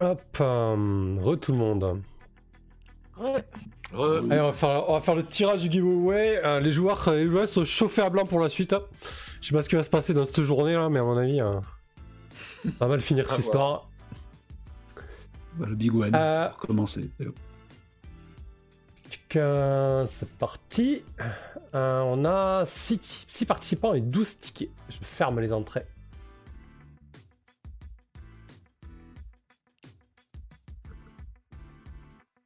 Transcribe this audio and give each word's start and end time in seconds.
Hop, 0.00 0.20
euh, 0.40 1.16
re 1.22 1.36
tout 1.40 1.52
le 1.52 1.58
monde. 1.58 2.02
Re- 3.18 3.42
Allez, 3.94 4.40
on 4.40 4.46
va 4.46 4.52
faire, 4.52 4.88
on 4.88 4.92
va 4.94 5.00
faire 5.00 5.14
le 5.14 5.24
tirage 5.24 5.62
du 5.62 5.70
giveaway. 5.70 6.40
Euh, 6.44 6.60
les, 6.60 6.70
joueurs, 6.70 7.08
les 7.12 7.26
joueurs 7.28 7.48
sont 7.48 7.64
chauffés 7.64 8.02
à 8.02 8.10
blanc 8.10 8.26
pour 8.26 8.40
la 8.40 8.48
suite. 8.48 8.74
Je 9.40 9.46
sais 9.48 9.54
pas 9.54 9.62
ce 9.62 9.68
qui 9.68 9.76
va 9.76 9.84
se 9.84 9.88
passer 9.90 10.12
dans 10.12 10.26
cette 10.26 10.42
journée 10.42 10.74
là, 10.74 10.88
mais 10.90 10.98
à 10.98 11.04
mon 11.04 11.16
avis, 11.16 11.40
euh, 11.40 11.60
pas 12.78 12.88
mal 12.88 13.00
finir 13.00 13.28
cette 13.30 13.38
histoire. 13.38 13.88
Bah, 15.54 15.66
le 15.68 15.74
Big 15.76 15.94
One, 15.94 16.14
Euh, 16.14 16.48
pour 16.50 16.58
commencer. 16.58 17.08
C'est 19.30 20.28
parti. 20.38 21.02
Euh, 21.74 22.00
on 22.06 22.24
a 22.24 22.64
6, 22.64 23.26
participants 23.46 23.94
et 23.94 24.00
12 24.00 24.38
tickets. 24.38 24.70
Je 24.88 24.96
ferme 25.02 25.40
les 25.40 25.52
entrées. 25.52 25.86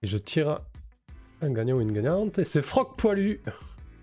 Et 0.02 0.06
je 0.06 0.18
tire 0.18 0.60
un 1.42 1.52
gagnant 1.52 1.77
ou 1.77 1.80
une 1.80 1.92
gagnante. 1.92 2.38
Et 2.38 2.45
c'est 2.45 2.62
Froc 2.62 2.96
Poilu. 2.96 3.42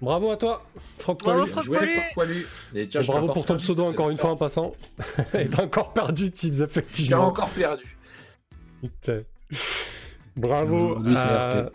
Bravo 0.02 0.30
à 0.30 0.38
toi, 0.38 0.64
Froc 1.00 1.20
Bravo, 1.24 1.40
Poilu. 1.40 1.52
Froc 1.52 1.64
Jouer 1.64 1.78
Poilu. 1.78 1.94
Froc 1.94 2.14
Poilu. 2.14 2.46
Et 2.76 2.88
tiens, 2.88 3.02
Et 3.02 3.04
je 3.04 3.12
bravo 3.12 3.28
pour 3.28 3.46
ton 3.46 3.54
encore 3.56 3.58
pseudo 3.58 3.86
encore 3.86 4.10
une 4.12 4.18
fois 4.18 4.30
en 4.32 4.38
passant. 4.38 4.74
Et 5.34 5.48
t'as 5.48 5.64
encore 5.64 5.94
perdu 5.94 6.30
Tips, 6.30 6.58
J'ai 6.58 6.64
effectivement. 6.64 7.28
encore 7.28 7.50
perdu. 7.50 7.98
Putain. 8.82 9.20
Bravo. 10.36 11.00
Euh, 11.04 11.70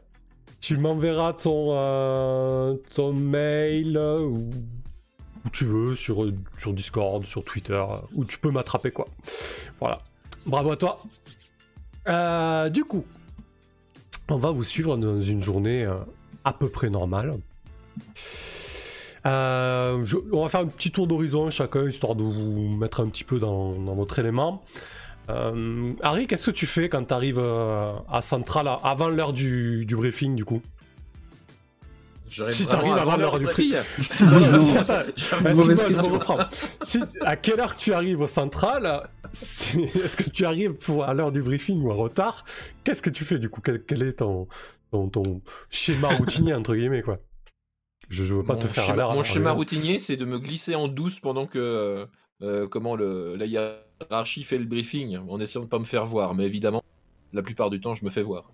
tu 0.61 0.77
m'enverras 0.77 1.33
ton, 1.33 1.71
euh, 1.73 2.75
ton 2.95 3.13
mail 3.13 3.97
euh, 3.97 4.21
ou 4.21 4.51
où 5.45 5.49
tu 5.51 5.65
veux 5.65 5.97
sur, 5.97 6.25
sur 6.57 6.73
Discord, 6.73 7.25
sur 7.25 7.43
Twitter, 7.43 7.83
où 8.15 8.25
tu 8.25 8.39
peux 8.39 8.53
m'attraper 8.53 8.93
quoi. 8.93 9.09
Voilà. 9.81 10.01
Bravo 10.47 10.71
à 10.71 10.77
toi. 10.77 11.01
Euh, 12.07 12.69
du 12.69 12.85
coup, 12.85 13.05
on 14.29 14.37
va 14.37 14.51
vous 14.51 14.65
suivre 14.65 14.97
dans 14.97 15.21
une 15.21 15.41
journée 15.41 15.85
euh, 15.85 15.95
à 16.45 16.53
peu 16.53 16.69
près 16.69 16.91
normale. 16.91 17.39
Euh, 19.25 20.05
on 20.33 20.43
va 20.43 20.49
faire 20.49 20.61
un 20.61 20.67
petit 20.67 20.91
tour 20.91 21.07
d'horizon 21.07 21.51
chacun, 21.51 21.89
histoire 21.89 22.15
de 22.15 22.23
vous 22.23 22.77
mettre 22.77 23.01
un 23.01 23.09
petit 23.09 23.25
peu 23.25 23.39
dans, 23.39 23.73
votre 23.73 24.19
élément. 24.19 24.63
Euh, 25.31 25.93
Harry, 26.03 26.27
qu'est-ce 26.27 26.47
que 26.47 26.57
tu 26.57 26.67
fais 26.67 26.89
quand 26.89 27.05
tu 27.05 27.15
arrives 27.15 27.39
à 27.41 28.21
Central 28.21 28.69
avant 28.83 29.09
l'heure 29.09 29.33
du, 29.33 29.87
briefing 29.89 30.35
du 30.35 30.45
coup? 30.45 30.61
Si 32.51 32.67
t'arrives 32.67 32.93
avant 32.95 33.17
l'heure 33.17 33.39
du 33.39 33.47
prix. 33.47 33.75
Si- 36.81 36.99
à 37.21 37.37
quelle 37.37 37.61
heure 37.61 37.77
tu 37.77 37.93
arrives 37.93 38.21
au 38.21 38.29
Central 38.29 39.09
Est-ce 39.33 40.17
que 40.17 40.29
tu 40.29 40.45
arrives 40.45 40.75
pour, 40.75 41.05
à 41.05 41.15
l'heure 41.15 41.33
du 41.33 41.43
briefing 41.43 41.81
ou 41.83 41.91
en 41.91 41.97
retard 41.97 42.45
Qu'est-ce 42.85 43.03
que 43.03 43.11
tu 43.11 43.25
fais 43.25 43.39
du 43.39 43.49
coup? 43.49 43.61
Quel, 43.61 43.85
quel 43.85 44.03
est 44.03 44.15
ton, 44.15 44.49
ton, 44.91 45.09
ton 45.09 45.41
schéma 45.71 46.09
routinier 46.17 46.55
entre 46.55 46.75
guillemets 46.75 47.03
quoi? 47.03 47.19
Je, 48.09 48.25
je 48.25 48.35
veux 48.35 48.43
pas 48.43 48.55
Mon 48.55 48.61
te 48.61 48.67
faire 48.67 48.85
schéma, 48.85 49.05
à 49.05 49.15
mon 49.15 49.21
hein, 49.21 49.23
schéma 49.23 49.53
routinier, 49.53 49.99
c'est 49.99 50.17
de 50.17 50.25
me 50.25 50.39
glisser 50.39 50.75
en 50.75 50.89
douce 50.89 51.21
pendant 51.21 51.47
que 51.47 51.59
euh, 51.59 52.07
euh, 52.43 52.69
comment 52.69 52.97
le, 52.97 53.37
la 53.37 53.47
hiérarchie 53.47 54.45
fait 54.45 54.59
le 54.59 54.65
briefing, 54.67 55.17
en 55.17 55.41
essayant 55.41 55.65
de 55.65 55.71
pas 55.71 55.79
me 55.79 55.85
faire 55.85 56.05
voir. 56.05 56.35
Mais 56.35 56.45
évidemment, 56.45 56.83
la 57.33 57.43
plupart 57.43 57.71
du 57.71 57.81
temps, 57.81 57.95
je 57.95 58.05
me 58.05 58.11
fais 58.11 58.23
voir. 58.23 58.51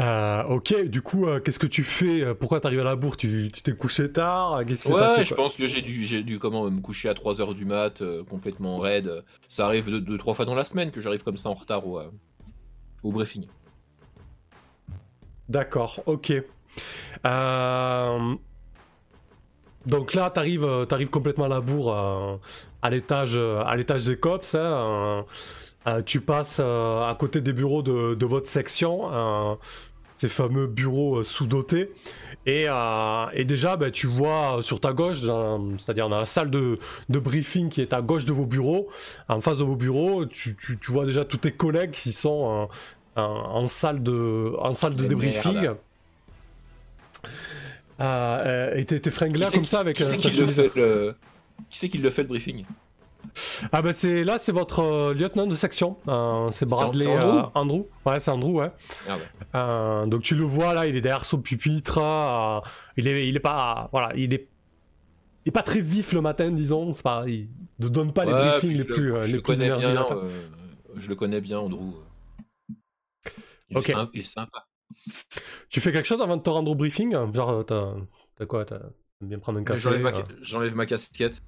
Euh, 0.00 0.44
ok, 0.44 0.84
du 0.84 1.02
coup, 1.02 1.26
euh, 1.26 1.40
qu'est-ce 1.40 1.58
que 1.58 1.66
tu 1.66 1.82
fais 1.82 2.34
Pourquoi 2.34 2.60
t'arrives 2.60 2.80
à 2.80 2.84
la 2.84 2.94
bourre? 2.94 3.16
Tu 3.16 3.50
t'es 3.50 3.72
couché 3.72 4.10
tard? 4.12 4.58
Ouais, 4.58 4.64
passé 5.00 5.24
je 5.24 5.34
pense 5.34 5.56
que 5.56 5.66
j'ai 5.66 5.82
dû, 5.82 6.04
j'ai 6.04 6.22
dû 6.22 6.38
comment, 6.38 6.70
me 6.70 6.80
coucher 6.80 7.08
à 7.08 7.14
3h 7.14 7.52
du 7.54 7.64
mat, 7.64 8.00
euh, 8.00 8.22
complètement 8.24 8.78
raide. 8.78 9.24
Ça 9.48 9.66
arrive 9.66 9.90
deux, 9.90 10.00
deux, 10.00 10.18
trois 10.18 10.34
fois 10.34 10.44
dans 10.44 10.54
la 10.54 10.62
semaine 10.64 10.90
que 10.92 11.00
j'arrive 11.00 11.24
comme 11.24 11.36
ça 11.36 11.48
en 11.48 11.54
retard 11.54 11.86
au, 11.86 11.98
euh, 11.98 12.10
au 13.02 13.10
briefing. 13.10 13.46
D'accord, 15.48 16.00
ok. 16.06 16.32
Euh, 17.26 18.34
Donc 19.86 20.14
là, 20.14 20.30
t'arrives, 20.30 20.64
euh, 20.64 20.84
t'arrives 20.84 21.08
complètement 21.10 21.46
à 21.46 21.48
la 21.48 21.60
bourre 21.60 21.92
euh, 21.92 22.36
à 22.82 22.90
l'étage, 22.90 23.32
euh, 23.36 23.62
à 23.64 23.74
l'étage 23.76 24.04
des 24.04 24.16
cops. 24.18 24.54
hein, 24.54 24.58
euh, 24.58 25.22
euh, 25.86 26.02
tu 26.02 26.20
passes 26.20 26.58
euh, 26.62 27.08
à 27.08 27.14
côté 27.14 27.40
des 27.40 27.52
bureaux 27.54 27.82
de, 27.82 28.14
de 28.14 28.26
votre 28.26 28.48
section, 28.48 29.10
euh, 29.12 29.54
ces 30.18 30.28
fameux 30.28 30.66
bureaux 30.66 31.18
euh, 31.20 31.24
sous-dotés. 31.24 31.90
Et, 32.46 32.66
euh, 32.68 33.26
et 33.34 33.44
déjà, 33.44 33.76
ben, 33.76 33.90
tu 33.90 34.06
vois 34.06 34.58
sur 34.62 34.80
ta 34.80 34.92
gauche, 34.92 35.18
c'est-à-dire 35.78 36.08
dans 36.08 36.18
la 36.20 36.26
salle 36.26 36.50
de, 36.50 36.78
de 37.08 37.18
briefing 37.18 37.68
qui 37.68 37.80
est 37.82 37.92
à 37.92 38.00
gauche 38.02 38.24
de 38.24 38.32
vos 38.32 38.46
bureaux, 38.46 38.88
en 39.28 39.40
face 39.40 39.58
de 39.58 39.64
vos 39.64 39.76
bureaux, 39.76 40.24
tu, 40.26 40.56
tu- 40.56 40.78
tu 40.78 40.92
vois 40.92 41.04
déjà 41.06 41.24
tous 41.24 41.36
tes 41.38 41.52
collègues 41.52 41.90
qui 41.90 42.12
sont 42.12 42.68
euh, 43.16 43.20
en, 43.20 43.22
en 43.62 43.66
salle 43.66 44.02
de, 44.02 44.54
en 44.58 44.72
salle 44.72 44.94
de 44.96 45.04
débriefing. 45.06 45.70
Euh, 48.00 48.74
et 48.76 48.84
t'es 48.84 49.10
fringué 49.10 49.38
là 49.40 49.50
comme 49.50 49.62
qui- 49.62 49.68
ça 49.68 49.80
avec 49.80 49.96
Qui 49.96 50.04
c'est 50.04 50.16
qui 50.16 50.30
le 50.30 50.46
qui 51.68 51.78
c'est 51.78 51.88
qui 51.88 51.98
le 51.98 52.10
fait 52.10 52.22
le 52.22 52.28
briefing? 52.28 52.64
Ah 53.72 53.82
bah 53.82 53.92
c'est 53.92 54.24
là 54.24 54.38
c'est 54.38 54.52
votre 54.52 54.80
euh, 54.80 55.14
lieutenant 55.14 55.46
de 55.46 55.54
section, 55.54 55.96
Euh, 56.08 56.50
c'est 56.50 56.66
Bradley 56.66 57.04
c'est 57.04 57.18
Andrew 57.18 57.38
euh, 57.38 57.42
Andrew? 57.54 57.82
Ouais 58.06 58.20
c'est 58.20 58.30
Andrew 58.30 58.52
ouais. 58.58 58.70
Ah 59.08 59.16
ouais. 60.04 60.06
Donc 60.08 60.22
tu 60.22 60.34
le 60.34 60.44
vois 60.44 60.74
là, 60.74 60.86
il 60.86 60.96
est 60.96 61.00
derrière 61.00 61.24
son 61.24 61.40
pupitre, 61.40 61.98
il 62.96 63.06
est 63.08 63.28
il 63.28 63.36
est 63.36 63.40
pas 63.40 63.88
voilà 63.92 64.14
il 64.16 64.32
est 64.34 64.48
il 65.44 65.48
est 65.48 65.52
pas 65.52 65.62
très 65.62 65.80
vif 65.80 66.12
le 66.12 66.20
matin 66.20 66.50
disons, 66.50 66.92
c'est 66.94 67.02
pas 67.02 67.24
il 67.26 67.48
ne 67.78 67.88
donne 67.88 68.12
pas 68.12 68.24
les 68.24 68.32
briefings 68.32 68.76
les 68.76 68.84
plus 68.84 69.14
je 69.22 69.26
les 69.26 69.32
le 69.32 69.42
plus 69.42 69.42
connais 69.42 69.66
énergiques. 69.66 69.90
bien, 69.92 70.06
euh, 70.12 70.28
je 70.96 71.08
le 71.08 71.14
connais 71.14 71.40
bien, 71.40 71.58
Andrew. 71.58 71.92
Il, 73.70 73.76
Ok. 73.76 73.88
est, 73.88 73.92
sympa, 73.92 74.10
il 74.14 74.20
est 74.20 74.24
sympa. 74.24 74.66
Tu 75.68 75.80
fais 75.80 75.92
quelque 75.92 76.06
chose 76.06 76.20
avant 76.20 76.36
de 76.36 76.42
te 76.42 76.50
rendre 76.50 76.70
au 76.70 76.74
briefing? 76.74 77.12
Genre 77.34 77.64
t'as 77.64 77.94
t'as 78.36 78.46
quoi? 78.46 78.64
T'as 78.64 78.80
bien 79.20 79.38
prendre 79.38 79.58
un 79.60 79.64
café 79.64 79.78
J'enlève 79.80 80.02
ma, 80.02 80.12
j'enlève 80.40 80.74
ma 80.74 80.86
casquette. 80.86 81.42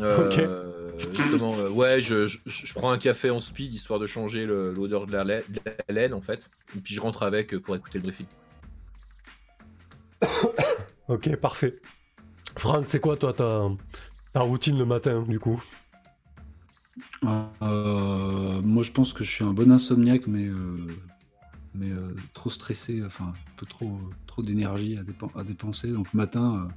Euh, 0.00 0.92
comment, 1.30 1.56
euh, 1.58 1.70
ouais, 1.70 2.00
je, 2.00 2.26
je- 2.26 2.38
je 2.46 2.74
prends 2.74 2.90
un 2.90 2.98
café 2.98 3.30
en 3.30 3.40
speed 3.40 3.72
histoire 3.72 3.98
de 3.98 4.06
changer 4.06 4.44
l'odeur 4.46 5.06
de 5.06 5.12
la, 5.12 5.24
la- 5.24 5.40
de 5.40 5.60
la 5.88 5.94
laine 5.94 6.12
en 6.14 6.20
fait. 6.20 6.50
Et 6.76 6.80
puis 6.80 6.94
je 6.94 7.00
rentre 7.00 7.22
avec 7.22 7.54
euh, 7.54 7.60
pour 7.60 7.74
écouter 7.76 7.98
le 7.98 8.02
briefing. 8.04 8.26
Ok 11.08 11.36
parfait. 11.36 11.76
Franck 12.56 12.86
c'est 12.88 12.98
quoi 13.00 13.16
toi 13.16 13.32
ta 13.32 13.68
ta 14.32 14.40
routine 14.40 14.76
le 14.76 14.84
matin 14.84 15.22
du 15.22 15.38
coup? 15.38 15.62
Euh, 17.62 18.60
moi, 18.62 18.82
je 18.82 18.90
pense 18.90 19.12
que 19.12 19.22
je 19.22 19.30
suis 19.30 19.44
un 19.44 19.52
bon 19.52 19.70
insomniaque, 19.70 20.26
mais, 20.26 20.46
euh, 20.46 20.76
mais 21.74 21.90
euh, 21.90 22.14
trop 22.34 22.50
stressé, 22.50 23.02
enfin, 23.04 23.26
un 23.26 23.34
peu 23.56 23.66
trop, 23.66 23.98
trop 24.26 24.42
d'énergie 24.42 24.96
à, 24.98 25.02
dépen- 25.02 25.30
à 25.38 25.44
dépenser. 25.44 25.88
Donc, 25.92 26.12
matin, 26.14 26.66
euh, 26.66 26.72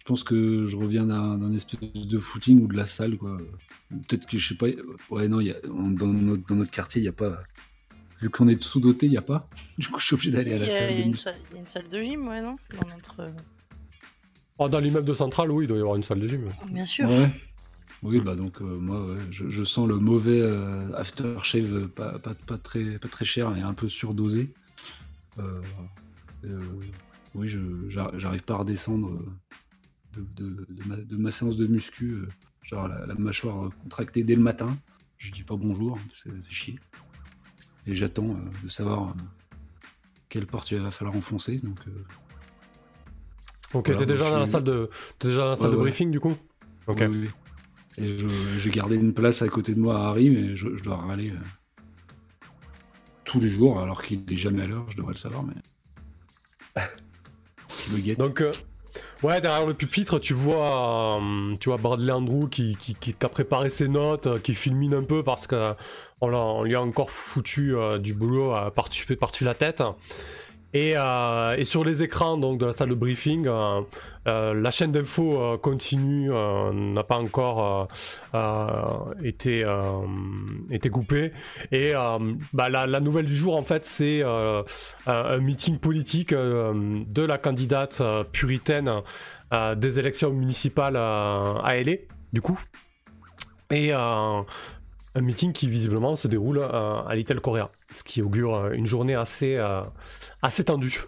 je 0.00 0.04
pense 0.04 0.22
que 0.24 0.66
je 0.66 0.76
reviens 0.76 1.06
d'un 1.06 1.52
espèce 1.52 1.78
de 1.94 2.18
footing 2.18 2.62
ou 2.62 2.68
de 2.68 2.76
la 2.76 2.86
salle, 2.86 3.16
quoi. 3.18 3.36
Peut-être 4.08 4.26
que 4.26 4.38
je 4.38 4.48
sais 4.48 4.54
pas. 4.54 4.66
Ouais, 5.10 5.26
non, 5.28 5.40
il 5.40 5.48
y 5.48 5.50
a, 5.50 5.56
on- 5.70 5.90
dans, 5.90 6.06
notre, 6.06 6.46
dans 6.46 6.54
notre 6.56 6.70
quartier, 6.70 7.00
il 7.00 7.04
n'y 7.04 7.08
a 7.08 7.12
pas. 7.12 7.42
Vu 8.20 8.30
qu'on 8.30 8.48
est 8.48 8.62
sous-doté, 8.62 9.06
il 9.06 9.10
n'y 9.10 9.18
a 9.18 9.22
pas. 9.22 9.48
Du 9.78 9.88
coup, 9.88 9.98
je 9.98 10.06
suis 10.06 10.14
obligé 10.14 10.30
d'aller 10.30 10.54
à 10.54 10.58
la 10.58 10.66
y, 10.66 10.70
a, 10.70 10.78
salle. 10.78 10.90
il 10.92 10.96
y 10.98 11.00
a 11.00 11.02
de 11.02 11.08
une 11.08 11.14
salle, 11.16 11.34
il 11.50 11.54
y 11.54 11.56
a 11.58 11.60
une 11.60 11.66
salle 11.66 11.88
de 11.88 12.02
gym, 12.02 12.28
ouais, 12.28 12.40
non 12.40 12.56
Dans 12.76 12.86
notre. 12.88 13.20
euh, 13.20 13.30
Oh, 14.58 14.68
Dans 14.70 14.78
l'immeuble 14.78 15.06
de 15.06 15.12
Centrale 15.12 15.50
oui 15.50 15.64
il 15.64 15.68
doit 15.68 15.76
y 15.76 15.80
avoir 15.80 15.96
une 15.96 16.02
salle 16.02 16.20
de 16.20 16.26
gym. 16.26 16.48
Bien 16.70 16.86
sûr. 16.86 17.10
Ouais. 17.10 17.30
Oui, 18.02 18.20
bah 18.20 18.34
donc 18.36 18.60
euh, 18.62 18.64
moi, 18.78 19.04
ouais, 19.06 19.20
je, 19.30 19.48
je 19.50 19.64
sens 19.64 19.86
le 19.88 19.96
mauvais 19.98 20.40
euh, 20.40 20.94
aftershave 20.94 21.74
euh, 21.74 21.88
pas, 21.88 22.18
pas, 22.18 22.34
pas, 22.34 22.56
très, 22.56 22.98
pas 22.98 23.08
très 23.08 23.24
cher 23.24 23.54
et 23.56 23.60
un 23.62 23.74
peu 23.74 23.88
surdosé. 23.88 24.52
Euh, 25.38 25.60
euh, 26.44 26.60
oui, 27.34 27.54
j'arrive 27.88 28.42
pas 28.44 28.54
à 28.54 28.58
redescendre 28.58 29.08
euh, 29.10 29.26
de, 30.16 30.48
de- 30.50 30.66
de 30.68 30.84
ma, 30.88 30.96
de 30.96 31.16
ma 31.16 31.30
séance 31.30 31.56
de 31.56 31.66
muscu, 31.66 32.10
euh, 32.12 32.28
genre 32.62 32.88
la, 32.88 33.06
la 33.06 33.14
mâchoire 33.14 33.66
euh, 33.66 33.70
contractée 33.82 34.22
dès 34.24 34.34
le 34.34 34.42
matin. 34.42 34.76
Je 35.18 35.32
dis 35.32 35.42
pas 35.42 35.56
bonjour, 35.56 35.98
ça 36.14 36.30
fait 36.30 36.52
chier. 36.52 36.78
Et 37.86 37.94
j'attends 37.94 38.30
euh, 38.30 38.64
de 38.64 38.68
savoir 38.68 39.08
euh, 39.10 39.12
quelle 40.28 40.46
porte 40.46 40.70
il 40.70 40.78
va 40.78 40.90
falloir 40.90 41.16
enfoncer. 41.16 41.58
Donc, 41.58 41.78
Ok, 43.74 43.86
Voilà, 43.86 43.98
t'es 43.98 44.06
déjà 44.06 44.30
dans 44.30 44.38
la 44.38 44.46
salle 44.46 44.64
de, 44.64 44.90
déjà 45.20 45.38
dans 45.42 45.48
la 45.50 45.56
salle 45.56 45.66
Ouais, 45.66 45.72
de 45.72 45.76
ouais. 45.76 45.82
briefing 45.84 46.10
du 46.10 46.20
coup? 46.20 46.34
Ok. 46.86 46.98
Oui, 47.00 47.06
oui, 47.06 47.18
oui. 47.22 47.30
Et 47.98 48.06
je- 48.06 48.28
j'ai 48.58 48.70
gardé 48.70 48.96
une 48.96 49.12
place 49.14 49.42
à 49.42 49.48
côté 49.48 49.74
de 49.74 49.80
moi 49.80 49.98
à 49.98 50.08
Harry, 50.08 50.30
mais 50.30 50.54
je, 50.56 50.76
je 50.76 50.82
dois 50.84 50.96
râler 50.98 51.32
tous 53.24 53.40
les 53.40 53.48
jours, 53.48 53.80
alors 53.80 54.02
qu'il 54.02 54.24
n'est 54.24 54.36
jamais 54.36 54.62
à 54.62 54.66
l'heure, 54.66 54.88
je 54.90 54.96
devrais 54.96 55.14
le 55.14 55.18
savoir, 55.18 55.42
mais. 55.42 55.54
je 57.88 57.92
le 57.96 58.00
guette. 58.02 58.18
Donc, 58.18 58.42
ouais, 59.22 59.40
derrière 59.40 59.66
le 59.66 59.74
pupitre, 59.74 60.18
tu 60.18 60.34
vois, 60.34 61.18
euh, 61.20 61.54
tu 61.60 61.68
vois 61.68 61.78
Bradley 61.78 62.12
Andrew 62.12 62.48
qui, 62.48 62.76
qui, 62.76 63.14
a 63.22 63.28
préparé 63.28 63.70
ses 63.70 63.88
notes, 63.88 64.26
euh, 64.26 64.38
qui 64.38 64.54
filmine 64.54 64.94
un 64.94 65.02
peu 65.02 65.22
parce 65.22 65.46
que 65.46 65.72
on, 66.20 66.28
l'a- 66.28 66.38
on 66.38 66.62
lui 66.62 66.74
a 66.74 66.80
encore 66.82 67.10
foutu 67.10 67.76
euh, 67.76 67.98
du 67.98 68.14
boulot 68.14 68.52
par-dessus 68.74 69.06
la 69.44 69.54
tête. 69.54 69.82
Et, 70.74 70.94
euh, 70.96 71.56
et 71.56 71.64
sur 71.64 71.84
les 71.84 72.02
écrans 72.02 72.36
donc, 72.36 72.58
de 72.58 72.66
la 72.66 72.72
salle 72.72 72.90
de 72.90 72.94
briefing, 72.94 73.46
euh, 73.46 73.80
euh, 74.26 74.52
la 74.52 74.70
chaîne 74.70 74.92
d'info 74.92 75.56
continue, 75.58 76.30
n'a 76.30 77.02
pas 77.02 77.16
encore 77.16 77.88
été, 79.22 79.64
été 80.70 80.90
coupée. 80.90 81.32
Et 81.72 81.92
bah, 82.52 82.68
la, 82.68 83.00
nouvelle 83.00 83.26
du 83.26 83.36
jour, 83.36 83.56
en 83.56 83.62
fait, 83.62 83.84
c'est 83.84 84.22
un, 84.22 85.38
meeting 85.38 85.78
politique 85.78 86.34
de 86.34 87.22
la 87.22 87.38
candidate 87.38 88.02
puritaine 88.32 88.90
des 89.76 89.98
élections 90.00 90.30
municipales 90.30 90.96
à 90.96 91.72
LA, 91.74 91.92
du 92.32 92.40
coup. 92.40 92.58
Et 93.70 93.92
un 95.16 95.22
meeting 95.22 95.52
qui 95.52 95.66
visiblement 95.68 96.14
se 96.14 96.28
déroule 96.28 96.58
euh, 96.58 97.02
à 97.02 97.14
Little 97.16 97.40
Korea, 97.40 97.70
ce 97.94 98.04
qui 98.04 98.20
augure 98.22 98.54
euh, 98.56 98.70
une 98.72 98.86
journée 98.86 99.14
assez, 99.14 99.56
euh, 99.56 99.82
assez 100.42 100.64
tendue. 100.64 101.04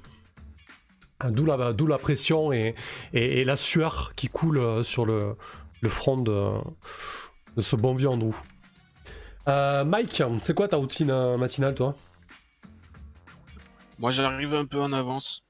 Euh, 1.24 1.30
D'où 1.30 1.44
la, 1.44 1.72
d'où 1.72 1.86
la 1.86 1.98
pression 1.98 2.52
et, 2.52 2.74
et- 3.12 3.40
et 3.40 3.44
la 3.44 3.56
sueur 3.56 4.14
qui 4.16 4.28
coule 4.28 4.84
sur 4.84 5.04
le, 5.04 5.36
le 5.82 5.88
front 5.88 6.16
de, 6.16 6.50
de 7.56 7.60
ce 7.60 7.76
bon 7.76 7.94
vieux 7.94 8.08
Andrew. 8.08 8.34
Euh, 9.46 9.84
Mike, 9.84 10.22
c'est 10.42 10.54
quoi 10.54 10.68
ta 10.68 10.76
routine 10.78 11.12
matinale, 11.36 11.74
toi? 11.74 11.94
Moi, 13.98 14.10
j'arrive 14.10 14.54
un 14.54 14.64
peu 14.66 14.80
en 14.80 14.92
avance. 14.92 15.40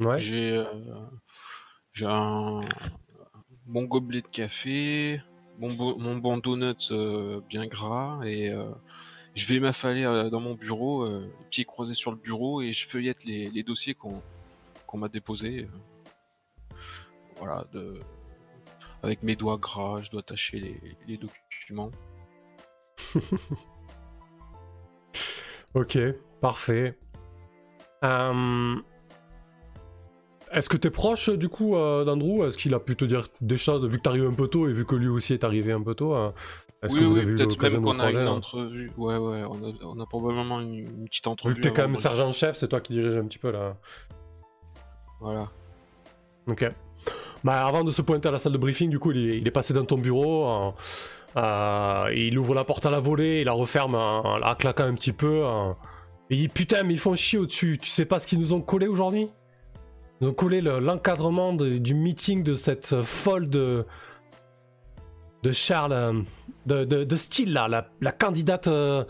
Ouais. 0.00 0.20
J'ai 0.20 0.50
euh, 0.56 0.64
j'ai 1.92 2.06
un 2.06 2.62
bon 3.66 3.84
gobelet 3.84 4.22
de 4.22 4.26
café, 4.26 5.20
mon, 5.62 5.72
bo- 5.74 5.96
mon 5.96 6.16
bon 6.16 6.38
donut 6.38 6.90
euh, 6.90 7.40
bien 7.48 7.66
gras 7.66 8.20
et 8.24 8.50
euh, 8.50 8.68
je 9.36 9.46
vais 9.46 9.60
m'affaler 9.60 10.04
euh, 10.04 10.28
dans 10.28 10.40
mon 10.40 10.54
bureau, 10.54 11.08
pieds 11.50 11.64
croisés 11.64 11.94
sur 11.94 12.10
le 12.10 12.16
bureau 12.16 12.60
et 12.60 12.72
je 12.72 12.86
feuillette 12.86 13.24
les, 13.24 13.62
dossiers 13.62 13.94
qu'on 13.94 14.20
m'a 14.98 15.08
déposés. 15.08 15.68
Voilà, 17.36 17.64
avec 19.02 19.22
mes 19.22 19.36
doigts 19.36 19.56
gras, 19.56 20.02
je 20.02 20.10
dois 20.10 20.22
tâcher 20.22 20.82
les, 21.06 21.16
documents. 21.16 21.90
Ok, 25.74 25.96
parfait. 26.42 26.98
Est-ce 30.52 30.68
que 30.68 30.76
t'es 30.76 30.90
proche 30.90 31.30
du 31.30 31.48
coup 31.48 31.76
euh, 31.76 32.04
d'Andrew? 32.04 32.44
Est-ce 32.46 32.58
qu'il 32.58 32.74
a 32.74 32.78
pu 32.80 32.94
te 32.96 33.04
dire 33.04 33.26
des 33.40 33.56
choses 33.58 33.84
vu 33.86 33.96
que 33.98 34.02
t'arrives 34.02 34.26
un 34.26 34.32
peu 34.34 34.48
tôt 34.48 34.68
et 34.68 34.72
vu 34.72 34.84
que 34.84 34.94
lui 34.94 35.08
aussi 35.08 35.32
est 35.34 35.44
arrivé 35.44 35.72
un 35.72 35.82
peu 35.82 35.94
tôt 35.94 36.14
Est-ce 36.82 36.92
Oui, 36.94 37.00
que 37.00 37.04
vous 37.04 37.14
oui, 37.14 37.20
avez 37.20 37.34
peut-être 37.34 37.62
même 37.62 37.82
qu'on 37.82 37.98
a 37.98 38.10
une 38.10 38.18
hein? 38.18 38.26
entrevue. 38.28 38.90
Ouais, 38.96 39.16
ouais, 39.16 39.44
on 39.48 39.68
a, 39.68 39.72
on 39.84 40.00
a 40.00 40.06
probablement 40.06 40.60
une, 40.60 40.74
une 40.74 41.04
petite 41.06 41.26
entrevue. 41.26 41.54
Vu 41.54 41.60
que 41.60 41.68
t'es 41.68 41.74
quand 41.74 41.82
même 41.82 41.96
sergent-chef, 41.96 42.56
c'est 42.56 42.68
toi 42.68 42.80
qui 42.80 42.92
dirige 42.92 43.16
un 43.16 43.24
petit 43.24 43.38
peu 43.38 43.50
là. 43.50 43.76
Voilà. 45.20 45.48
Ok. 46.50 46.70
Bah, 47.44 47.66
avant 47.66 47.82
de 47.84 47.90
se 47.92 48.02
pointer 48.02 48.28
à 48.28 48.32
la 48.32 48.38
salle 48.38 48.52
de 48.52 48.58
briefing, 48.58 48.90
du 48.90 48.98
coup, 48.98 49.10
il 49.12 49.30
est, 49.30 49.38
il 49.38 49.46
est 49.46 49.50
passé 49.52 49.72
dans 49.74 49.84
ton 49.84 49.96
bureau. 49.98 50.46
euh, 50.48 50.70
euh, 51.36 52.12
il 52.14 52.38
ouvre 52.38 52.54
la 52.54 52.64
porte 52.64 52.84
à 52.86 52.90
la 52.90 53.00
volée, 53.00 53.40
il 53.40 53.44
la 53.44 53.52
referme 53.52 53.94
en, 53.94 54.36
la 54.38 54.54
claquant 54.54 54.84
un 54.84 54.94
petit 54.94 55.12
peu. 55.12 55.42
il 56.30 56.36
dit 56.38 56.48
Putain, 56.48 56.82
mais 56.82 56.94
ils 56.94 56.98
font 57.00 57.14
chier 57.16 57.38
au-dessus. 57.38 57.78
Tu 57.80 57.90
sais 57.90 58.04
pas 58.04 58.18
ce 58.18 58.26
qu'ils 58.26 58.38
nous 58.40 58.52
ont 58.52 58.60
collé 58.60 58.86
aujourd'hui? 58.86 59.28
Ils 60.22 60.28
ont 60.28 60.34
collé 60.34 60.60
le- 60.60 60.78
l'encadrement 60.78 61.52
du 61.52 61.94
meeting 61.94 62.44
de 62.44 62.54
cette 62.54 62.92
euh, 62.92 63.02
folle 63.02 63.50
de. 63.50 63.84
de 65.42 65.50
Charles. 65.52 65.92
euh, 65.92 66.22
de, 66.66 66.84
de, 66.84 67.16
style 67.16 67.52
là, 67.52 67.88
la, 68.00 68.12
candidate. 68.12 68.68
euh, 68.68 69.04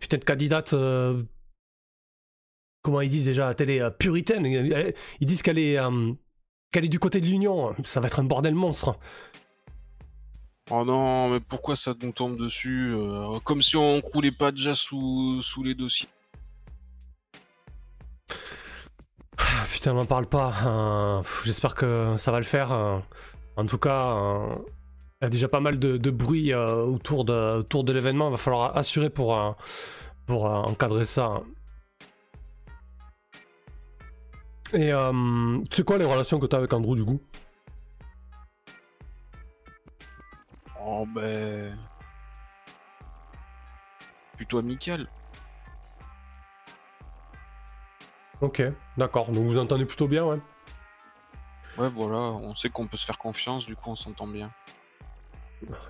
putain 0.00 0.18
de 0.18 0.24
candidate. 0.24 0.72
euh, 0.72 1.22
comment 2.82 3.00
ils 3.00 3.08
disent 3.08 3.26
déjà 3.26 3.44
à 3.46 3.48
la 3.50 3.54
télé 3.54 3.80
euh, 3.80 3.90
Puritaine. 3.90 4.44
Ils 4.44 5.26
disent 5.26 5.42
qu'elle 5.42 5.58
est. 5.60 5.78
euh, 5.78 6.12
qu'elle 6.72 6.84
est 6.84 6.88
du 6.88 6.98
côté 6.98 7.20
de 7.20 7.26
l'Union, 7.26 7.74
ça 7.84 8.00
va 8.00 8.08
être 8.08 8.18
un 8.18 8.24
bordel 8.24 8.54
monstre. 8.56 8.98
Oh 10.72 10.84
non, 10.84 11.30
mais 11.30 11.38
pourquoi 11.38 11.76
ça 11.76 11.94
nous 12.02 12.10
tombe 12.10 12.36
dessus 12.36 12.92
euh, 12.92 13.38
Comme 13.44 13.62
si 13.62 13.76
on 13.76 14.00
croulait 14.00 14.32
pas 14.32 14.50
déjà 14.50 14.74
sous, 14.74 15.40
sous 15.42 15.62
les 15.62 15.76
dossiers? 15.76 16.08
Putain, 19.72 19.92
m'en 19.94 20.06
parle 20.06 20.26
pas. 20.26 20.52
pff, 21.22 21.42
J'espère 21.44 21.74
que 21.74 22.16
ça 22.16 22.32
va 22.32 22.38
le 22.38 22.44
faire. 22.44 22.72
euh. 22.72 22.98
En 23.56 23.64
tout 23.64 23.78
cas, 23.78 24.16
euh, 24.16 24.54
il 25.20 25.24
y 25.24 25.26
a 25.26 25.30
déjà 25.30 25.48
pas 25.48 25.60
mal 25.60 25.78
de, 25.78 26.10
bruit 26.10 26.52
euh, 26.52 26.82
autour 26.84 27.24
de, 27.24 27.58
autour 27.58 27.84
de 27.84 27.92
l'événement. 27.92 28.28
Il 28.28 28.32
va 28.32 28.36
falloir 28.36 28.76
assurer 28.76 29.08
pour, 29.08 29.36
euh, 29.36 29.52
pour 30.26 30.46
euh, 30.46 30.50
encadrer 30.50 31.06
ça. 31.06 31.40
Et 34.72 34.90
sais 35.70 35.84
quoi 35.84 35.96
les 35.96 36.04
relations 36.04 36.38
que 36.38 36.46
tu 36.46 36.54
as 36.54 36.58
avec 36.58 36.72
Andrew 36.72 36.96
du 36.96 37.04
coup? 37.04 37.20
Oh 40.84 41.06
ben... 41.14 41.78
Plutôt 44.36 44.58
amical. 44.58 45.08
Ok, 48.40 48.62
d'accord. 48.96 49.30
Donc 49.30 49.44
vous 49.46 49.58
entendez 49.58 49.84
plutôt 49.86 50.08
bien, 50.08 50.24
ouais. 50.24 50.38
Ouais, 51.78 51.88
voilà, 51.90 52.16
on 52.16 52.54
sait 52.54 52.70
qu'on 52.70 52.86
peut 52.86 52.96
se 52.96 53.04
faire 53.04 53.18
confiance, 53.18 53.66
du 53.66 53.76
coup 53.76 53.90
on 53.90 53.96
s'entend 53.96 54.26
bien. 54.26 54.50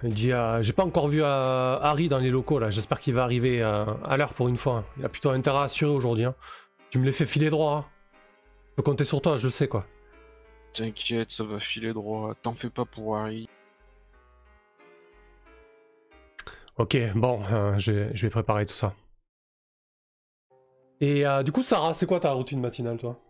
Il 0.02 0.14
dit 0.14 0.32
euh, 0.32 0.62
J'ai 0.62 0.72
pas 0.72 0.84
encore 0.84 1.08
vu 1.08 1.22
euh, 1.22 1.78
Harry 1.81 2.08
dans 2.08 2.19
les 2.19 2.31
locaux 2.31 2.58
là, 2.58 2.70
j'espère 2.70 3.00
qu'il 3.00 3.14
va 3.14 3.22
arriver 3.25 3.62
euh, 3.62 3.84
à 4.04 4.16
l'heure 4.16 4.34
pour 4.34 4.48
une 4.48 4.56
fois. 4.56 4.84
Il 4.96 5.04
a 5.04 5.08
plutôt 5.08 5.31
intérêt 5.31 5.58
à 5.58 5.62
assurer 5.62 5.90
aujourd'hui. 5.93 6.25
hein. 6.25 6.34
Tu 6.90 6.98
me 6.98 7.04
les 7.04 7.12
fais 7.12 7.26
filer 7.26 7.50
droit. 7.50 7.72
hein. 7.72 7.84
Je 8.70 8.75
peux 8.76 8.82
compter 8.82 9.04
sur 9.04 9.20
toi, 9.20 9.37
je 9.37 9.44
le 9.46 9.50
sais 9.50 9.69
quoi. 9.69 9.84
T'inquiète, 10.72 11.31
ça 11.32 11.44
va 11.44 11.58
filer 11.60 11.92
droit. 11.92 12.34
T'en 12.42 12.54
fais 12.54 12.70
pas 12.70 12.84
pour 12.84 13.16
Harry. 13.16 13.49
Ok, 16.78 16.96
bon, 17.14 17.40
euh, 17.50 17.78
je 17.78 17.92
vais 17.92 18.31
préparer 18.31 18.66
tout 18.66 18.75
ça. 18.75 18.92
Et 21.00 21.26
euh, 21.26 21.43
du 21.43 21.52
coup, 21.52 21.62
Sarah, 21.62 21.94
c'est 21.94 22.06
quoi 22.06 22.20
ta 22.20 22.32
routine 22.32 22.60
matinale 22.60 22.96
toi? 22.96 23.20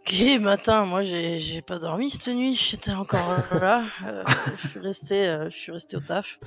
Ok, 0.00 0.24
matin, 0.40 0.86
moi 0.86 1.02
j'ai 1.02 1.60
pas 1.60 1.78
dormi 1.78 2.08
cette 2.08 2.28
nuit, 2.28 2.54
j'étais 2.54 2.92
encore 2.92 3.28
là. 3.52 3.84
Euh, 4.06 4.24
je 4.56 4.68
suis 4.68 4.80
resté, 4.80 5.28
euh, 5.28 5.50
je 5.50 5.56
suis 5.56 5.72
resté 5.72 5.98
au 5.98 6.00
taf. 6.00 6.38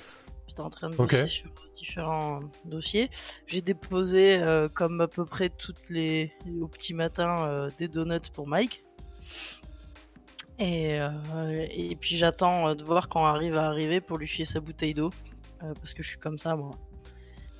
J'étais 0.48 0.62
en 0.62 0.70
train 0.72 0.90
de 0.90 0.96
bosser 0.96 1.28
sur 1.28 1.52
différents 1.76 2.40
dossiers. 2.66 3.10
J'ai 3.46 3.62
déposé, 3.62 4.42
comme 4.74 5.00
à 5.00 5.08
peu 5.08 5.26
près 5.26 5.50
toutes 5.50 5.90
les 5.90 6.34
au 6.60 6.68
petit 6.68 6.94
matin, 6.94 7.70
des 7.78 7.88
donuts 7.88 8.30
pour 8.34 8.48
Mike. 8.48 8.84
Et, 10.60 10.98
et 10.98 11.96
puis 11.96 12.18
j'attends 12.18 12.76
de 12.76 12.84
voir 12.84 13.08
quand 13.08 13.26
Harry 13.26 13.50
va 13.50 13.68
arriver 13.68 14.02
pour 14.02 14.18
lui 14.18 14.28
filer 14.28 14.46
sa 14.46 14.60
bouteille 14.60 14.94
d'eau. 14.94 15.12
parce 15.60 15.94
que 15.94 16.04
je 16.04 16.10
suis 16.10 16.20
comme 16.20 16.38
ça, 16.38 16.58
moi. 16.58 16.72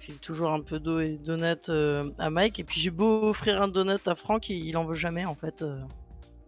Je 0.02 0.06
file 0.08 0.20
toujours 0.20 0.52
un 0.52 0.62
peu 0.62 0.80
d'eau 0.80 1.00
et 1.00 1.12
de 1.18 1.24
donuts 1.24 1.70
euh, 1.70 2.10
à 2.18 2.30
Mike. 2.32 2.60
Et 2.60 2.64
puis 2.64 2.80
j'ai 2.82 2.90
beau 2.90 3.30
offrir 3.30 3.62
un 3.62 3.68
donut 3.68 4.08
à 4.08 4.16
Franck, 4.16 4.50
il, 4.50 4.66
il 4.68 4.76
en 4.76 4.84
veut 4.86 4.96
jamais 4.96 5.26
en 5.26 5.36
fait. 5.36 5.62
euh. 5.62 5.80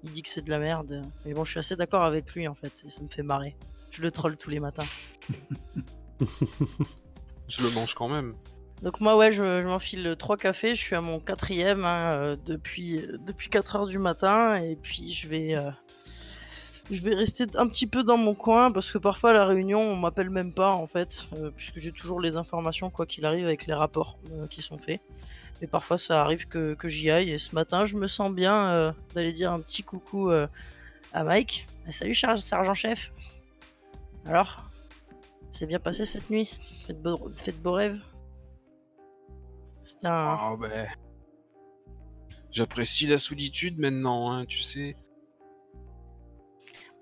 il 0.04 0.10
dit 0.12 0.24
que 0.24 0.30
c'est 0.30 0.42
de 0.42 0.50
la 0.50 0.58
merde. 0.60 1.04
Mais 1.26 1.34
bon, 1.34 1.44
je 1.44 1.52
suis 1.52 1.60
assez 1.60 1.76
d'accord 1.76 2.04
avec 2.04 2.34
lui 2.34 2.48
en 2.48 2.56
fait. 2.56 2.84
Et 2.86 2.90
ça 2.90 3.02
me 3.02 3.10
fait 3.10 3.22
marrer. 3.24 3.56
Je 3.92 4.02
le 4.02 4.10
troll 4.10 4.36
tous 4.38 4.50
les 4.50 4.60
matins. 4.60 4.86
Je 7.48 7.62
le 7.62 7.70
mange 7.76 7.94
quand 7.94 8.08
même. 8.08 8.34
Donc 8.82 9.00
moi 9.02 9.16
ouais, 9.18 9.32
je, 9.32 9.62
je 9.62 9.68
m'enfile 9.68 10.16
trois 10.18 10.38
cafés, 10.38 10.76
je 10.76 10.82
suis 10.82 10.96
à 10.96 11.02
mon 11.02 11.20
quatrième 11.20 11.86
hein, 11.86 12.12
euh, 12.14 12.36
depuis, 12.46 13.02
depuis 13.26 13.50
4 13.50 13.76
heures 13.76 13.88
du 13.88 14.00
matin 14.00 14.56
et 14.56 14.76
puis 14.76 15.10
je 15.12 15.28
vais, 15.28 15.56
euh, 15.58 15.70
je 16.92 17.02
vais 17.02 17.16
rester 17.16 17.46
un 17.56 17.68
petit 17.68 17.88
peu 17.88 18.04
dans 18.04 18.18
mon 18.18 18.34
coin 18.34 18.72
parce 18.72 18.92
que 18.92 18.98
parfois 18.98 19.32
à 19.32 19.34
la 19.34 19.46
réunion 19.46 19.80
on 19.80 19.96
m'appelle 19.96 20.30
même 20.30 20.54
pas 20.54 20.72
en 20.72 20.88
fait, 20.88 21.28
euh, 21.34 21.52
puisque 21.56 21.80
j'ai 21.80 21.92
toujours 21.92 22.20
les 22.20 22.36
informations 22.36 22.90
quoi 22.90 23.06
qu'il 23.06 23.26
arrive 23.26 23.46
avec 23.46 23.66
les 23.66 23.74
rapports 23.74 24.18
euh, 24.32 24.48
qui 24.48 24.62
sont 24.62 24.78
faits. 24.78 25.02
Mais 25.62 25.68
parfois 25.68 25.98
ça 25.98 26.22
arrive 26.22 26.48
que, 26.48 26.76
j'y 26.86 27.10
aille 27.10 27.32
et 27.32 27.38
ce 27.38 27.56
matin 27.56 27.86
je 27.86 27.96
me 27.96 28.08
sens 28.08 28.32
bien 28.32 28.68
euh, 28.68 28.92
d'aller 29.16 29.32
dire 29.32 29.52
un 29.52 29.60
petit 29.60 29.84
coucou 29.84 30.30
à 30.32 31.24
Mike. 31.24 31.68
Eh, 31.88 31.92
salut 31.92 32.16
sergent-chef. 32.16 33.12
Alors, 34.26 34.64
c'est 35.52 35.66
bien 35.66 35.80
passé 35.80 36.06
cette 36.06 36.30
nuit? 36.30 36.50
Faites 36.88 37.02
de 37.02 37.10
beaux, 37.10 37.32
faites 37.36 37.58
de 37.58 37.62
beaux 37.62 37.74
rêves 37.74 38.00
c'était 39.84 40.08
un... 40.08 40.38
Ah 40.40 40.56
ben... 40.60 40.88
J'apprécie 42.52 43.08
la 43.08 43.18
solitude 43.18 43.80
maintenant, 43.80 44.32
hein, 44.32 44.46
tu 44.46 44.60
sais. 44.60 44.96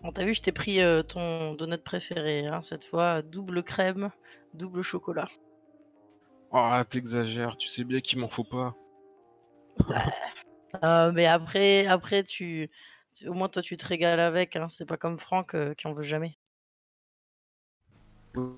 Bon, 0.04 0.12
t'as 0.12 0.26
vu, 0.26 0.34
je 0.34 0.42
t'ai 0.42 0.52
pris 0.52 0.82
euh, 0.82 1.04
ton 1.04 1.54
donut 1.54 1.78
préféré, 1.84 2.48
hein, 2.48 2.62
cette 2.62 2.86
fois, 2.86 3.22
double 3.22 3.64
crème, 3.64 4.10
double 4.54 4.82
chocolat. 4.82 5.28
Ah, 6.52 6.84
t'exagères, 6.90 7.56
tu 7.56 7.68
sais 7.68 7.84
bien 7.84 8.00
qu'il 8.02 8.20
m'en 8.20 8.28
faut 8.28 8.44
pas. 8.44 8.76
Euh, 10.84 11.12
mais 11.14 11.26
après, 11.26 11.86
après 11.86 12.24
tu... 12.24 12.70
tu- 13.14 13.28
Au 13.28 13.34
moins, 13.34 13.50
toi, 13.50 13.62
tu 13.62 13.78
te 13.78 13.86
régales 13.86 14.20
avec, 14.20 14.56
hein, 14.56 14.68
c'est 14.70 14.86
pas 14.86 14.98
comme 14.98 15.20
Franck 15.20 15.54
euh, 15.54 15.74
qui 15.74 15.88
en 15.88 15.94
veut 15.94 16.04
jamais. 16.04 16.38
On 18.36 18.50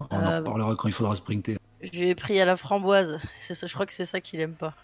en 0.00 0.08
Euh, 0.12 0.38
reparlera 0.38 0.74
quand 0.76 0.88
il 0.88 0.94
faudra 0.94 1.14
sprinter. 1.14 1.58
Je 1.80 1.90
lui 1.98 2.08
ai 2.08 2.14
pris 2.14 2.40
à 2.40 2.44
la 2.44 2.56
framboise. 2.56 3.18
C'est 3.40 3.54
ça, 3.54 3.66
je 3.66 3.74
crois 3.74 3.86
que 3.86 3.92
c'est 3.92 4.06
ça 4.06 4.20
qu'il 4.20 4.40
aime 4.40 4.54
pas. 4.56 4.74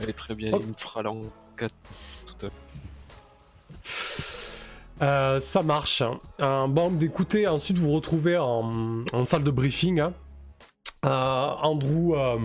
Elle 0.00 0.10
est 0.10 0.12
très 0.12 0.34
bien, 0.34 0.50
Oh. 0.54 0.58
il 0.60 0.68
me 0.68 0.74
fera 0.74 1.02
là 1.02 1.10
en 1.10 1.20
4 1.56 1.72
tout 2.26 2.46
à 2.46 2.50
Euh, 5.02 5.40
ça 5.40 5.62
marche. 5.62 6.02
Euh, 6.40 6.66
bon, 6.66 6.90
d'écouter, 6.90 7.46
ensuite 7.46 7.76
vous 7.78 7.90
retrouvez 7.90 8.38
en, 8.38 9.04
en 9.12 9.24
salle 9.24 9.42
de 9.44 9.50
briefing. 9.50 10.00
hein. 10.00 10.14
Euh, 11.04 11.08
Andrew 11.08 12.14
euh, 12.16 12.38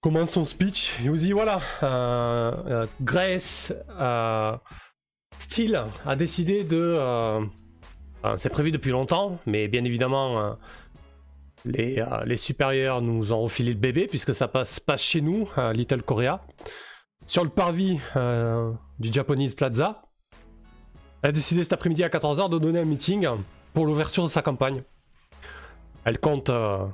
commence 0.00 0.30
son 0.30 0.44
speech. 0.44 0.92
Il 1.02 1.10
vous 1.10 1.16
dit 1.16 1.32
voilà, 1.32 1.60
euh, 1.82 2.86
Grace 3.00 3.72
Steele 5.38 5.84
a 6.06 6.16
décidé 6.16 6.62
de. 6.64 6.98
C'est 8.36 8.48
prévu 8.48 8.70
depuis 8.70 8.90
longtemps, 8.90 9.38
mais 9.46 9.68
bien 9.68 9.84
évidemment, 9.84 10.56
les, 11.64 11.98
euh, 11.98 12.24
les 12.24 12.36
supérieurs 12.36 13.00
nous 13.00 13.32
ont 13.32 13.40
refilé 13.40 13.72
le 13.72 13.78
bébé 13.78 14.06
puisque 14.06 14.34
ça 14.34 14.48
passe, 14.48 14.80
passe 14.80 15.02
chez 15.02 15.20
nous, 15.20 15.48
à 15.56 15.72
Little 15.72 16.02
Korea, 16.02 16.44
sur 17.26 17.44
le 17.44 17.50
parvis 17.50 17.98
euh, 18.16 18.72
du 18.98 19.12
Japanese 19.12 19.54
Plaza. 19.54 20.02
Elle 21.22 21.30
a 21.30 21.32
décidé 21.32 21.62
cet 21.64 21.72
après-midi 21.72 22.04
à 22.04 22.08
14h 22.08 22.50
de 22.50 22.58
donner 22.58 22.80
un 22.80 22.84
meeting 22.84 23.26
pour 23.72 23.86
l'ouverture 23.86 24.24
de 24.24 24.28
sa 24.28 24.42
campagne. 24.42 24.82
Elle 26.04 26.18
compte 26.18 26.50
euh, 26.50 26.84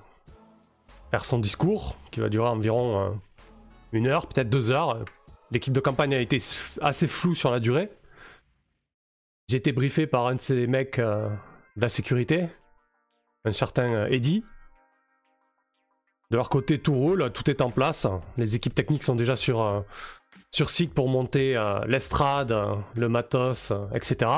faire 1.11 1.25
son 1.25 1.41
discours, 1.41 1.97
qui 2.12 2.21
va 2.21 2.29
durer 2.29 2.49
environ 2.49 3.21
une 3.91 4.07
heure, 4.07 4.29
peut-être 4.29 4.49
deux 4.49 4.71
heures. 4.71 5.05
L'équipe 5.50 5.73
de 5.73 5.81
campagne 5.81 6.15
a 6.15 6.21
été 6.21 6.39
assez 6.81 7.09
floue 7.09 7.35
sur 7.35 7.50
la 7.50 7.59
durée. 7.59 7.91
J'ai 9.49 9.57
été 9.57 9.73
briefé 9.73 10.07
par 10.07 10.29
un 10.29 10.37
de 10.37 10.41
ces 10.41 10.69
mecs 10.69 11.00
de 11.00 11.29
la 11.77 11.89
sécurité, 11.89 12.47
un 13.45 13.50
certain 13.50 14.07
Eddie. 14.07 14.45
De 16.31 16.37
leur 16.37 16.49
côté, 16.49 16.79
tout 16.79 16.95
roule, 16.95 17.31
tout 17.33 17.51
est 17.51 17.61
en 17.61 17.71
place. 17.71 18.07
Les 18.37 18.55
équipes 18.55 18.75
techniques 18.75 19.03
sont 19.03 19.17
déjà 19.17 19.35
sur, 19.35 19.63
euh, 19.63 19.81
site 20.53 20.95
pour 20.95 21.09
monter 21.09 21.57
euh, 21.57 21.85
l'estrade, 21.87 22.55
le 22.95 23.09
matos, 23.09 23.73
euh, 23.73 23.87
etc. 23.95 24.31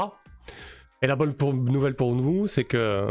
Et 1.03 1.07
la 1.07 1.17
bonne 1.17 1.35
nouvelle 1.41 1.95
pour 1.95 2.15
nous, 2.15 2.47
c'est 2.47 2.65
que 2.65 3.09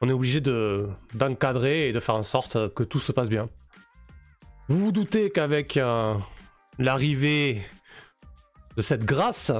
on 0.00 0.08
est 0.08 0.12
obligé 0.12 0.40
de 0.40 0.88
d'encadrer 1.14 1.88
et 1.88 1.92
de 1.92 2.00
faire 2.00 2.14
en 2.14 2.22
sorte 2.22 2.72
que 2.74 2.82
tout 2.82 3.00
se 3.00 3.12
passe 3.12 3.28
bien. 3.28 3.48
Vous 4.68 4.78
vous 4.78 4.92
doutez 4.92 5.30
qu'avec 5.30 5.78
l'arrivée 6.78 7.62
de 8.76 8.82
cette 8.82 9.04
grâce, 9.04 9.52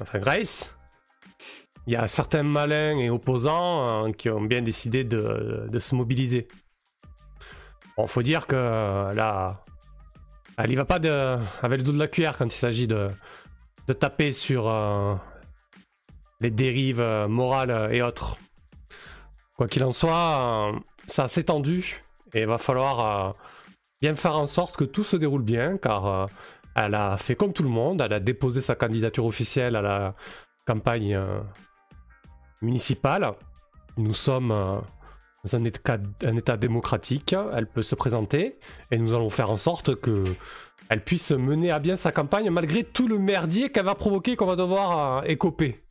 enfin 0.00 0.18
Grace, 0.18 0.74
il 1.86 1.94
y 1.94 1.96
a 1.96 2.06
certains 2.08 2.42
malins 2.42 2.98
et 2.98 3.10
opposants 3.10 4.06
euh, 4.06 4.12
qui 4.12 4.30
ont 4.30 4.42
bien 4.42 4.62
décidé 4.62 5.04
de, 5.04 5.68
se 5.78 5.94
mobiliser. 5.94 6.48
Bon, 7.96 8.06
faut 8.06 8.22
dire 8.22 8.46
que 8.46 8.54
là, 8.54 9.64
elle 10.62 10.70
y 10.70 10.74
va 10.74 10.84
pas 10.84 10.98
de, 10.98 11.38
avec 11.62 11.78
le 11.78 11.84
dos 11.84 11.92
de 11.92 11.98
la 11.98 12.08
cuillère 12.08 12.36
quand 12.36 12.46
il 12.46 12.52
s'agit 12.52 12.86
de, 12.86 13.08
taper 13.98 14.30
sur 14.30 14.68
euh, 14.68 15.14
les 16.40 16.50
dérives 16.50 17.00
euh, 17.00 17.26
morales 17.26 17.88
et 17.92 18.02
autres. 18.02 18.36
Quoi 19.56 19.66
qu'il 19.66 19.82
en 19.82 19.92
soit, 19.92 20.72
euh, 20.72 20.78
ça 21.06 21.28
s'est 21.28 21.44
tendu 21.44 22.04
et 22.32 22.42
il 22.42 22.46
va 22.46 22.58
falloir 22.58 23.34
bien 24.00 24.14
faire 24.14 24.36
en 24.36 24.46
sorte 24.46 24.76
que 24.76 24.84
tout 24.84 25.02
se 25.02 25.16
déroule 25.16 25.42
bien 25.42 25.78
car 25.78 26.28
elle 26.76 26.94
a 26.94 27.16
fait 27.16 27.34
comme 27.34 27.52
tout 27.52 27.64
le 27.64 27.68
monde, 27.68 28.00
elle 28.00 28.12
a 28.12 28.20
déposé 28.20 28.60
sa 28.60 28.76
candidature 28.76 29.24
officielle 29.24 29.74
à 29.74 29.82
la 29.82 30.14
campagne 30.64 31.20
municipale. 32.62 33.32
Nous 33.96 34.14
sommes 34.14 34.50
euh, 34.50 34.78
dans 35.44 35.56
un 35.56 35.64
état, 35.64 35.98
un 36.24 36.36
état 36.36 36.56
démocratique, 36.56 37.34
elle 37.52 37.66
peut 37.66 37.82
se 37.82 37.94
présenter 37.94 38.58
et 38.90 38.98
nous 38.98 39.14
allons 39.14 39.30
faire 39.30 39.50
en 39.50 39.56
sorte 39.56 39.96
que 39.96 40.24
elle 40.88 41.04
puisse 41.04 41.30
mener 41.30 41.70
à 41.70 41.78
bien 41.78 41.96
sa 41.96 42.12
campagne 42.12 42.50
malgré 42.50 42.84
tout 42.84 43.08
le 43.08 43.18
merdier 43.18 43.70
qu'elle 43.70 43.84
va 43.84 43.94
provoquer 43.94 44.36
qu'on 44.36 44.46
va 44.46 44.56
devoir 44.56 45.18
euh, 45.18 45.26
écoper. 45.26 45.82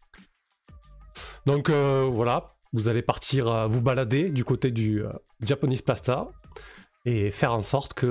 Donc 1.45 1.69
euh, 1.69 2.07
voilà, 2.11 2.55
vous 2.73 2.89
allez 2.89 3.01
partir 3.01 3.47
euh, 3.47 3.67
vous 3.67 3.81
balader 3.81 4.29
du 4.29 4.43
côté 4.43 4.71
du 4.71 5.03
euh, 5.03 5.11
Japanese 5.41 5.81
Plaza 5.81 6.27
et 7.05 7.31
faire 7.31 7.53
en 7.53 7.61
sorte 7.61 7.93
que, 7.93 8.07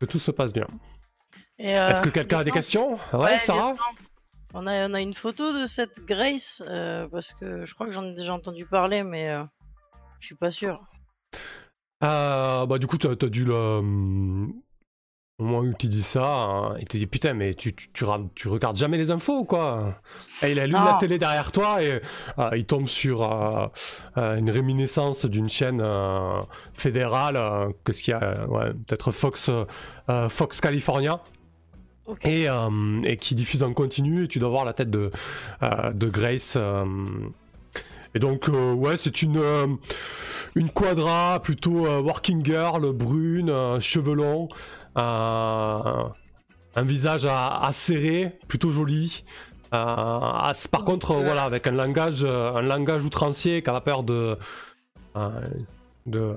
que 0.00 0.06
tout 0.06 0.18
se 0.18 0.32
passe 0.32 0.52
bien. 0.52 0.66
Est-ce 1.58 2.02
que 2.02 2.10
quelqu'un 2.10 2.40
a 2.40 2.44
des 2.44 2.50
questions? 2.50 2.98
Ouais, 3.12 3.38
Sarah? 3.38 3.74
On 4.54 4.66
a, 4.66 4.88
on 4.88 4.94
a 4.94 5.00
une 5.00 5.14
photo 5.14 5.58
de 5.58 5.66
cette 5.66 6.04
Grace, 6.06 6.62
euh, 6.66 7.08
parce 7.08 7.32
que 7.32 7.64
je 7.64 7.74
crois 7.74 7.86
que 7.86 7.92
j'en 7.92 8.04
ai 8.04 8.14
déjà 8.14 8.34
entendu 8.34 8.66
parler, 8.66 9.02
mais 9.02 9.30
euh, 9.30 9.42
je 10.20 10.26
suis 10.26 10.34
pas 10.34 10.50
sûr. 10.50 10.80
Euh, 12.04 12.66
bah 12.66 12.78
du 12.78 12.86
coup, 12.86 12.98
t'as 12.98 13.10
as 13.12 13.28
dû 13.30 13.44
le... 13.44 13.54
hum, 13.54 14.52
Au 15.38 15.44
moment 15.44 15.58
où 15.60 15.72
tu 15.74 15.86
dis 15.86 16.02
ça, 16.02 16.24
hein, 16.24 16.76
il 16.80 16.86
te 16.86 16.96
dit 16.96 17.06
putain, 17.06 17.32
mais 17.32 17.54
tu, 17.54 17.74
tu, 17.74 17.90
tu, 17.92 18.04
tu 18.34 18.48
regardes 18.48 18.76
jamais 18.76 18.98
les 18.98 19.10
infos 19.12 19.38
ou 19.38 19.44
quoi? 19.44 20.00
Et 20.42 20.50
il 20.52 20.58
allume 20.58 20.78
Non. 20.78 20.84
la 20.84 20.94
télé 20.94 21.18
derrière 21.18 21.52
toi 21.52 21.80
et 21.82 22.00
euh, 22.38 22.50
il 22.56 22.66
tombe 22.66 22.88
sur 22.88 23.22
euh, 23.22 23.66
euh, 24.16 24.36
une 24.36 24.50
réminiscence 24.50 25.24
d'une 25.26 25.48
chaîne 25.48 25.82
fédérale, 26.74 27.72
qu'est-ce 27.84 28.02
qu'il 28.02 28.12
y 28.12 28.14
a? 28.14 28.46
Ouais, 28.48 28.72
Peut-être 28.74 29.10
Fox, 29.12 29.50
Fox 30.28 30.60
California. 30.60 31.20
Et, 32.24 32.48
euh, 32.48 32.68
et 33.04 33.16
qui 33.16 33.34
diffuse 33.34 33.62
en 33.62 33.72
continu 33.72 34.24
et 34.24 34.28
tu 34.28 34.38
dois 34.38 34.48
voir 34.48 34.64
la 34.64 34.72
tête 34.72 34.90
de, 34.90 35.10
euh, 35.62 35.92
de 35.92 36.08
Grace. 36.08 36.54
euh, 36.56 36.84
et 38.14 38.18
donc, 38.18 38.48
ouais, 38.48 38.96
c'est 38.98 39.22
une, 39.22 39.40
une 40.54 40.68
quadra 40.70 41.40
plutôt 41.40 41.86
working 42.02 42.44
girl, 42.44 42.92
brune, 42.92 43.50
cheveux 43.80 44.12
longs, 44.14 44.48
un 44.96 46.12
visage 46.76 47.24
à- 47.24 47.64
acéré, 47.64 48.38
plutôt 48.48 48.70
joli. 48.72 49.24
Par 49.70 50.84
contre, 50.84 51.14
Ouais. 51.16 51.24
voilà, 51.24 51.44
avec 51.44 51.66
un 51.66 51.70
langage, 51.70 52.24
un 52.24 52.60
langage 52.60 53.02
outrancier 53.04 53.62
qui 53.62 53.70
a 53.70 53.80
peur 53.80 54.02
de, 54.02 54.36
de, 56.06 56.34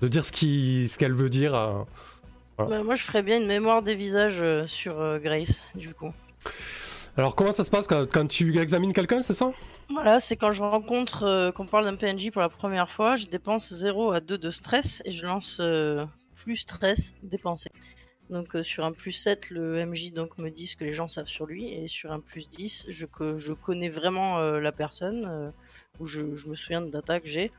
de 0.00 0.08
dire 0.08 0.24
ce 0.24 0.32
qui- 0.32 0.88
ce 0.88 0.96
qu'elle 0.96 1.12
veut 1.12 1.28
dire. 1.30 1.84
Bah, 2.68 2.82
moi, 2.82 2.94
je 2.94 3.02
ferais 3.02 3.22
bien 3.22 3.38
une 3.40 3.46
mémoire 3.46 3.82
des 3.82 3.94
visages 3.94 4.40
euh, 4.42 4.66
sur 4.66 5.00
euh, 5.00 5.18
Grace, 5.18 5.60
du 5.74 5.94
coup. 5.94 6.12
Alors, 7.16 7.34
comment 7.34 7.52
ça 7.52 7.64
se 7.64 7.70
passe 7.70 7.86
quand, 7.86 8.06
quand 8.10 8.26
tu 8.26 8.58
examines 8.58 8.92
quelqu'un, 8.92 9.22
c'est 9.22 9.34
ça? 9.34 9.50
Voilà, 9.88 10.20
c'est 10.20 10.36
quand 10.36 10.52
je 10.52 10.62
rencontre, 10.62 11.24
euh, 11.24 11.50
qu'on 11.52 11.66
parle 11.66 11.84
d'un 11.84 11.96
PNJ 11.96 12.30
pour 12.30 12.40
la 12.42 12.48
première 12.48 12.90
fois, 12.90 13.16
je 13.16 13.26
dépense 13.26 13.72
0 13.72 14.12
à 14.12 14.20
2 14.20 14.38
de 14.38 14.50
stress 14.50 15.02
et 15.04 15.10
je 15.10 15.26
lance 15.26 15.58
euh, 15.60 16.04
plus 16.36 16.56
stress 16.56 17.12
dépensé. 17.22 17.70
Donc 18.30 18.56
sur 18.62 18.84
un 18.84 18.92
plus 18.92 19.10
7, 19.10 19.50
le 19.50 19.78
MJ 19.78 20.12
donc 20.12 20.38
me 20.38 20.50
dit 20.50 20.68
ce 20.68 20.76
que 20.76 20.84
les 20.84 20.92
gens 20.92 21.08
savent 21.08 21.26
sur 21.26 21.46
lui 21.46 21.66
et 21.74 21.88
sur 21.88 22.12
un 22.12 22.20
plus 22.20 22.48
10, 22.48 22.86
je, 22.88 23.04
co- 23.04 23.38
je 23.38 23.52
connais 23.52 23.88
vraiment 23.88 24.38
la 24.38 24.70
personne, 24.70 25.52
ou 25.98 26.06
je, 26.06 26.36
je 26.36 26.46
me 26.46 26.54
souviens 26.54 26.80
de 26.80 26.88
data 26.90 27.18
que 27.18 27.26
j'ai, 27.26 27.50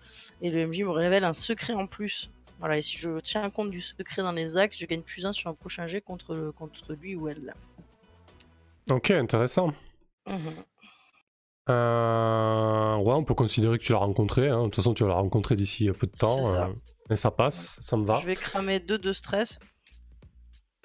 et 0.42 0.50
le 0.50 0.60
MJ 0.68 0.84
me 0.84 0.92
révèle 0.92 1.26
un 1.26 1.34
secret 1.34 1.74
en 1.74 1.88
plus. 1.88 2.30
Voilà, 2.62 2.78
et 2.78 2.82
si 2.82 2.96
je 2.98 3.20
tiens 3.20 3.50
compte 3.50 3.70
du 3.72 3.82
secret 3.82 4.22
dans 4.22 4.32
les 4.32 4.56
actes, 4.56 4.78
je 4.78 4.86
gagne 4.86 5.02
plus 5.02 5.26
1 5.26 5.34
sur 5.34 5.50
un 5.50 5.54
prochain 5.54 5.86
jet 5.88 6.00
contre, 6.00 6.54
contre 6.58 6.94
lui 6.94 7.16
ou 7.16 7.28
elle. 7.28 7.54
Ok, 8.90 9.12
intéressant. 9.12 9.74
Mhm. 10.30 10.38
Euh, 11.70 12.96
ouais, 12.98 13.14
on 13.14 13.24
peut 13.24 13.34
considérer 13.34 13.78
que 13.78 13.84
tu 13.84 13.92
l'as 13.92 14.00
rencontré. 14.00 14.50
hein. 14.50 14.60
De 14.60 14.64
toute 14.66 14.76
façon, 14.78 14.94
tu 14.94 15.04
vas 15.04 15.10
la 15.10 15.16
rencontrer 15.16 15.56
d'ici 15.56 15.90
peu 15.92 16.08
de 16.08 16.12
temps. 16.16 16.44
Ça. 16.44 16.66
euh, 16.68 16.74
et 17.10 17.16
ça 17.16 17.32
passe, 17.32 17.78
ça 17.82 17.98
me 17.98 18.06
va. 18.06 18.16
Je 18.16 18.26
vais 18.26 18.36
cramer 18.36 18.80
2 18.80 18.98
de 18.98 19.14
stress. 19.14 19.60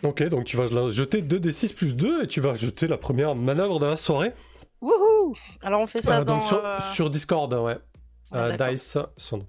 Ok, 0.03 0.23
donc 0.25 0.45
tu 0.45 0.57
vas 0.57 0.67
jeter 0.91 1.23
2d6 1.23 1.75
plus 1.75 1.95
2 1.95 2.25
et 2.25 2.27
tu 2.27 2.41
vas 2.41 2.55
jeter 2.55 2.87
la 2.89 2.99
première 2.99 3.35
manœuvre 3.35 3.79
de 3.81 3.87
la 3.87 3.97
soirée. 3.97 4.33
Wouhou 4.83 5.35
Alors 5.63 5.81
on 5.81 5.87
fait 5.87 6.03
ça 6.03 6.21
Euh, 6.21 6.25
dans... 6.25 6.41
sur, 6.41 6.65
euh, 6.65 6.79
sur 6.81 7.09
Discord, 7.11 7.53
ouais. 7.55 7.79
Euh. 8.35 8.57
Dice, 8.71 8.99
son 9.17 9.47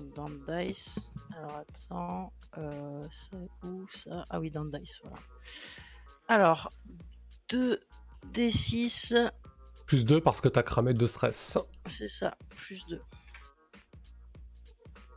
nom. 0.00 0.10
Dans 0.14 0.30
Dice. 0.30 1.12
Alors 1.36 1.56
attends, 1.56 2.32
euh, 2.58 3.06
c'est 3.10 3.48
où 3.64 3.86
ça? 3.88 4.24
Ah 4.30 4.40
oui, 4.40 4.50
dans 4.50 4.64
Dice, 4.64 5.00
voilà. 5.02 5.18
Alors, 6.28 6.72
2 7.48 7.80
D6, 8.32 9.14
Plus 9.86 10.04
2 10.04 10.20
parce 10.20 10.40
que 10.40 10.48
t'as 10.48 10.62
cramé 10.62 10.94
de 10.94 11.06
stress. 11.06 11.58
c'est 11.88 12.08
ça, 12.08 12.36
plus 12.56 12.84
2. 12.86 13.00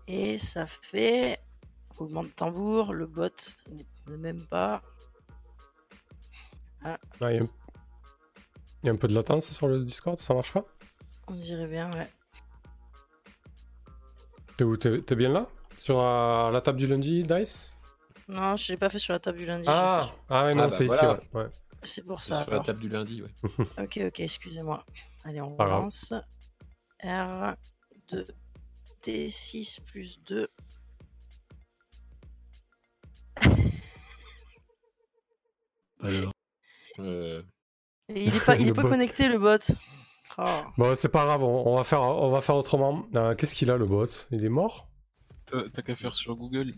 Et 0.07 0.37
ça 0.37 0.65
fait. 0.67 1.39
Roulement 1.97 2.23
de 2.23 2.29
tambour, 2.29 2.93
le 2.93 3.05
bot 3.07 3.29
n'est 4.07 4.17
même 4.17 4.45
pas. 4.47 4.81
Ah, 6.83 6.99
Il 7.21 7.23
y, 7.23 7.25
a 7.25 7.43
un- 7.43 7.49
il 8.83 8.87
y 8.87 8.89
a 8.89 8.91
un 8.91 8.97
peu 8.97 9.07
de 9.07 9.15
latence 9.15 9.49
sur 9.51 9.67
le 9.67 9.83
Discord, 9.83 10.19
ça 10.19 10.33
marche 10.33 10.51
pas? 10.51 10.65
On 11.27 11.33
dirait 11.35 11.67
bien, 11.67 11.91
ouais. 11.93 12.11
T'es 14.57 14.63
où 14.63 14.77
T'es 14.77 15.01
t'es 15.01 15.15
bien 15.15 15.29
là? 15.31 15.47
Sur 15.77 15.99
euh, 15.99 16.51
la 16.51 16.61
table 16.61 16.77
du 16.77 16.87
lundi, 16.87 17.23
Dice? 17.23 17.77
Non, 18.27 18.55
je 18.55 18.71
l'ai 18.71 18.77
pas 18.77 18.89
fait 18.89 18.99
sur 18.99 19.13
la 19.13 19.19
table 19.19 19.37
du 19.37 19.45
lundi. 19.45 19.67
Ah, 19.69 20.09
ah 20.29 20.45
ouais, 20.45 20.55
non, 20.55 20.63
Ah, 20.63 20.67
bah 20.67 20.69
c'est 20.71 20.85
voilà. 20.85 21.13
ici, 21.13 21.21
ouais. 21.33 21.41
ouais. 21.43 21.49
C'est 21.83 22.03
pour 22.05 22.23
C'est 22.23 22.33
ça. 22.33 22.43
sur 22.43 22.51
la 22.51 22.59
table 22.61 22.79
du 22.79 22.87
lundi, 22.89 23.21
ouais. 23.21 23.29
Ok, 23.83 23.99
ok, 24.07 24.19
excusez-moi. 24.21 24.83
Allez, 25.23 25.41
on 25.41 25.55
relance. 25.55 26.13
R 27.03 27.55
2 28.09 28.25
T6 29.03 29.81
plus 29.85 30.19
2. 30.23 30.47
Alors, 36.01 36.31
Euh, 36.99 37.41
Et 38.09 38.25
il 38.25 38.35
est 38.35 38.45
pas, 38.45 38.55
il 38.55 38.63
Le 38.65 38.69
est 38.69 38.73
pas 38.73 38.83
bot. 38.83 38.89
connecté 38.89 39.27
le 39.27 39.37
bot. 39.39 39.57
Oh. 40.37 40.43
Bon, 40.77 40.95
c'est 40.95 41.09
pas 41.09 41.23
grave, 41.25 41.43
on, 41.43 41.67
on 41.73 41.77
va 41.77 41.83
faire, 41.83 42.01
on 42.01 42.29
va 42.29 42.41
faire 42.41 42.55
autrement. 42.55 43.05
Euh, 43.15 43.35
Qu'est-ce 43.35 43.55
qu'il 43.55 43.71
a 43.71 43.77
le 43.77 43.85
bot? 43.85 44.07
Il 44.31 44.43
est 44.43 44.49
mort? 44.49 44.89
T'as 45.45 45.81
qu'à 45.81 45.95
faire 45.95 46.13
sur 46.13 46.35
Google. 46.35 46.73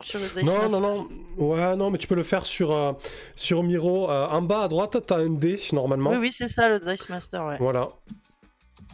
Sur 0.00 0.20
le 0.20 0.26
Dice 0.26 0.52
Non, 0.52 0.62
Master. 0.62 0.80
non, 0.80 1.08
non. 1.38 1.44
Ouais, 1.48 1.76
non, 1.76 1.90
mais 1.90 1.98
tu 1.98 2.06
peux 2.06 2.14
le 2.14 2.22
faire 2.22 2.46
sur, 2.46 2.72
euh, 2.72 2.92
sur 3.36 3.62
Miro. 3.62 4.10
Euh, 4.10 4.26
en 4.28 4.42
bas 4.42 4.64
à 4.64 4.68
droite, 4.68 4.96
t'as 5.06 5.18
un 5.18 5.30
dé 5.30 5.58
normalement. 5.72 6.10
Oui, 6.10 6.18
oui, 6.18 6.32
c'est 6.32 6.46
ça 6.48 6.68
le 6.68 6.78
Dice 6.80 7.08
Master, 7.08 7.44
ouais. 7.46 7.56
Voilà. 7.58 7.88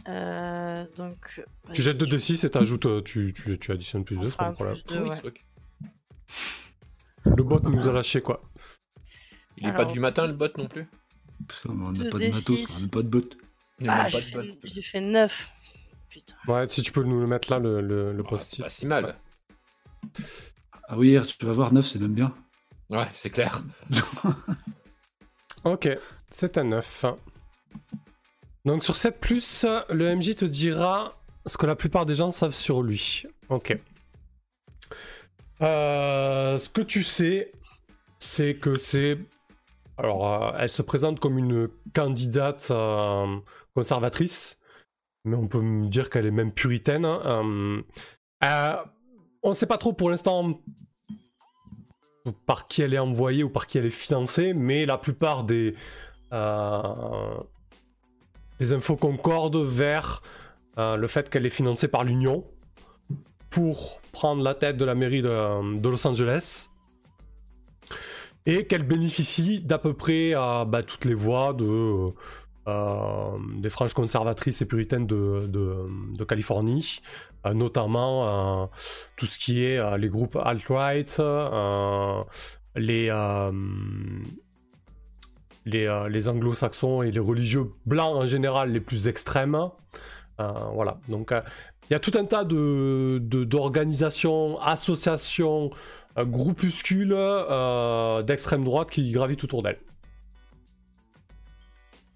Euh, 0.07 0.85
donc. 0.95 1.43
Tu 1.73 1.81
jettes 1.83 1.97
2 1.97 2.05
je- 2.07 2.11
d 2.11 2.19
6 2.19 2.43
et 2.43 2.49
t'ajoutes, 2.49 3.03
tu, 3.03 3.33
tu, 3.33 3.59
tu 3.59 3.71
additionnes 3.71 4.03
plus 4.03 4.17
on 4.17 4.21
2, 4.21 4.29
c'est 4.31 4.37
pas 4.37 4.51
problème. 4.51 4.75
plus 4.75 4.95
deux, 4.95 5.03
ouais. 5.03 5.17
Le 7.25 7.43
bot 7.43 7.59
nous 7.63 7.87
a 7.87 7.91
lâché 7.91 8.21
quoi. 8.21 8.41
Il 9.57 9.65
est 9.65 9.69
Alors- 9.69 9.85
pas 9.85 9.91
du 9.91 9.99
matin 9.99 10.25
le 10.25 10.33
bot 10.33 10.47
non 10.57 10.67
plus? 10.67 10.87
Putain, 11.47 11.73
mais 11.75 11.85
on 11.85 11.91
n'a 11.91 12.03
Deux 12.03 12.09
pas 12.09 12.17
de 12.17 12.23
D6. 12.23 12.33
matos, 12.51 12.77
on 12.77 12.81
n'a 12.83 12.87
pas 12.87 13.01
de 13.03 13.07
bot. 13.07 13.21
Ah, 13.87 14.07
j'ai 14.07 14.21
fait, 14.21 14.35
bot. 14.37 14.43
j'ai 14.63 14.81
fait 14.81 15.01
9. 15.01 15.49
Putain. 16.09 16.35
Ouais, 16.47 16.67
si 16.69 16.81
tu 16.81 16.91
peux 16.91 17.03
nous 17.03 17.19
le 17.19 17.27
mettre 17.27 17.51
là, 17.51 17.59
le, 17.59 17.81
le, 17.81 18.11
le 18.13 18.23
Ah, 18.25 18.29
post-it. 18.29 18.55
c'est 18.57 18.63
pas 18.63 18.69
si 18.69 18.85
mal. 18.87 19.15
Ah 20.87 20.97
oui, 20.97 21.17
tu 21.39 21.45
vas 21.45 21.53
voir 21.53 21.71
9, 21.73 21.85
c'est 21.87 21.99
même 21.99 22.13
bien. 22.13 22.33
Ouais, 22.89 23.07
c'est 23.13 23.29
clair. 23.29 23.61
Ok, 25.63 25.87
c'est 26.31 26.57
un 26.57 26.63
9. 26.63 27.05
Donc 28.65 28.83
sur 28.83 28.95
7, 28.95 29.23
le 29.91 30.15
MJ 30.15 30.35
te 30.35 30.45
dira 30.45 31.13
ce 31.45 31.55
que 31.55 31.67
la 31.67 31.75
plupart 31.75 32.07
des 32.07 32.15
gens 32.15 32.31
savent 32.31 32.55
sur 32.55 32.81
lui. 32.81 33.23
Ok. 33.49 33.77
Euh, 35.61 36.57
ce 36.57 36.67
que 36.69 36.81
tu 36.81 37.03
sais, 37.03 37.51
c'est 38.17 38.55
que 38.55 38.75
c'est. 38.75 39.19
Alors, 39.97 40.27
euh, 40.27 40.57
elle 40.57 40.69
se 40.69 40.81
présente 40.81 41.19
comme 41.19 41.37
une 41.37 41.67
candidate 41.93 42.69
euh, 42.71 43.37
conservatrice, 43.75 44.57
mais 45.25 45.35
on 45.35 45.47
peut 45.47 45.61
me 45.61 45.87
dire 45.87 46.09
qu'elle 46.09 46.25
est 46.25 46.31
même 46.31 46.51
puritaine. 46.51 47.05
hein. 47.05 47.83
Euh, 48.43 48.75
on 49.43 49.49
ne 49.49 49.53
sait 49.53 49.67
pas 49.67 49.77
trop 49.77 49.93
pour 49.93 50.09
l'instant 50.09 50.59
par 52.45 52.65
qui 52.65 52.81
elle 52.81 52.93
est 52.93 52.99
envoyée 52.99 53.43
ou 53.43 53.49
par 53.49 53.67
qui 53.67 53.77
elle 53.77 53.85
est 53.85 53.89
financée, 53.89 54.53
mais 54.53 54.85
la 54.85 54.97
plupart 54.97 55.43
des, 55.43 55.75
euh, 56.33 57.37
infos 58.59 58.95
concordent 58.95 59.63
vers 59.63 60.21
euh, 60.77 60.95
le 60.95 61.07
fait 61.07 61.29
qu'elle 61.29 61.45
est 61.45 61.49
financée 61.49 61.87
par 61.87 62.03
l'Union 62.03 62.45
pour 63.49 63.99
prendre 64.11 64.43
la 64.43 64.53
tête 64.53 64.77
de 64.77 64.85
la 64.85 64.95
mairie 64.95 65.21
de, 65.21 65.87
Los 65.87 66.05
Angeles 66.07 66.67
et 68.45 68.65
qu'elle 68.65 68.83
bénéficie 68.83 69.61
d'à 69.61 69.77
peu 69.77 69.93
près 69.93 70.33
bah, 70.33 70.83
toutes 70.83 71.05
les 71.05 71.13
voix 71.13 71.53
de, 71.53 72.13
des 72.67 73.69
franges 73.69 73.93
conservatrices 73.93 74.61
et 74.61 74.65
puritaines 74.65 75.07
de, 75.07 76.25
Californie, 76.27 76.99
euh, 77.45 77.53
notamment 77.53 78.63
euh, 78.63 78.65
tout 79.17 79.25
ce 79.25 79.39
qui 79.39 79.63
est 79.63 79.77
euh, 79.77 79.97
les 79.97 80.09
groupes 80.09 80.35
alt-right, 80.35 81.17
euh, 81.19 82.23
les, 82.75 83.09
euh, 83.09 83.51
euh, 85.73 86.27
anglo-saxons 86.27 87.01
et 87.01 87.11
les 87.11 87.19
religieux 87.19 87.71
blancs 87.85 88.15
en 88.15 88.27
général 88.27 88.71
les 88.71 88.81
plus 88.81 89.07
extrêmes. 89.07 89.57
Euh, 90.39 90.51
voilà, 90.73 90.99
donc 91.09 91.31
euh, 91.31 91.41
il 91.89 91.93
y 91.93 91.95
a 91.95 91.99
tout 91.99 92.13
un 92.15 92.25
tas 92.25 92.45
d'organisations, 92.45 94.59
associations, 94.61 95.71
euh, 96.17 96.25
groupuscules 96.25 97.13
euh, 97.13 98.21
d'extrême 98.23 98.63
droite 98.63 98.89
qui 98.91 99.11
gravitent 99.11 99.43
autour 99.43 99.63
d'elle. 99.63 99.79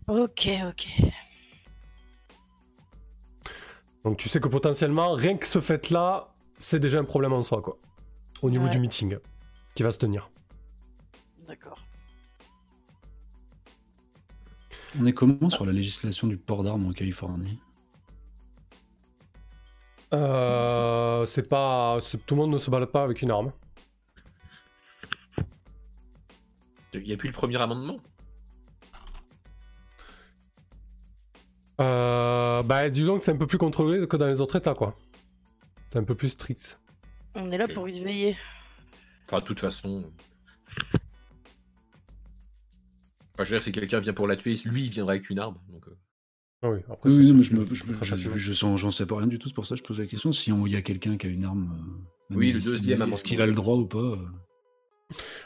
Ok, 0.08 0.50
ok. 0.70 0.88
Donc 4.04 4.18
tu 4.18 4.30
sais 4.30 4.40
que 4.40 4.48
potentiellement, 4.48 5.14
rien 5.14 5.36
que 5.38 5.48
ce 5.48 5.60
fait-là, 5.60 6.34
c'est 6.60 6.80
déjà 6.80 7.00
un 7.00 7.04
problème 7.04 7.34
en 7.34 7.42
soi, 7.44 7.62
quoi. 7.62 7.78
Au 8.42 8.50
niveau 8.50 8.66
Ouais. 8.66 8.70
du 8.70 8.80
meeting 8.80 9.18
qui 9.74 9.82
va 9.84 9.92
se 9.92 9.98
tenir. 9.98 10.30
D'accord. 11.48 11.80
On 15.00 15.06
est 15.06 15.14
comment 15.14 15.50
sur 15.50 15.66
la 15.66 15.74
législation 15.74 16.28
du 16.28 16.38
port 16.38 16.64
d'armes 16.64 16.86
en 16.86 16.94
Californie? 16.94 17.60
Euh, 20.14 21.26
c'est 21.26 21.50
pas, 21.50 21.98
tout 22.28 22.36
le 22.36 22.42
monde 22.42 22.52
ne 22.52 22.58
se 22.60 22.70
balade 22.70 22.92
pas 22.92 23.04
avec 23.04 23.22
une 23.22 23.32
arme. 23.32 23.52
Il 26.94 27.02
n'y 27.04 27.12
a 27.12 27.18
plus 27.18 27.28
le 27.28 27.34
premier 27.34 27.58
amendement. 27.58 27.98
Euh, 31.82 32.64
bah 32.64 32.90
dis 32.90 33.04
donc, 33.04 33.22
c'est 33.22 33.32
un 33.32 33.38
peu 33.38 33.48
plus 33.48 33.58
contrôlé 33.58 34.08
que 34.08 34.16
dans 34.18 34.28
les 34.28 34.40
autres 34.42 34.56
États, 34.56 34.74
quoi. 34.74 34.98
C'est 35.92 36.00
un 36.00 36.04
peu 36.04 36.16
plus 36.16 36.30
strict. 36.30 36.80
On 37.36 37.52
est 37.52 37.58
là 37.58 37.68
pour 37.68 37.88
y 37.90 38.02
veiller. 38.04 38.38
Enfin, 39.28 39.40
de 39.40 39.46
toute 39.46 39.60
façon. 39.60 40.06
Enfin, 43.34 43.44
je 43.44 43.50
veux 43.52 43.58
dire, 43.58 43.64
si 43.64 43.72
quelqu'un 43.74 44.00
vient 44.00 44.14
pour 44.14 44.28
la 44.28 44.36
tuer, 44.38 44.56
lui, 44.66 44.86
il 44.86 44.90
viendra 44.90 45.14
avec 45.14 45.30
une 45.30 45.40
arme. 45.40 45.58
Donc, 45.70 45.86
euh, 45.88 45.98
Ah 46.62 46.70
oui, 46.70 46.80
après, 46.90 47.10
Oui, 47.10 47.16
ça, 47.16 47.22
oui, 47.22 47.28
non, 47.32 47.38
mais 47.38 47.44
je 47.44 47.54
me, 47.56 47.66
je, 47.66 48.16
je- 48.38 48.52
j'en- 48.54 48.78
j'en 48.78 48.92
sais 48.92 49.06
pas 49.06 49.18
rien 49.18 49.28
du 49.28 49.38
tout, 49.40 49.50
c'est 49.50 49.54
pour 49.56 49.66
ça 49.66 49.76
que 49.76 49.80
je 49.80 49.84
pose 49.84 50.00
la 50.00 50.06
question. 50.08 50.32
Si 50.32 50.52
il 50.52 50.72
y 50.72 50.76
a 50.78 50.82
quelqu'un 50.82 51.18
qui 51.18 51.28
a 51.28 51.30
une 51.30 51.44
arme, 51.44 51.70
euh, 52.32 52.36
Oui, 52.36 52.52
le 52.52 52.62
deuxième 52.62 53.02
est-ce 53.12 53.24
qu'il 53.26 53.42
a 53.42 53.46
le 53.46 53.54
droit 53.54 53.76
ou 53.76 53.86
pas 53.86 53.98
euh, 54.00 54.18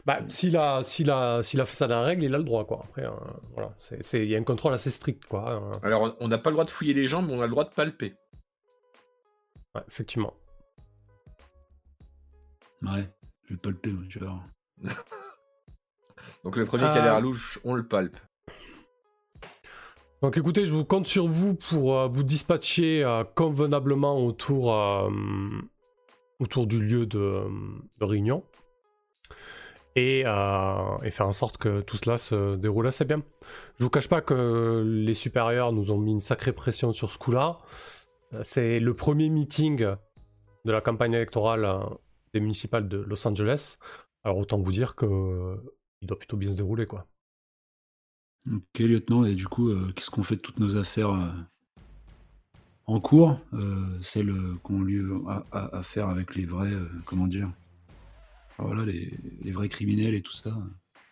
Bah, 0.06 0.20
s'il 0.30 0.56
a, 0.58 0.82
s'il 0.84 1.12
a, 1.12 1.44
s'il 1.44 1.60
a 1.60 1.66
fait 1.66 1.76
ça 1.76 1.88
dans 1.88 2.00
la 2.00 2.06
règle, 2.06 2.24
il 2.24 2.34
a 2.34 2.38
le 2.38 2.44
droit, 2.44 2.66
quoi. 2.66 2.82
Après, 2.86 3.06
euh, 3.06 3.12
voilà, 3.54 3.74
c'est, 3.76 4.04
c'est- 4.04 4.24
il 4.24 4.30
y 4.30 4.36
a 4.36 4.40
un 4.40 4.44
contrôle 4.44 4.74
assez 4.74 4.90
strict, 4.90 5.26
quoi. 5.26 5.52
euh, 5.52 5.80
Alors, 5.84 6.16
on- 6.20 6.28
n'a 6.30 6.38
pas 6.38 6.50
le 6.50 6.56
droit 6.56 6.66
de 6.66 6.70
fouiller 6.72 6.94
les 6.94 7.08
jambes, 7.08 7.28
mais 7.28 7.34
on 7.34 7.40
a 7.42 7.46
le 7.46 7.50
droit 7.52 7.66
de 7.66 7.74
palper. 7.74 8.16
ouais, 9.76 9.82
effectivement. 9.88 10.34
Ouais, 12.82 13.10
je 13.46 13.54
vais 13.54 13.60
palper, 13.60 13.90
ouais, 13.92 14.06
je 14.08 14.20
vais 14.20 14.26
voir. 14.26 14.44
Donc, 16.44 16.56
le 16.56 16.66
premier 16.66 16.86
Euh. 16.86 16.92
qui 16.92 16.98
a 16.98 17.04
l'air 17.04 17.20
louche, 17.22 17.60
on 17.66 17.74
le 17.76 17.86
palpe. 17.86 18.18
Donc 20.22 20.38
écoutez, 20.38 20.66
je 20.66 20.74
vous 20.74 20.84
compte 20.84 21.08
sur 21.08 21.28
vous 21.28 21.56
pour 21.56 21.98
euh, 21.98 22.08
vous 22.10 22.24
dispatcher 22.24 23.04
euh, 23.06 23.24
convenablement 23.24 24.18
autour, 24.26 24.74
euh, 24.76 25.10
autour 26.40 26.68
du 26.68 26.82
lieu 26.82 27.06
de, 27.06 27.44
de 28.00 28.06
réunion 28.06 28.44
et, 29.96 30.24
euh, 30.26 30.98
et 31.04 31.12
faire 31.12 31.28
en 31.28 31.34
sorte 31.34 31.58
que 31.58 31.82
tout 31.82 31.98
cela 31.98 32.18
se 32.18 32.56
déroule 32.56 32.88
assez 32.88 33.06
bien. 33.06 33.24
Je 33.80 33.84
vous 33.84 33.90
cache 33.90 34.08
pas 34.08 34.22
que 34.22 34.84
les 34.86 35.14
supérieurs 35.14 35.74
nous 35.74 35.92
ont 35.92 35.98
mis 35.98 36.12
une 36.12 36.20
sacrée 36.20 36.54
pression 36.54 36.92
sur 36.94 37.12
ce 37.12 37.18
coup-là. 37.18 37.60
C'est 38.44 38.80
le 38.80 38.94
premier 38.94 39.30
meeting 39.30 39.80
de 40.66 40.72
la 40.72 40.82
campagne 40.82 41.14
électorale 41.14 41.66
euh, 41.66 41.80
des 42.34 42.40
municipales 42.40 42.88
de 42.88 42.98
Los 42.98 43.28
Angeles. 43.28 43.78
Alors 44.24 44.38
autant 44.38 44.60
vous 44.60 44.72
dire 44.72 44.96
que 44.96 45.58
il 46.02 46.08
doit 46.08 46.18
plutôt 46.20 46.38
bien 46.38 46.52
se 46.52 46.58
dérouler 46.58 46.86
quoi. 46.86 47.08
Ok, 48.50 48.80
lieutenant, 48.80 49.26
et 49.26 49.36
du 49.36 49.48
coup, 49.48 49.70
euh, 49.70 49.92
qu'est-ce 49.96 50.10
qu'on 50.10 50.24
fait 50.24 50.36
de 50.36 50.42
toutes 50.42 50.60
nos 50.60 50.78
affaires 50.78 51.12
en 52.86 53.00
cours 53.00 53.40
Celles 54.02 54.34
qu'on 54.64 54.86
a, 55.28 55.46
a- 55.52 55.78
à 55.78 55.84
faire 55.84 56.10
avec 56.10 56.36
les 56.36 56.46
vrais, 56.46 56.72
comment 57.06 57.28
dire? 57.28 57.50
Voilà, 58.60 58.86
les, 58.86 59.12
les 59.42 59.52
vrais 59.52 59.70
criminels 59.70 60.14
et 60.14 60.22
tout 60.22 60.34
ça. 60.34 60.52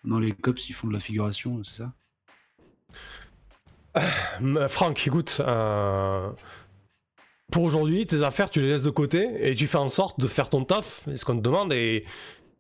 Non, 0.04 0.20
les 0.20 0.32
cops, 0.32 0.70
ils 0.70 0.74
font 0.74 0.88
de 0.88 0.94
la 0.94 1.00
figuration, 1.00 1.64
c'est 1.64 1.78
ça? 1.78 1.94
Euh, 4.42 4.68
Franck, 4.68 5.08
écoute, 5.08 5.38
euh, 5.40 6.30
pour 7.52 7.64
aujourd'hui, 7.64 8.06
tes 8.06 8.22
affaires, 8.22 8.50
tu 8.50 8.62
les 8.62 8.68
laisses 8.68 8.84
de 8.84 8.90
côté 8.90 9.50
et 9.50 9.56
tu 9.56 9.66
fais 9.66 9.78
en 9.78 9.90
sorte 9.90 10.20
de 10.20 10.28
faire 10.28 10.50
ton 10.50 10.66
taf, 10.66 11.08
et 11.08 11.18
ce 11.18 11.26
qu'on 11.26 11.36
te 11.36 11.42
demande, 11.42 11.74
et, 11.74 12.06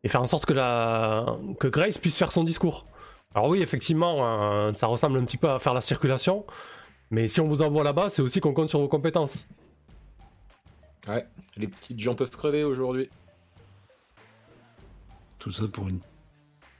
et 0.03 0.07
faire 0.07 0.21
en 0.21 0.27
sorte 0.27 0.45
que, 0.45 0.53
la, 0.53 1.37
que 1.59 1.67
Grace 1.67 1.97
puisse 1.97 2.17
faire 2.17 2.31
son 2.31 2.43
discours. 2.43 2.87
Alors 3.35 3.49
oui, 3.49 3.61
effectivement, 3.61 4.15
euh, 4.21 4.71
ça 4.71 4.87
ressemble 4.87 5.19
un 5.19 5.25
petit 5.25 5.37
peu 5.37 5.49
à 5.49 5.59
faire 5.59 5.73
la 5.73 5.81
circulation, 5.81 6.45
mais 7.11 7.27
si 7.27 7.39
on 7.39 7.47
vous 7.47 7.61
envoie 7.61 7.83
là-bas, 7.83 8.09
c'est 8.09 8.21
aussi 8.21 8.39
qu'on 8.39 8.53
compte 8.53 8.69
sur 8.69 8.79
vos 8.79 8.87
compétences. 8.87 9.47
Ouais, 11.07 11.27
les 11.55 11.67
petites 11.67 11.99
gens 11.99 12.15
peuvent 12.15 12.31
crever 12.31 12.63
aujourd'hui. 12.63 13.09
Tout 15.47 15.53
ça 15.53 15.67
pour 15.69 15.87
une 15.87 16.01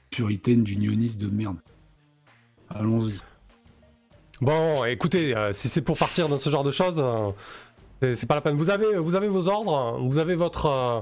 puritaine 0.10 0.62
d'unioniste 0.66 1.18
de 1.22 1.28
merde. 1.30 1.56
Allons-y. 2.70 3.18
Bon, 4.42 4.84
écoutez, 4.84 5.34
euh, 5.34 5.54
si 5.54 5.70
c'est 5.70 5.82
pour 5.82 5.98
partir 5.98 6.28
dans 6.28 6.38
ce 6.38 6.50
genre 6.50 6.66
de 6.66 6.72
choses, 6.72 7.00
euh, 7.00 7.32
c'est- 8.14 8.26
pas 8.26 8.36
la 8.36 8.42
peine. 8.42 8.58
Vous 8.58 8.70
avez, 8.70 8.98
vous 8.98 9.16
avez 9.16 9.30
vos 9.30 9.48
ordres, 9.48 10.00
vous 10.02 10.18
avez 10.18 10.36
votre, 10.36 10.66
euh, 10.66 11.00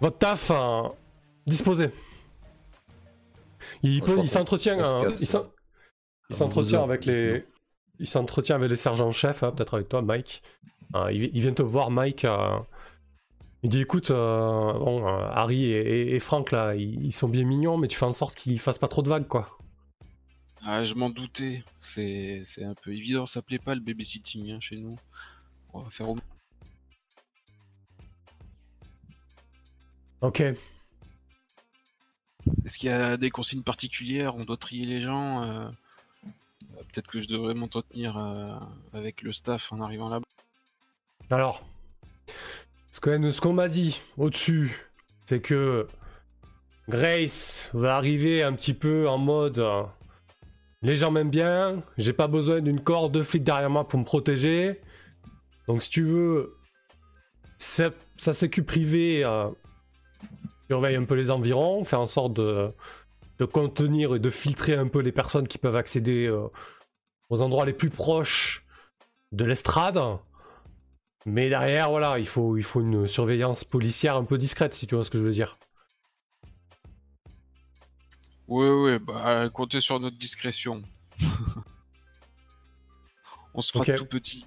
votre 0.00 0.18
taf 0.18 0.52
euh, 0.52 0.82
disposé. 1.48 1.90
Il, 3.82 4.02
peut- 4.02 4.24
s'entretient, 4.28 4.78
hein, 4.78 5.00
il 5.20 5.36
hein. 5.36 5.48
il 6.30 6.36
s'entretient 6.36 6.84
avec 6.84 7.06
les, 7.06 7.44
il 7.98 8.06
s'entretient 8.06 8.54
avec 8.54 8.70
les 8.70 8.76
sergents-chefs, 8.76 9.42
hein, 9.42 9.50
peut-être 9.50 9.74
avec 9.74 9.88
toi, 9.88 10.00
Mike. 10.00 10.44
Euh, 10.94 11.10
il, 11.10 11.24
il 11.34 11.40
vient 11.40 11.52
te 11.52 11.62
voir, 11.62 11.90
Mike. 11.90 12.24
Il 13.66 13.68
dit, 13.68 13.80
écoute, 13.80 14.12
euh, 14.12 14.72
bon, 14.74 15.04
euh, 15.08 15.28
Harry 15.32 15.64
et, 15.64 15.80
et- 15.80 16.14
et 16.14 16.18
Frank 16.20 16.52
là, 16.52 16.76
ils, 16.76 17.04
ils 17.04 17.12
sont 17.12 17.26
bien 17.26 17.42
mignons, 17.42 17.76
mais 17.76 17.88
tu 17.88 17.96
fais 17.98 18.04
en 18.04 18.12
sorte 18.12 18.36
qu'ils 18.36 18.60
fassent 18.60 18.78
pas 18.78 18.86
trop 18.86 19.02
de 19.02 19.08
vagues, 19.08 19.26
quoi. 19.26 19.58
Ah, 20.62 20.84
je 20.84 20.94
m'en 20.94 21.10
doutais. 21.10 21.64
C'est 21.80 22.44
un 22.62 22.74
peu 22.74 22.92
évident. 22.92 23.26
Ça 23.26 23.42
plaît 23.42 23.58
pas 23.58 23.74
le 23.74 23.80
babysitting 23.80 24.52
hein, 24.52 24.60
chez 24.60 24.76
nous. 24.76 24.96
On 25.72 25.80
va 25.80 25.90
faire 25.90 26.08
au 26.08 26.16
Ok. 30.20 30.40
Est-ce 32.64 32.78
qu'il 32.78 32.88
y 32.90 32.92
a 32.92 33.16
des 33.16 33.30
consignes 33.30 33.64
particulières? 33.64 34.36
On 34.36 34.44
doit 34.44 34.56
trier 34.56 34.86
les 34.86 35.00
gens 35.00 35.42
euh, 35.42 35.68
Peut-être 36.92 37.08
que 37.10 37.20
je 37.20 37.26
devrais 37.26 37.54
m'entretenir 37.54 38.16
avec 38.92 39.22
le 39.22 39.32
staff 39.32 39.72
en 39.72 39.80
arrivant 39.80 40.08
là-bas. 40.08 40.26
Alors, 41.32 41.64
ce 42.90 43.00
que- 43.00 43.30
ce 43.30 43.40
qu'on 43.40 43.52
m'a 43.52 43.68
dit 43.68 44.00
au-dessus, 44.16 44.90
c'est 45.26 45.40
que 45.40 45.86
Grace 46.88 47.68
va 47.72 47.96
arriver 47.96 48.42
un 48.42 48.52
petit 48.52 48.74
peu 48.74 49.08
en 49.08 49.18
mode 49.18 49.58
euh, 49.58 49.82
les 50.82 50.94
gens 50.94 51.10
m'aiment 51.10 51.30
bien, 51.30 51.82
j'ai 51.98 52.12
pas 52.12 52.28
besoin 52.28 52.60
d'une 52.60 52.80
corde 52.80 53.12
de 53.12 53.22
flics 53.22 53.42
derrière 53.42 53.70
moi 53.70 53.88
pour 53.88 53.98
me 53.98 54.04
protéger. 54.04 54.80
Donc 55.66 55.82
si 55.82 55.90
tu 55.90 56.04
veux, 56.04 56.56
sa, 57.58 57.90
sécu 58.16 58.62
privée 58.62 59.24
euh, 59.24 59.48
surveille 60.68 60.96
un 60.96 61.04
peu 61.04 61.14
les 61.14 61.30
environs, 61.30 61.82
fait 61.84 61.96
en 61.96 62.06
sorte 62.06 62.34
de, 62.34 62.70
de 63.38 63.44
contenir 63.44 64.14
et 64.14 64.20
de 64.20 64.30
filtrer 64.30 64.74
un 64.74 64.86
peu 64.86 65.00
les 65.00 65.12
personnes 65.12 65.48
qui 65.48 65.58
peuvent 65.58 65.76
accéder 65.76 66.26
euh, 66.26 66.46
aux 67.30 67.42
endroits 67.42 67.66
les 67.66 67.72
plus 67.72 67.90
proches 67.90 68.64
de 69.32 69.44
l'estrade. 69.44 69.98
Mais 71.26 71.48
derrière, 71.48 71.90
voilà, 71.90 72.20
il 72.20 72.26
faut, 72.26 72.56
il 72.56 72.62
faut 72.62 72.80
une 72.80 73.08
surveillance 73.08 73.64
policière 73.64 74.14
un 74.14 74.24
peu 74.24 74.38
discrète, 74.38 74.74
si 74.74 74.86
tu 74.86 74.94
vois 74.94 75.04
ce 75.04 75.10
que 75.10 75.18
je 75.18 75.24
veux 75.24 75.32
dire. 75.32 75.58
Ouais, 78.46 78.70
ouais, 78.70 79.00
bah 79.00 79.50
comptez 79.50 79.80
sur 79.80 79.98
notre 79.98 80.16
discrétion. 80.16 80.82
On 83.54 83.60
se 83.60 83.72
fera 83.72 83.84
tout 83.84 84.06
petit. 84.06 84.46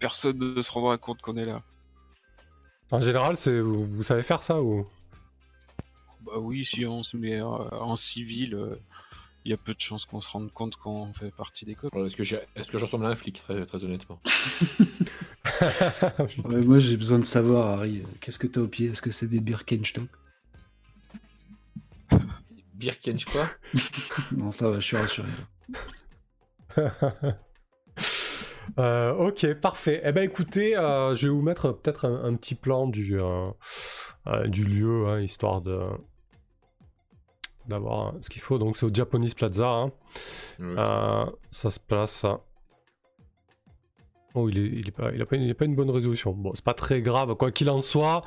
Personne 0.00 0.38
ne 0.38 0.62
se 0.62 0.72
rendra 0.72 0.96
compte 0.96 1.20
qu'on 1.20 1.36
est 1.36 1.44
là. 1.44 1.62
En 2.90 3.02
général, 3.02 3.36
c'est, 3.36 3.60
vous, 3.60 3.84
vous 3.84 4.02
savez 4.02 4.22
faire 4.22 4.42
ça 4.42 4.62
ou? 4.62 4.86
Bah 6.22 6.38
oui, 6.38 6.64
si 6.64 6.86
on 6.86 7.02
se 7.02 7.18
met 7.18 7.40
euh, 7.40 7.44
en 7.44 7.96
civil, 7.96 8.78
il 9.44 9.50
y 9.50 9.54
a 9.54 9.56
peu 9.56 9.74
de 9.74 9.80
chances 9.80 10.04
qu'on 10.04 10.20
se 10.20 10.30
rende 10.30 10.52
compte 10.52 10.76
qu'on 10.76 11.12
fait 11.12 11.30
partie 11.30 11.64
des 11.64 11.74
cops. 11.74 11.94
Est-ce 11.96 12.16
que 12.16 12.24
j'ai- 12.24 12.40
est-ce 12.56 12.70
que 12.70 12.78
je 12.78 12.84
ressemble 12.84 13.06
à 13.06 13.08
un 13.08 13.14
flic, 13.16 13.40
très, 13.42 13.64
très 13.66 13.82
honnêtement. 13.84 14.20
Ouais, 16.44 16.60
moi 16.62 16.78
j'ai 16.78 16.96
besoin 16.96 17.18
de 17.18 17.24
savoir, 17.24 17.70
Harry, 17.78 17.98
euh, 18.00 18.06
qu'est-ce 18.20 18.38
que 18.38 18.46
t'as 18.46 18.60
au 18.60 18.68
pied? 18.68 18.88
Est-ce 18.90 19.02
que 19.02 19.10
c'est 19.10 19.26
des 19.26 19.40
Birkenstock? 19.40 20.08
Birkench 22.74 23.24
quoi? 23.24 23.48
Non, 24.36 24.52
ça 24.52 24.68
va, 24.70 24.78
je 24.80 24.86
suis 24.86 24.96
rassuré. 24.96 25.28
Euh, 28.78 29.12
ok, 29.14 29.54
parfait. 29.54 30.00
Eh 30.04 30.12
ben 30.12 30.22
écoutez, 30.22 30.76
euh, 30.76 31.14
je 31.14 31.26
vais 31.26 31.32
vous 31.34 31.42
mettre 31.42 31.72
peut-être 31.72 32.06
un, 32.06 32.24
un 32.24 32.34
petit 32.36 32.54
plan 32.54 32.86
du, 32.86 33.20
euh, 33.20 33.48
euh, 34.28 34.46
du 34.46 34.64
lieu, 34.64 35.06
hein, 35.08 35.20
histoire 35.20 35.60
de 35.60 35.80
d'avoir 37.68 38.14
ce 38.20 38.28
qu'il 38.30 38.42
faut. 38.42 38.58
Donc 38.58 38.76
c'est 38.76 38.86
au 38.86 38.90
Japanese 38.92 39.34
Plaza. 39.34 39.66
hein. 39.68 39.92
Euh, 40.60 41.26
ça 41.50 41.70
se 41.70 41.80
place. 41.80 42.24
Oh, 44.34 44.48
il 44.48 44.58
est, 44.58 44.62
il 44.80 44.88
est 44.88 44.92
pas, 44.92 45.10
il 45.12 45.20
a 45.20 45.26
pas, 45.26 45.36
une- 45.36 45.42
il 45.42 45.50
a 45.50 45.54
pas 45.54 45.66
une 45.66 45.74
bonne 45.74 45.90
résolution. 45.90 46.32
Bon, 46.32 46.52
c'est 46.54 46.64
pas 46.64 46.72
très 46.74 47.02
grave. 47.02 47.34
Quoi 47.34 47.50
qu'il 47.52 47.68
en 47.68 47.82
soit, 47.82 48.22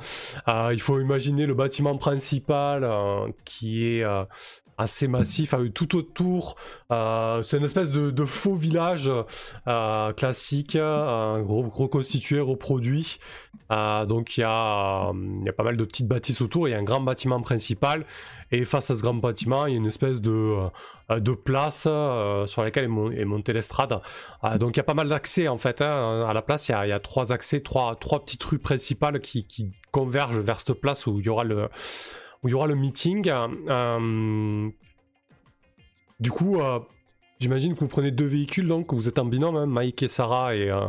euh, 0.48 0.70
il 0.72 0.80
faut 0.80 1.00
imaginer 1.00 1.46
le 1.46 1.54
bâtiment 1.54 1.96
principal 1.98 2.84
euh, 2.84 3.28
qui 3.44 3.84
est 3.84 4.04
assez 4.78 5.08
massif, 5.08 5.54
tout 5.74 5.96
autour. 5.96 6.56
euh, 6.90 7.42
c'est 7.42 7.56
une 7.58 7.64
espèce 7.64 7.90
de, 7.90 8.10
de 8.10 8.24
faux 8.24 8.54
village 8.54 9.10
euh, 9.66 10.12
classique, 10.12 10.76
euh, 10.76 11.40
gros- 11.40 11.68
reconstitué, 11.68 12.40
reproduit. 12.40 13.18
Euh, 13.72 14.06
donc 14.06 14.36
il 14.36 14.40
y, 14.40 14.42
y 14.42 14.46
a 14.46 15.52
pas 15.56 15.64
mal 15.64 15.76
de 15.76 15.84
petites 15.84 16.06
bâtisses 16.06 16.40
autour. 16.40 16.68
Il 16.68 16.72
y 16.72 16.74
a 16.74 16.78
un 16.78 16.82
grand 16.84 17.00
bâtiment 17.00 17.40
principal. 17.40 18.04
Et 18.52 18.64
face 18.64 18.90
à 18.90 18.94
ce 18.94 19.02
grand 19.02 19.14
bâtiment, 19.14 19.66
il 19.66 19.72
y 19.72 19.74
a 19.74 19.78
une 19.78 19.86
espèce 19.86 20.20
de, 20.20 20.54
de 21.10 21.32
place 21.32 21.88
sur 22.46 22.62
laquelle 22.62 22.84
est, 22.84 22.88
mon- 22.88 23.10
est 23.10 23.24
montée 23.24 23.52
l'estrade. 23.52 23.98
Donc 24.60 24.76
il 24.76 24.78
y 24.78 24.80
a 24.80 24.84
pas 24.84 24.94
mal 24.94 25.08
d'accès 25.08 25.48
en 25.48 25.56
fait. 25.56 25.80
hein. 25.82 26.26
À 26.28 26.32
la 26.32 26.42
place, 26.42 26.68
il 26.68 26.72
y, 26.72 26.74
a, 26.74 26.86
y 26.86 26.92
a 26.92 27.00
trois 27.00 27.32
accès, 27.32 27.60
trois, 27.60 27.96
trois 27.96 28.20
petites 28.20 28.44
rues 28.44 28.58
principales 28.60 29.20
qui, 29.20 29.46
qui 29.46 29.72
convergent 29.90 30.38
vers 30.38 30.60
cette 30.60 30.74
place 30.74 31.06
où 31.06 31.18
il 31.18 31.26
y 31.26 31.28
aura 31.28 31.42
le, 31.42 31.68
où 32.46 32.48
il 32.48 32.52
y 32.52 32.54
aura 32.54 32.68
le 32.68 32.76
meeting. 32.76 33.28
Euh, 33.28 34.68
du 36.20 36.30
coup, 36.30 36.60
euh, 36.60 36.78
j'imagine 37.40 37.74
que 37.74 37.80
vous 37.80 37.88
prenez 37.88 38.12
deux 38.12 38.24
véhicules, 38.24 38.68
donc 38.68 38.94
vous 38.94 39.08
êtes 39.08 39.18
en 39.18 39.24
binôme, 39.24 39.56
hein, 39.56 39.66
Mike 39.66 40.02
et 40.04 40.08
Sarah. 40.08 40.54
Et, 40.54 40.70
euh, 40.70 40.86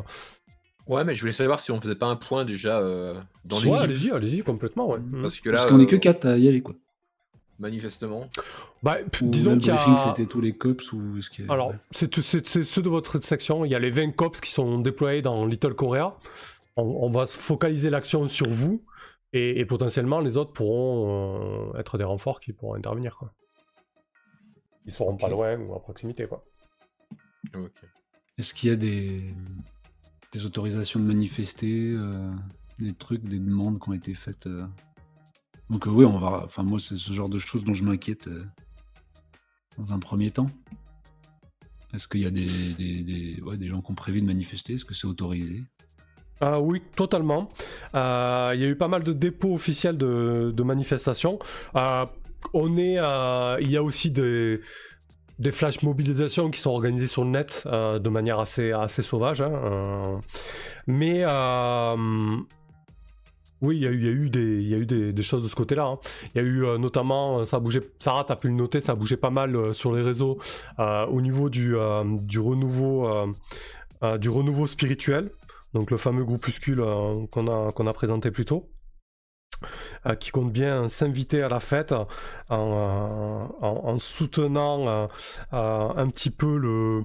Ouais, 0.88 1.04
mais 1.04 1.15
je 1.15 1.20
voulais 1.22 1.34
savoir 1.34 1.60
si 1.60 1.72
on 1.72 1.82
faisait 1.82 1.96
pas 1.96 2.06
un 2.06 2.15
point 2.15 2.46
déjà 2.46 2.80
euh, 2.80 3.20
dans 3.43 3.60
les 3.60 3.67
ouais, 3.70 3.78
allez-y, 3.80 4.12
allez-y, 4.12 4.41
complètement. 4.43 4.88
Ouais. 4.89 5.00
Parce 5.22 5.38
que 5.39 5.50
là, 5.50 5.58
Parce 5.58 5.72
qu'on 5.72 5.80
est 5.82 5.86
que 5.88 5.96
euh, 5.98 6.00
4 6.00 6.26
à 6.28 6.38
y 6.38 6.48
aller, 6.48 6.62
quoi. 6.62 6.76
manifestement. 7.60 8.30
Bah, 8.84 8.98
Ou 9.22 9.26
disons 9.26 9.58
qu'il 9.58 9.67
y 9.67 9.72
a... 9.72 9.98
c'était 9.98 10.28
tous 10.28 10.39
les 10.39 10.54
cops 10.54 10.93
ou 10.93 11.17
y 11.17 11.41
a- 11.50 11.52
Alors, 11.52 11.74
c'est 11.91 12.22
c'est- 12.22 12.46
c'est 12.48 12.63
ceux 12.63 12.82
de 12.84 12.88
votre 12.89 13.20
section. 13.22 13.65
Il 13.65 13.72
y 13.72 13.76
a 13.76 13.80
les 13.80 13.89
20 13.89 14.12
cops 14.15 14.39
qui 14.39 14.52
sont 14.52 14.78
déployés 14.80 15.22
dans 15.24 15.46
Little 15.46 15.74
Korea. 15.74 16.15
On, 16.78 16.84
on 16.84 17.10
va 17.10 17.26
se 17.26 17.36
focaliser 17.38 17.89
l'action 17.89 18.28
sur 18.30 18.48
vous. 18.50 18.82
Et, 19.34 19.60
et 19.60 19.66
potentiellement, 19.66 20.20
les 20.20 20.38
autres 20.38 20.54
pourront 20.54 21.72
euh, 21.74 21.80
être 21.80 21.98
des 21.98 22.04
renforts 22.04 22.40
qui 22.40 22.54
pourront 22.54 22.76
intervenir. 22.76 23.18
Quoi. 23.18 23.34
Ils 24.86 24.92
seront 24.92 25.18
pas 25.18 25.30
loin 25.30 25.58
ou 25.60 25.74
à 25.74 25.82
proximité. 25.82 26.28
Quoi. 26.28 26.46
Ok. 27.56 27.82
Est-ce 28.38 28.54
qu'il 28.54 28.70
y 28.70 28.72
a 28.72 28.76
des... 28.76 29.34
des 30.32 30.46
autorisations 30.46 31.00
de 31.00 31.06
manifester, 31.06 31.92
euh, 31.94 32.32
des 32.80 32.94
trucs, 32.94 33.24
des 33.24 33.40
demandes 33.40 33.80
qui 33.82 33.90
ont 33.90 33.94
été 33.94 34.13
faites 34.13 34.48
euh 34.48 34.66
Donc 35.70 35.88
euh, 35.88 35.92
oui, 35.92 36.06
on 36.06 36.20
va. 36.20 36.44
Enfin 36.46 36.63
moi, 36.63 36.80
c'est 36.80 36.96
ce 36.96 37.12
genre 37.13 37.30
de 37.30 37.40
choses 37.40 37.63
dont 37.66 37.74
je 37.74 37.84
m'inquiète 37.84 38.28
euh, 38.28 38.46
dans 39.78 39.92
un 39.92 40.00
premier 40.00 40.32
temps. 40.32 40.50
Est-ce 41.94 42.08
qu'il 42.08 42.22
y 42.22 42.26
a 42.26 42.32
des, 42.32 42.46
des, 42.78 43.04
des- 43.04 43.42
ouais, 43.42 43.58
des 43.58 43.68
gens 43.68 43.82
qui 43.82 43.92
ont 43.92 43.96
prévu 43.96 44.22
de 44.22 44.26
manifester? 44.26 44.74
Est-ce 44.76 44.86
que 44.86 44.94
c'est 44.94 45.08
autorisé? 45.08 45.63
Ah 46.39 46.60
oui, 46.60 46.82
totalement. 46.95 47.50
Euh, 47.95 48.52
Il 48.56 48.62
y 48.62 48.65
a 48.65 48.67
eu 48.67 48.76
pas 48.76 48.88
mal 48.88 49.04
de 49.04 49.13
dépôts 49.13 49.54
officiels 49.54 49.97
de, 49.97 50.63
manifestations. 50.63 51.39
Euh, 51.76 52.06
on 52.54 52.78
est, 52.78 52.97
euh, 53.00 53.58
il 53.62 53.71
y 53.71 53.78
a 53.78 53.84
aussi 53.84 54.12
des, 54.12 54.62
des 55.39 55.52
flash 55.52 55.82
mobilisations 55.82 56.52
qui 56.52 56.60
sont 56.60 56.69
organisées 56.69 57.08
sur 57.08 57.23
le 57.23 57.32
net 57.32 57.63
de 57.67 58.10
manière 58.10 58.39
assez, 58.39 58.71
assez 58.71 59.02
sauvage. 59.02 59.41
hein, 59.41 60.21
mais 60.86 61.26
oui, 63.60 63.78
il 63.78 63.82
y 63.82 63.88
a 63.88 63.89
eu, 63.89 64.26
eu, 64.26 64.30
des, 64.30 64.62
y 64.62 64.76
a 64.76 64.78
eu 64.78 64.86
des, 64.86 65.12
des 65.12 65.23
choses 65.23 65.43
de 65.43 65.50
ce 65.50 65.56
côté-là. 65.56 65.86
hein. 65.86 65.97
Il 66.36 66.41
y 66.43 66.45
a 66.45 66.47
eu 66.47 66.78
notamment, 66.78 67.43
ça 67.43 67.60
bougé, 67.60 67.80
Sarah, 67.97 68.23
tu 68.23 68.32
as 68.32 68.36
pu 68.36 68.50
le 68.50 68.54
noter, 68.54 68.80
ça 68.82 68.93
bougé 68.93 69.17
pas 69.17 69.32
mal 69.32 69.73
sur 69.73 69.95
les 69.95 70.04
réseaux 70.04 70.38
au 70.78 71.21
niveau 71.21 71.50
du, 71.50 71.76
du 72.21 72.39
renouveau. 72.39 73.10
du 74.19 74.30
renouveau 74.30 74.67
spirituel, 74.67 75.32
donc 75.73 75.91
le 75.91 75.97
fameux 75.97 76.23
groupuscule 76.23 76.82
euh, 76.82 77.25
qu'on 77.27 77.47
a, 77.47 77.93
présenté 77.93 78.32
plus 78.32 78.45
tôt, 78.45 78.69
euh, 80.06 80.15
qui 80.15 80.32
compte 80.32 80.51
bien 80.51 80.88
s'inviter 80.88 81.41
à 81.41 81.49
la 81.49 81.60
fête 81.60 81.91
en, 81.91 82.08
euh, 82.49 83.47
en- 83.62 83.82
en 83.86 83.99
soutenant 83.99 84.88
euh, 84.88 85.08
euh, 85.53 85.89
un 85.95 86.08
petit 86.10 86.32
peu 86.32 86.58
le, 86.58 87.03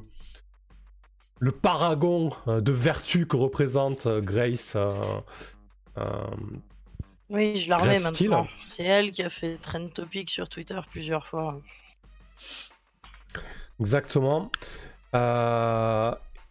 le 1.41 1.53
paragon 1.53 2.31
de 2.47 2.73
vertu 2.73 3.27
que 3.27 3.37
représente 3.37 4.07
Grace. 4.09 4.77
Oui, 7.31 7.57
je 7.57 7.69
la 7.71 7.79
remets 7.79 7.99
maintenant. 8.01 8.47
C'est 8.63 8.85
elle 8.85 9.11
qui 9.11 9.23
a 9.23 9.31
fait 9.31 9.57
trend 9.57 9.89
topic 9.89 10.29
sur 10.31 10.49
Twitter 10.51 10.79
plusieurs 10.91 11.27
fois. 11.27 11.61
Exactement. 13.81 14.51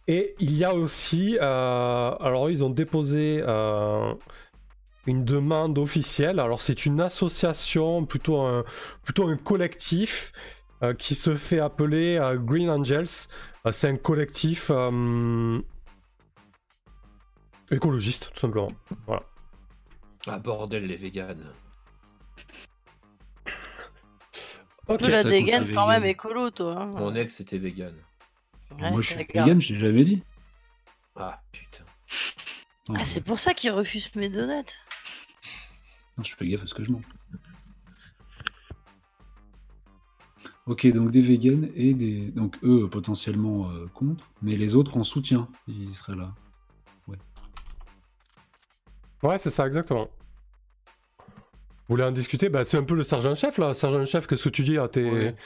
Et 0.08 0.34
il 0.40 0.56
y 0.56 0.64
a 0.64 0.74
aussi, 0.74 1.38
euh, 1.40 2.10
alors 2.20 2.50
ils 2.50 2.64
ont 2.64 2.70
déposé 2.70 3.40
euh, 3.46 4.12
une 5.06 5.24
demande 5.24 5.78
officielle. 5.78 6.40
Alors 6.40 6.60
c'est 6.60 6.86
une 6.86 7.00
association, 7.00 8.04
plutôt 8.04 8.40
un, 8.40 8.64
plutôt 9.04 9.28
un 9.28 9.36
collectif 9.36 10.32
euh, 10.82 10.92
qui 10.92 11.14
se 11.14 11.36
fait 11.36 11.60
appeler 11.60 12.16
euh, 12.16 12.36
Green 12.36 12.68
Angels. 12.68 13.28
Euh, 13.64 13.70
c'est 13.70 13.88
un 13.88 13.96
collectif 13.96 14.70
euh, 14.74 15.60
écologiste, 17.70 18.32
tout 18.34 18.40
simplement. 18.40 18.72
Voilà. 19.06 19.22
Ah 20.26 20.38
bordel 20.40 20.86
les 20.86 20.96
véganes. 20.96 21.46
Ok. 24.88 25.00
peu 25.00 25.10
la 25.10 25.22
ça, 25.22 25.28
dégaine 25.30 25.70
quand 25.72 25.86
même 25.86 26.02
vegan. 26.02 26.10
écolo, 26.10 26.50
toi. 26.50 26.74
hein. 26.80 26.86
Mon 26.86 27.14
ex 27.14 27.40
était 27.40 27.58
vegan. 27.58 27.94
Ouais, 28.80 28.90
Moi, 28.90 29.00
je 29.00 29.06
suis 29.14 29.16
vegan, 29.24 29.60
j'ai 29.60 29.74
jamais 29.74 30.04
dit. 30.04 30.22
Ah 31.16 31.40
putain. 31.52 31.84
Non, 32.88 32.96
Ah, 32.98 33.04
c'est 33.04 33.20
pour 33.20 33.38
ça 33.38 33.54
qu'il 33.54 33.70
refuse 33.70 34.10
mes 34.14 34.28
donuts. 34.28 34.64
non, 36.18 36.24
je 36.24 36.34
fais 36.34 36.46
gaffe 36.48 36.62
à 36.62 36.66
ce 36.66 36.74
que 36.74 36.82
je 36.84 36.92
mange. 36.92 37.04
Ok, 40.66 40.86
donc 40.92 41.10
des 41.10 41.20
vegans 41.20 41.68
et 41.74 41.92
des. 41.92 42.30
Donc 42.30 42.56
eux 42.62 42.88
potentiellement 42.88 43.68
euh, 43.70 43.86
contre, 43.94 44.24
mais 44.42 44.56
les 44.56 44.74
autres 44.76 44.96
en 44.96 45.04
soutien, 45.04 45.48
ils 45.66 45.94
seraient 45.94 46.16
là. 46.16 46.32
Ouais, 49.22 49.38
c'est 49.38 49.50
ça, 49.50 49.68
exactement. 49.68 50.08
Vous 51.28 51.94
voulez 51.96 52.02
en 52.02 52.10
discuter? 52.10 52.48
Bah, 52.48 52.64
C'est 52.64 52.76
un 52.76 52.82
peu 52.82 52.96
le 52.96 53.04
sergent-chef, 53.04 53.56
là. 53.58 53.72
Sergent-chef, 53.72 54.26
qu'est-ce 54.26 54.42
que 54.44 54.48
tu 54.48 54.64
dis 54.64 54.78
à 54.78 54.88
tes, 54.88 55.08
Ouais. 55.08 55.36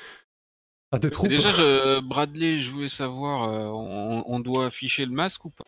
Tes 1.00 1.10
troupes 1.10 1.28
Déjà, 1.28 1.50
je, 1.50 2.00
Bradley, 2.00 2.58
je 2.58 2.70
voulais 2.70 2.88
savoir, 2.88 3.48
euh, 3.50 3.66
on, 3.66 4.24
on 4.26 4.40
doit 4.40 4.66
afficher 4.66 5.04
le 5.04 5.12
masque 5.12 5.44
ou 5.44 5.50
pas? 5.50 5.64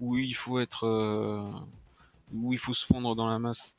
Ou 0.00 0.16
il 0.16 0.32
faut 0.34 0.58
être, 0.60 0.84
euh, 0.86 1.42
ou 2.34 2.52
il 2.52 2.58
faut 2.58 2.74
se 2.74 2.86
fondre 2.86 3.14
dans 3.16 3.28
la 3.28 3.38
masse? 3.38 3.72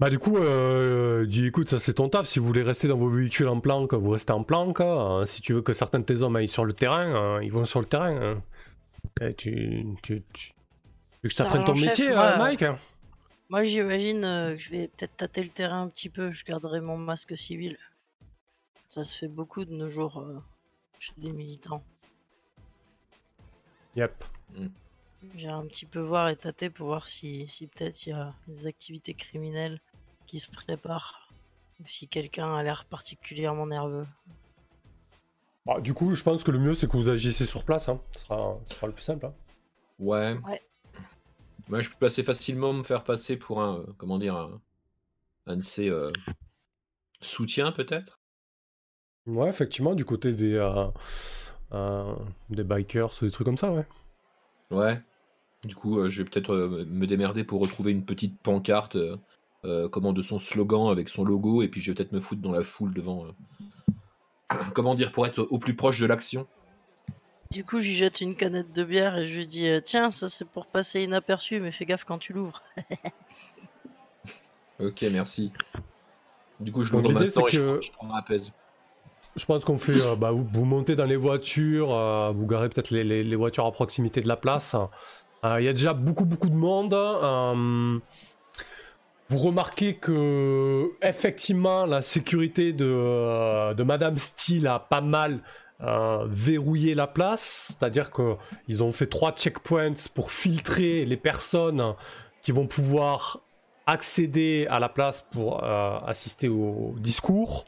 Bah 0.00 0.10
du 0.10 0.18
coup, 0.20 0.36
euh, 0.38 1.26
dis 1.26 1.46
écoute, 1.46 1.68
ça 1.68 1.78
c'est 1.80 1.94
ton 1.94 2.08
taf. 2.08 2.26
Si 2.26 2.38
vous 2.38 2.46
voulez 2.46 2.62
rester 2.62 2.86
dans 2.86 2.96
vos 2.96 3.10
véhicules 3.10 3.48
en 3.48 3.58
planque, 3.58 3.94
vous 3.94 4.10
restez 4.10 4.32
en 4.32 4.44
planque. 4.44 4.80
hein. 4.80 5.24
Si 5.26 5.40
tu 5.42 5.54
veux 5.54 5.62
que 5.62 5.72
certains 5.72 5.98
de 5.98 6.04
tes 6.04 6.22
hommes 6.22 6.36
aillent 6.36 6.46
sur 6.46 6.64
le 6.64 6.72
terrain, 6.72 7.14
hein, 7.14 7.42
ils 7.42 7.50
vont 7.50 7.64
sur 7.64 7.80
le 7.80 7.86
terrain. 7.86 8.14
hein. 8.16 8.42
Et 9.20 9.34
tu, 9.34 9.84
tu, 10.02 10.22
tu- 10.32 10.50
tu 10.50 10.52
veux 11.24 11.28
que 11.28 11.30
je 11.30 11.36
t'apprenne 11.36 11.64
ton 11.64 11.74
métier, 11.74 12.12
hein, 12.12 12.38
Mike? 12.38 12.64
Moi, 13.50 13.62
j'imagine 13.62 14.24
euh, 14.24 14.52
que 14.54 14.58
je 14.60 14.70
vais 14.70 14.88
peut-être 14.88 15.16
tâter 15.16 15.42
le 15.42 15.48
terrain 15.48 15.82
un 15.82 15.88
petit 15.88 16.10
peu. 16.10 16.30
Je 16.32 16.44
garderai 16.44 16.80
mon 16.80 16.98
masque 16.98 17.36
civil. 17.36 17.78
Ça 18.90 19.04
se 19.04 19.18
fait 19.18 19.28
beaucoup 19.28 19.64
de 19.64 19.74
nos 19.74 19.88
jours 19.88 20.18
euh, 20.18 20.38
chez 20.98 21.12
les 21.18 21.32
militants. 21.32 21.82
Yep. 23.96 24.24
J'ai 25.34 25.48
un 25.48 25.66
petit 25.66 25.86
peu 25.86 26.00
voir 26.00 26.28
et 26.28 26.36
tâter 26.36 26.70
pour 26.70 26.86
voir 26.88 27.08
si, 27.08 27.48
si 27.48 27.66
peut-être 27.66 28.06
il 28.06 28.10
y 28.10 28.12
a 28.12 28.34
des 28.46 28.66
activités 28.66 29.14
criminelles 29.14 29.80
qui 30.26 30.38
se 30.40 30.50
préparent. 30.50 31.28
Ou 31.80 31.86
si 31.86 32.08
quelqu'un 32.08 32.54
a 32.56 32.62
l'air 32.62 32.84
particulièrement 32.86 33.66
nerveux. 33.66 34.06
Bah, 35.64 35.80
du 35.80 35.94
coup, 35.94 36.14
je 36.14 36.22
pense 36.22 36.44
que 36.44 36.50
le 36.50 36.58
mieux 36.58 36.74
c'est 36.74 36.86
que 36.88 36.96
vous 36.96 37.08
agissez 37.08 37.46
sur 37.46 37.64
place. 37.64 37.88
Hein. 37.88 38.00
Ce, 38.12 38.20
sera, 38.24 38.58
ce 38.66 38.74
sera 38.74 38.86
le 38.88 38.92
plus 38.92 39.02
simple. 39.02 39.26
hein. 39.26 39.34
Ouais. 39.98 40.36
Ouais. 40.46 40.62
Moi, 41.68 41.82
je 41.82 41.90
peux 41.90 42.06
assez 42.06 42.22
facilement 42.22 42.72
me 42.72 42.82
faire 42.82 43.04
passer 43.04 43.36
pour 43.36 43.60
un, 43.60 43.80
euh, 43.80 43.86
comment 43.98 44.18
dire, 44.18 44.36
un, 44.36 44.60
un 45.46 45.56
de 45.56 45.62
ces 45.62 45.90
euh, 45.90 46.10
soutiens 47.20 47.72
peut-être? 47.72 48.20
Ouais, 49.26 49.48
effectivement, 49.48 49.94
du 49.94 50.06
côté 50.06 50.32
des, 50.32 50.54
euh, 51.72 52.14
des 52.48 52.64
bikers 52.64 53.10
ou 53.20 53.26
des 53.26 53.30
trucs 53.30 53.44
comme 53.44 53.58
ça, 53.58 53.70
ouais. 53.70 53.86
Ouais. 54.70 55.00
Du 55.64 55.74
coup, 55.74 56.08
je 56.08 56.22
vais 56.22 56.28
peut-être 56.28 56.54
me 56.86 57.06
démerder 57.06 57.44
pour 57.44 57.60
retrouver 57.60 57.90
une 57.90 58.04
petite 58.04 58.40
pancarte, 58.40 58.96
comment 59.90 60.12
de 60.12 60.22
son 60.22 60.38
slogan 60.38 60.88
avec 60.88 61.08
son 61.08 61.24
logo, 61.24 61.62
et 61.62 61.68
puis 61.68 61.80
je 61.80 61.90
vais 61.90 61.96
peut-être 61.96 62.12
me 62.12 62.20
foutre 62.20 62.40
dans 62.40 62.52
la 62.52 62.62
foule 62.62 62.94
devant. 62.94 63.26
comment 64.74 64.94
dire, 64.94 65.10
pour 65.10 65.26
être 65.26 65.40
au 65.50 65.58
plus 65.58 65.74
proche 65.74 66.00
de 66.00 66.06
l'action. 66.06 66.46
Du 67.50 67.64
coup, 67.64 67.80
j'y 67.80 67.94
jette 67.96 68.20
une 68.20 68.34
canette 68.36 68.72
de 68.72 68.84
bière 68.84 69.16
et 69.18 69.24
je 69.26 69.38
lui 69.38 69.46
dis 69.46 69.66
euh, 69.66 69.80
Tiens, 69.80 70.12
ça 70.12 70.28
c'est 70.28 70.44
pour 70.44 70.66
passer 70.66 71.02
inaperçu, 71.02 71.60
mais 71.60 71.72
fais 71.72 71.86
gaffe 71.86 72.04
quand 72.04 72.18
tu 72.18 72.32
l'ouvres. 72.32 72.62
Ok, 74.80 75.04
merci. 75.10 75.52
Du 76.60 76.70
coup, 76.70 76.82
je 76.84 76.92
l'ouvre 76.92 77.10
maintenant 77.10 77.46
et 77.48 77.50
je 77.50 77.58
que- 77.60 77.66
prends- 77.72 77.82
je 77.82 77.90
prends 77.92 78.06
ma 78.06 78.22
pèse. 78.22 78.52
Je 79.34 79.44
pense 79.44 79.64
qu'on 79.64 79.76
fait. 79.76 80.00
euh, 80.00 80.14
bah, 80.14 80.30
vous, 80.30 80.46
vous 80.52 80.64
montez 80.64 80.94
dans 80.94 81.04
les 81.04 81.16
voitures, 81.16 81.92
euh, 81.92 82.30
vous 82.30 82.46
garez 82.46 82.68
peut-être 82.68 82.90
les, 82.90 83.02
les- 83.02 83.24
les 83.24 83.36
voitures 83.36 83.66
à 83.66 83.72
proximité 83.72 84.20
de 84.20 84.28
la 84.28 84.36
place. 84.36 84.76
Euh, 85.44 85.60
Il 85.60 85.64
y 85.64 85.68
a 85.68 85.72
déjà 85.72 85.94
beaucoup, 85.94 86.24
beaucoup 86.26 86.48
de 86.48 86.54
monde. 86.54 86.94
euh, 86.94 87.98
vous 89.30 89.36
remarquez 89.38 89.94
que, 89.96 90.92
effectivement, 91.02 91.84
la 91.84 92.00
sécurité 92.00 92.72
de, 92.72 93.74
de 93.74 93.82
Madame 93.82 94.16
Steele 94.16 94.68
a 94.68 94.78
pas 94.78 95.00
mal 95.00 95.40
euh, 95.82 96.26
verrouillé 96.28 96.94
la 96.94 97.06
place. 97.06 97.68
C'est-à-dire 97.68 98.10
qu'ils 98.10 98.82
ont 98.82 98.92
fait 98.92 99.06
trois 99.06 99.32
checkpoints 99.32 100.08
pour 100.14 100.30
filtrer 100.30 101.04
les 101.04 101.16
personnes 101.16 101.94
qui 102.42 102.52
vont 102.52 102.66
pouvoir 102.66 103.40
accéder 103.86 104.66
à 104.70 104.78
la 104.78 104.88
place 104.88 105.20
pour 105.20 105.64
euh, 105.64 105.98
assister 106.06 106.48
au 106.48 106.94
discours. 106.98 107.64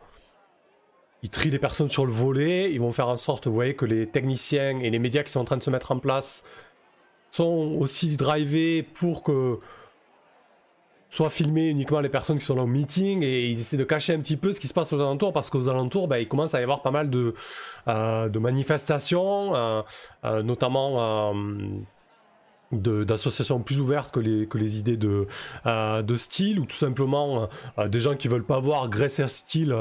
Ils 1.23 1.31
trient 1.31 1.51
les 1.51 1.59
personnes 1.59 1.88
sur 1.88 2.07
le 2.07 2.12
volet, 2.12 2.73
ils 2.73 2.81
vont 2.81 2.92
faire 2.92 3.09
en 3.09 3.16
sorte, 3.16 3.46
vous 3.46 3.55
voyez, 3.55 3.75
que 3.75 3.85
les 3.85 4.07
techniciens 4.07 4.81
et 4.81 4.90
les 4.90 4.99
médias 4.99 5.23
qui 5.23 5.31
sont 5.31 5.40
en 5.40 5.44
train 5.44 5.59
de 5.59 5.62
se 5.62 5.70
mettre 5.70 5.92
en 5.92 5.99
place 5.99 6.42
sont 7.31 7.77
aussi 7.79 8.16
drivés 8.16 8.83
pour 8.83 9.23
que 9.23 9.61
soient 11.11 11.29
filmées 11.29 11.66
uniquement 11.66 12.01
les 12.01 12.09
personnes 12.09 12.38
qui 12.38 12.44
sont 12.44 12.55
là 12.55 12.62
au 12.62 12.66
meeting 12.66 13.23
et 13.23 13.49
ils 13.49 13.61
essaient 13.61 13.77
de 13.77 13.85
cacher 13.85 14.14
un 14.14 14.20
petit 14.20 14.37
peu 14.37 14.53
ce 14.53 14.61
qui 14.61 14.68
se 14.68 14.75
passe 14.75 14.92
aux 14.92 15.01
alentours 15.01 15.33
parce 15.33 15.51
qu'aux 15.51 15.68
alentours, 15.68 16.07
bah, 16.07 16.20
il 16.20 16.29
commence 16.29 16.55
à 16.55 16.61
y 16.61 16.62
avoir 16.62 16.83
pas 16.83 16.92
mal 16.92 17.11
de, 17.11 17.35
euh, 17.88 18.31
manifestations, 18.40 19.55
euh, 19.55 19.83
euh, 20.25 20.42
notamment 20.42 21.35
d'associations 22.73 23.59
plus 23.59 23.81
ouvertes 23.81 24.14
que 24.14 24.20
les, 24.20 24.79
idées 24.79 24.96
de, 24.96 25.27
style 26.16 26.61
ou 26.61 26.66
tout 26.66 26.77
simplement 26.77 27.49
des 27.88 28.01
gens 28.01 28.14
qui 28.14 28.29
veulent 28.29 28.44
pas 28.44 28.61
voir 28.61 28.88
Grace 28.88 29.27
Style 29.27 29.75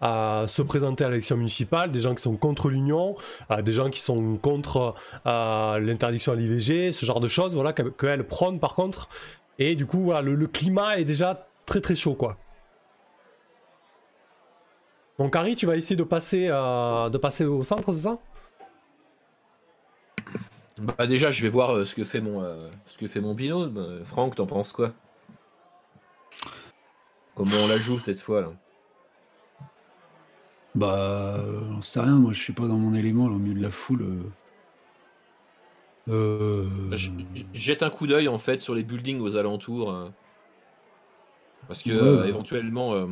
se 0.00 0.62
présenter 0.62 1.02
à 1.04 1.08
l'élection 1.08 1.36
municipale, 1.36 1.90
des 1.90 2.00
gens 2.00 2.14
qui 2.14 2.22
sont 2.22 2.36
contre 2.36 2.68
l'union, 2.68 3.16
des 3.62 3.72
gens 3.72 3.90
qui 3.90 4.00
sont 4.00 4.36
contre 4.36 4.94
l'interdiction 5.24 6.32
à 6.32 6.36
l'IVG, 6.36 6.92
ce 6.92 7.04
genre 7.04 7.18
de 7.18 7.28
choses, 7.28 7.54
voilà, 7.54 7.72
que- 7.72 7.82
qu'elle 7.82 8.24
prône 8.24 8.60
par 8.60 8.76
contre. 8.76 9.08
Et 9.58 9.74
du 9.74 9.86
coup, 9.86 10.00
voilà, 10.00 10.20
le, 10.20 10.34
le 10.34 10.46
climat 10.46 10.98
est 10.98 11.04
déjà 11.04 11.46
très 11.64 11.80
très 11.80 11.94
chaud, 11.94 12.14
quoi. 12.14 12.36
Donc 15.18 15.34
Harry, 15.34 15.54
tu 15.56 15.64
vas 15.64 15.76
essayer 15.76 15.96
de 15.96 16.04
passer, 16.04 16.48
euh, 16.50 17.08
de 17.08 17.16
passer 17.16 17.44
au 17.44 17.62
centre, 17.62 17.92
c'est 17.92 18.02
ça? 18.02 18.18
Bah 20.78 21.06
déjà, 21.06 21.30
je 21.30 21.40
vais 21.42 21.48
voir 21.48 21.74
euh, 21.74 21.84
ce 21.86 21.94
que 21.94 22.04
fait 22.04 22.20
mon, 22.20 22.42
euh, 22.42 22.68
ce 22.84 22.98
que 22.98 23.08
fait 23.08 23.22
mon 23.22 23.32
binôme. 23.32 23.78
Euh, 23.78 24.04
Franck, 24.04 24.34
t'en 24.34 24.46
penses 24.46 24.74
quoi? 24.74 24.92
Comment 27.34 27.56
on 27.64 27.68
la 27.68 27.78
joue 27.78 27.98
cette 27.98 28.20
fois 28.20 28.42
là? 28.42 28.52
Bah, 30.74 31.38
euh, 31.38 31.62
j'en 31.72 31.80
sais 31.80 32.00
rien, 32.00 32.16
moi 32.16 32.34
je 32.34 32.40
suis 32.40 32.52
pas 32.52 32.66
dans 32.66 32.76
mon 32.76 32.92
élément 32.92 33.26
là 33.26 33.34
au 33.34 33.38
milieu 33.38 33.54
de 33.58 33.62
la 33.62 33.70
foule. 33.70 34.30
Euh. 36.08 36.66
Je- 36.92 37.10
je- 37.34 37.44
Jette 37.52 37.82
un 37.82 37.90
coup 37.90 38.06
d'œil 38.06 38.28
en 38.28 38.38
fait 38.38 38.60
sur 38.60 38.74
les 38.74 38.82
buildings 38.82 39.20
aux 39.20 39.36
alentours. 39.36 39.90
euh, 39.92 40.08
Parce 41.68 41.82
que 41.82 41.90
Ouais, 41.90 41.96
euh, 41.96 42.22
ouais. 42.22 42.28
éventuellement. 42.28 42.94
euh, 42.94 43.06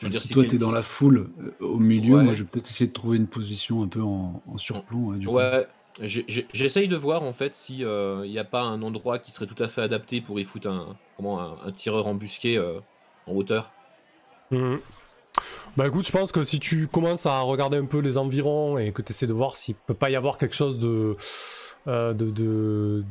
je 0.00 0.06
veux 0.06 0.10
dire, 0.10 0.22
si 0.22 0.28
si 0.28 0.34
toi 0.34 0.44
t'es 0.44 0.58
dans 0.58 0.72
la 0.72 0.80
foule 0.80 1.30
euh, 1.40 1.64
au 1.64 1.78
milieu, 1.78 2.16
Ouais. 2.16 2.22
moi 2.24 2.34
je 2.34 2.42
vais 2.42 2.48
peut-être 2.48 2.68
essayer 2.68 2.88
de 2.88 2.92
trouver 2.92 3.16
une 3.18 3.26
position 3.26 3.82
un 3.82 3.88
peu 3.88 4.02
en, 4.02 4.42
en 4.46 4.58
surplomb. 4.58 5.12
du 5.12 5.26
coup. 5.26 5.34
Ouais, 5.34 5.66
j'essaye 6.02 6.88
de 6.88 6.96
voir 6.96 7.22
en 7.22 7.32
fait 7.32 7.54
si 7.54 7.78
il 7.80 8.30
n'y 8.30 8.38
a 8.38 8.44
pas 8.44 8.62
un 8.62 8.80
endroit 8.82 9.18
qui 9.18 9.30
serait 9.30 9.46
tout 9.46 9.62
à 9.62 9.68
fait 9.68 9.82
adapté 9.82 10.20
pour 10.20 10.40
y 10.40 10.44
foutre 10.44 10.68
un, 10.68 10.96
comment, 11.16 11.40
un, 11.40 11.58
un 11.66 11.72
tireur 11.72 12.06
embusqué 12.06 12.56
euh, 12.56 12.80
en 13.26 13.34
hauteur. 13.34 13.70
Mhm. 14.50 14.80
Bah 15.76 15.86
écoute, 15.86 16.06
je 16.06 16.12
pense 16.12 16.32
que 16.32 16.42
si 16.44 16.58
tu 16.60 16.88
commences 16.88 17.26
à 17.26 17.40
regarder 17.40 17.78
un 17.78 17.86
peu 17.86 17.98
les 18.00 18.18
environs 18.18 18.76
et 18.78 18.92
que 18.92 19.02
tu 19.02 19.12
essaies 19.12 19.26
de 19.26 19.32
voir 19.32 19.56
s'il 19.56 19.74
peut 19.74 19.94
pas 19.94 20.10
y 20.10 20.16
avoir 20.16 20.36
quelque 20.36 20.54
chose 20.54 20.78
de 20.78 21.16
euh, 21.86 22.12
de- 22.12 23.04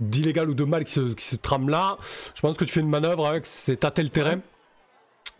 d'illégal 0.00 0.50
ou 0.50 0.54
de 0.54 0.64
mal 0.64 0.84
qui 0.84 0.92
se, 0.92 1.14
qui 1.14 1.24
se 1.24 1.36
trame 1.36 1.68
là, 1.68 1.96
je 2.34 2.40
pense 2.40 2.56
que 2.56 2.64
tu 2.64 2.72
fais 2.72 2.80
une 2.80 2.88
manœuvre 2.88 3.26
avec 3.26 3.46
c'est 3.46 3.76
tâter 3.76 4.02
le 4.02 4.08
terrain. 4.10 4.40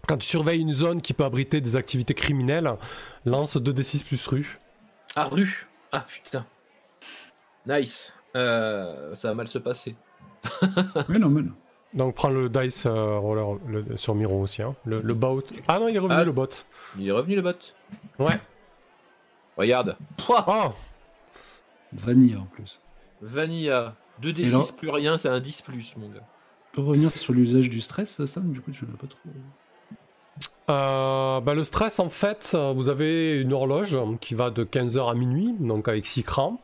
Quand 0.07 0.17
tu 0.19 0.27
surveilles 0.27 0.61
une 0.61 0.73
zone 0.73 1.01
qui 1.01 1.13
peut 1.15 1.25
abriter 1.25 1.61
des 1.61 1.77
activités 1.77 2.15
criminelles, 2.15 2.71
lance 3.25 3.57
2d6 3.57 4.05
plus 4.05 4.27
rue. 4.27 4.59
Ah, 5.17 5.29
rue? 5.31 5.67
Ah 5.93 6.05
putain 6.09 6.45
Nice 7.67 8.13
Euh, 8.37 9.15
Ça 9.15 9.29
va 9.29 9.35
mal 9.35 9.49
se 9.49 9.59
passer. 9.59 9.95
Ouais, 11.09 11.19
normal. 11.19 11.53
Donc 11.95 12.15
prends 12.17 12.29
le 12.29 12.49
dice 12.49 12.87
euh, 12.87 13.19
roller 13.19 13.59
le- 13.69 13.97
sur 13.97 14.15
Miro 14.15 14.41
aussi. 14.41 14.63
Hein. 14.63 14.75
Le, 14.85 14.99
le 14.99 15.15
bot. 15.15 15.43
Ah 15.69 15.79
non, 15.79 15.89
il 15.89 15.95
est 15.97 16.01
revenu 16.01 16.19
Ah. 16.21 16.25
le 16.25 16.33
bot. 16.33 16.49
Il 16.99 17.07
est 17.09 17.13
revenu 17.13 17.37
le 17.37 17.43
bot 17.43 17.53
Ouais. 18.19 18.35
Regarde 19.57 19.97
Pouah 20.17 20.45
Oh 20.49 20.73
Vanille 21.93 22.37
en 22.37 22.47
plus. 22.47 22.81
Vanilla 23.23 23.95
Et 24.23 24.27
2d6 24.27 24.53
là 24.53 24.65
plus 24.77 24.91
rien, 24.91 25.17
c'est 25.17 25.29
un 25.29 25.39
10 25.41 25.63
plus 25.63 25.97
mon 25.97 26.09
gars. 26.09 26.21
On 26.73 26.75
peut 26.75 26.83
revenir 26.83 27.11
sur 27.13 27.33
l'usage 27.33 27.71
du 27.71 27.81
stress, 27.81 28.25
ça 28.25 28.41
Du 28.41 28.61
coup, 28.61 28.73
je 28.73 28.85
n'ai 28.85 28.91
pas 28.93 29.07
trop. 29.07 29.19
Euh, 30.71 31.41
bah, 31.41 31.55
le 31.55 31.63
stress, 31.63 32.01
en 32.01 32.09
fait, 32.09 32.53
euh, 32.55 32.73
vous 32.75 32.89
avez 32.89 33.41
une 33.41 33.53
horloge 33.53 33.97
qui 34.21 34.35
va 34.35 34.51
de 34.51 34.65
15h 34.65 35.11
à 35.11 35.15
minuit, 35.15 35.55
donc 35.61 35.87
avec 35.89 36.07
6 36.07 36.25
crans. 36.25 36.61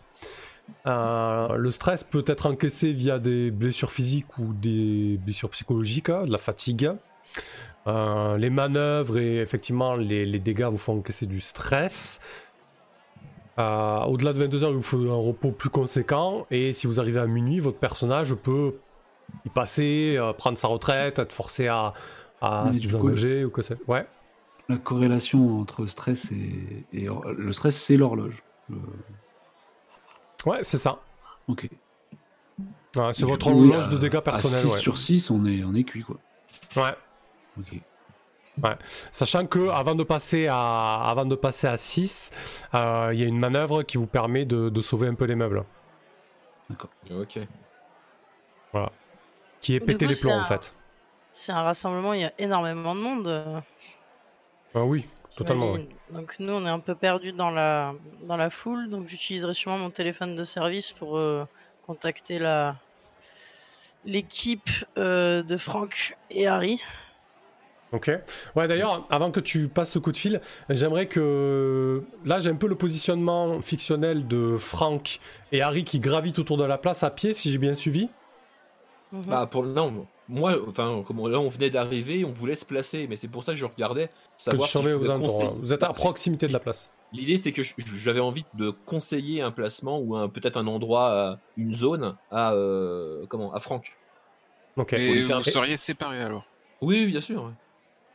Euh, 0.87 1.57
le 1.57 1.71
stress 1.71 2.05
peut 2.05 2.25
être 2.27 2.47
encaissé 2.47 2.93
via 2.93 3.19
des 3.19 3.51
blessures 3.51 3.91
physiques 3.91 4.39
ou 4.39 4.53
des 4.55 5.19
blessures 5.25 5.51
psychologiques, 5.51 6.09
hein, 6.11 6.25
de 6.25 6.33
la 6.33 6.39
fatigue. 6.39 6.91
Euh, 7.87 8.37
les 8.37 8.51
manœuvres 8.51 9.17
et 9.19 9.39
effectivement 9.41 9.95
les, 9.97 10.27
les 10.27 10.39
dégâts 10.39 10.65
vous 10.71 10.77
font 10.77 10.99
encaisser 10.99 11.27
du 11.27 11.41
stress. 11.41 12.19
Euh, 13.59 14.01
Au-delà 14.05 14.33
de 14.33 14.39
22 14.39 14.65
heures, 14.65 14.71
il 14.71 14.77
vous 14.77 14.83
faut 14.83 15.11
un 15.11 15.15
repos 15.17 15.51
plus 15.51 15.71
conséquent. 15.71 16.47
Et 16.51 16.73
si 16.73 16.87
vous 16.87 17.01
arrivez 17.01 17.21
à 17.21 17.27
minuit, 17.27 17.59
votre 17.59 17.79
personnage 17.79 18.35
peut 18.35 18.75
y 19.45 19.49
passer, 19.49 20.19
prendre 20.39 20.59
sa 20.59 20.69
retraite, 20.69 21.19
être 21.19 21.33
forcé 21.33 21.69
à, 21.69 21.93
à 22.41 22.71
se 22.73 22.81
désengager 22.81 23.45
ou 23.45 23.51
que 23.51 23.63
c'est. 23.63 23.79
Ouais. 23.89 24.07
La 24.69 24.77
corrélation 24.77 25.61
entre 25.61 25.87
stress 25.87 26.31
et, 26.33 26.87
le 27.37 27.53
stress, 27.53 27.77
c'est 27.77 27.97
l'horloge. 27.97 28.43
Le- 28.69 28.77
Ouais, 30.47 30.63
c'est 30.65 30.79
ça. 30.79 30.99
Ok. 31.49 31.69
Ouais, 32.97 33.13
c'est 33.13 33.25
votre 33.25 33.49
horloge 33.49 33.89
de 33.89 33.97
à- 33.97 33.99
dégâts 34.01 34.21
personnels. 34.21 34.61
6 34.67 34.73
ouais. 34.75 34.81
sur 34.81 34.99
6, 34.99 35.31
on 35.31 35.45
est, 35.47 35.63
on 35.65 35.75
est 35.75 35.85
cuit, 35.85 36.03
quoi. 36.03 36.17
Ouais. 36.77 36.95
Ok. 37.59 37.81
Sachant 39.11 39.47
que 39.47 39.69
avant 39.71 39.95
de 39.95 40.03
passer 40.05 40.47
à, 40.51 41.03
avant 41.09 41.25
de 41.25 41.35
passer 41.35 41.67
à 41.67 41.77
6, 41.77 42.31
euh, 42.75 43.11
il 43.15 43.21
y 43.21 43.23
a 43.23 43.27
une 43.27 43.39
manœuvre 43.39 43.83
qui 43.85 43.97
vous 43.97 44.07
permet 44.07 44.45
de, 44.45 44.69
de 44.69 44.81
sauver 44.83 45.07
un 45.09 45.15
peu 45.15 45.25
les 45.25 45.35
meubles. 45.37 45.65
Ok. 47.11 47.39
Qui 49.61 49.77
est 49.77 49.81
Du 49.81 49.87
péter 49.87 50.07
coup, 50.07 50.13
les 50.13 50.19
plombs 50.19 50.33
un- 50.39 50.41
en 50.43 50.45
fait. 50.45 50.75
C'est 51.33 51.53
un 51.53 51.63
rassemblement, 51.63 52.13
il 52.13 52.21
y 52.23 52.25
a 52.25 52.33
énormément 52.39 52.95
de 52.95 53.01
monde. 53.01 53.27
euh, 53.29 53.61
Ah 54.75 54.85
oui, 54.85 55.07
totalement. 55.37 55.73
oui. 55.73 55.89
Donc 56.13 56.37
nous, 56.39 56.53
on 56.53 56.67
est 56.67 56.71
un 56.71 56.81
peu 56.81 56.95
perdu 56.95 57.33
dans 57.33 57.51
la 57.51 57.95
dans 58.27 58.37
la 58.37 58.51
foule, 58.51 58.89
donc 58.89 59.07
j'utiliserai 59.07 59.55
sûrement 59.55 59.79
mon 59.79 59.91
téléphone 59.91 60.35
de 60.35 60.45
service 60.45 60.91
pour 60.93 61.19
euh, 61.19 61.47
contacter 61.87 62.39
la 62.39 62.77
l'équipe 64.05 64.71
euh, 64.99 65.43
de 65.43 65.57
Franck 65.57 66.17
et 66.31 66.47
Harry. 66.47 66.81
Ok. 67.93 68.11
Ouais, 68.55 68.69
d'ailleurs, 68.69 69.05
avant 69.11 69.33
que 69.33 69.41
tu 69.41 69.67
passes 69.67 69.91
ce 69.91 69.99
coup 69.99 70.13
de 70.13 70.17
fil, 70.17 70.41
j'aimerais 70.69 71.07
que. 71.07 72.05
Là, 72.25 72.39
j'ai 72.39 72.51
un 72.51 72.55
peu 72.55 72.69
le 72.69 72.77
positionnement 72.77 73.61
fictionnel 73.63 74.29
de 74.29 74.57
Frank 74.57 75.19
et 75.51 75.61
Harry 75.61 75.85
qui 75.85 75.99
gravitent 75.99 76.39
autour 76.39 76.57
de 76.57 76.65
la 76.65 76.79
place 76.79 77.03
à 77.03 77.11
pied, 77.11 77.35
si 77.35 77.51
j'ai 77.51 77.59
bien 77.59 77.75
suivi. 77.75 78.09
Bah 79.13 79.49
pour 79.51 79.65
non, 79.65 80.07
moi, 80.31 80.57
enfin, 80.69 81.03
comme 81.07 81.29
là 81.29 81.39
on 81.41 81.49
venait 81.49 81.71
d'arriver, 81.71 82.25
on 82.25 82.31
voulait 82.31 82.55
se 82.55 82.65
placer, 82.65 83.07
mais 83.09 83.17
c'est 83.17 83.29
pour 83.29 83.45
ça 83.45 83.53
que 83.53 83.59
je 83.59 83.65
regardais 83.67 84.07
Que 84.07 84.13
tu 84.13 84.17
savoir 84.39 84.69
si 84.69 84.73
je 84.73 84.79
aux 84.91 84.99
pouvais 84.99 85.11
alentours, 85.11 85.27
conseiller- 85.29 85.51
hein. 85.51 85.57
Vous 85.61 85.73
êtes 85.73 85.83
à 85.83 85.93
proximité 85.93 86.47
de 86.47 86.53
la 86.53 86.61
place. 86.61 86.91
L'idée 87.13 87.37
c'est 87.37 87.53
que 87.53 87.63
j'avais 87.97 88.21
envie 88.21 88.45
de 88.55 88.71
conseiller 88.71 89.43
un 89.43 89.51
placement 89.51 89.99
ou 89.99 90.15
un 90.17 90.29
peut-être 90.29 90.57
un 90.57 90.67
endroit, 90.69 91.11
euh, 91.11 91.37
une 91.57 91.73
zone 91.73 92.15
à 92.31 92.53
euh, 92.53 93.27
comment 93.29 93.53
à 93.53 93.59
Franck. 93.61 93.97
Ok. 94.77 94.93
Et 94.93 95.23
vous 95.23 95.43
seriez 95.43 95.77
séparés 95.77 96.23
alors? 96.23 96.47
Oui, 96.81 97.05
oui, 97.05 97.11
bien 97.11 97.21
sûr. 97.21 97.51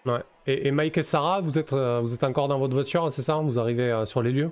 ouais. 0.06 0.20
Et, 0.48 0.68
et 0.68 0.72
Mike 0.72 0.98
et 0.98 1.04
Sarah, 1.04 1.42
vous 1.42 1.58
êtes, 1.58 1.74
euh, 1.74 2.00
vous 2.00 2.14
êtes 2.14 2.24
encore 2.24 2.48
dans 2.48 2.60
votre 2.60 2.74
voiture, 2.74 3.12
c'est 3.12 3.22
ça 3.24 3.36
Vous 3.38 3.60
arrivez 3.60 4.04
sur 4.06 4.22
les 4.22 4.32
lieux? 4.32 4.52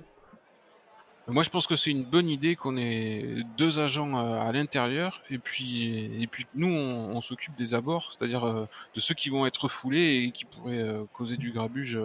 Moi, 1.28 1.42
je 1.44 1.50
pense 1.50 1.68
que 1.68 1.78
c'est 1.78 1.92
une 1.92 2.04
bonne 2.04 2.28
idée 2.28 2.58
qu'on 2.58 2.76
ait 2.76 3.44
deux 3.58 3.80
agents 3.80 4.18
euh, 4.20 4.42
à 4.42 4.52
l'intérieur 4.52 5.22
et 5.30 5.38
puis 5.38 6.22
et 6.22 6.28
puis 6.28 6.46
nous 6.54 6.68
on, 6.68 7.22
s'occupe 7.22 7.56
des 7.56 7.74
abords, 7.74 8.12
c'est-à-dire 8.12 8.46
euh, 8.46 8.68
de 8.94 9.00
ceux 9.00 9.14
qui 9.16 9.30
vont 9.30 9.46
être 9.46 9.70
foulés 9.70 10.26
et 10.26 10.32
qui 10.32 10.44
pourraient 10.44 10.82
euh, 10.82 11.06
causer 11.14 11.38
du 11.38 11.52
grabuge. 11.52 11.98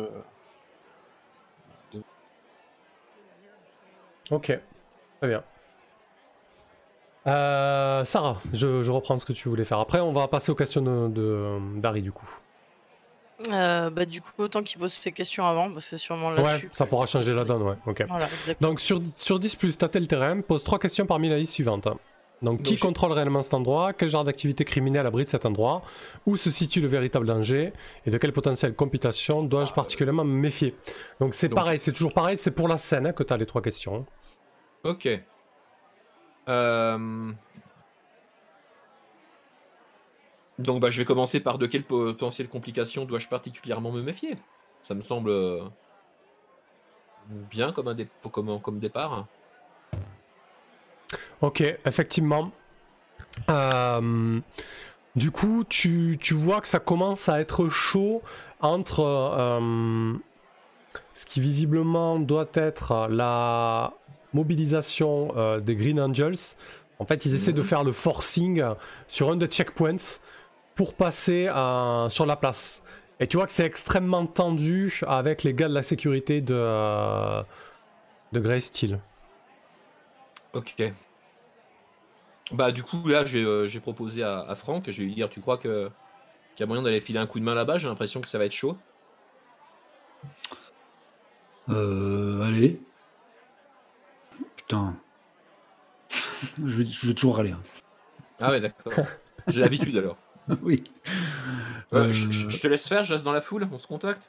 Ok. 4.30 4.52
Très 5.20 5.28
bien. 5.28 5.42
Sarah, 8.04 8.40
je, 8.52 8.90
reprends 8.90 9.16
ce 9.18 9.26
que 9.26 9.32
tu 9.32 9.48
voulais 9.48 9.64
faire. 9.64 9.80
Après, 9.80 10.00
on 10.00 10.12
va 10.12 10.28
passer 10.28 10.52
aux 10.52 10.54
questions 10.54 10.80
de- 10.80 11.08
de- 11.08 11.80
d'Harry, 11.80 12.02
du 12.02 12.12
coup. 12.12 12.28
Euh, 13.52 13.88
bah 13.90 14.04
du 14.04 14.20
coup, 14.20 14.30
autant 14.38 14.62
qu'il 14.64 14.80
pose 14.80 14.92
ses 14.92 15.12
questions 15.12 15.44
avant, 15.46 15.70
parce 15.70 15.84
que 15.84 15.90
c'est 15.90 15.98
sûrement 15.98 16.30
Ouais, 16.30 16.42
là-dessus. 16.42 16.68
ça 16.72 16.86
pourra 16.86 17.06
changer 17.06 17.32
la 17.32 17.44
donne, 17.44 17.62
ouais. 17.62 17.76
Ok. 17.86 18.04
Voilà. 18.08 18.26
Donc 18.60 18.80
sur, 18.80 19.00
sur 19.14 19.38
10 19.38 19.54
plus, 19.54 19.78
tâter 19.78 20.00
le 20.00 20.06
terrain, 20.06 20.40
pose 20.40 20.64
trois 20.64 20.78
questions 20.80 21.06
parmi 21.06 21.28
la 21.28 21.38
liste 21.38 21.52
suivante. 21.52 21.86
Donc, 22.42 22.62
qui 22.62 22.74
Donc, 22.74 22.80
contrôle 22.82 23.12
réellement 23.12 23.42
cet 23.42 23.54
endroit? 23.54 23.92
Quel 23.92 24.08
genre 24.08 24.22
d'activité 24.24 24.64
criminelle 24.64 25.06
abrite 25.06 25.26
cet 25.28 25.44
endroit? 25.44 25.82
Où 26.26 26.36
se 26.36 26.50
situe 26.50 26.80
le 26.80 26.86
véritable 26.88 27.26
danger? 27.26 27.72
Et 28.06 28.10
de 28.10 28.18
quelle 28.18 28.32
potentielle 28.32 28.74
complication 28.74 29.42
dois-je 29.42 29.72
particulièrement 29.72 30.24
me 30.24 30.34
méfier? 30.38 30.74
Donc 31.20 31.34
c'est 31.34 31.48
Donc- 31.48 31.56
pareil, 31.58 31.78
c'est 31.80 31.92
toujours 31.92 32.12
pareil, 32.14 32.36
c'est 32.36 32.52
pour 32.52 32.68
la 32.68 32.76
scène 32.76 33.06
hein, 33.08 33.12
que 33.12 33.22
tu 33.24 33.32
as 33.32 33.36
les 33.36 33.46
trois 33.46 33.62
questions. 33.62 34.04
Ok. 34.84 35.08
Euh, 36.48 37.32
Donc 40.58 40.80
bah, 40.80 40.90
je 40.90 40.98
vais 41.00 41.04
commencer 41.04 41.40
par 41.40 41.58
de 41.58 41.66
quelles 41.66 41.84
potentielles 41.84 42.48
complications 42.48 43.04
dois-je 43.04 43.28
particulièrement 43.28 43.92
me 43.92 44.02
méfier? 44.02 44.36
Ça 44.82 44.94
me 44.94 45.00
semble 45.00 45.30
euh, 45.30 45.62
bien 47.50 47.72
comme, 47.72 47.88
un 47.88 47.94
dé- 47.94 48.08
comme, 48.32 48.60
comme 48.60 48.78
départ. 48.80 49.26
Ok, 51.40 51.60
effectivement. 51.84 52.50
Euh, 53.48 54.40
du 55.14 55.30
coup, 55.30 55.64
tu, 55.68 56.18
tu 56.20 56.34
vois 56.34 56.60
que 56.60 56.68
ça 56.68 56.80
commence 56.80 57.28
à 57.28 57.40
être 57.40 57.68
chaud 57.68 58.22
entre 58.60 59.00
euh, 59.04 60.14
ce 61.14 61.24
qui 61.26 61.40
visiblement 61.40 62.18
doit 62.18 62.48
être 62.54 63.06
la 63.08 63.92
mobilisation 64.32 65.32
euh, 65.36 65.60
des 65.60 65.76
Green 65.76 66.00
Angels. 66.00 66.56
En 66.98 67.04
fait, 67.06 67.24
ils 67.26 67.34
essaient 67.34 67.52
de 67.52 67.60
Mhm. 67.60 67.66
faire 67.66 67.84
le 67.84 67.92
forcing 67.92 68.62
sur 69.06 69.30
un 69.30 69.36
des 69.36 69.46
checkpoints 69.46 70.18
pour 70.78 70.96
passer 70.96 71.48
euh, 71.48 72.08
sur 72.08 72.24
la 72.26 72.36
place. 72.36 72.84
Et 73.20 73.26
tu 73.26 73.36
vois 73.38 73.46
que 73.48 73.52
c'est 73.52 73.66
extrêmement 73.66 74.26
tendu 74.28 75.00
avec 75.08 75.42
les 75.42 75.54
gars 75.54 75.68
de 75.68 75.74
la 75.74 75.82
sécurité 75.82 76.40
de, 76.40 76.54
euh, 76.56 77.42
de 78.32 78.40
Grey 78.40 78.60
Steel. 78.60 79.00
Ok. 80.52 80.94
Bah 82.50 82.72
du 82.72 82.82
coup 82.82 83.06
là 83.08 83.24
j'ai 83.24 83.42
euh, 83.44 83.68
proposé 83.82 84.22
à, 84.22 84.40
à 84.40 84.54
Franck, 84.54 84.90
je 84.90 84.98
vais 85.02 85.06
lui 85.08 85.14
dire 85.14 85.28
tu 85.28 85.40
crois 85.40 85.58
que 85.58 85.90
qu'il 86.56 86.62
y 86.62 86.64
a 86.64 86.66
moyen 86.68 86.82
d'aller 86.82 87.00
filer 87.00 87.18
un 87.20 87.26
coup 87.26 87.40
de 87.40 87.44
main 87.44 87.54
là-bas, 87.54 87.78
j'ai 87.78 87.88
l'impression 87.88 88.20
que 88.22 88.28
ça 88.28 88.38
va 88.38 88.46
être 88.46 88.52
chaud. 88.52 88.76
Euh, 91.68 92.42
allez. 92.42 92.80
Putain. 94.56 94.96
je, 96.64 96.82
vais, 96.82 96.86
je 96.86 97.06
vais 97.08 97.14
toujours 97.14 97.38
aller. 97.38 97.52
hein. 97.52 97.60
Ah 98.40 98.50
ouais 98.50 98.60
d'accord. 98.60 98.92
j'ai 99.48 99.60
l'habitude 99.60 99.96
alors. 99.96 100.16
oui. 100.62 100.84
Euh, 101.92 102.04
Euh, 102.08 102.12
je, 102.12 102.58
te 102.58 102.66
laisse 102.68 102.88
faire, 102.88 103.02
je 103.02 103.12
reste 103.12 103.24
dans 103.24 103.32
la 103.32 103.40
foule, 103.40 103.66
on 103.72 103.78
se 103.78 103.86
contacte 103.86 104.28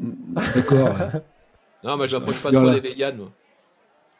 D'accord. 0.00 0.88
ouais. 0.98 1.20
Non 1.84 1.96
moi 1.96 2.04
je 2.06 2.16
m'approche 2.16 2.42
pas 2.42 2.52
trop 2.52 2.70
des 2.70 2.80
véganes. 2.80 3.16
moi. 3.16 3.30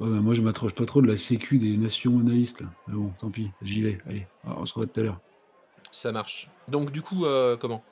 Ouais, 0.00 0.08
mais 0.08 0.20
moi, 0.20 0.32
je 0.32 0.40
m'accroche 0.40 0.74
pas 0.74 0.86
trop 0.86 1.02
de 1.02 1.06
la 1.06 1.16
sécu 1.18 1.58
des 1.58 1.76
nationalistes. 1.76 2.58
Là. 2.62 2.68
Mais 2.88 2.94
bon, 2.94 3.10
tant 3.18 3.28
pis, 3.28 3.50
j'y 3.60 3.82
vais. 3.82 3.98
Allez, 4.08 4.26
on 4.46 4.64
se 4.64 4.72
revoit 4.72 4.86
tout 4.86 5.00
à 5.00 5.02
l'heure. 5.02 5.20
Ça 5.90 6.10
marche. 6.10 6.48
Donc 6.68 6.90
du 6.90 7.02
coup, 7.02 7.26
euh, 7.26 7.58
comment? 7.58 7.82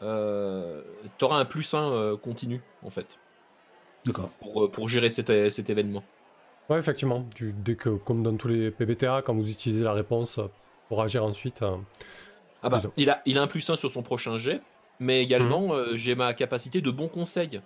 Euh, 0.00 0.80
T'auras 1.18 1.36
un 1.36 1.44
plus 1.44 1.74
1 1.74 2.16
continu, 2.22 2.62
en 2.82 2.88
fait, 2.88 3.18
D'accord. 4.06 4.30
pour, 4.40 4.64
euh, 4.64 4.70
pour 4.70 4.88
gérer 4.88 5.10
cet, 5.10 5.50
cet 5.50 5.68
événement. 5.68 6.02
Ouais, 6.70 6.78
effectivement. 6.78 7.26
Tu- 7.34 7.52
dès 7.52 7.76
que, 7.76 7.90
comme 7.90 8.22
dans 8.22 8.34
tous 8.38 8.48
les 8.48 8.70
PBTA, 8.70 9.20
quand 9.20 9.34
vous 9.34 9.50
utilisez 9.50 9.84
la 9.84 9.92
réponse 9.92 10.38
euh, 10.38 10.46
pour 10.88 11.02
agir 11.02 11.22
ensuite. 11.22 11.62
Ah 12.62 12.68
bah, 12.68 12.80
il 12.96 13.10
a, 13.10 13.22
il 13.26 13.38
a 13.38 13.42
un 13.42 13.46
plus 13.46 13.68
1 13.68 13.76
sur 13.76 13.90
son 13.90 14.02
prochain 14.02 14.38
jet, 14.38 14.60
mais 15.00 15.22
également, 15.22 15.74
euh, 15.74 15.94
j'ai 15.94 16.14
ma 16.14 16.32
capacité 16.34 16.80
de 16.80 16.90
bon 16.90 17.08
conseil. 17.08 17.60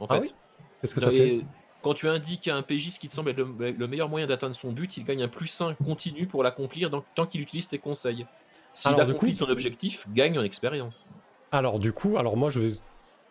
En 0.00 0.06
Ah 0.08 0.14
fait. 0.16 0.20
oui 0.22 0.34
Qu'est-ce 0.80 0.94
que 0.94 1.00
ça 1.00 1.12
Et 1.12 1.16
fait 1.40 1.44
Quand 1.82 1.94
tu 1.94 2.08
indiques 2.08 2.48
à 2.48 2.56
un 2.56 2.62
PJ 2.62 2.90
ce 2.90 3.00
qui 3.00 3.08
te 3.08 3.12
semble 3.12 3.30
être 3.30 3.38
le, 3.38 3.70
le 3.72 3.86
meilleur 3.88 4.08
moyen 4.08 4.26
d'atteindre 4.26 4.54
son 4.54 4.72
but, 4.72 4.96
il 4.96 5.04
gagne 5.04 5.22
un 5.22 5.28
plus 5.28 5.60
1 5.60 5.74
continu 5.74 6.26
pour 6.26 6.42
l'accomplir 6.42 6.90
tant 7.14 7.26
qu'il 7.26 7.40
utilise 7.40 7.68
tes 7.68 7.78
conseils. 7.78 8.26
S'il 8.72 8.92
accomplit 9.00 9.30
coup- 9.32 9.38
son 9.38 9.48
objectif, 9.50 10.06
gagne 10.12 10.38
en 10.38 10.42
expérience. 10.44 11.08
Alors, 11.50 11.78
du 11.78 11.92
coup, 11.92 12.16
alors 12.18 12.36
moi, 12.36 12.50
je 12.50 12.60
vais 12.60 12.72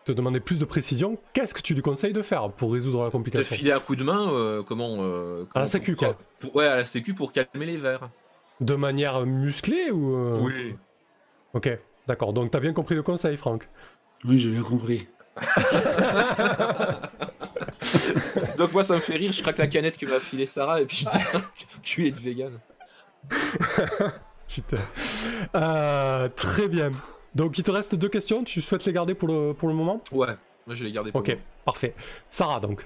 te 0.04 0.12
demander 0.12 0.40
plus 0.40 0.58
de 0.58 0.64
précision. 0.64 1.18
Qu'est-ce 1.34 1.54
que 1.54 1.60
tu 1.62 1.74
lui 1.74 1.82
conseilles 1.82 2.12
de 2.14 2.22
faire 2.22 2.50
pour 2.50 2.72
résoudre 2.72 3.00
la 3.00 3.06
De 3.06 3.10
complication? 3.10 3.56
filer 3.56 3.72
un 3.72 3.80
coup 3.80 3.94
de 3.96 4.02
main, 4.04 4.30
euh, 4.32 4.62
comment, 4.62 4.96
euh, 5.00 5.44
comment- 5.52 5.64
sécu, 5.66 5.94
pour- 5.96 6.06
quoi. 6.08 6.18
pour- 6.40 6.56
Ouais, 6.56 6.66
à 6.66 6.76
la 6.76 6.84
sécu 6.84 7.14
pour 7.14 7.30
calmer 7.32 7.66
les 7.66 7.76
verres. 7.76 8.08
De 8.60 8.74
manière 8.74 9.24
musclée 9.26 9.90
ou. 9.90 10.14
euh, 10.16 10.40
Oui. 10.40 10.76
Ok, 11.54 11.70
d'accord. 12.06 12.32
Donc, 12.32 12.50
t'as 12.50 12.60
bien 12.60 12.72
compris 12.72 12.94
le 12.94 13.02
conseil, 13.02 13.36
Franck. 13.36 13.68
Oui, 14.24 14.38
j'ai 14.38 14.50
bien 14.50 14.62
compris. 14.62 15.06
Donc 18.58 18.72
moi 18.72 18.82
ça 18.82 18.94
me 18.94 18.98
fait 19.00 19.14
rire, 19.14 19.30
je 19.30 19.40
craque 19.40 19.58
la 19.58 19.68
canette 19.68 19.96
que 19.98 20.06
m'a 20.06 20.18
filé 20.18 20.46
Sarah 20.46 20.80
et 20.80 20.86
puis 20.86 20.96
je 20.96 21.04
dis 21.04 21.44
tu 21.82 22.06
es 22.08 22.10
de 22.10 22.18
vegan. 22.18 22.58
Putain. 24.48 24.78
Euh, 25.54 26.28
très 26.30 26.66
bien. 26.68 26.90
Donc, 27.34 27.58
il 27.58 27.62
te 27.62 27.70
reste 27.70 27.94
deux 27.94 28.08
questions. 28.08 28.42
Tu 28.42 28.60
souhaites 28.62 28.84
les 28.86 28.92
garder 28.92 29.14
pour 29.14 29.28
le, 29.28 29.52
pour 29.52 29.68
le 29.68 29.74
moment? 29.74 30.02
Ouais, 30.10 30.34
moi 30.66 30.74
je 30.74 30.84
l'ai 30.84 30.90
gardé 30.92 31.12
pour 31.12 31.20
Ok, 31.20 31.36
parfait. 31.64 31.94
Sarah, 32.30 32.58
donc. 32.58 32.84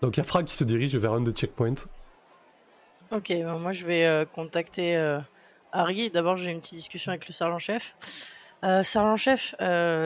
Donc, 0.00 0.16
il 0.16 0.20
y 0.20 0.20
a 0.20 0.24
Franck 0.24 0.46
qui 0.46 0.54
se 0.56 0.64
dirige 0.64 0.96
vers 0.96 1.12
un 1.12 1.20
des 1.20 1.32
checkpoints. 1.32 1.74
Ok, 3.12 3.32
bah, 3.44 3.54
moi 3.54 3.70
je 3.70 3.84
vais 3.84 4.04
euh, 4.04 4.24
contacter 4.24 4.96
euh, 4.96 5.20
Harry, 5.72 6.10
d'abord 6.10 6.36
j'ai 6.38 6.50
une 6.50 6.60
petite 6.60 6.74
discussion 6.74 7.10
avec 7.10 7.28
le 7.28 7.32
sergent-chef. 7.32 7.94
Euh, 8.64 8.82
sergent-chef, 8.82 9.54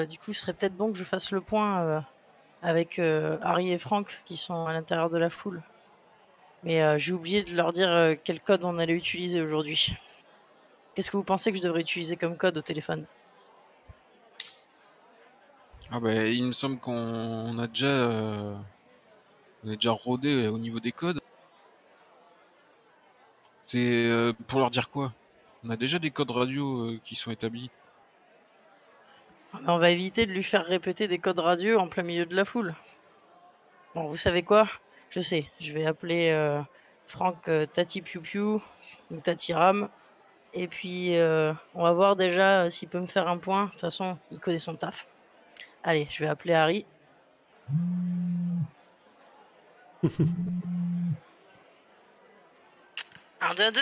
du 0.08 0.18
coup, 0.18 0.34
ce 0.34 0.40
serait 0.40 0.52
peut-être 0.52 0.76
bon 0.76 0.92
que 0.92 0.98
je 0.98 1.04
fasse 1.04 1.32
le 1.32 1.40
point 1.40 2.04
avec 2.62 2.98
Harry 2.98 3.72
et 3.72 3.78
Franck 3.78 4.18
qui 4.26 4.36
sont 4.36 4.66
à 4.66 4.72
l'intérieur 4.74 5.08
de 5.08 5.16
la 5.16 5.30
foule. 5.30 5.62
Mais 6.62 6.98
j'ai 6.98 7.12
oublié 7.14 7.42
de 7.42 7.54
leur 7.54 7.72
dire 7.72 8.16
quel 8.22 8.40
code 8.40 8.64
on 8.64 8.78
allait 8.78 8.92
utiliser 8.92 9.40
aujourd'hui. 9.40 9.94
Qu'est-ce 10.94 11.10
que 11.10 11.16
vous 11.16 11.24
pensez 11.24 11.52
que 11.52 11.58
je 11.58 11.62
devrais 11.62 11.80
utiliser 11.80 12.16
comme 12.16 12.36
code 12.36 12.58
au 12.58 12.62
téléphone? 12.62 13.06
Ah 15.90 16.00
bah, 16.00 16.26
il 16.26 16.44
me 16.44 16.52
semble 16.52 16.78
qu'on 16.78 17.58
a 17.58 17.66
déjà, 17.66 18.08
on 19.64 19.70
déjà 19.70 19.92
rodé 19.92 20.48
au 20.48 20.58
niveau 20.58 20.80
des 20.80 20.92
codes. 20.92 21.19
C'est 23.62 24.08
euh, 24.08 24.32
pour 24.46 24.60
leur 24.60 24.70
dire 24.70 24.90
quoi? 24.90 25.12
On 25.64 25.70
a 25.70 25.76
déjà 25.76 25.98
des 25.98 26.10
codes 26.10 26.30
radio 26.30 26.86
euh, 26.86 27.00
qui 27.04 27.14
sont 27.14 27.30
établis. 27.30 27.70
On 29.66 29.78
va 29.78 29.90
éviter 29.90 30.26
de 30.26 30.32
lui 30.32 30.42
faire 30.42 30.64
répéter 30.64 31.08
des 31.08 31.18
codes 31.18 31.40
radio 31.40 31.78
en 31.78 31.88
plein 31.88 32.02
milieu 32.02 32.24
de 32.24 32.34
la 32.36 32.44
foule. 32.44 32.74
Bon, 33.94 34.06
vous 34.06 34.16
savez 34.16 34.42
quoi? 34.42 34.68
Je 35.10 35.20
sais, 35.20 35.50
je 35.58 35.72
vais 35.72 35.84
appeler 35.86 36.30
euh, 36.30 36.62
Franck 37.06 37.48
euh, 37.48 37.66
Tati 37.66 38.00
Piu 38.02 38.20
Piu 38.20 38.40
ou 39.10 39.16
Tati 39.22 39.52
Ram. 39.52 39.88
Et 40.54 40.68
puis, 40.68 41.16
euh, 41.16 41.52
on 41.74 41.82
va 41.82 41.92
voir 41.92 42.16
déjà 42.16 42.62
euh, 42.62 42.70
s'il 42.70 42.88
peut 42.88 43.00
me 43.00 43.06
faire 43.06 43.28
un 43.28 43.38
point. 43.38 43.66
De 43.66 43.70
toute 43.72 43.80
façon, 43.80 44.16
il 44.30 44.38
connaît 44.38 44.58
son 44.58 44.76
taf. 44.76 45.08
Allez, 45.82 46.06
je 46.10 46.22
vais 46.22 46.28
appeler 46.28 46.54
Harry. 46.54 46.86
Un, 53.40 53.54
deux, 53.54 53.70
deux. 53.72 53.80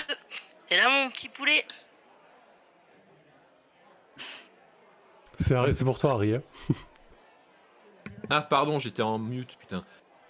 T'es 0.67 0.77
là, 0.77 0.89
mon 0.89 1.11
petit 1.11 1.29
poulet 1.29 1.65
C'est 5.37 5.85
pour 5.85 5.99
toi, 5.99 6.13
Harry. 6.13 6.35
hein. 6.35 6.43
Ah, 8.31 8.43
pardon, 8.43 8.79
j'étais 8.79 9.01
en 9.01 9.19
mute, 9.19 9.57
putain. 9.59 9.83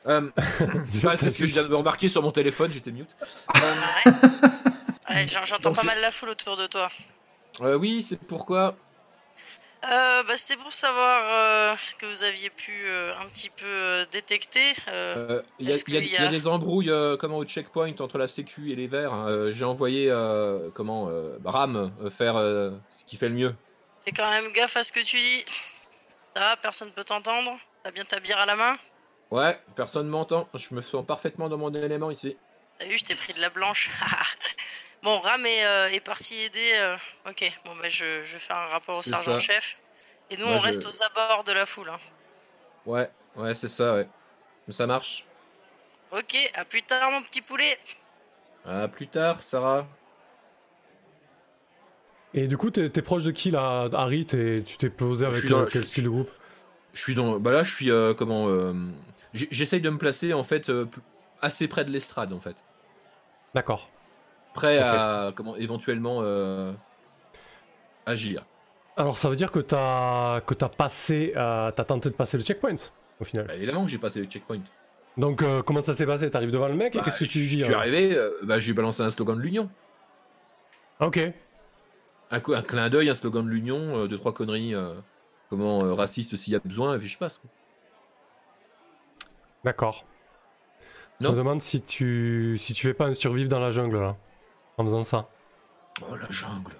Euh, 0.06 0.30
ouais, 0.36 1.16
c'est 1.16 1.30
ce 1.30 1.44
que 1.62 1.68
de 1.68 1.74
remarquer 1.74 2.06
sur 2.06 2.22
mon 2.22 2.30
téléphone, 2.30 2.70
j'étais 2.70 2.92
mute. 2.92 3.10
Euh, 3.56 3.60
Ouais. 4.06 4.12
Ouais, 5.10 5.26
j'en- 5.26 5.44
J'entends 5.44 5.72
pas 5.72 5.82
mal 5.82 6.00
la 6.00 6.10
foule 6.12 6.28
autour 6.28 6.56
de 6.56 6.66
toi. 6.66 6.88
euh, 7.62 7.76
oui, 7.76 8.00
c'est 8.02 8.18
pourquoi? 8.20 8.76
Euh, 9.84 10.22
bah, 10.24 10.36
C'était 10.36 10.60
pour 10.60 10.72
savoir 10.72 11.22
euh, 11.24 11.76
ce 11.78 11.94
que 11.94 12.04
vous 12.06 12.24
aviez 12.24 12.50
pu 12.50 12.72
euh, 12.86 13.14
un 13.20 13.26
petit 13.26 13.48
peu 13.50 14.04
détecter. 14.10 14.60
Il 14.88 15.68
y, 15.68 15.70
a- 15.72 15.76
y 15.76 15.84
qu'il 15.84 15.94
y 15.94 16.24
y 16.24 16.28
des 16.28 16.46
embrouilles 16.48 16.92
comment, 17.20 17.38
au 17.38 17.44
checkpoint 17.44 17.94
entre 18.00 18.18
la 18.18 18.26
Sécu 18.26 18.72
et 18.72 18.74
les 18.76 18.88
Verts. 18.88 19.12
hein. 19.14 19.50
J'ai 19.50 19.64
envoyé 19.64 20.08
comment 20.74 21.08
Ram 21.44 21.92
faire 22.10 22.34
ce 22.34 23.04
qui 23.06 23.16
fait 23.16 23.28
le 23.28 23.34
mieux. 23.36 23.54
Fais 24.04 24.12
quand 24.12 24.28
même 24.28 24.50
gaffe 24.52 24.76
à 24.76 24.82
ce 24.82 24.92
que 24.92 25.00
tu 25.00 25.16
dis. 25.16 25.44
Ça 26.34 26.40
va, 26.40 26.56
personne 26.56 26.90
peut 26.92 27.04
t'entendre 27.04 27.56
T'as 27.82 27.90
bien 27.92 28.04
ta 28.04 28.18
bière 28.20 28.38
à 28.38 28.46
la 28.46 28.56
main 28.56 28.76
Ouais, 29.30 29.60
personne 29.76 30.08
m'entend. 30.08 30.48
Je 30.54 30.74
me 30.74 30.82
sens 30.82 31.04
parfaitement 31.06 31.48
dans 31.48 31.58
mon 31.58 31.72
élément 31.72 32.10
ici. 32.10 32.36
T'as 32.78 32.86
vu, 32.86 32.98
je 32.98 33.04
t'ai 33.04 33.14
pris 33.14 33.32
de 33.34 33.40
la 33.40 33.50
blanche. 33.50 33.90
bon, 35.02 35.18
Ram 35.20 35.44
est, 35.46 35.64
euh, 35.66 35.88
est 35.88 36.00
parti 36.00 36.34
aider. 36.40 36.72
euh, 36.74 36.96
Ok, 37.28 37.50
bon, 37.64 37.72
bah, 37.76 37.88
je, 37.88 38.22
je 38.22 38.32
vais 38.34 38.38
faire 38.38 38.56
un 38.56 38.66
rapport 38.66 38.98
au 38.98 39.02
C'est 39.02 39.10
ça. 39.10 39.22
sergent-chef. 39.22 39.78
Et 40.30 40.36
nous, 40.36 40.46
Moi, 40.46 40.56
on 40.56 40.58
je- 40.60 40.64
reste 40.64 40.86
aux 40.86 41.02
abords 41.02 41.44
de 41.44 41.52
la 41.52 41.66
foule. 41.66 41.88
hein. 41.90 41.98
Ouais, 42.86 43.10
ouais, 43.36 43.54
c'est 43.54 43.68
ça, 43.68 43.94
ouais. 43.94 44.08
Ça 44.70 44.86
marche. 44.86 45.24
Ok, 46.12 46.36
à 46.54 46.64
plus 46.64 46.82
tard, 46.82 47.10
mon 47.10 47.22
petit 47.22 47.40
poulet. 47.42 47.78
À 48.66 48.88
plus 48.88 49.08
tard, 49.08 49.42
Sarah. 49.42 49.86
Et 52.34 52.46
du 52.46 52.58
coup, 52.58 52.70
t'es 52.70 52.90
t'es 52.90 53.00
proche 53.02 53.24
de 53.24 53.30
qui 53.30 53.50
là, 53.50 53.88
Harry? 53.94 54.26
T'es- 54.26 54.62
Tu 54.66 54.76
t'es 54.76 54.90
posé 54.90 55.24
Je 55.24 55.30
avec 55.30 55.40
suis 55.40 55.48
dans- 55.48 55.60
euh, 55.60 55.68
quel 55.70 55.82
je- 55.82 55.86
style 55.86 56.04
de 56.04 56.08
groupe? 56.10 56.30
Je 56.92 57.00
suis 57.00 57.14
dans. 57.14 57.38
Bah 57.38 57.52
là, 57.52 57.62
je 57.64 57.74
suis 57.74 57.90
euh, 57.90 58.12
comment 58.14 58.48
euh, 58.48 58.72
J'essaye 59.34 59.80
de 59.80 59.90
me 59.90 59.98
placer 59.98 60.32
en 60.34 60.44
fait 60.44 60.68
euh, 60.70 60.86
assez 61.40 61.68
près 61.68 61.84
de 61.84 61.90
l'estrade 61.90 62.32
en 62.32 62.40
fait. 62.40 62.56
D'accord. 63.54 63.88
Prêt 64.58 64.78
à 64.78 65.32
comment 65.34 65.56
éventuellement 65.56 66.20
euh, 66.22 66.72
agir. 68.06 68.44
Alors, 68.96 69.16
ça 69.16 69.30
veut 69.30 69.36
dire 69.36 69.52
que 69.52 69.60
t'as 69.60 70.40
que 70.40 70.54
t'as 70.54 70.68
passé, 70.68 71.32
euh, 71.36 71.70
t'as 71.70 71.84
tenté 71.84 72.10
de 72.10 72.14
passer 72.14 72.36
le 72.36 72.42
checkpoint 72.42 72.74
au 73.20 73.24
final. 73.24 73.46
Bah, 73.46 73.54
évidemment 73.54 73.84
que 73.84 73.90
j'ai 73.90 73.98
passé 73.98 74.18
le 74.18 74.26
checkpoint. 74.26 74.58
Donc, 75.16 75.42
euh, 75.42 75.62
comment 75.62 75.82
ça 75.82 75.94
s'est 75.94 76.06
passé? 76.06 76.28
T'arrives 76.28 76.50
devant 76.50 76.66
le 76.66 76.74
mec 76.74 76.94
et 76.94 76.98
Bah, 76.98 77.04
qu'est-ce 77.04 77.20
que 77.20 77.24
tu 77.24 77.38
lui 77.38 77.48
dis 77.48 77.60
Je 77.60 77.66
suis 77.66 77.74
arrivé, 77.74 78.16
euh, 78.16 78.32
bah, 78.42 78.58
j'ai 78.58 78.72
balancé 78.72 79.02
un 79.02 79.10
slogan 79.10 79.36
de 79.36 79.42
l'Union. 79.42 79.70
Ok. 80.98 81.20
Un, 82.32 82.40
clin 82.40 82.90
d'œil, 82.90 83.08
un 83.08 83.14
slogan 83.14 83.44
de 83.44 83.50
l'Union, 83.50 84.06
deux 84.06 84.18
trois 84.18 84.34
conneries, 84.34 84.74
comment 85.48 85.94
raciste 85.94 86.36
s'il 86.36 86.52
y 86.52 86.56
a 86.56 86.58
besoin, 86.58 86.96
et 86.96 86.98
puis 86.98 87.08
je 87.08 87.18
passe. 87.18 87.40
D'accord. 89.64 90.04
Je 91.20 91.28
me 91.28 91.34
demande 91.34 91.62
si 91.62 91.82
tu 91.82 92.56
si 92.58 92.74
tu 92.74 92.86
fais 92.86 92.94
pas 92.94 93.06
un 93.06 93.14
survivre 93.14 93.48
dans 93.48 93.60
la 93.60 93.72
jungle 93.72 93.98
là, 93.98 94.16
en 94.78 94.84
faisant 94.84 95.04
ça. 95.04 95.28
Oh 96.02 96.16
la 96.16 96.30
jungle. 96.30 96.72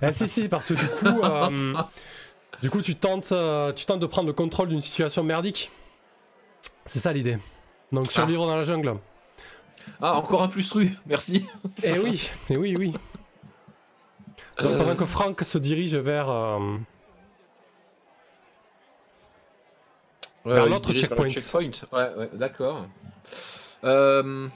Ah 0.00 0.12
si 0.12 0.28
si 0.28 0.48
parce 0.48 0.68
que 0.68 0.74
du 0.74 0.86
coup 0.86 1.22
euh, 1.22 1.74
du 2.60 2.70
coup 2.70 2.80
tu 2.80 2.94
tentes 2.94 3.32
euh, 3.32 3.72
tu 3.72 3.86
tentes 3.86 3.98
de 3.98 4.06
prendre 4.06 4.28
le 4.28 4.32
contrôle 4.32 4.68
d'une 4.68 4.80
situation 4.80 5.24
merdique. 5.24 5.70
C'est 6.84 7.00
ça 7.00 7.12
l'idée. 7.12 7.38
Donc 7.90 8.12
survivre 8.12 8.46
dans 8.46 8.56
la 8.56 8.62
jungle. 8.62 8.98
Ah, 10.00 10.14
encore 10.14 10.42
un 10.42 10.48
plus 10.48 10.70
rue, 10.70 10.92
merci. 11.06 11.44
Eh 11.82 11.98
oui, 11.98 12.30
eh 12.50 12.56
oui, 12.56 12.76
oui. 12.76 12.92
Donc 14.62 14.78
pendant 14.78 14.94
que 14.94 15.04
Franck 15.04 15.40
se 15.42 15.58
dirige 15.58 15.96
vers 15.96 16.30
euh, 16.30 16.76
Ouais, 20.44 20.54
Vers 20.54 20.64
ouais, 20.64 20.70
l'autre 20.70 20.92
checkpoint. 20.92 21.28
Ouais, 21.92 22.14
ouais, 22.16 22.30
d'accord. 22.32 22.86
Euh... 23.84 24.48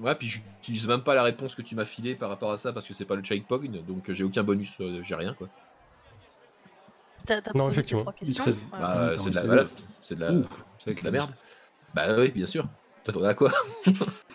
Ouais, 0.00 0.14
puis 0.14 0.28
j'utilise 0.28 0.88
même 0.88 1.02
pas 1.02 1.14
la 1.14 1.22
réponse 1.22 1.54
que 1.54 1.62
tu 1.62 1.74
m'as 1.76 1.84
filée 1.84 2.14
par 2.14 2.30
rapport 2.30 2.50
à 2.52 2.56
ça 2.58 2.72
parce 2.72 2.86
que 2.86 2.94
c'est 2.94 3.04
pas 3.04 3.16
le 3.16 3.22
checkpoint, 3.22 3.58
donc 3.86 4.10
j'ai 4.10 4.24
aucun 4.24 4.42
bonus, 4.42 4.80
euh, 4.80 5.02
j'ai 5.02 5.14
rien 5.14 5.34
quoi. 5.34 5.48
T'as 7.26 7.40
t'as 7.42 7.52
Non, 7.54 7.68
effectivement. 7.68 8.04
Très-. 8.34 8.52
Bah, 8.70 9.12
c'est 9.18 9.30
de 9.30 9.34
la, 9.34 9.40
t'as 9.42 9.46
voilà, 9.46 9.62
raison. 9.62 9.76
c'est 10.00 10.14
de 10.14 10.20
la, 10.22 10.32
Ouh, 10.32 10.44
c'est 10.82 10.98
de 10.98 11.04
la 11.04 11.10
merde. 11.10 11.30
Bah 11.92 12.16
oui, 12.18 12.30
bien 12.30 12.46
sûr. 12.46 12.66
Toi, 13.04 13.14
t'en 13.14 13.22
as 13.24 13.34
quoi? 13.34 13.52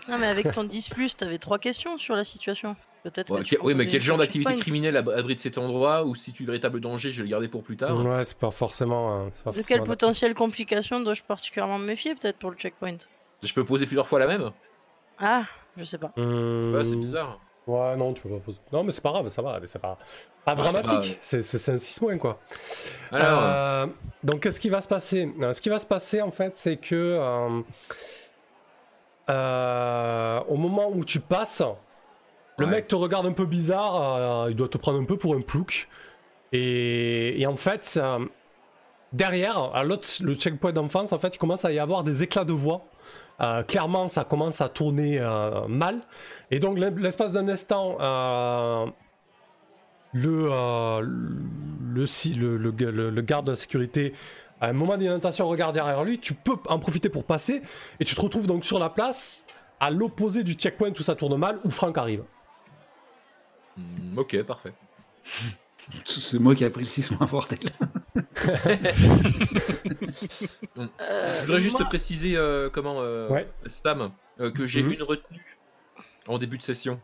Non, 0.07 0.19
mais 0.19 0.27
avec 0.27 0.51
ton 0.51 0.63
10, 0.63 0.87
t'avais 1.17 1.39
trois 1.39 1.57
questions 1.57 1.97
sur 1.97 2.15
la 2.15 2.23
situation. 2.23 2.75
Peut-être 3.01 3.33
Ouais, 3.33 3.43
que 3.43 3.55
Oui, 3.63 3.73
mais 3.73 3.87
quel 3.87 4.01
genre 4.01 4.19
d'activité 4.19 4.53
criminelle 4.53 4.97
ab- 4.97 5.09
abrite 5.09 5.39
cet 5.39 5.57
endroit 5.57 6.05
ou 6.05 6.13
si 6.13 6.31
tu 6.31 6.45
véritable 6.45 6.79
danger, 6.79 7.09
je 7.09 7.17
vais 7.17 7.23
le 7.23 7.29
garder 7.31 7.47
pour 7.47 7.63
plus 7.63 7.75
tard? 7.75 7.97
ouais 8.05 8.23
c'est 8.23 8.37
pas 8.37 8.51
forcément 8.51 9.31
pas 9.43 9.51
De 9.51 9.55
quelles 9.57 9.63
forcément- 9.63 9.83
potentielles 9.85 10.35
complications 10.35 10.99
dois-je 10.99 11.23
particulièrement 11.23 11.79
me 11.79 11.87
méfier, 11.87 12.13
peut-être, 12.13 12.37
pour 12.37 12.51
le 12.51 12.55
checkpoint? 12.57 12.97
Je 13.41 13.51
peux 13.53 13.65
poser 13.65 13.87
plusieurs 13.87 14.07
fois 14.07 14.19
la 14.19 14.27
même? 14.27 14.51
Ah, 15.19 15.43
je 15.77 15.83
sais 15.83 15.97
pas. 15.97 16.11
Voilà, 16.15 16.83
c'est 16.83 16.95
bizarre. 16.95 17.39
Ouais 17.67 17.95
non 17.95 18.13
tu 18.13 18.21
peux 18.21 18.29
pas 18.29 18.39
poser. 18.39 18.59
Non 18.71 18.83
mais 18.83 18.91
c'est 18.91 19.01
pas 19.01 19.09
grave 19.09 19.27
ça 19.29 19.41
va 19.41 19.59
mais 19.59 19.65
c'est 19.65 19.79
pas 19.79 19.97
pas 20.45 20.51
Ah, 20.51 20.55
dramatique. 20.55 21.17
C'est 21.21 21.69
un 21.69 21.77
6 21.77 21.99
moins 22.01 22.17
quoi. 22.19 22.39
Alors, 23.11 23.39
Euh, 23.43 23.87
donc, 24.23 24.41
qu'est-ce 24.41 24.59
qui 24.59 24.69
va 24.69 24.81
se 24.81 24.87
passer? 24.87 25.33
Ce 25.51 25.59
qui 25.59 25.69
va 25.69 25.79
se 25.79 25.85
passer, 25.87 26.21
en 26.21 26.29
fait, 26.29 26.55
c'est 26.55 26.77
que 26.77 26.93
euh, 26.93 27.61
euh, 29.29 30.39
au 30.47 30.55
moment 30.55 30.89
où 30.91 31.03
tu 31.03 31.19
passes, 31.19 31.63
le 32.57 32.65
Ouais. 32.65 32.71
mec 32.71 32.87
te 32.87 32.95
regarde 32.95 33.25
un 33.25 33.31
peu 33.33 33.45
bizarre, 33.45 34.43
euh, 34.45 34.51
il 34.51 34.55
doit 34.55 34.69
te 34.69 34.77
prendre 34.77 34.99
un 34.99 35.05
peu 35.05 35.17
pour 35.17 35.33
un 35.35 35.41
plouc. 35.41 35.87
Et, 36.51 37.41
et 37.41 37.47
en 37.47 37.55
fait, 37.55 37.99
euh, 38.01 38.19
derrière, 39.13 39.71
à 39.75 39.83
l'autre, 39.83 40.07
le 40.21 40.35
checkpoint 40.35 40.71
d'enfance, 40.73 41.11
en 41.11 41.17
fait, 41.17 41.35
il 41.35 41.39
commence 41.39 41.65
à 41.65 41.71
y 41.71 41.79
avoir 41.79 42.03
des 42.03 42.23
éclats 42.23 42.45
de 42.45 42.53
voix. 42.53 42.85
Euh, 43.41 43.63
clairement, 43.63 44.07
ça 44.07 44.23
commence 44.23 44.61
à 44.61 44.69
tourner 44.69 45.19
euh, 45.19 45.67
mal. 45.67 46.01
Et 46.51 46.59
donc, 46.59 46.77
l'es- 46.79 46.89
l'espace 46.91 47.33
d'un 47.33 47.47
instant, 47.49 47.97
euh, 47.99 48.85
le, 50.13 50.47
euh, 50.51 51.01
le, 51.03 52.05
si- 52.07 52.33
le, 52.35 52.57
le, 52.57 52.71
le- 52.71 53.09
le 53.09 53.21
garde 53.21 53.45
de 53.47 53.51
la 53.51 53.55
sécurité, 53.57 54.13
à 54.61 54.67
un 54.67 54.73
moment 54.73 54.95
d'intentation, 54.95 55.47
regarde 55.49 55.73
derrière 55.73 56.03
lui, 56.05 56.19
tu 56.19 56.33
peux 56.33 56.55
en 56.67 56.79
profiter 56.79 57.09
pour 57.09 57.25
passer, 57.25 57.61
et 57.99 58.05
tu 58.05 58.15
te 58.15 58.21
retrouves 58.21 58.47
donc 58.47 58.63
sur 58.63 58.79
la 58.79 58.89
place, 58.89 59.45
à 59.81 59.89
l'opposé 59.91 60.43
du 60.43 60.53
checkpoint 60.53 60.91
où 60.97 61.03
ça 61.03 61.15
tourne 61.15 61.35
mal, 61.37 61.59
où 61.65 61.69
Franck 61.69 61.97
arrive. 61.97 62.23
hmm, 63.75 64.17
ok, 64.17 64.43
parfait. 64.43 64.71
C'est 66.05 66.39
moi 66.39 66.55
qui 66.55 66.63
ai 66.63 66.69
pris 66.69 66.81
le 66.83 66.87
6 66.87 67.11
moins 67.11 67.27
bordel. 67.31 67.59
Euh, 70.77 70.87
Je 71.41 71.45
voudrais 71.45 71.59
juste 71.59 71.79
moi- 71.79 71.87
préciser 71.87 72.35
euh, 72.35 72.69
comment 72.69 72.97
euh, 73.01 73.29
Ouais. 73.29 73.47
Stam 73.67 74.11
euh, 74.39 74.51
que 74.51 74.65
j'ai 74.65 74.83
Mhm. 74.83 74.91
une 74.93 75.03
retenue 75.03 75.57
en 76.27 76.37
début 76.37 76.57
de 76.57 76.63
session. 76.63 76.99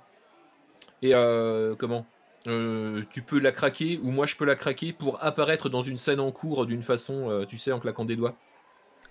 Et 1.02 1.14
euh, 1.16 1.76
comment 1.76 2.06
Euh, 2.48 3.04
Tu 3.12 3.22
peux 3.22 3.40
la 3.40 3.52
craquer 3.52 4.00
ou 4.02 4.10
moi 4.12 4.26
je 4.26 4.36
peux 4.36 4.46
la 4.46 4.56
craquer 4.56 4.94
pour 4.94 5.24
apparaître 5.24 5.70
dans 5.70 5.82
une 5.82 5.98
scène 5.98 6.20
en 6.20 6.32
cours 6.32 6.66
d'une 6.66 6.82
façon, 6.82 7.30
euh, 7.30 7.46
tu 7.46 7.58
sais, 7.60 7.72
en 7.72 7.80
claquant 7.80 8.04
des 8.06 8.16
doigts. 8.16 8.36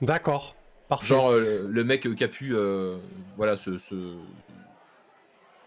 D'accord, 0.03 0.57
parfait. 0.89 1.07
Genre 1.07 1.31
euh, 1.31 1.67
le 1.69 1.85
mec 1.85 2.13
qui 2.17 2.25
a 2.25 2.29
pu, 2.29 2.55
euh, 2.57 2.97
voilà, 3.37 3.57
se, 3.57 3.79
se, 3.79 3.95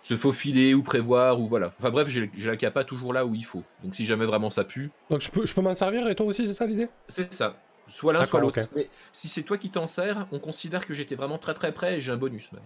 se 0.03 0.15
faufiler 0.17 0.73
ou 0.75 0.83
prévoir 0.83 1.39
ou 1.39 1.47
voilà. 1.47 1.73
Enfin 1.79 1.89
bref, 1.89 2.07
j'ai 2.09 2.29
la 2.37 2.57
capa 2.57 2.83
toujours 2.83 3.13
là 3.13 3.25
où 3.25 3.33
il 3.33 3.45
faut. 3.45 3.63
Donc 3.83 3.95
si 3.95 4.05
jamais 4.05 4.25
vraiment 4.25 4.49
ça 4.51 4.63
pue, 4.65 4.91
Donc 5.09 5.21
je 5.21 5.31
peux, 5.31 5.45
je 5.45 5.53
peux 5.55 5.61
m'en 5.61 5.73
servir 5.73 6.07
et 6.07 6.13
toi 6.13 6.25
aussi, 6.27 6.45
c'est 6.45 6.53
ça 6.53 6.65
l'idée? 6.67 6.89
C'est 7.07 7.33
ça. 7.33 7.55
Soit 7.87 8.13
l'un, 8.13 8.23
soit 8.25 8.39
l'autre. 8.39 8.59
Mais 8.75 8.89
si 9.11 9.27
c'est 9.27 9.43
toi 9.43 9.57
qui 9.57 9.69
t'en 9.69 9.87
sers, 9.87 10.27
on 10.31 10.39
considère 10.39 10.85
que 10.85 10.93
j'étais 10.93 11.15
vraiment 11.15 11.37
très 11.37 11.53
très 11.53 11.71
près 11.71 11.97
et 11.97 12.01
j'ai 12.01 12.11
un 12.11 12.17
bonus 12.17 12.51
même. 12.51 12.61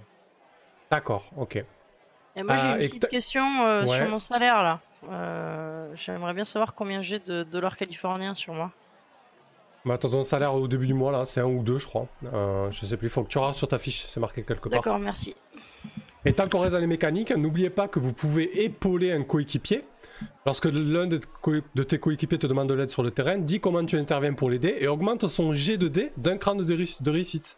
D'accord, 0.91 1.31
ok. 1.37 1.63
Et 2.35 2.43
moi, 2.43 2.55
j'ai 2.55 2.67
Ah, 2.67 2.75
une 2.75 2.81
et 2.81 2.85
petite 2.85 3.07
question 3.07 3.43
euh, 3.65 3.85
Ouais. 3.85 3.95
sur 3.97 4.07
mon 4.09 4.19
salaire 4.19 4.61
là. 4.63 4.79
Euh, 5.09 5.91
J'aimerais 5.95 6.33
bien 6.33 6.43
savoir 6.43 6.73
combien 6.75 7.01
j'ai 7.01 7.19
de 7.19 7.43
dollars 7.43 7.77
californiens 7.77 8.35
sur 8.35 8.53
moi. 8.53 8.71
Bah, 9.85 9.97
t'as 9.97 10.09
ton 10.09 10.23
salaire 10.23 10.53
au 10.53 10.67
début 10.67 10.85
du 10.87 10.93
mois 10.93 11.11
là, 11.11 11.25
c'est 11.25 11.39
un 11.39 11.45
ou 11.45 11.63
deux, 11.63 11.77
je 11.79 11.85
crois. 11.85 12.07
Euh, 12.33 12.69
je 12.71 12.85
sais 12.85 12.97
plus, 12.97 13.09
faut 13.09 13.23
que 13.23 13.29
tu 13.29 13.37
regardes 13.37 13.55
sur 13.55 13.67
ta 13.67 13.77
fiche, 13.77 14.05
c'est 14.05 14.19
marqué 14.19 14.43
quelque 14.43 14.69
part. 14.69 14.79
D'accord, 14.79 14.99
merci. 14.99 15.35
Et 16.27 16.33
tant 16.33 16.49
qu'on 16.49 16.59
reste 16.59 16.73
dans 16.73 16.79
les 16.79 16.87
mécaniques, 16.87 17.31
n'oubliez 17.31 17.69
pas 17.69 17.87
que 17.87 17.99
vous 17.99 18.13
pouvez 18.13 18.63
épauler 18.63 19.11
un 19.13 19.23
coéquipier. 19.23 19.85
Lorsque 20.45 20.65
l'un 20.65 21.07
de, 21.07 21.19
tes 21.83 21.99
coéquipiers 21.99 22.37
te 22.39 22.47
demande 22.47 22.67
de 22.69 22.73
l'aide 22.73 22.89
sur 22.89 23.03
le 23.03 23.11
terrain, 23.11 23.37
dis 23.37 23.59
comment 23.59 23.85
tu 23.85 23.97
interviens 23.97 24.33
pour 24.33 24.49
l'aider 24.49 24.75
et 24.79 24.87
augmente 24.87 25.27
son 25.27 25.53
G 25.53 25.77
de 25.77 25.87
dé 25.87 26.11
d'un 26.17 26.37
cran 26.37 26.55
de, 26.55 27.09
réussite. 27.11 27.55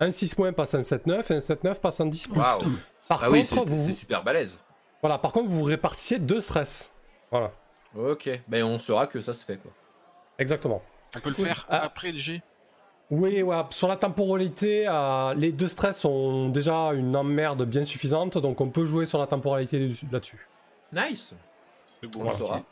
Un 0.00 0.10
6 0.10 0.34
points 0.34 0.52
passe 0.52 0.74
en 0.74 0.80
7-9 0.80 1.32
et 1.32 1.36
un 1.36 1.38
7-9 1.38 1.80
passe 1.80 2.00
en 2.00 2.06
10 2.06 2.28
plus. 2.28 2.40
Waouh. 2.40 2.60
Par 3.08 3.24
Ah 3.24 3.30
oui, 3.30 3.40
contre, 3.46 3.64
c'est 3.64 3.68
vous, 3.68 3.84
c'est 3.86 3.92
super 3.92 4.22
balèze. 4.24 4.60
voilà, 5.00 5.18
par 5.18 5.32
contre, 5.32 5.48
vous 5.50 5.62
répartissez 5.62 6.18
deux 6.18 6.40
stress. 6.40 6.90
Voilà, 7.30 7.52
Ok, 7.94 8.28
ben 8.48 8.64
on 8.64 8.78
saura 8.78 9.06
que 9.06 9.20
ça 9.20 9.32
se 9.32 9.44
fait 9.44 9.56
quoi. 9.58 9.70
exactement. 10.38 10.82
On 11.16 11.20
peut 11.20 11.30
le 11.30 11.34
faire 11.36 11.66
Ah. 11.68 11.84
après 11.84 12.12
le 12.12 12.18
G. 12.18 12.42
Oui, 13.10 13.42
ouais, 13.42 13.56
sur 13.70 13.88
la 13.88 13.96
temporalité, 13.96 14.86
euh, 14.86 15.32
les 15.34 15.50
deux 15.50 15.68
stress 15.68 16.04
ont 16.04 16.50
déjà 16.50 16.92
une 16.92 17.16
emmerde 17.16 17.64
bien 17.64 17.84
suffisante, 17.84 18.36
donc 18.36 18.60
on 18.60 18.68
peut 18.68 18.84
jouer 18.84 19.06
sur 19.06 19.18
la 19.18 19.26
temporalité 19.26 19.90
là-dessus. 20.12 20.46
Nice. 20.92 21.34
Bon. 22.02 22.08
le 22.18 22.24
Voilà. 22.24 22.38
saura. 22.38 22.62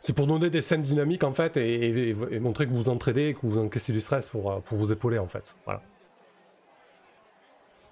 C'est 0.00 0.12
pour 0.14 0.26
donner 0.28 0.48
des 0.50 0.62
scènes 0.62 0.82
dynamiques 0.82 1.24
en 1.24 1.32
fait 1.32 1.56
et, 1.56 1.88
et- 2.10 2.16
et 2.30 2.38
montrer 2.38 2.66
que 2.66 2.70
vous 2.70 2.84
vous 2.84 2.88
entraidez 2.88 3.28
et 3.28 3.34
que 3.34 3.40
vous 3.42 3.58
encaissez 3.58 3.92
du 3.92 4.00
stress 4.00 4.28
pour, 4.28 4.50
euh, 4.50 4.60
pour 4.60 4.78
vous 4.78 4.92
épauler 4.92 5.18
en 5.18 5.26
fait. 5.26 5.54
Voilà. 5.64 5.82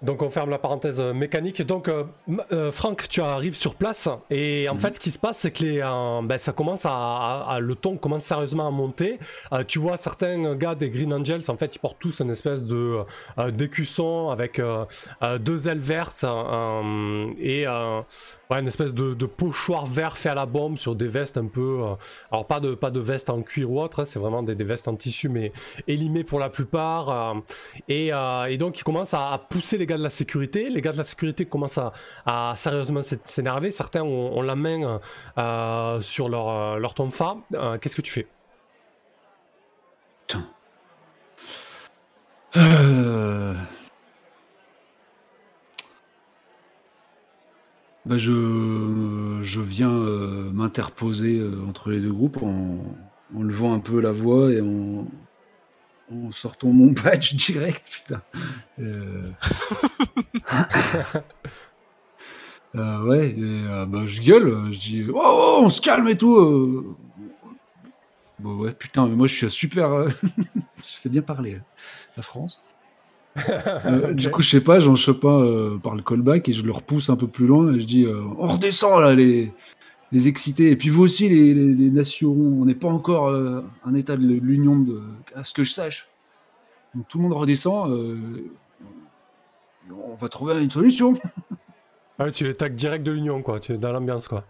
Donc 0.03 0.21
on 0.21 0.29
ferme 0.29 0.51
la 0.51 0.59
parenthèse 0.59 0.99
euh, 1.01 1.11
mécanique. 1.13 1.61
Donc 1.63 1.87
euh, 1.87 2.03
euh, 2.51 2.71
Franck, 2.71 3.07
tu 3.09 3.19
arrives 3.21 3.55
sur 3.55 3.73
place 3.75 4.07
et 4.29 4.67
en 4.69 4.75
Mhm. 4.75 4.79
fait 4.79 4.95
ce 4.95 4.99
qui 4.99 5.09
se 5.11 5.17
passe 5.17 5.39
c'est 5.39 5.49
que 5.51 5.63
les, 5.63 5.81
euh, 5.81 6.21
ben, 6.23 6.37
ça 6.37 6.51
commence 6.53 6.85
à, 6.85 6.91
à- 6.93 7.45
à- 7.55 7.59
le 7.59 7.73
ton 7.75 7.97
commence 7.97 8.23
sérieusement 8.23 8.67
à 8.67 8.71
monter. 8.71 9.17
Euh, 9.53 9.63
tu 9.67 9.79
vois 9.79 9.97
certains 9.97 10.53
gars 10.55 10.75
des 10.75 10.91
Green 10.91 11.11
Angels 11.13 11.41
en 11.49 11.57
fait 11.57 11.75
ils 11.75 11.79
portent 11.79 11.97
tous 11.99 12.19
une 12.19 12.29
espèce 12.29 12.65
de 12.67 12.99
d'écusson 13.51 14.29
avec 14.29 14.61
deux 15.39 15.67
ailes 15.67 15.79
vertes 15.79 16.23
et 17.39 17.65
ouais, 17.67 18.59
une 18.59 18.67
espèce 18.67 18.93
de, 18.93 19.13
de 19.13 19.25
pochoir 19.25 19.85
vert 19.85 20.15
fait 20.17 20.29
à 20.29 20.35
la 20.35 20.45
bombe 20.45 20.77
sur 20.77 20.95
des 20.95 21.07
vestes 21.07 21.37
un 21.37 21.47
peu 21.47 21.81
alors 22.31 22.45
pas 22.45 22.59
de 22.59 22.75
pas 22.75 22.91
de 22.91 22.99
vestes 22.99 23.29
en 23.29 23.41
cuir 23.41 23.71
ou 23.71 23.81
autre, 23.81 24.01
hein, 24.01 24.05
c'est 24.05 24.19
vraiment 24.19 24.43
des, 24.43 24.53
des 24.55 24.63
vestes 24.63 24.87
en 24.87 24.95
tissu 24.95 25.27
mais 25.29 25.51
élimées 25.87 26.23
pour 26.23 26.39
la 26.39 26.49
plupart. 26.49 27.35
et, 27.89 28.11
et 28.49 28.57
donc 28.57 28.79
ils 28.79 28.83
commencent 28.83 29.13
à, 29.15 29.31
à 29.31 29.37
pousser 29.39 29.77
les 29.77 29.86
gars 29.87 29.97
de 29.97 30.03
la 30.03 30.11
sécurité. 30.11 30.69
Les 30.69 30.81
gars 30.81 30.91
de 30.91 30.97
la 30.97 31.03
sécurité 31.03 31.45
commencent 31.45 31.79
à, 32.25 32.53
sérieusement 32.55 33.01
s'é- 33.01 33.19
s'énerver. 33.23 33.71
Certains 33.71 34.03
ont, 34.03 34.41
la 34.43 34.55
main 34.55 34.99
euh, 35.39 36.01
sur 36.01 36.29
leur 36.29 36.49
euh, 36.49 36.77
leur 36.77 36.93
tonfa. 36.93 37.37
Euh, 37.53 37.77
Qu'est-ce 37.79 37.95
que 37.95 38.01
tu 38.03 38.11
fais? 38.11 38.27
Bah 48.05 48.15
je, 48.17 49.39
je 49.41 49.59
viens 49.61 49.89
m'interposer 49.89 51.41
entre 51.67 51.89
les 51.89 51.99
deux 51.99 52.11
groupes 52.13 52.41
en, 52.41 52.79
en 53.35 53.43
levant 53.43 53.73
un 53.73 53.79
peu 53.79 53.99
la 53.99 54.13
voix 54.13 54.51
et 54.51 54.61
en, 54.61 55.05
en 56.11 56.31
sortant 56.31 56.69
mon 56.69 56.91
badge 56.91 57.35
direct, 57.35 57.83
putain. 57.89 58.21
Euh... 58.79 59.31
Euh, 62.75 63.03
ouais, 63.03 63.29
et, 63.29 63.35
euh, 63.37 63.85
bah, 63.85 64.05
je 64.05 64.21
gueule, 64.21 64.71
je 64.71 64.79
dis 64.79 65.05
oh, 65.09 65.19
oh, 65.19 65.59
on 65.63 65.69
se 65.69 65.81
calme 65.81 66.07
et 66.07 66.17
tout. 66.17 66.95
ouais, 68.43 68.73
putain, 68.73 69.07
mais 69.07 69.15
moi 69.15 69.27
je 69.27 69.33
suis 69.35 69.49
super. 69.49 70.07
je 70.07 70.83
sais 70.83 71.09
bien 71.09 71.21
parler, 71.21 71.55
hein, 71.55 71.63
la 72.15 72.23
France. 72.23 72.61
Du 74.13 74.31
coup, 74.31 74.41
je 74.41 74.49
sais 74.49 74.61
pas, 74.61 74.79
j'en 74.79 74.95
chope 74.95 75.23
un 75.25 75.39
euh, 75.39 75.77
par 75.77 75.95
le 75.95 76.01
callback 76.01 76.49
et 76.49 76.53
je 76.53 76.63
le 76.63 76.71
repousse 76.71 77.09
un 77.09 77.15
peu 77.15 77.27
plus 77.27 77.45
loin 77.45 77.71
et 77.73 77.79
je 77.79 77.85
dis 77.85 78.07
on 78.07 78.47
redescend 78.47 78.99
là, 78.99 79.13
les, 79.13 79.53
les 80.11 80.27
excités. 80.27 80.71
Et 80.71 80.75
puis 80.75 80.89
vous 80.89 81.03
aussi, 81.03 81.27
les, 81.29 81.53
les, 81.53 81.73
les 81.73 81.89
nations, 81.89 82.31
on 82.31 82.65
n'est 82.65 82.75
pas 82.75 82.87
encore 82.89 83.27
euh, 83.27 83.61
un 83.85 83.93
état 83.95 84.15
de 84.17 84.25
l'Union, 84.25 84.77
de, 84.79 85.01
à 85.35 85.43
ce 85.43 85.53
que 85.53 85.63
je 85.63 85.71
sache. 85.71 86.07
Donc 86.95 87.07
tout 87.07 87.17
le 87.17 87.23
monde 87.23 87.33
redescend. 87.33 87.91
euh, 87.91 88.43
on 89.91 90.15
va 90.15 90.29
trouver 90.29 90.61
une 90.61 90.71
solution. 90.71 91.13
Ah 92.19 92.31
tu 92.31 92.45
les 92.45 92.55
tags 92.55 92.67
direct 92.69 93.05
de 93.05 93.11
l'Union 93.11 93.43
quoi. 93.43 93.59
Tu 93.59 93.73
es 93.73 93.77
dans 93.77 93.91
l'ambiance 93.91 94.27
quoi. 94.27 94.43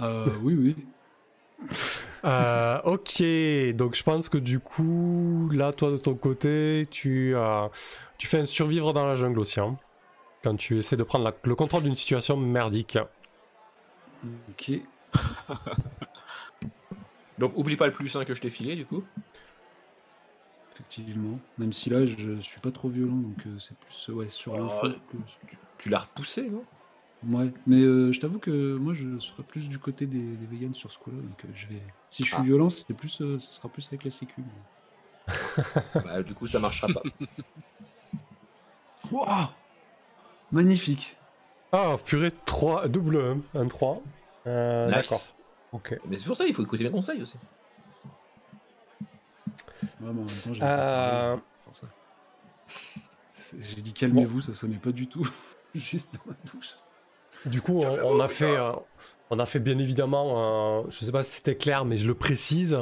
Euh, 0.00 0.26
oui, 0.42 0.54
oui. 0.54 0.76
Euh, 2.24 2.80
ok, 2.84 3.22
donc 3.76 3.94
je 3.94 4.02
pense 4.02 4.28
que 4.28 4.38
du 4.38 4.58
coup, 4.58 5.48
là, 5.52 5.72
toi 5.72 5.92
de 5.92 5.96
ton 5.96 6.14
côté, 6.14 6.88
tu, 6.90 7.34
tu 8.18 8.26
fais 8.26 8.38
un 8.40 8.44
survivre 8.46 8.92
dans 8.92 9.06
la 9.06 9.14
jungle 9.14 9.38
aussi. 9.38 9.60
hein, 9.60 9.76
quand 10.42 10.56
tu 10.56 10.78
essaies 10.78 10.96
de 10.96 11.04
prendre 11.04 11.24
la- 11.24 11.34
le 11.44 11.54
contrôle 11.54 11.84
d'une 11.84 11.94
situation 11.94 12.36
merdique. 12.36 12.98
Ok. 14.50 14.72
Donc 17.38 17.56
oublie 17.56 17.76
pas 17.76 17.86
le 17.86 17.92
plus 17.92 18.14
1 18.16 18.24
que 18.24 18.34
je 18.34 18.40
t'ai 18.40 18.50
filé 18.50 18.76
du 18.76 18.86
coup. 18.86 19.04
Effectivement. 20.72 21.38
Même 21.58 21.72
si 21.72 21.90
là, 21.90 22.04
je 22.06 22.38
suis 22.38 22.60
pas 22.60 22.70
trop 22.70 22.88
violent, 22.88 23.16
donc 23.16 23.46
euh, 23.46 23.58
c'est 23.58 23.76
plus 23.78 24.08
euh, 24.10 24.12
ouais, 24.14 24.28
sur 24.28 24.52
Oh, 24.54 24.58
l'info. 24.58 24.88
Tu, 25.48 25.56
tu 25.78 25.88
l'as 25.88 26.00
repoussé, 26.00 26.48
non? 26.50 26.64
Ouais, 27.28 27.52
mais 27.66 27.80
euh, 27.80 28.12
je 28.12 28.20
t'avoue 28.20 28.38
que 28.38 28.76
moi, 28.76 28.92
je 28.92 29.18
serai 29.18 29.42
plus 29.42 29.68
du 29.68 29.78
côté 29.78 30.06
des, 30.06 30.36
des 30.36 30.46
vegans 30.46 30.74
sur 30.74 30.92
ce 30.92 30.98
coup-là, 30.98 31.16
donc 31.16 31.44
euh, 31.44 31.48
je 31.54 31.66
vais. 31.66 31.82
Si 32.10 32.22
je 32.24 32.28
suis 32.28 32.36
Ah. 32.38 32.42
violent, 32.42 32.68
c'est 32.70 32.92
plus, 32.94 33.08
ce 33.08 33.38
sera 33.38 33.68
plus 33.68 33.86
avec 33.88 34.04
la 34.04 34.10
sécu. 34.10 34.42
Bah, 36.04 36.22
Du 36.22 36.34
coup 36.34 36.46
ça 36.46 36.58
marchera 36.58 36.88
pas. 36.88 37.02
Magnifique. 40.52 41.16
Ah, 41.78 41.96
purée, 42.02 42.32
3, 42.46 42.88
double 42.88 43.40
1, 43.54 43.60
1 43.60 43.66
3. 43.68 44.02
Euh, 44.46 44.90
D'accord. 44.90 45.20
Ok. 45.72 45.98
Mais 46.08 46.16
c'est 46.16 46.24
pour 46.24 46.34
ça 46.36 46.46
il 46.46 46.54
faut 46.54 46.62
écouter 46.62 46.84
mes 46.84 46.90
conseils 46.90 47.20
aussi. 47.20 47.36
Ouais, 49.02 49.08
mais 50.00 50.08
en 50.08 50.12
même 50.14 50.26
temps, 50.26 50.54
j'ai 50.54 50.62
Euh, 50.62 51.36
J'ai 53.58 53.82
dit 53.82 53.92
calmez-vous, 53.92 54.40
ça 54.40 54.54
sonnait 54.54 54.78
pas 54.78 54.90
du 54.92 55.06
tout. 55.06 55.28
Juste 55.74 56.14
dans 56.14 56.30
la 56.32 56.36
douche. 56.50 56.76
Du 57.46 57.60
coup, 57.62 57.80
on, 57.82 58.16
on 58.16 58.20
a 58.20 58.28
fait, 58.28 58.56
euh, 58.56 58.72
on 59.30 59.38
a 59.38 59.46
fait 59.46 59.58
bien 59.60 59.78
évidemment, 59.78 60.80
euh, 60.80 60.82
je 60.88 61.04
sais 61.04 61.12
pas 61.12 61.22
si 61.22 61.32
c'était 61.36 61.56
clair, 61.56 61.84
mais 61.84 61.96
je 61.96 62.06
le 62.06 62.14
précise. 62.14 62.76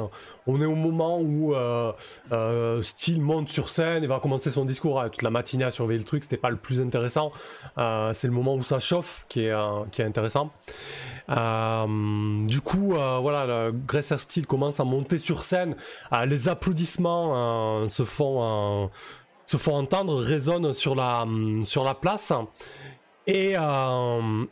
On 0.47 0.61
est 0.61 0.65
au 0.65 0.75
moment 0.75 1.19
où 1.19 1.55
euh, 1.55 1.91
euh, 2.31 2.81
Steele 2.83 3.21
monte 3.21 3.49
sur 3.49 3.69
scène 3.69 4.03
et 4.03 4.07
va 4.07 4.19
commencer 4.19 4.51
son 4.51 4.65
discours. 4.65 4.99
hein. 5.01 5.09
Toute 5.09 5.21
la 5.23 5.29
matinée 5.31 5.63
à 5.63 5.71
surveiller 5.71 5.99
le 5.99 6.05
truc, 6.05 6.23
c'était 6.23 6.37
pas 6.37 6.49
le 6.49 6.57
plus 6.57 6.81
intéressant. 6.81 7.31
C'est 7.77 8.27
le 8.27 8.33
moment 8.33 8.55
où 8.55 8.63
ça 8.63 8.79
chauffe 8.79 9.25
qui 9.29 9.41
est, 9.45 9.53
qui 9.91 10.01
est 10.01 10.05
intéressant. 10.05 10.51
Du 11.27 12.61
coup, 12.61 12.89
voilà, 12.93 13.45
le 13.45 13.71
Gracer 13.71 14.17
Steele 14.17 14.45
commence 14.47 14.79
à 14.79 14.83
monter 14.83 15.17
sur 15.17 15.43
scène. 15.43 15.75
Les 16.25 16.47
applaudissements 16.49 17.87
se 17.87 18.03
font. 18.03 18.89
se 19.47 19.57
font 19.57 19.75
entendre, 19.75 20.15
résonnent 20.15 20.73
sur 20.73 20.95
la, 20.95 21.21
hum, 21.23 21.63
sur 21.63 21.83
la 21.83 21.93
place. 21.93 22.33
Et, 23.27 23.53
euh, 23.57 24.45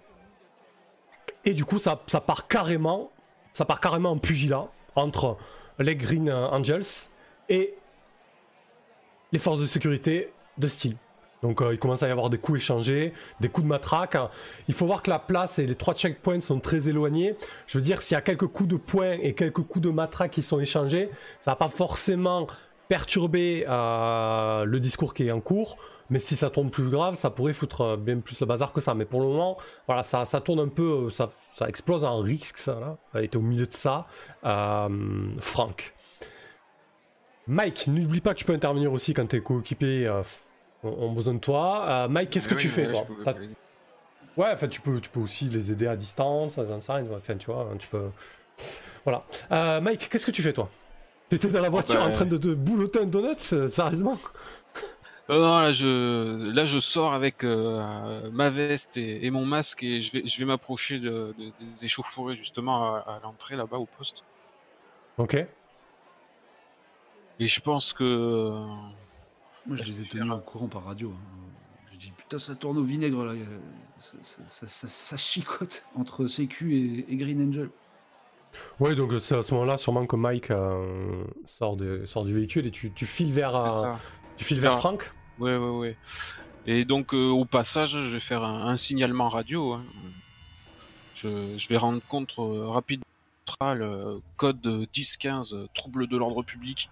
et 1.46 1.54
du 1.54 1.66
coup, 1.66 1.80
ça, 1.80 2.02
ça 2.08 2.22
part 2.22 2.48
carrément, 2.48 3.12
ça 3.52 3.66
part 3.66 3.80
carrément 3.80 4.12
en 4.12 4.18
pugilat 4.18 4.68
entre 4.96 5.38
les 5.80 5.96
Green 5.96 6.32
Angels 6.32 7.10
et 7.50 7.76
les 9.32 9.40
forces 9.40 9.60
de 9.60 9.66
sécurité 9.66 10.32
de 10.58 10.68
Steel. 10.68 10.96
Donc 11.42 11.62
euh, 11.62 11.74
il 11.74 11.78
commence 11.78 12.02
à 12.04 12.08
y 12.08 12.12
avoir 12.12 12.30
des 12.30 12.38
coups 12.38 12.60
échangés, 12.60 13.14
des 13.42 13.50
coups 13.50 13.66
de 13.66 13.70
matraque. 13.70 14.18
Il 14.70 14.74
faut 14.74 14.86
voir 14.86 15.04
que 15.04 15.10
la 15.10 15.20
place 15.20 15.60
et 15.60 15.68
les 15.68 15.76
trois 15.76 15.94
checkpoints 15.94 16.40
sont 16.40 16.60
très 16.60 16.88
éloignés. 16.88 17.36
Je 17.68 17.78
veux 17.78 17.84
dire, 17.84 18.02
s'il 18.02 18.16
y 18.16 18.18
a 18.18 18.22
quelques 18.22 18.48
coups 18.48 18.70
de 18.70 18.78
poing 18.78 19.18
et 19.22 19.34
quelques 19.34 19.62
coups 19.62 19.82
de 19.82 19.90
matraque 19.90 20.32
qui 20.32 20.42
sont 20.42 20.62
échangés, 20.62 21.10
ça 21.42 21.52
va 21.52 21.56
pas 21.56 21.68
forcément 21.68 22.48
perturber 22.88 23.66
euh, 23.68 24.64
le 24.64 24.80
discours 24.80 25.14
qui 25.14 25.28
est 25.28 25.32
en 25.32 25.42
cours. 25.42 25.78
Mais 26.10 26.20
si 26.20 26.36
ça 26.36 26.50
tourne 26.50 26.70
plus 26.70 26.90
grave, 26.90 27.16
ça 27.16 27.30
pourrait 27.30 27.54
foutre 27.54 27.82
euh, 27.82 27.98
bien 27.98 28.20
plus 28.20 28.40
le 28.40 28.46
bazar 28.46 28.74
que 28.74 28.82
ça. 28.82 28.94
Mais 28.94 29.06
pour 29.06 29.22
le 29.22 29.28
moment, 29.28 29.58
voilà, 29.88 30.04
ça, 30.04 30.26
ça 30.26 30.42
tourne 30.42 30.60
un 30.60 30.68
peu, 30.68 31.06
euh, 31.06 31.10
ça, 31.10 31.28
ça 31.30 31.68
explose 31.68 32.04
en 32.04 32.20
risque, 32.20 32.58
ça, 32.58 32.80
là. 32.80 32.98
Elle 33.14 33.26
était 33.26 33.38
au 33.38 33.42
milieu 33.42 33.66
de 33.66 33.72
ça. 33.72 34.04
Euh, 34.44 34.90
Franck. 35.40 35.94
Mike, 37.48 37.88
n'oublie 37.88 38.22
pas 38.22 38.34
que 38.34 38.40
tu 38.40 38.46
peux 38.46 38.54
intervenir 38.54 38.92
aussi 38.94 39.14
quand 39.14 39.26
tes 39.26 39.42
coéquipiers 39.42 40.08
euh, 40.08 40.22
ont 40.84 41.12
besoin 41.12 41.34
de 41.34 41.40
toi. 41.40 41.86
Euh, 41.88 42.08
Mike, 42.08 42.30
qu'est-ce 42.30 42.48
que 42.48 42.56
Oui, 42.56 42.62
tu 42.62 42.70
fais, 42.70 42.88
ouais, 42.88 42.94
toi? 42.94 43.34
Ouais, 44.38 44.50
enfin, 44.54 44.68
tu 44.68 44.82
peux, 44.82 45.00
tu 45.00 45.10
peux 45.10 45.20
aussi 45.20 45.46
les 45.46 45.72
aider 45.72 45.88
à 45.88 45.96
distance, 45.96 46.56
j'en 46.56 46.80
sais 46.80 46.92
rien. 46.92 47.06
Enfin, 47.16 47.36
tu 47.36 47.52
vois, 47.52 47.68
tu 47.78 47.88
peux. 47.88 48.10
Voilà. 49.04 49.24
Euh, 49.52 49.82
Mike, 49.82 50.10
qu'est-ce 50.10 50.26
que 50.26 50.32
tu 50.32 50.42
fais, 50.42 50.54
toi? 50.54 50.70
T'étais 51.30 51.50
dans 51.50 51.62
la 51.62 51.70
voiture 51.70 52.00
bah, 52.00 52.08
en 52.08 52.12
train 52.12 52.26
de, 52.26 52.38
de 52.38 52.54
boulotter 52.54 53.00
un 53.00 53.06
donut, 53.06 53.40
sérieusement? 53.68 54.18
Non, 55.30 55.40
non, 55.40 55.60
là 55.60 55.72
je, 55.72 56.50
là 56.54 56.66
je 56.66 56.80
sors 56.80 57.14
avec 57.14 57.46
euh, 57.46 58.30
ma 58.32 58.50
veste 58.50 58.98
et, 58.98 59.26
et 59.26 59.32
mon 59.32 59.46
masque 59.46 59.82
et 59.84 60.02
je 60.02 60.12
vais, 60.12 60.28
je 60.28 60.38
vais 60.40 60.44
m'approcher 60.46 61.00
de, 61.00 61.34
de- 61.38 61.52
des 61.64 61.86
échauffourées 61.86 62.36
justement 62.36 62.96
à, 62.96 63.00
à 63.00 63.20
l'entrée 63.24 63.56
là-bas 63.56 63.78
au 63.78 63.86
poste. 63.86 64.26
Ok. 65.18 65.36
Et 67.40 67.48
je 67.48 67.60
pense 67.62 67.94
que 67.94 68.04
Moi, 69.66 69.78
je 69.78 69.84
les 69.84 70.02
ai 70.02 70.06
tenus 70.06 70.32
au 70.34 70.40
courant 70.40 70.68
par 70.68 70.84
radio. 70.84 71.12
hein. 71.12 71.40
Je 71.94 71.98
dis 71.98 72.12
putain, 72.12 72.38
ça 72.40 72.56
tourne 72.56 72.78
au 72.78 72.84
vinaigre 72.84 73.24
là. 73.24 73.34
Ça, 74.00 74.12
ça- 74.24 74.42
ça- 74.48 74.68
ça- 74.68 74.88
ça 74.90 75.18
chicote 75.18 75.84
entre 75.96 76.28
CQ 76.28 76.76
et, 76.76 77.14
et 77.14 77.16
Green 77.16 77.48
Angel. 77.48 77.70
Ouais, 78.80 78.94
donc 78.94 79.14
c'est 79.20 79.36
à 79.36 79.42
ce 79.42 79.54
moment-là, 79.54 79.78
sûrement 79.78 80.06
que 80.06 80.16
Mike 80.16 80.52
euh, 80.52 81.24
sort, 81.46 81.76
de, 81.78 82.06
sort 82.06 82.24
du 82.26 82.34
véhicule 82.34 82.68
et 82.68 82.72
tu, 82.72 82.92
tu 82.92 83.06
files 83.06 83.32
vers, 83.32 83.56
euh. 83.56 83.94
Tu 84.38 84.44
files 84.46 84.60
vers 84.60 84.74
Ah. 84.74 84.78
Franck. 84.80 85.12
Ouais, 85.40 85.56
ouais, 85.58 85.70
ouais. 85.70 85.98
Et 86.66 86.86
donc 86.86 87.14
euh, 87.14 87.30
au 87.30 87.46
passage, 87.46 87.92
je 87.92 88.14
vais 88.14 88.20
faire 88.20 88.44
un, 88.44 88.68
un 88.68 88.78
signalement 88.78 89.28
radio. 89.28 89.74
hein. 89.74 89.84
Je, 91.16 91.58
je 91.58 91.68
vais 91.68 91.78
rendre 91.78 92.02
compte 92.08 92.36
euh, 92.40 92.68
rapide 92.70 93.02
central, 93.46 93.82
euh, 93.82 94.18
code 94.38 94.66
1015, 94.66 95.54
euh, 95.54 95.68
trouble 95.74 96.08
de 96.08 96.18
l'ordre 96.18 96.44
public. 96.44 96.90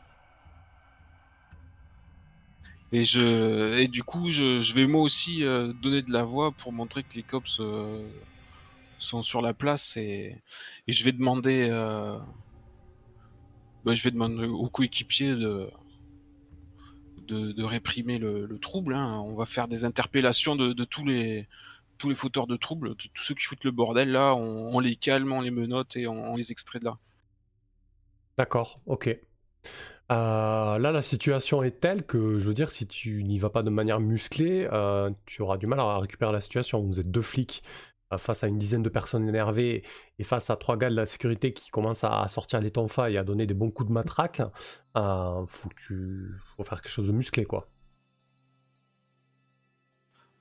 Et 2.94 3.06
je 3.06 3.78
et 3.78 3.88
du 3.88 4.04
coup, 4.04 4.30
je, 4.30 4.60
je 4.62 4.74
vais 4.74 4.86
moi 4.86 5.02
aussi 5.02 5.44
euh, 5.46 5.72
donner 5.82 6.02
de 6.02 6.12
la 6.12 6.24
voix 6.24 6.52
pour 6.52 6.74
montrer 6.74 7.04
que 7.04 7.14
les 7.16 7.24
cops 7.24 7.58
euh, 7.62 8.06
sont 9.00 9.22
sur 9.24 9.42
la 9.42 9.54
place 9.54 9.96
et, 9.98 10.36
et 10.88 10.92
je 10.92 11.04
vais 11.06 11.14
demander 11.14 11.70
euh, 11.72 12.18
bah, 13.86 13.94
je 13.96 14.04
vais 14.04 14.12
demander 14.12 14.46
aux 14.46 14.68
coéquipiers 14.70 15.36
de 15.36 15.70
de, 17.32 17.64
réprimer 17.64 18.18
le, 18.18 18.46
le 18.46 18.60
trouble. 18.60 18.94
hein. 18.94 19.22
On 19.26 19.36
va 19.36 19.46
faire 19.46 19.68
des 19.68 19.86
interpellations 19.86 20.56
de, 20.56 20.84
tous 20.84 21.06
les 21.06 21.48
tous 21.98 22.10
les 22.10 22.16
fauteurs 22.16 22.48
de 22.48 22.56
troubles, 22.56 22.96
tous 22.96 23.24
ceux 23.24 23.36
qui 23.36 23.44
foutent 23.44 23.64
le 23.64 23.70
bordel 23.70 24.10
là, 24.10 24.34
on, 24.34 24.80
les 24.80 24.96
calme, 24.96 25.32
on 25.32 25.42
les 25.42 25.52
menotte 25.52 25.96
et 25.96 26.08
on, 26.08 26.36
les 26.36 26.52
extrait 26.52 26.80
de 26.80 26.86
là. 26.86 26.98
D'accord, 28.40 28.80
ok. 28.88 29.08
Euh, 29.08 30.78
là, 30.80 30.92
la 30.92 31.02
situation 31.04 31.62
est 31.62 31.80
telle 31.80 32.04
que, 32.04 32.40
je 32.40 32.48
veux 32.48 32.56
dire, 32.56 32.72
si 32.72 32.88
tu 32.88 33.24
n'y 33.24 33.38
vas 33.38 33.52
pas 33.52 33.62
de 33.62 33.70
manière 33.70 34.00
musclée, 34.00 34.68
euh, 34.74 35.12
tu 35.28 35.44
auras 35.44 35.58
du 35.58 35.68
mal 35.68 35.80
à 35.80 36.00
récupérer 36.00 36.32
la 36.32 36.42
situation. 36.42 36.82
Vous 36.82 37.00
êtes 37.00 37.12
deux 37.12 37.22
flics 37.22 37.62
face 38.18 38.44
à 38.44 38.48
une 38.48 38.58
dizaine 38.58 38.84
de 38.84 38.90
personnes 38.90 39.28
énervées 39.28 39.84
et 40.20 40.24
face 40.24 40.50
à 40.50 40.56
trois 40.56 40.78
gars 40.78 40.90
de 40.90 40.96
la 40.96 41.06
sécurité 41.06 41.54
qui 41.54 41.70
commencent 41.70 42.04
à, 42.04 42.28
sortir 42.28 42.60
les 42.62 42.72
tonfas 42.72 43.10
et 43.10 43.18
à 43.18 43.24
donner 43.24 43.46
des 43.46 43.54
bons 43.54 43.72
coups 43.72 43.88
de 43.90 43.94
matraque. 43.94 44.42
Euh, 44.98 45.46
faut 45.48 45.70
que 45.70 45.76
tu, 45.76 46.32
faut 46.56 46.64
faire 46.64 46.82
quelque 46.82 46.92
chose 46.92 47.08
de 47.08 47.14
musclé, 47.14 47.46
quoi. 47.46 47.68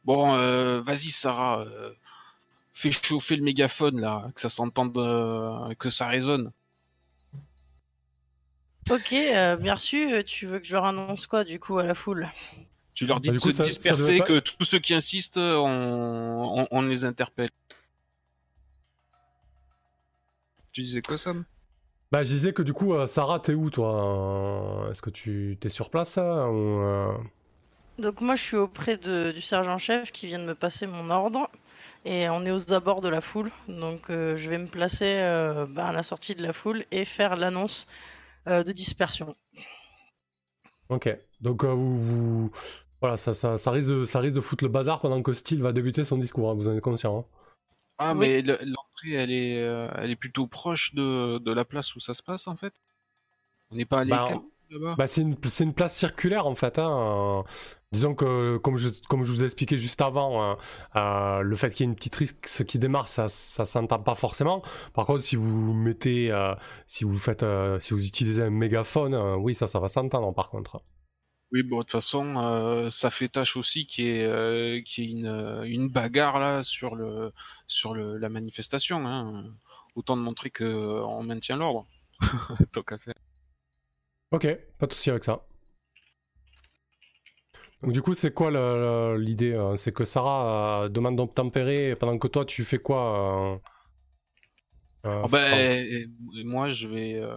Bon, 0.05 0.35
euh, 0.35 0.81
vas-y 0.81 1.11
Sarah, 1.11 1.61
euh, 1.61 1.93
fais 2.73 2.91
chauffer 2.91 3.37
le 3.37 3.43
mégaphone 3.43 4.01
là, 4.01 4.31
que 4.35 4.41
ça 4.41 4.49
s'entende, 4.49 4.97
euh, 4.97 5.75
que 5.75 5.91
ça 5.91 6.07
résonne. 6.07 6.53
Ok, 8.91 9.13
euh, 9.13 9.57
bien 9.57 9.75
reçu. 9.75 10.13
Euh, 10.13 10.23
Tu 10.25 10.47
veux 10.47 10.59
que 10.59 10.67
je 10.67 10.73
leur 10.73 10.85
annonce 10.85 11.27
quoi 11.27 11.45
du 11.45 11.61
coup 11.61 11.79
à 11.79 11.85
la 11.85 11.95
foule? 11.95 12.29
Tu 12.95 13.07
leur 13.07 13.21
dis 13.21 13.29
Bah, 13.29 13.35
de 13.35 13.41
coup, 13.41 13.51
se 13.51 13.57
ça- 13.57 13.65
disperser, 13.65 14.19
pas- 14.19 14.25
que 14.25 14.39
tous 14.41 14.65
ceux 14.65 14.79
qui 14.81 14.95
insistent, 14.95 15.37
on, 15.39 16.61
on, 16.63 16.69
on 16.71 16.83
les 16.83 17.05
interpelle. 17.05 17.51
Tu 20.73 20.83
disais 20.83 21.03
quoi 21.03 21.17
Sam? 21.17 21.45
Bah, 22.13 22.25
je 22.25 22.29
disais 22.29 22.53
que 22.53 22.63
du 22.63 22.73
coup, 22.73 22.93
euh, 22.95 23.07
Sarah, 23.07 23.39
t'es 23.39 23.55
où, 23.55 23.71
toi? 23.71 24.89
Est-ce 24.91 25.01
que 25.03 25.11
tu 25.11 25.57
t'es 25.61 25.69
sur 25.69 25.91
place 25.91 26.19
hein, 26.19 26.49
ou, 26.49 26.81
euh, 26.83 27.13
Donc 27.99 28.21
moi 28.21 28.35
je 28.35 28.43
suis 28.43 28.57
auprès 28.57 28.97
de- 28.97 29.31
du 29.33 29.41
sergent-chef 29.41 30.11
qui 30.13 30.27
vient 30.27 30.39
de 30.39 30.45
me 30.45 30.55
passer 30.55 30.87
mon 30.87 31.11
ordre 31.11 31.51
et 32.07 32.29
on 32.31 32.45
est 32.47 32.51
aux 32.51 32.73
abords 32.73 33.01
de 33.03 33.09
la 33.09 33.21
foule. 33.21 33.51
Donc 33.69 34.11
euh, 34.11 34.37
je 34.37 34.49
vais 34.51 34.59
me 34.59 34.67
placer 34.69 35.07
euh, 35.21 35.67
bah, 35.67 35.89
à 35.89 35.93
la 35.93 36.03
sortie 36.03 36.35
de 36.35 36.43
la 36.43 36.53
foule 36.53 36.85
et 36.91 37.05
faire 37.05 37.37
l'annonce 37.37 37.87
euh, 38.49 38.65
de 38.65 38.73
dispersion. 38.73 39.37
Ok. 40.89 41.09
Donc, 41.41 41.65
euh, 41.65 41.73
vous, 41.73 41.97
vous- 41.99 42.51
Voilà, 43.01 43.17
ça, 43.17 43.33
ça, 43.35 43.57
ça, 43.59 43.71
risque 43.71 43.89
de, 43.89 44.05
ça 44.05 44.21
risque 44.21 44.35
de 44.35 44.41
foutre 44.41 44.65
le 44.65 44.71
bazar 44.71 45.01
pendant 45.01 45.23
que 45.23 45.33
Steele 45.33 45.63
va 45.63 45.73
débuter 45.73 46.05
son 46.05 46.19
discours, 46.19 46.51
hein, 46.51 46.55
vous 46.55 46.69
en 46.69 46.75
êtes 46.77 46.83
conscient. 46.83 47.19
hein. 47.21 47.25
Ah, 48.01 48.15
Oui. 48.15 48.17
mais 48.17 48.43
le- 48.43 48.59
l'entrée, 48.65 49.13
elle 49.13 49.31
est, 49.31 49.59
euh, 49.63 49.89
elle 49.97 50.11
est 50.11 50.17
plutôt 50.17 50.47
proche 50.49 50.95
de, 50.95 51.39
de 51.39 51.53
la 51.53 51.65
place 51.65 51.95
où 51.95 52.01
ça 52.01 52.15
se 52.15 52.23
passe, 52.23 52.49
en 52.49 52.57
fait? 52.57 52.75
On 53.71 53.77
n'est 53.77 53.87
pas 53.87 54.01
allé 54.01 54.19
Bah, 54.19 54.27
là-bas? 54.71 54.99
Bah, 54.99 55.07
c'est 55.07 55.23
une, 55.23 55.37
c'est 55.49 55.65
une 55.65 55.75
place 55.75 55.97
circulaire 55.97 56.47
en 56.47 56.55
fait. 56.55 56.79
hein, 56.79 57.43
euh, 57.45 57.51
disons 57.93 58.15
que, 58.15 58.59
comme 58.59 58.77
je, 58.79 58.91
comme 59.09 59.25
je 59.25 59.33
vous 59.33 59.43
ai 59.43 59.47
expliqué 59.47 59.79
juste 59.79 60.01
avant, 60.03 60.53
euh, 60.53 60.57
euh, 60.97 61.41
le 61.43 61.57
fait 61.57 61.71
qu'il 61.71 61.87
y 61.87 61.89
ait 61.89 61.93
une 61.93 61.97
petite 61.97 62.17
risque 62.17 62.65
qui 62.67 62.79
démarre, 62.79 63.09
ça, 63.09 63.29
ça 63.29 63.65
s'entend 63.67 64.01
pas 64.01 64.15
forcément. 64.15 64.63
Par 64.95 65.07
contre, 65.07 65.23
si 65.25 65.37
vous 65.37 65.75
mettez, 65.75 66.33
euh, 66.33 66.55
si 66.87 67.05
vous 67.05 67.17
faites, 67.17 67.43
euh, 67.45 67.81
si 67.81 67.95
vous 67.95 68.07
utilisez 68.07 68.43
un 68.45 68.51
mégaphone, 68.51 69.15
euh, 69.15 69.37
oui, 69.37 69.55
ça, 69.55 69.67
ça 69.69 69.81
va 69.81 69.89
s'entendre 69.89 70.33
par 70.35 70.51
contre. 70.51 70.83
Oui, 71.53 71.63
bon, 71.65 71.79
de 71.79 71.83
toute 71.83 71.91
façon, 71.93 72.37
euh, 72.37 72.91
ça 72.91 73.11
fait 73.11 73.29
tâche 73.29 73.57
aussi 73.57 73.87
qu'il 73.87 74.05
y 74.05 74.09
ait, 74.09 74.25
euh, 74.25 74.81
qu'il 74.83 75.05
y 75.05 75.09
ait 75.09 75.11
une, 75.11 75.27
euh, 75.27 75.63
une 75.65 75.89
bagarre 75.89 76.39
là 76.39 76.63
sur 76.63 76.95
le, 76.95 77.33
sur 77.67 77.93
le, 77.95 78.19
la 78.19 78.29
manifestation. 78.29 79.05
Hein. 79.07 79.53
Autant 79.97 80.17
de 80.17 80.23
montrer 80.23 80.51
que 80.51 80.63
euh, 80.65 81.05
on 81.05 81.25
maintient 81.25 81.57
l'ordre. 81.57 81.87
Tant 82.73 82.83
qu'à 82.83 82.99
faire. 82.99 83.15
Ok, 84.33 84.47
pas 84.79 84.87
de 84.87 84.93
souci 84.93 85.11
avec 85.11 85.25
ça. 85.25 85.47
Donc 87.83 87.93
du 87.93 88.03
coup, 88.03 88.15
c'est 88.15 88.33
quoi 88.35 88.51
le- 88.51 88.59
le- 89.17 89.19
l'idée 89.19 89.53
euh, 89.53 89.77
C'est 89.77 89.93
que 89.93 90.05
Sarah 90.05 90.85
euh, 90.85 90.89
demande 90.89 91.17
d'obtempérer 91.17 91.97
pendant 91.97 92.19
que 92.19 92.29
toi, 92.29 92.45
tu 92.45 92.63
fais 92.63 92.79
quoi 92.79 93.55
euh, 95.05 95.09
euh, 95.09 95.23
Ah 95.25 95.29
ben, 95.29 95.49
Franck 95.49 95.61
et- 95.61 96.07
et 96.41 96.45
moi, 96.45 96.71
je 96.71 96.89
vais, 96.89 97.15
euh, 97.17 97.37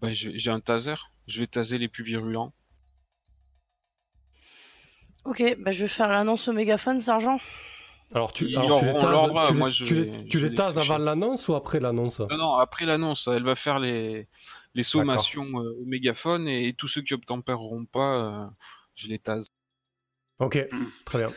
ben, 0.00 0.12
j'ai 0.12 0.38
j'ai 0.38 0.50
un 0.50 0.60
taser. 0.60 0.94
Je 1.26 1.40
vais 1.40 1.46
taser 1.46 1.78
les 1.78 1.88
plus 1.88 2.04
virulents. 2.04 2.52
Ok, 5.24 5.42
bah, 5.58 5.72
je 5.72 5.82
vais 5.82 5.88
faire 5.88 6.08
l'annonce 6.08 6.46
au 6.48 6.52
mégaphone, 6.52 7.00
sergent. 7.00 7.38
Alors 8.14 8.32
tu, 8.32 8.46
Ils 8.48 8.56
alors, 8.56 8.78
tu 8.78 8.86
les 8.86 8.92
tases, 8.92 9.10
l'ordre, 9.10 9.46
tu 9.48 9.52
les- 9.54 9.58
moi, 9.58 9.70
je 9.70 9.84
tu 9.84 9.94
les- 9.96 10.04
vais- 10.04 10.10
tu 10.10 10.18
je 10.30 10.38
les 10.38 10.44
vais 10.44 10.48
les 10.50 10.54
tases 10.54 10.78
avant 10.78 10.98
l'annonce 10.98 11.48
ou 11.48 11.54
après 11.56 11.80
l'annonce? 11.80 12.20
Non, 12.20 12.36
non, 12.36 12.54
après 12.54 12.86
l'annonce, 12.86 13.26
elle 13.26 13.42
va 13.42 13.56
faire 13.56 13.80
les, 13.80 14.28
les 14.74 14.82
sommations 14.84 15.44
euh, 15.60 15.74
au 15.80 15.84
mégaphone 15.84 16.46
et, 16.46 16.72
tous 16.74 16.86
ceux 16.86 17.02
qui 17.02 17.14
obtempéreront 17.14 17.84
pas, 17.84 18.44
euh, 18.44 18.46
je 18.94 19.08
les 19.08 19.18
tase. 19.18 19.48
Ok, 20.38 20.64
très 21.04 21.18
bien. 21.18 21.32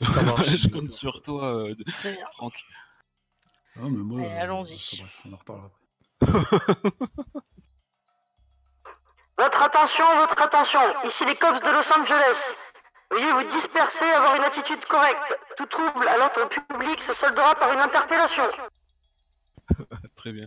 Ça 0.12 0.22
marche. 0.22 0.46
je 0.56 0.68
compte 0.68 0.92
sur 0.92 1.20
toi, 1.22 1.66
euh, 1.66 1.74
Très 1.88 2.14
bien. 2.14 2.26
Franck. 2.34 2.54
Ah, 3.74 3.80
mais 3.82 3.88
moi, 3.90 4.20
Allez, 4.20 4.30
euh, 4.30 4.40
allons-y. 4.42 5.02
on 5.24 5.32
en 5.32 5.36
reparlera 5.36 5.70
après. 6.20 6.40
Votre 9.38 9.62
attention, 9.62 10.04
votre 10.18 10.40
attention, 10.42 10.80
ici 11.06 11.24
les 11.24 11.36
cops 11.36 11.62
de 11.62 11.70
Los 11.70 11.92
Angeles. 11.92 12.54
Veuillez 13.10 13.32
vous 13.32 13.44
disperser 13.44 14.04
et 14.04 14.10
avoir 14.10 14.34
une 14.36 14.42
attitude 14.42 14.84
correcte. 14.84 15.38
Tout 15.56 15.66
trouble 15.66 16.06
à 16.08 16.18
l'ordre 16.18 16.48
public 16.48 17.00
se 17.00 17.12
soldera 17.12 17.54
par 17.54 17.72
une 17.72 17.78
interpellation. 17.80 18.42
Très 20.16 20.32
bien. 20.32 20.46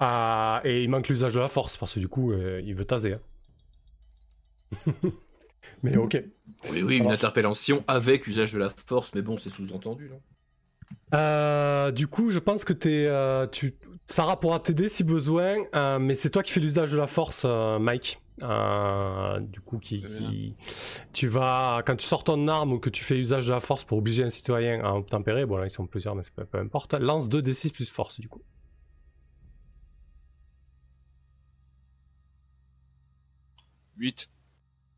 Ah, 0.00 0.60
et 0.64 0.82
il 0.82 0.90
manque 0.90 1.08
l'usage 1.08 1.34
de 1.34 1.40
la 1.40 1.48
force 1.48 1.76
parce 1.76 1.94
que 1.94 2.00
du 2.00 2.08
coup, 2.08 2.32
euh, 2.32 2.60
il 2.64 2.74
veut 2.74 2.84
taser. 2.84 3.14
hein. 3.14 3.20
Mais 5.82 5.96
ok. 5.96 6.22
Oui, 6.70 6.82
oui, 6.82 6.94
Ça 6.96 7.02
une 7.02 7.04
marche. 7.04 7.14
interpellation 7.16 7.84
avec 7.86 8.26
usage 8.26 8.52
de 8.52 8.58
la 8.58 8.70
force, 8.86 9.14
mais 9.14 9.22
bon, 9.22 9.36
c'est 9.38 9.50
sous-entendu. 9.50 10.10
non? 10.10 10.20
Euh, 11.14 11.90
du 11.90 12.06
coup, 12.06 12.30
je 12.30 12.38
pense 12.38 12.64
que 12.64 12.72
t'es, 12.72 13.06
euh, 13.06 13.46
tu... 13.46 13.74
Sarah 14.06 14.38
pourra 14.38 14.60
t'aider 14.60 14.88
si 14.88 15.02
besoin, 15.02 15.56
euh, 15.74 15.98
mais 15.98 16.14
c'est 16.14 16.30
toi 16.30 16.42
qui 16.42 16.52
fais 16.52 16.60
l'usage 16.60 16.92
de 16.92 16.98
la 16.98 17.06
force, 17.06 17.44
euh, 17.46 17.78
Mike. 17.78 18.20
Euh, 18.42 19.38
du 19.38 19.60
coup, 19.60 19.78
qui, 19.78 20.56
tu 21.12 21.28
vas 21.28 21.82
quand 21.86 21.94
tu 21.94 22.04
sors 22.04 22.24
ton 22.24 22.48
arme 22.48 22.72
ou 22.72 22.78
que 22.80 22.90
tu 22.90 23.04
fais 23.04 23.16
usage 23.16 23.46
de 23.46 23.52
la 23.52 23.60
force 23.60 23.84
pour 23.84 23.98
obliger 23.98 24.24
un 24.24 24.28
citoyen 24.28 24.84
à 24.84 24.92
obtempérer, 24.94 25.46
bon 25.46 25.56
là 25.56 25.66
ils 25.66 25.70
sont 25.70 25.86
plusieurs, 25.86 26.16
mais 26.16 26.22
c'est 26.24 26.34
peu, 26.34 26.44
peu 26.44 26.58
importe. 26.58 26.94
Lance 26.94 27.28
2 27.28 27.40
d6 27.42 27.72
plus 27.72 27.88
force 27.88 28.20
du 28.20 28.28
coup. 28.28 28.42
8. 33.96 34.28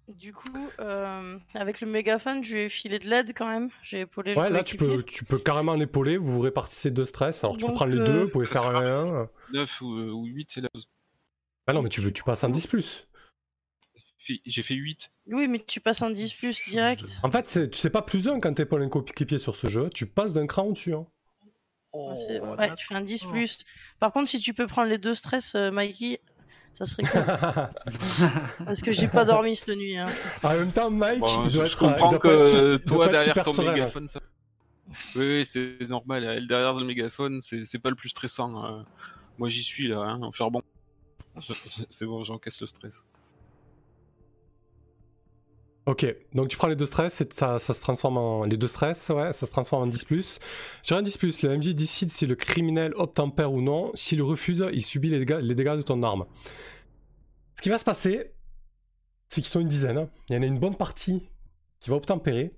Du 0.09 0.33
coup, 0.33 0.71
euh, 0.79 1.37
avec 1.55 1.81
le 1.81 1.89
mégaphone, 1.89 2.45
je 2.45 2.55
vais 2.55 2.69
filer 2.69 3.01
de 3.01 3.09
l'aide 3.09 3.33
quand 3.37 3.49
même. 3.49 3.71
J'ai 3.83 4.01
épaulé 4.03 4.35
le 4.35 4.41
Ouais, 4.41 4.51
là 4.51 4.63
tu 4.63 4.77
peux, 4.77 5.03
tu 5.03 5.25
peux 5.25 5.39
carrément 5.39 5.75
l'épauler. 5.75 6.17
Vous 6.17 6.33
vous 6.35 6.41
répartissez 6.41 6.93
deux 6.93 7.05
stress. 7.05 7.43
Alors 7.43 7.57
tu 7.57 7.63
peux 7.63 7.67
Donc, 7.69 7.77
prendre 7.77 7.93
les 7.93 7.99
euh, 8.01 8.07
deux, 8.07 8.23
vous 8.25 8.29
pouvez 8.31 8.47
ça 8.47 8.61
faire 8.61 8.77
un. 8.77 9.29
9 9.53 9.81
ou, 9.81 9.95
euh, 9.99 10.11
ou 10.13 10.25
8, 10.27 10.49
c'est 10.53 10.61
la 10.61 10.69
Ah 11.67 11.73
non, 11.73 11.83
mais 11.83 11.89
tu 11.89 12.01
veux, 12.01 12.13
tu 12.13 12.23
passes 12.23 12.45
en 12.45 12.51
10 12.51 12.69
plus. 12.69 13.09
fait- 14.19 14.41
j'ai 14.47 14.63
fait 14.63 14.75
8. 14.75 15.11
Oui, 15.27 15.49
mais 15.49 15.59
tu 15.59 15.81
passes 15.81 16.03
en 16.03 16.11
10 16.11 16.33
plus 16.35 16.63
direct. 16.69 17.19
En 17.25 17.31
fait, 17.31 17.49
c'est- 17.49 17.69
tu 17.71 17.79
sais 17.79 17.91
pas 17.91 18.03
plus 18.03 18.29
un 18.29 18.39
quand 18.39 18.55
pas 18.65 18.79
un 18.79 18.89
coéquipier 18.89 19.39
sur 19.39 19.57
ce 19.57 19.67
jeu. 19.69 19.91
Tu 19.93 20.07
passes 20.07 20.33
d'un 20.35 20.47
cran 20.47 20.65
au-dessus. 20.67 20.95
hein. 20.95 21.07
Ouais, 21.93 22.17
c'est- 22.19 22.41
Oh, 22.41 22.55
ouais, 22.57 22.75
tu 22.77 22.87
fais 22.87 22.95
un 22.95 23.01
10 23.01 23.25
plus. 23.25 23.59
Par 23.99 24.13
contre, 24.13 24.29
si 24.29 24.39
tu 24.39 24.53
peux 24.55 24.67
prendre 24.67 24.89
les 24.91 24.99
deux 24.99 25.15
stress, 25.15 25.55
euh, 25.55 25.71
Mikey, 25.71 26.21
ça 26.77 26.85
serait 26.85 27.03
cool. 27.05 27.22
Parce 28.66 28.83
que 28.83 28.93
j'ai 28.93 29.09
pas 29.09 29.24
dormi 29.24 29.57
cette 29.57 29.77
nuit. 29.77 29.97
hein. 29.97 30.07
en 30.43 30.51
même 30.55 30.72
temps, 30.72 30.91
Mike, 30.91 31.20
Bon, 31.20 31.45
il 31.45 31.51
je, 31.51 31.57
doit 31.57 31.64
je 31.64 31.72
être, 31.72 31.83
il 31.83 31.87
comprends 31.89 32.11
doit 32.11 32.18
que 32.18 32.29
être 32.29 32.55
euh, 32.55 32.79
toi 32.79 33.09
derrière 33.09 33.35
ton 33.43 33.53
serein, 33.53 33.72
mégaphone, 33.72 34.07
ça. 34.09 34.20
Oui, 35.14 35.39
oui, 35.39 35.47
c'est 35.47 35.79
normal. 35.89 36.24
Elle 36.24 36.47
derrière 36.47 36.74
le 36.74 36.85
mégaphone, 36.85 37.41
c'est 37.43 37.64
c'est 37.64 37.79
pas 37.79 37.91
le 37.91 37.97
plus 37.97 38.11
stressant. 38.11 38.64
euh. 38.64 38.83
Moi, 39.39 39.49
j'y 39.49 39.62
suis 39.62 39.89
là, 39.89 40.01
hein, 40.01 40.20
au 40.22 40.33
charbon. 40.33 40.62
C'est 41.91 42.07
bon, 42.07 42.24
j'encaisse 42.24 42.59
le 42.62 42.66
stress. 42.66 43.05
Ok, 45.87 46.05
donc 46.34 46.49
tu 46.49 46.57
prends 46.57 46.66
les 46.66 46.74
deux 46.74 46.84
stress 46.84 47.22
ça, 47.30 47.61
se 47.61 47.80
transforme 47.80 48.16
en. 48.18 48.45
Les 48.45 48.57
deux 48.57 48.66
stress, 48.66 49.09
ouais, 49.11 49.32
ça 49.32 49.47
se 49.47 49.53
transforme 49.53 49.84
en 49.84 49.87
10. 49.87 50.41
Sur 50.82 50.97
un 50.97 51.03
10, 51.03 51.43
le 51.43 51.57
MJ 51.57 51.74
décide 51.76 52.11
si 52.11 52.26
le 52.26 52.34
criminel 52.34 52.93
obtempère 52.97 53.53
ou 53.53 53.62
non. 53.62 53.93
S'il 53.95 54.20
refuse, 54.20 54.66
il 54.72 54.84
subit 54.84 55.11
les 55.11 55.20
dégâts, 55.20 55.76
de 55.76 55.82
ton 55.82 56.03
arme. 56.03 56.26
Ce 57.55 57.62
qui 57.62 57.68
va 57.68 57.78
se 57.78 57.84
passer, 57.84 58.32
c'est 59.28 59.41
qu'ils 59.41 59.51
sont 59.51 59.61
une 59.61 59.68
dizaine. 59.68 59.99
hein. 59.99 60.11
Il 60.28 60.34
y 60.34 60.39
en 60.39 60.43
a 60.43 60.47
une 60.47 60.59
bonne 60.59 60.74
partie 60.74 61.22
qui 61.78 61.91
va 61.91 61.97
obtempérer. 61.97 62.53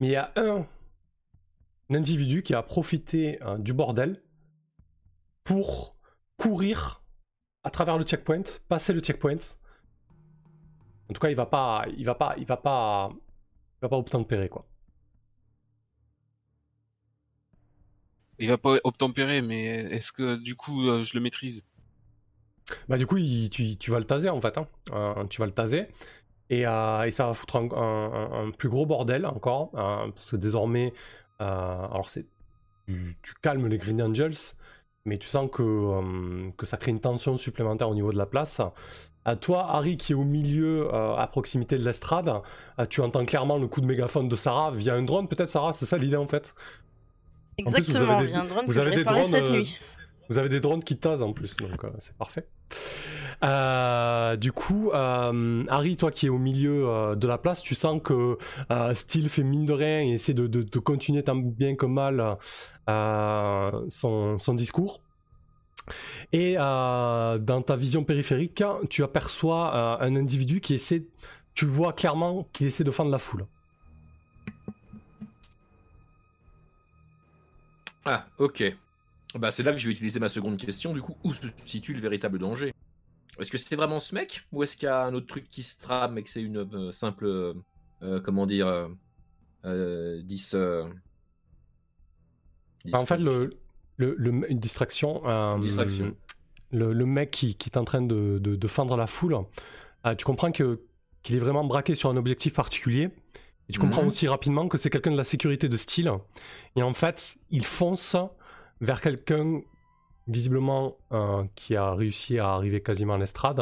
Mais 0.00 0.08
il 0.08 0.12
y 0.12 0.16
a 0.16 0.32
un, 0.36 0.66
un 1.90 1.94
individu 1.94 2.42
qui 2.42 2.54
a 2.54 2.62
profité 2.62 3.38
hein, 3.42 3.58
du 3.58 3.74
bordel 3.74 4.22
pour 5.44 5.96
courir 6.38 7.02
à 7.64 7.70
travers 7.70 7.98
le 7.98 8.04
checkpoint, 8.04 8.44
passer 8.68 8.94
le 8.94 9.00
checkpoint. 9.00 9.36
En 11.10 11.14
tout 11.14 11.20
cas, 11.20 11.30
il 11.30 11.36
va 11.36 11.46
pas, 11.46 11.84
il 11.96 12.04
va 12.04 12.14
pas, 12.14 12.34
il 12.38 12.46
va 12.46 12.56
pas, 12.56 13.10
il 13.12 13.82
va 13.82 13.88
pas 13.88 13.96
obtempérer 13.98 14.48
quoi. 14.48 14.66
Il 18.38 18.48
va 18.48 18.56
pas 18.56 18.78
obtempérer, 18.84 19.42
mais 19.42 19.66
est-ce 19.66 20.10
que 20.10 20.36
du 20.36 20.54
coup, 20.56 20.88
euh, 20.88 21.02
je 21.04 21.12
le 21.18 21.20
maîtrise? 21.20 21.66
Bah 22.88 22.96
du 22.98 23.06
coup, 23.06 23.16
il- 23.16 23.50
tu, 23.50 23.76
tu 23.76 23.90
vas 23.90 23.98
le 23.98 24.04
taser 24.04 24.28
en 24.28 24.40
fait. 24.40 24.58
hein. 24.58 24.66
Euh, 24.92 25.24
tu 25.28 25.40
vas 25.40 25.46
le 25.46 25.52
taser. 25.52 25.88
Et, 26.50 26.66
euh, 26.66 27.04
et 27.04 27.12
ça 27.12 27.26
va 27.28 27.34
foutre 27.34 27.56
un, 27.56 27.70
un- 27.72 28.12
un- 28.42 28.48
un 28.48 28.50
plus 28.52 28.68
gros 28.68 28.86
bordel 28.86 29.26
encore. 29.26 29.70
euh, 29.76 30.10
parce 30.12 30.32
que 30.32 30.36
désormais, 30.36 30.92
alors 31.40 32.10
c'est, 32.10 32.26
tu, 32.88 33.16
tu 33.22 33.34
calmes 33.42 33.68
les 33.68 33.78
Green 33.78 34.02
Angels, 34.02 34.34
mais 35.06 35.18
tu 35.18 35.28
sens 35.28 35.50
que, 35.52 36.48
que 36.56 36.66
ça 36.66 36.76
crée 36.78 36.92
une 36.92 37.00
tension 37.00 37.36
supplémentaire 37.36 37.88
au 37.90 37.94
niveau 37.94 38.12
de 38.12 38.18
la 38.18 38.26
place. 38.26 38.60
À 39.26 39.34
toi, 39.34 39.66
Harry, 39.70 39.96
qui 39.96 40.12
est 40.12 40.14
au 40.14 40.22
milieu, 40.22 40.86
euh, 40.94 41.16
à 41.16 41.26
proximité 41.26 41.76
de 41.76 41.84
l'estrade, 41.84 42.32
euh, 42.78 42.86
tu 42.86 43.00
entends 43.00 43.24
clairement 43.24 43.58
le 43.58 43.66
coup 43.66 43.80
de 43.80 43.86
mégaphone 43.86 44.28
de 44.28 44.36
Sarah 44.36 44.70
via 44.70 44.94
un 44.94 45.02
drone. 45.02 45.26
Peut-être 45.26 45.50
Sarah, 45.50 45.72
c'est 45.72 45.84
ça 45.84 45.98
l'idée 45.98 46.16
en 46.16 46.28
fait? 46.28 46.54
plus, 47.56 47.72
vous 47.72 47.76
Exactement, 47.76 48.12
avez 48.12 48.26
des- 48.26 48.30
il 48.30 48.36
y 48.36 48.38
a 48.38 48.40
un 48.40 48.44
drone 48.44 48.66
vous 48.66 48.72
que 48.72 48.78
avez 48.78 48.90
j'ai 48.90 48.96
des 48.96 48.96
réparé 48.98 49.20
drones, 49.22 49.30
cette 49.30 49.42
euh, 49.42 49.52
nuit. 49.52 49.76
Vous 50.28 50.38
avez 50.38 50.48
des 50.48 50.60
drones 50.60 50.82
qui 50.84 50.96
tasent 50.96 51.22
en 51.26 51.32
plus, 51.32 51.56
donc 51.56 51.84
euh, 51.84 51.90
c'est 51.98 52.16
parfait. 52.16 52.46
Euh, 53.44 54.36
du 54.36 54.52
coup, 54.52 54.90
euh, 54.92 55.64
Harry, 55.68 55.96
toi 55.96 56.10
qui 56.10 56.26
es 56.26 56.28
au 56.28 56.38
milieu 56.38 56.88
euh, 56.88 57.14
de 57.16 57.26
la 57.26 57.38
place, 57.38 57.62
tu 57.62 57.74
sens 57.74 58.00
que 58.02 58.38
euh, 58.70 58.94
Steel 58.94 59.28
fait 59.28 59.42
mine 59.42 59.66
de 59.66 59.72
rien 59.72 60.00
et 60.02 60.12
essaie 60.12 60.34
de, 60.34 60.46
de- 60.46 60.62
de 60.62 60.78
continuer 60.78 61.22
tant 61.22 61.36
bien 61.36 61.74
que 61.76 61.86
mal 61.86 62.38
euh, 62.88 63.70
son, 63.88 64.38
son 64.38 64.54
discours. 64.54 65.00
Et 66.32 66.56
euh, 66.58 67.38
dans 67.38 67.62
ta 67.62 67.76
vision 67.76 68.04
périphérique, 68.04 68.62
tu 68.90 69.02
aperçois 69.04 69.74
euh, 70.00 70.06
un 70.06 70.16
individu 70.16 70.60
qui 70.60 70.74
essaie, 70.74 71.06
tu 71.54 71.66
vois 71.66 71.92
clairement 71.92 72.48
qu'il 72.52 72.66
essaie 72.66 72.84
de 72.84 72.90
fendre 72.90 73.10
la 73.10 73.18
foule. 73.18 73.46
Ah, 78.04 78.30
ok. 78.38 78.62
Bah, 79.34 79.50
c'est 79.50 79.62
là 79.62 79.72
que 79.72 79.78
je 79.78 79.86
vais 79.86 79.92
utiliser 79.92 80.20
ma 80.20 80.28
seconde 80.28 80.58
question. 80.58 80.92
Du 80.92 81.02
coup, 81.02 81.16
où 81.24 81.32
se 81.34 81.46
situe 81.66 81.94
le 81.94 82.00
véritable 82.00 82.38
danger? 82.38 82.72
Est-ce 83.40 83.50
que 83.50 83.58
c'est 83.58 83.76
vraiment 83.76 84.00
ce 84.00 84.14
mec 84.14 84.46
Ou 84.52 84.62
est-ce 84.62 84.76
qu'il 84.76 84.86
y 84.86 84.90
a 84.90 85.04
un 85.04 85.14
autre 85.14 85.26
truc 85.26 85.50
qui 85.50 85.62
se 85.62 85.78
trame 85.78 86.18
et 86.18 86.22
que 86.22 86.28
c'est 86.30 86.42
une 86.42 86.58
euh, 86.74 86.92
simple. 86.92 87.54
comment 88.24 88.46
dire. 88.46 88.66
euh, 88.68 88.88
euh, 89.64 90.22
10. 90.22 90.54
euh, 90.54 90.84
Bah, 92.84 93.00
en 93.00 93.06
fait, 93.06 93.18
le, 93.18 93.50
le- 93.96 94.14
le- 94.18 94.50
une 94.50 94.58
distraction. 94.58 95.22
euh, 95.26 95.58
Distraction. 95.58 96.14
Le, 96.72 96.92
le 96.92 97.06
mec 97.06 97.30
qui, 97.30 97.54
qui 97.54 97.68
est 97.70 97.78
en 97.78 97.84
train 97.84 98.02
de, 98.02 98.38
de, 98.40 98.56
de 98.56 98.68
fendre 98.68 98.96
la 98.96 99.06
foule, 99.06 99.36
euh, 100.04 100.14
tu 100.14 100.24
comprends 100.24 100.52
que 100.52 100.80
qu'il 101.22 101.34
est 101.36 101.40
vraiment 101.40 101.64
braqué 101.64 101.94
sur 101.94 102.08
un 102.10 102.16
objectif 102.16 102.54
particulier. 102.54 103.10
Et 103.68 103.72
tu 103.72 103.80
comprends 103.80 104.02
Mhm. 104.02 104.08
aussi 104.08 104.28
rapidement 104.28 104.68
que 104.68 104.78
c'est 104.78 104.90
quelqu'un 104.90 105.10
de 105.10 105.16
la 105.16 105.24
sécurité 105.24 105.68
de 105.68 105.76
style. 105.76 106.10
Et 106.76 106.82
en 106.84 106.92
fait, 106.92 107.36
il 107.50 107.64
fonce 107.64 108.16
vers 108.80 109.00
quelqu'un, 109.00 109.60
visiblement, 110.28 110.96
euh, 111.12 111.42
qui 111.56 111.74
a 111.74 111.92
réussi 111.94 112.38
à 112.38 112.50
arriver 112.52 112.80
quasiment 112.80 113.14
à 113.14 113.18
l'estrade 113.18 113.60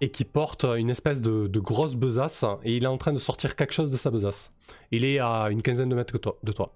et 0.00 0.10
qui 0.10 0.24
porte 0.24 0.64
une 0.64 0.90
espèce 0.90 1.20
de, 1.20 1.46
de 1.46 1.60
grosse 1.60 1.94
besace. 1.94 2.44
Et 2.64 2.76
il 2.76 2.82
est 2.84 2.88
en 2.88 2.98
train 2.98 3.12
de 3.12 3.18
sortir 3.18 3.54
quelque 3.54 3.72
chose 3.74 3.90
de 3.90 3.96
sa 3.96 4.10
besace. 4.10 4.50
Il 4.90 5.04
est 5.04 5.18
à 5.20 5.48
une 5.50 5.62
quinzaine 5.62 5.88
de 5.88 5.94
mètres 5.94 6.18
toi- 6.18 6.38
de 6.42 6.50
toi. 6.52 6.66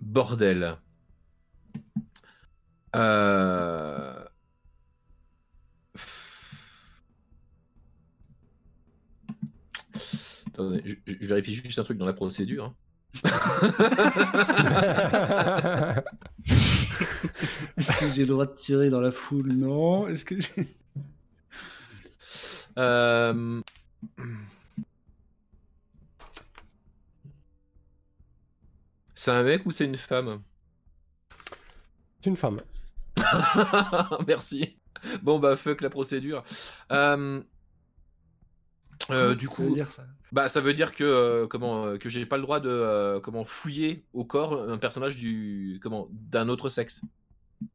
Bordel. 0.00 0.76
Euh... 2.94 4.24
Attendez, 10.46 10.82
je, 10.84 10.94
je 11.20 11.26
vérifie 11.26 11.54
juste 11.54 11.78
un 11.78 11.84
truc 11.84 11.98
dans 11.98 12.06
la 12.06 12.12
procédure. 12.12 12.64
hein. 12.66 12.74
Est-ce 17.76 17.96
que 17.98 18.10
j'ai 18.12 18.22
le 18.22 18.28
droit 18.28 18.46
de 18.46 18.54
tirer 18.54 18.90
dans 18.90 19.00
la 19.00 19.10
foule? 19.10 19.52
Non. 19.52 20.06
Est-ce 20.08 20.24
que 20.24 20.40
j'ai... 20.40 20.76
Euh, 22.78 23.60
C'est 29.14 29.30
un 29.30 29.42
mec 29.42 29.64
ou 29.64 29.70
c'est 29.72 29.86
une 29.86 29.96
femme? 29.96 30.42
Une 32.26 32.36
femme. 32.36 32.60
Merci. 34.26 34.76
Bon 35.22 35.38
bah 35.38 35.56
fuck 35.56 35.80
la 35.80 35.90
procédure. 35.90 36.44
Euh, 36.92 37.40
euh, 39.10 39.34
du 39.34 39.46
Ça 39.46 39.54
coup, 39.54 39.62
veut 39.64 39.72
dire 39.72 39.90
ça. 39.90 40.04
bah 40.30 40.48
ça 40.48 40.60
veut 40.60 40.74
dire 40.74 40.94
que 40.94 41.02
euh, 41.04 41.46
comment 41.48 41.98
que 41.98 42.08
j'ai 42.08 42.24
pas 42.24 42.36
le 42.36 42.42
droit 42.42 42.60
de 42.60 42.68
euh, 42.68 43.20
comment 43.20 43.44
fouiller 43.44 44.04
au 44.12 44.24
corps 44.24 44.68
un 44.70 44.78
personnage 44.78 45.16
du 45.16 45.80
comment 45.82 46.08
d'un 46.10 46.48
autre 46.48 46.68
sexe. 46.68 47.00
Tu 47.60 47.68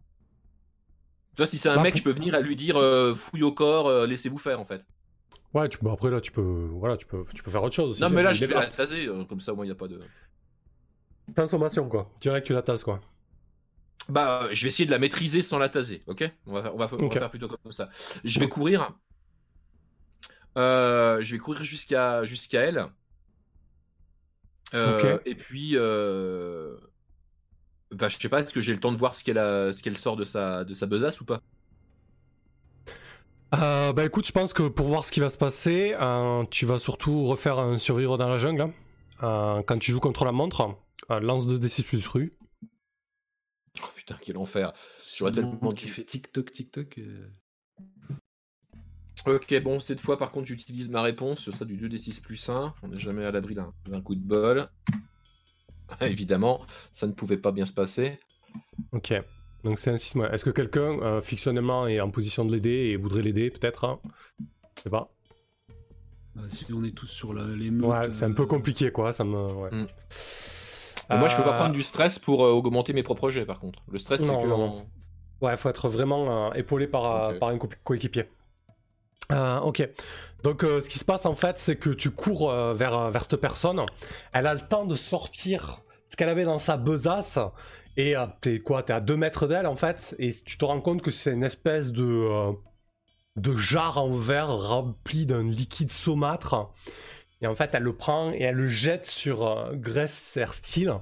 vois 1.37 1.45
si 1.45 1.57
c'est 1.57 1.69
un 1.69 1.75
Bah, 1.75 1.83
mec, 1.83 1.93
pour- 1.93 1.99
je 1.99 2.03
peux 2.05 2.11
venir 2.11 2.33
à 2.33 2.39
lui 2.39 2.55
dire 2.55 2.77
euh, 2.77 3.13
fouille 3.13 3.43
au 3.43 3.51
corps, 3.51 3.87
euh, 3.87 4.07
laissez-vous 4.07 4.37
faire 4.39 4.59
en 4.59 4.65
fait. 4.65 4.83
Ouais, 5.53 5.69
tu, 5.69 5.77
bah 5.81 5.91
après 5.93 6.09
là, 6.09 6.19
tu 6.21 6.31
peux, 6.31 6.41
voilà, 6.71 6.97
tu 6.97 7.05
peux, 7.05 7.23
tu 7.33 7.41
peux 7.43 7.51
faire 7.51 7.63
autre 7.63 7.75
chose. 7.75 7.91
aussi. 7.91 8.01
non 8.01 8.09
mais 8.09 8.21
là 8.23 8.31
je 8.33 8.45
vais 8.45 8.53
la 8.53 8.67
taser 8.67 9.07
euh, 9.07 9.23
comme 9.25 9.39
ça 9.39 9.53
au 9.53 9.55
moins 9.55 9.65
il 9.65 9.69
y 9.69 9.71
a 9.71 9.75
pas 9.75 9.87
de. 9.87 9.99
Consommation, 11.35 11.89
quoi. 11.89 12.09
Direct, 12.21 12.47
tu 12.47 12.53
la 12.53 12.61
tasses, 12.61 12.83
quoi. 12.85 13.01
Bah, 14.09 14.43
euh, 14.43 14.49
je 14.53 14.61
vais 14.63 14.69
essayer 14.69 14.85
de 14.85 14.91
la 14.91 14.99
maîtriser 14.99 15.41
sans 15.41 15.57
la 15.59 15.69
taser, 15.69 16.01
ok? 16.07 16.31
On 16.45 16.53
va, 16.53 16.61
faire, 16.63 16.75
on, 16.75 16.77
va, 16.77 16.89
on 16.91 17.07
va 17.07 17.07
Ok. 17.07 17.13
faire 17.17 17.29
plutôt 17.29 17.47
comme 17.49 17.71
ça. 17.71 17.89
Je 18.23 18.39
vais 18.39 18.47
courir. 18.49 18.97
Euh, 20.57 21.21
je 21.23 21.31
vais 21.33 21.39
courir 21.39 21.63
jusqu'à 21.63 22.23
jusqu'à 22.25 22.61
elle. 22.61 22.87
Euh. 24.73 25.19
Et 25.25 25.35
puis, 25.35 25.71
euh... 25.75 26.77
bah, 27.91 28.07
je 28.07 28.17
sais 28.17 28.29
pas, 28.29 28.41
est-ce 28.41 28.53
que 28.53 28.61
j'ai 28.61 28.73
le 28.73 28.79
temps 28.79 28.91
de 28.91 28.97
voir 28.97 29.15
ce 29.15 29.23
qu'elle 29.23 29.37
a- 29.37 29.71
ce 29.73 29.81
qu'elle 29.81 29.97
sort 29.97 30.15
de 30.17 30.25
sa, 30.25 30.63
de 30.65 30.73
sa 30.73 30.85
besace 30.87 31.21
ou 31.21 31.25
pas? 31.25 31.41
Bah 33.51 34.05
écoute, 34.05 34.27
je 34.27 34.31
pense 34.31 34.53
que 34.53 34.67
pour 34.67 34.87
voir 34.87 35.05
ce 35.05 35.11
qui 35.11 35.19
va 35.19 35.29
se 35.29 35.37
passer, 35.37 35.95
tu 36.51 36.65
vas 36.65 36.79
surtout 36.79 37.23
refaire 37.25 37.59
un 37.59 37.77
survivre 37.77 38.17
dans 38.17 38.29
la 38.29 38.37
jungle. 38.37 38.61
hein. 39.21 39.63
Quand 39.65 39.79
tu 39.79 39.91
joues 39.91 39.99
contre 39.99 40.25
la 40.25 40.31
montre, 40.31 40.75
lance 41.09 41.47
2d6 41.47 41.83
plus 41.83 42.05
rue. 42.07 42.31
Oh 43.83 43.87
putain, 43.95 44.17
quel 44.21 44.37
enfer. 44.37 44.73
J'aurais 45.15 45.31
tellement 45.31 45.71
qui 45.71 45.87
fait 45.87 46.03
tic-toc, 46.03 46.51
tic-toc. 46.51 46.97
euh. 46.99 47.27
Ok, 49.25 49.53
bon, 49.61 49.79
cette 49.79 49.99
fois, 49.99 50.17
par 50.17 50.31
contre, 50.31 50.47
j'utilise 50.47 50.89
ma 50.89 51.01
réponse. 51.01 51.41
Ce 51.41 51.51
sera 51.51 51.65
du 51.65 51.75
2d6 51.75 52.21
plus 52.21 52.49
1. 52.49 52.73
On 52.83 52.87
n'est 52.87 52.99
jamais 52.99 53.25
à 53.25 53.31
l'abri 53.31 53.55
d'un 53.55 54.01
coup 54.01 54.15
de 54.15 54.21
bol. 54.21 54.69
Ah, 55.99 56.07
Évidemment, 56.07 56.65
ça 56.91 57.07
ne 57.07 57.11
pouvait 57.13 57.37
pas 57.37 57.51
bien 57.51 57.65
se 57.65 57.73
passer. 57.73 58.19
Ok. 58.91 59.13
Donc 59.63 59.79
c'est 59.79 59.89
un 59.91 59.97
6 59.97 60.15
mois. 60.15 60.31
Est-ce 60.33 60.45
que 60.45 60.49
quelqu'un, 60.51 60.99
euh, 61.01 61.19
fictionnellement, 61.21 61.87
est 61.87 61.99
en 61.99 62.09
position 62.09 62.45
de 62.45 62.51
l'aider 62.53 62.69
et 62.91 62.95
voudrait 62.95 63.21
l'aider, 63.21 63.49
peut-être 63.49 63.83
hein? 63.85 63.99
Je 64.77 64.83
sais 64.83 64.89
pas. 64.89 65.11
Bah, 66.35 66.43
si 66.47 66.65
on 66.71 66.83
est 66.83 66.91
tous 66.91 67.07
sur 67.07 67.33
la, 67.33 67.47
les 67.47 67.71
meutes, 67.71 67.85
Ouais, 67.89 68.11
c'est 68.11 68.25
un 68.25 68.31
peu 68.33 68.43
euh, 68.43 68.47
compliqué, 68.47 68.91
quoi. 68.91 69.11
Ça 69.11 69.23
me. 69.23 69.35
ouais. 69.35 69.71
Mm. 69.71 69.87
Moi, 71.09 71.27
je 71.29 71.35
peux 71.37 71.43
pas 71.43 71.53
Euh, 71.53 71.57
prendre 71.57 71.71
du 71.73 71.83
stress 71.83 72.19
pour 72.19 72.45
euh, 72.45 72.51
augmenter 72.51 72.91
mes 72.93 73.03
propres 73.03 73.29
jets, 73.29 73.45
par 73.45 73.59
contre. 73.59 73.79
Le 73.89 73.97
stress, 73.97 74.21
c'est 74.21 74.31
Non, 74.31 74.41
que. 74.41 74.47
non, 74.47 74.63
en- 74.63 74.85
Ouais, 75.45 75.55
faut 75.55 75.69
être 75.69 75.87
vraiment 75.87 76.47
euh, 76.49 76.53
épaulé 76.53 76.87
par, 76.87 77.05
euh, 77.05 77.31
Ok. 77.33 77.39
par 77.39 77.49
un 77.49 77.57
co- 77.59 77.69
coéquipier. 77.83 78.25
Euh, 79.31 79.59
ok. 79.59 79.87
Donc, 80.43 80.63
euh, 80.63 80.81
ce 80.81 80.89
qui 80.89 80.97
se 80.99 81.05
passe 81.05 81.25
en 81.25 81.35
fait, 81.35 81.59
c'est 81.59 81.75
que 81.75 81.89
tu 81.89 82.09
cours 82.11 82.49
euh, 82.49 82.73
vers, 82.73 83.11
vers 83.11 83.21
cette 83.23 83.35
personne. 83.37 83.81
Elle 84.33 84.47
a 84.47 84.53
le 84.53 84.61
temps 84.61 84.85
de 84.85 84.95
sortir 84.95 85.81
ce 86.09 86.15
qu'elle 86.15 86.29
avait 86.29 86.45
dans 86.45 86.57
sa 86.59 86.77
besace. 86.77 87.37
Et 87.97 88.13
t'es 88.41 88.59
quoi 88.59 88.83
T'es 88.83 88.93
à 88.93 88.99
2 88.99 89.17
mètres 89.17 89.47
d'elle 89.47 89.65
en 89.67 89.75
fait. 89.75 90.15
Et 90.19 90.29
tu 90.45 90.57
te 90.57 90.65
rends 90.65 90.81
compte 90.81 91.01
que 91.01 91.11
c'est 91.11 91.33
une 91.33 91.43
espèce 91.43 91.91
de, 91.91 92.29
de 93.35 93.55
jarre 93.57 93.97
en 93.97 94.11
verre 94.11 94.55
rempli 94.55 95.25
d'un 95.25 95.43
liquide 95.43 95.89
saumâtre. 95.91 96.69
Et 97.41 97.47
en 97.47 97.55
fait, 97.55 97.69
elle 97.73 97.83
le 97.83 97.95
prend 97.95 98.31
et 98.31 98.41
elle 98.41 98.55
le 98.55 98.67
jette 98.67 99.05
sur 99.05 99.45
euh, 99.47 99.73
Grace 99.73 100.39
Steel. 100.51 100.95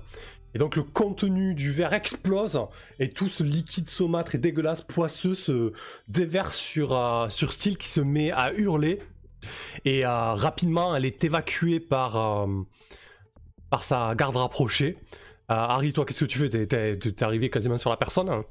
Et 0.54 0.58
donc 0.58 0.76
le 0.78 0.84
contenu 0.84 1.54
du 1.54 1.72
verre 1.72 1.94
explose 1.94 2.60
et 3.00 3.10
tout 3.10 3.28
ce 3.28 3.44
liquide 3.44 3.90
saumâtre 3.90 4.36
et 4.36 4.38
dégueulasse 4.38 4.82
poisseux 4.82 5.36
se 5.36 5.74
déverse 6.08 6.56
sur, 6.56 6.94
euh, 6.96 7.28
sur 7.30 7.52
Steel 7.52 7.78
qui 7.78 7.88
se 7.88 8.00
met 8.02 8.32
à 8.32 8.54
hurler. 8.54 9.00
Et 9.86 10.06
euh, 10.06 10.34
rapidement, 10.34 10.96
elle 10.96 11.06
est 11.06 11.24
évacuée 11.24 11.80
par, 11.80 12.18
euh, 12.18 12.48
par 13.70 13.84
sa 13.84 14.16
garde 14.16 14.36
rapprochée. 14.38 14.98
Harry, 15.48 15.94
toi, 15.94 16.06
qu'est-ce 16.06 16.26
que 16.26 16.30
tu 16.30 16.40
fais? 16.40 16.50
T'es- 16.68 17.24
arrivé 17.24 17.50
quasiment 17.50 17.78
sur 17.78 17.90
la 17.92 17.98
personne? 17.98 18.44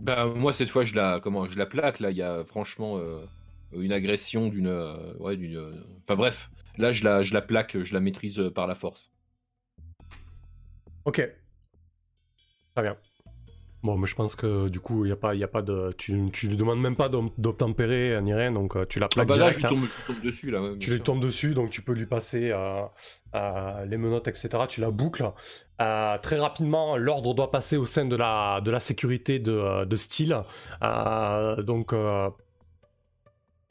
Bah 0.00 0.26
moi 0.26 0.52
cette 0.52 0.68
fois 0.68 0.84
je 0.84 0.94
la 0.94 1.20
comment 1.20 1.46
je 1.48 1.58
la 1.58 1.64
plaque 1.66 2.00
là 2.00 2.10
il 2.10 2.16
y 2.16 2.22
a 2.22 2.44
franchement 2.44 2.98
une 3.72 3.92
agression 3.92 4.48
d'une 4.48 4.68
euh, 4.68 5.14
ouais 5.18 5.36
d'une 5.36 5.56
euh, 5.56 5.72
enfin 6.02 6.16
bref 6.16 6.50
là 6.78 6.92
je 6.92 7.04
la 7.04 7.22
je 7.22 7.34
la 7.34 7.42
plaque 7.42 7.82
je 7.82 7.92
la 7.94 8.00
maîtrise 8.00 8.38
euh, 8.40 8.50
par 8.50 8.66
la 8.66 8.74
force. 8.74 9.10
Ok. 11.04 11.22
Très 12.74 12.82
bien. 12.82 12.94
Bon, 13.82 13.96
mais 13.96 14.08
je 14.08 14.16
pense 14.16 14.34
que 14.34 14.68
du 14.68 14.80
coup, 14.80 15.04
il 15.04 15.10
y 15.10 15.12
a 15.12 15.16
pas, 15.16 15.34
y 15.36 15.44
a 15.44 15.48
pas 15.48 15.62
de. 15.62 15.94
Tu, 15.96 16.28
tu 16.32 16.48
lui 16.48 16.56
demandes 16.56 16.80
même 16.80 16.96
pas 16.96 17.08
d'ob- 17.08 17.30
d'obtempérer 17.38 18.20
ni 18.20 18.34
rien, 18.34 18.50
donc 18.50 18.74
euh, 18.74 18.84
tu 18.84 18.98
la 18.98 19.06
Ah 19.06 19.08
plaques 19.14 19.28
bah 19.28 19.36
là 19.36 19.50
je 19.52 19.58
hein. 19.58 19.68
tombe, 19.68 19.84
je 19.84 19.84
lui 19.84 20.02
tombe 20.14 20.24
dessus 20.24 20.50
là. 20.50 20.60
Tu 20.80 20.90
lui 20.90 21.00
tombes 21.00 21.20
dessus, 21.20 21.54
donc 21.54 21.70
tu 21.70 21.82
peux 21.82 21.92
lui 21.92 22.06
passer 22.06 22.50
euh, 22.50 22.82
euh, 23.36 23.84
les 23.84 23.96
menottes, 23.96 24.26
etc. 24.26 24.64
Tu 24.68 24.80
la 24.80 24.90
boucles. 24.90 25.30
Euh, 25.80 26.18
très 26.18 26.38
rapidement, 26.38 26.96
l'ordre 26.96 27.32
doit 27.34 27.52
passer 27.52 27.76
au 27.76 27.86
sein 27.86 28.06
de 28.06 28.16
la, 28.16 28.60
de 28.60 28.70
la 28.72 28.80
sécurité 28.80 29.38
de, 29.38 29.84
de 29.84 29.96
Steel. 29.96 30.36
Euh, 30.82 31.62
donc, 31.62 31.92
euh, 31.92 32.28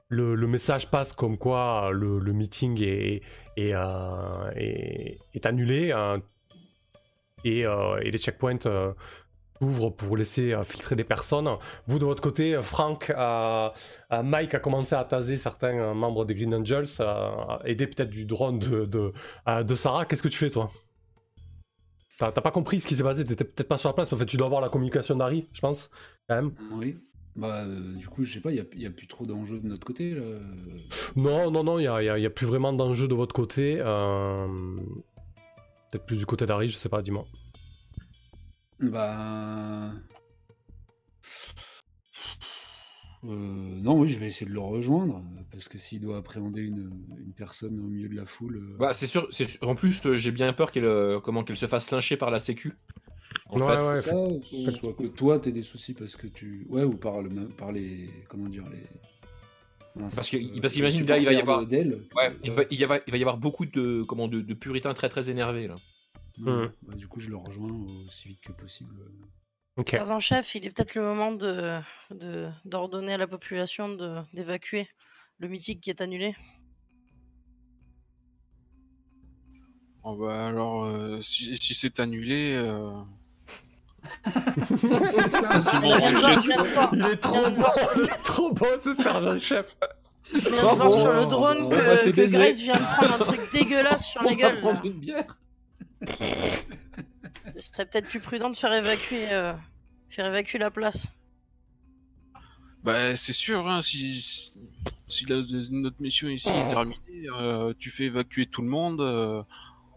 le, 0.09 0.47
message 0.47 0.89
passe 0.89 1.13
comme 1.13 1.37
quoi 1.37 1.89
le, 1.91 2.19
meeting 2.33 2.81
est, 2.81 3.21
est, 3.57 3.73
euh, 3.73 4.51
est- 4.55 5.45
annulé. 5.45 5.91
euh, 5.91 6.17
et, 7.43 7.65
euh, 7.65 7.97
et 8.01 8.09
les 8.09 8.17
checkpoints 8.17 8.65
euh, 8.65 8.91
ouvrent 9.61 9.91
pour 9.91 10.17
laisser 10.17 10.55
filtrer 10.63 10.95
des 10.95 11.03
personnes. 11.03 11.47
Vous, 11.85 11.99
de 11.99 12.05
votre 12.05 12.21
côté, 12.21 12.59
Frank, 12.61 13.13
Mike 14.11 14.53
a 14.55 14.59
commencé 14.59 14.95
à 14.95 15.03
taser 15.03 15.37
certains 15.37 15.93
membres 15.93 16.25
des 16.25 16.33
Green 16.33 16.53
Angels, 16.55 16.85
aider 17.65 17.87
peut-être 17.87 18.09
du 18.09 18.25
drone 18.25 18.59
de, 18.59 18.85
de, 18.85 19.13
de 19.63 19.75
Sarah. 19.75 20.05
Qu'est-ce 20.05 20.23
que 20.23 20.27
tu 20.27 20.37
fais, 20.37 20.49
toi? 20.49 20.71
T'as 22.17 22.31
pas 22.31 22.51
compris 22.51 22.79
ce 22.79 22.87
qui 22.87 22.95
s'est 22.95 23.03
passé, 23.03 23.23
t'étais 23.25 23.43
peut-être 23.43 23.67
pas 23.67 23.77
sur 23.77 23.89
la 23.89 23.93
place, 23.93 24.11
en 24.11 24.15
fait, 24.15 24.25
tu 24.25 24.37
dois 24.37 24.47
avoir 24.47 24.61
la 24.61 24.69
communication 24.69 25.15
d'Harry, 25.15 25.47
je 25.53 25.59
pense, 25.59 25.89
quand 26.29 26.35
même. 26.35 26.53
Oui. 26.71 26.97
Bah, 27.35 27.65
euh, 27.65 27.93
du 27.95 28.07
coup, 28.07 28.23
je 28.23 28.33
sais 28.33 28.39
pas, 28.39 28.51
il 28.51 28.65
n'y 28.77 28.85
a, 28.85 28.89
plus 28.89 29.07
trop 29.07 29.25
d'enjeux 29.25 29.59
de 29.59 29.67
notre 29.67 29.85
côté. 29.85 30.11
Là. 30.15 30.21
Non, 31.15 31.51
non, 31.51 31.63
non, 31.63 31.79
il 31.79 31.83
n'y 31.83 32.25
a, 32.25 32.29
plus 32.29 32.45
vraiment 32.45 32.71
d'enjeu 32.71 33.07
de 33.07 33.13
votre 33.13 33.35
côté. 33.35 33.77
euh, 33.79 34.47
Peut-être 35.91 36.05
plus 36.05 36.17
du 36.19 36.25
côté 36.25 36.45
d'Harry, 36.45 36.69
je 36.69 36.77
sais 36.77 36.89
pas, 36.89 37.01
dis-moi. 37.01 37.25
Bah. 38.79 39.91
Euh, 43.23 43.79
non, 43.81 43.99
oui, 43.99 44.07
je 44.07 44.19
vais 44.19 44.27
essayer 44.27 44.45
de 44.45 44.53
le 44.53 44.59
rejoindre, 44.59 45.21
parce 45.51 45.67
que 45.67 45.77
s'il 45.77 45.99
doit 45.99 46.17
appréhender 46.17 46.61
une, 46.61 46.91
une 47.17 47.33
personne 47.33 47.79
au 47.79 47.87
milieu 47.87 48.07
de 48.07 48.15
la 48.15 48.25
foule. 48.25 48.57
euh, 48.57 48.77
Bah 48.77 48.93
c'est 48.93 49.07
sûr, 49.07 49.27
c'est 49.31 49.49
sûr. 49.49 49.67
en 49.67 49.73
plus 49.75 50.05
euh, 50.05 50.15
j'ai 50.15 50.31
bien 50.31 50.53
peur 50.53 50.71
qu'elle 50.71 50.85
euh, 50.85 51.19
comment 51.19 51.43
qu'elle 51.43 51.57
se 51.57 51.65
fasse 51.65 51.89
lyncher 51.91 52.17
par 52.17 52.29
la 52.29 52.39
sécu. 52.39 52.73
En 53.49 53.59
Ouais, 53.59 53.75
fait, 53.77 53.87
ouais. 53.87 54.01
ça, 54.01 54.15
ou 54.17 54.71
soit 54.71 54.93
que 54.93 55.07
toi, 55.07 55.39
t'aies 55.39 55.51
des 55.51 55.61
soucis 55.63 55.93
parce 55.93 56.15
que 56.15 56.27
tu. 56.27 56.65
Ouais, 56.69 56.83
ou 56.83 56.93
par, 56.95 57.21
le, 57.21 57.29
par 57.49 57.71
les. 57.71 58.09
Comment 58.29 58.47
dire 58.47 58.63
les... 58.69 58.83
Parce 60.13 60.29
que- 60.29 60.35
euh, 60.37 60.59
parce 60.61 60.73
qu'imagine, 60.73 61.05
là, 61.05 61.17
il 61.17 61.25
va 61.25 61.31
y 61.33 61.37
avoir- 61.37 61.61
ouais, 61.61 61.89
il 62.43 62.51
va, 62.51 62.63
il 62.69 62.77
y 62.79 62.83
avoir, 62.83 62.99
il 63.07 63.11
va 63.11 63.17
y 63.17 63.21
avoir 63.21 63.37
beaucoup 63.37 63.65
de 63.65 64.03
comment 64.03 64.27
de, 64.27 64.41
de 64.41 64.53
puritains 64.53 64.93
très 64.93 65.07
très 65.09 65.29
énervés 65.29 65.67
là. 65.67 65.75
Hmm. 66.37 66.67
bah, 66.81 66.95
du 66.95 67.07
coup, 67.07 67.21
je 67.21 67.29
le 67.29 67.37
rejoins 67.37 67.71
aussi 68.09 68.27
vite 68.27 68.41
que 68.41 68.51
possible. 68.51 68.93
Ok. 69.77 69.91
Sergent-chef, 69.91 70.53
il 70.55 70.65
est 70.65 70.69
peut-être 70.69 70.95
le 70.95 71.01
moment 71.01 71.31
de 71.31 71.79
de- 72.11 72.49
d'ordonner 72.65 73.13
à 73.13 73.17
la 73.17 73.27
population 73.27 73.87
de- 73.87 74.19
d'évacuer 74.33 74.87
le 75.39 75.47
meeting 75.47 75.79
qui 75.79 75.89
est 75.91 76.01
annulé. 76.01 76.35
Oh 80.03 80.15
bah 80.15 80.45
alors, 80.47 80.83
euh, 80.83 81.19
si, 81.21 81.55
si 81.57 81.73
c'est 81.73 81.99
annulé, 81.99 82.53
euh, 82.53 82.91
Il 86.93 87.05
est 87.11 87.15
trop 87.21 87.49
bon, 87.49 87.65
il 87.97 88.03
est 88.03 88.23
trop 88.23 88.51
bon 88.51 88.67
ce 88.83 88.93
sergent-chef. 88.93 89.75
je 90.33 90.39
viens 90.39 90.49
de 90.49 90.75
voir 90.75 90.93
sur 90.93 91.13
le 91.13 91.25
drone 91.25 91.57
on 91.63 91.69
que. 91.69 92.31
Grace 92.31 92.59
vient 92.59 92.75
de 92.75 92.79
prendre 92.97 93.13
un 93.13 93.17
truc 93.17 93.41
dégueulasse 93.51 94.05
sur 94.07 94.21
On 94.21 94.29
les 94.29 94.35
va 94.35 94.49
gueules. 94.51 94.61
prendre 94.61 94.85
une 94.85 94.93
bière. 94.99 95.37
Ce 97.57 97.71
serait 97.71 97.85
peut-être 97.85 98.07
plus 98.07 98.19
prudent 98.19 98.49
de 98.49 98.55
faire 98.55 98.73
évacuer, 98.73 99.31
euh, 99.31 99.53
faire 100.09 100.25
évacuer 100.27 100.59
la 100.59 100.71
place. 100.71 101.07
Bah 102.83 103.15
c'est 103.15 103.33
sûr, 103.33 103.67
hein, 103.67 103.81
si, 103.81 104.53
la- 105.27 105.41
notre 105.71 105.99
mission 106.01 106.27
ici 106.27 106.49
est 106.49 106.67
terminée, 106.69 106.97
euh, 107.39 107.73
tu 107.79 107.89
fais 107.89 108.03
évacuer 108.05 108.45
tout 108.45 108.61
le 108.61 108.67
monde, 108.67 109.01
euh, 109.01 109.41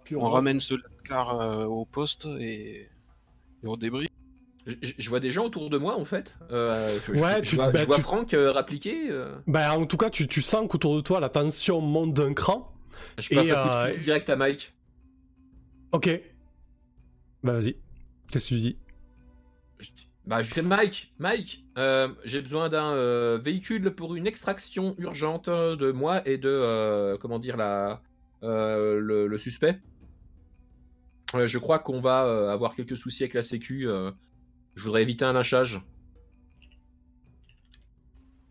Puis 0.04 0.16
on 0.16 0.24
ramène 0.24 0.58
ce 0.60 0.74
car 1.06 1.68
au 1.68 1.84
poste 1.84 2.26
et, 2.40 2.88
et 3.62 3.66
on 3.66 3.76
débrie. 3.76 4.08
Je, 4.82 5.08
vois 5.08 5.20
des 5.20 5.30
gens 5.30 5.46
autour 5.46 5.70
de 5.70 5.78
moi 5.78 5.96
en 5.98 6.04
fait. 6.04 6.34
Euh, 6.50 6.88
je, 7.06 7.12
Ouais, 7.12 7.42
je 7.42 7.50
tu- 7.50 7.56
vois, 7.56 7.70
bah, 7.72 7.78
je 7.80 7.86
vois 7.86 7.96
tu- 7.96 8.02
Franck 8.02 8.34
euh, 8.34 8.52
rappliquer. 8.52 9.10
euh, 9.10 9.34
Bah, 9.46 9.72
en 9.78 9.86
tout 9.86 9.96
cas, 9.96 10.10
tu, 10.10 10.28
tu 10.28 10.42
sens 10.42 10.68
qu'autour 10.68 10.94
de 10.96 11.00
toi, 11.00 11.20
la 11.20 11.30
tension 11.30 11.80
monte 11.80 12.12
d'un 12.12 12.34
cran. 12.34 12.70
je 13.18 13.34
passe 13.34 13.46
Et, 13.46 13.50
un 13.52 13.62
coup 13.62 13.86
de 13.88 13.92
fil 13.94 14.02
direct 14.04 14.28
à 14.28 14.36
Mike. 14.36 14.74
Ok. 15.92 16.20
Bah, 17.42 17.52
vas-y. 17.54 17.76
Qu'est-ce 18.30 18.44
que 18.50 18.54
tu 18.54 18.60
dis? 18.60 18.76
Bah, 20.26 20.42
je 20.42 20.52
fais 20.52 20.60
Mike, 20.60 21.14
Mike, 21.18 21.64
euh, 21.78 22.08
j'ai 22.24 22.42
besoin 22.42 22.68
d'un 22.68 22.92
euh, 22.92 23.38
véhicule 23.42 23.94
pour 23.94 24.14
une 24.14 24.26
extraction 24.26 24.94
urgente 24.98 25.48
de 25.48 25.90
moi 25.90 26.20
et 26.28 26.36
de 26.36 26.50
euh, 26.50 27.16
comment 27.16 27.38
dire 27.38 27.56
la 27.56 28.02
euh, 28.42 29.00
le, 29.00 29.26
le 29.26 29.38
suspect. 29.38 29.78
Je 31.34 31.58
crois 31.58 31.78
qu'on 31.78 32.00
va 32.00 32.24
euh, 32.24 32.48
avoir 32.50 32.74
quelques 32.74 32.96
soucis 32.96 33.22
avec 33.24 33.34
la 33.34 33.42
Sécu. 33.42 33.86
euh, 33.88 34.10
je 34.76 34.82
voudrais 34.82 35.02
éviter 35.02 35.24
un 35.24 35.32
lynchage. 35.32 35.80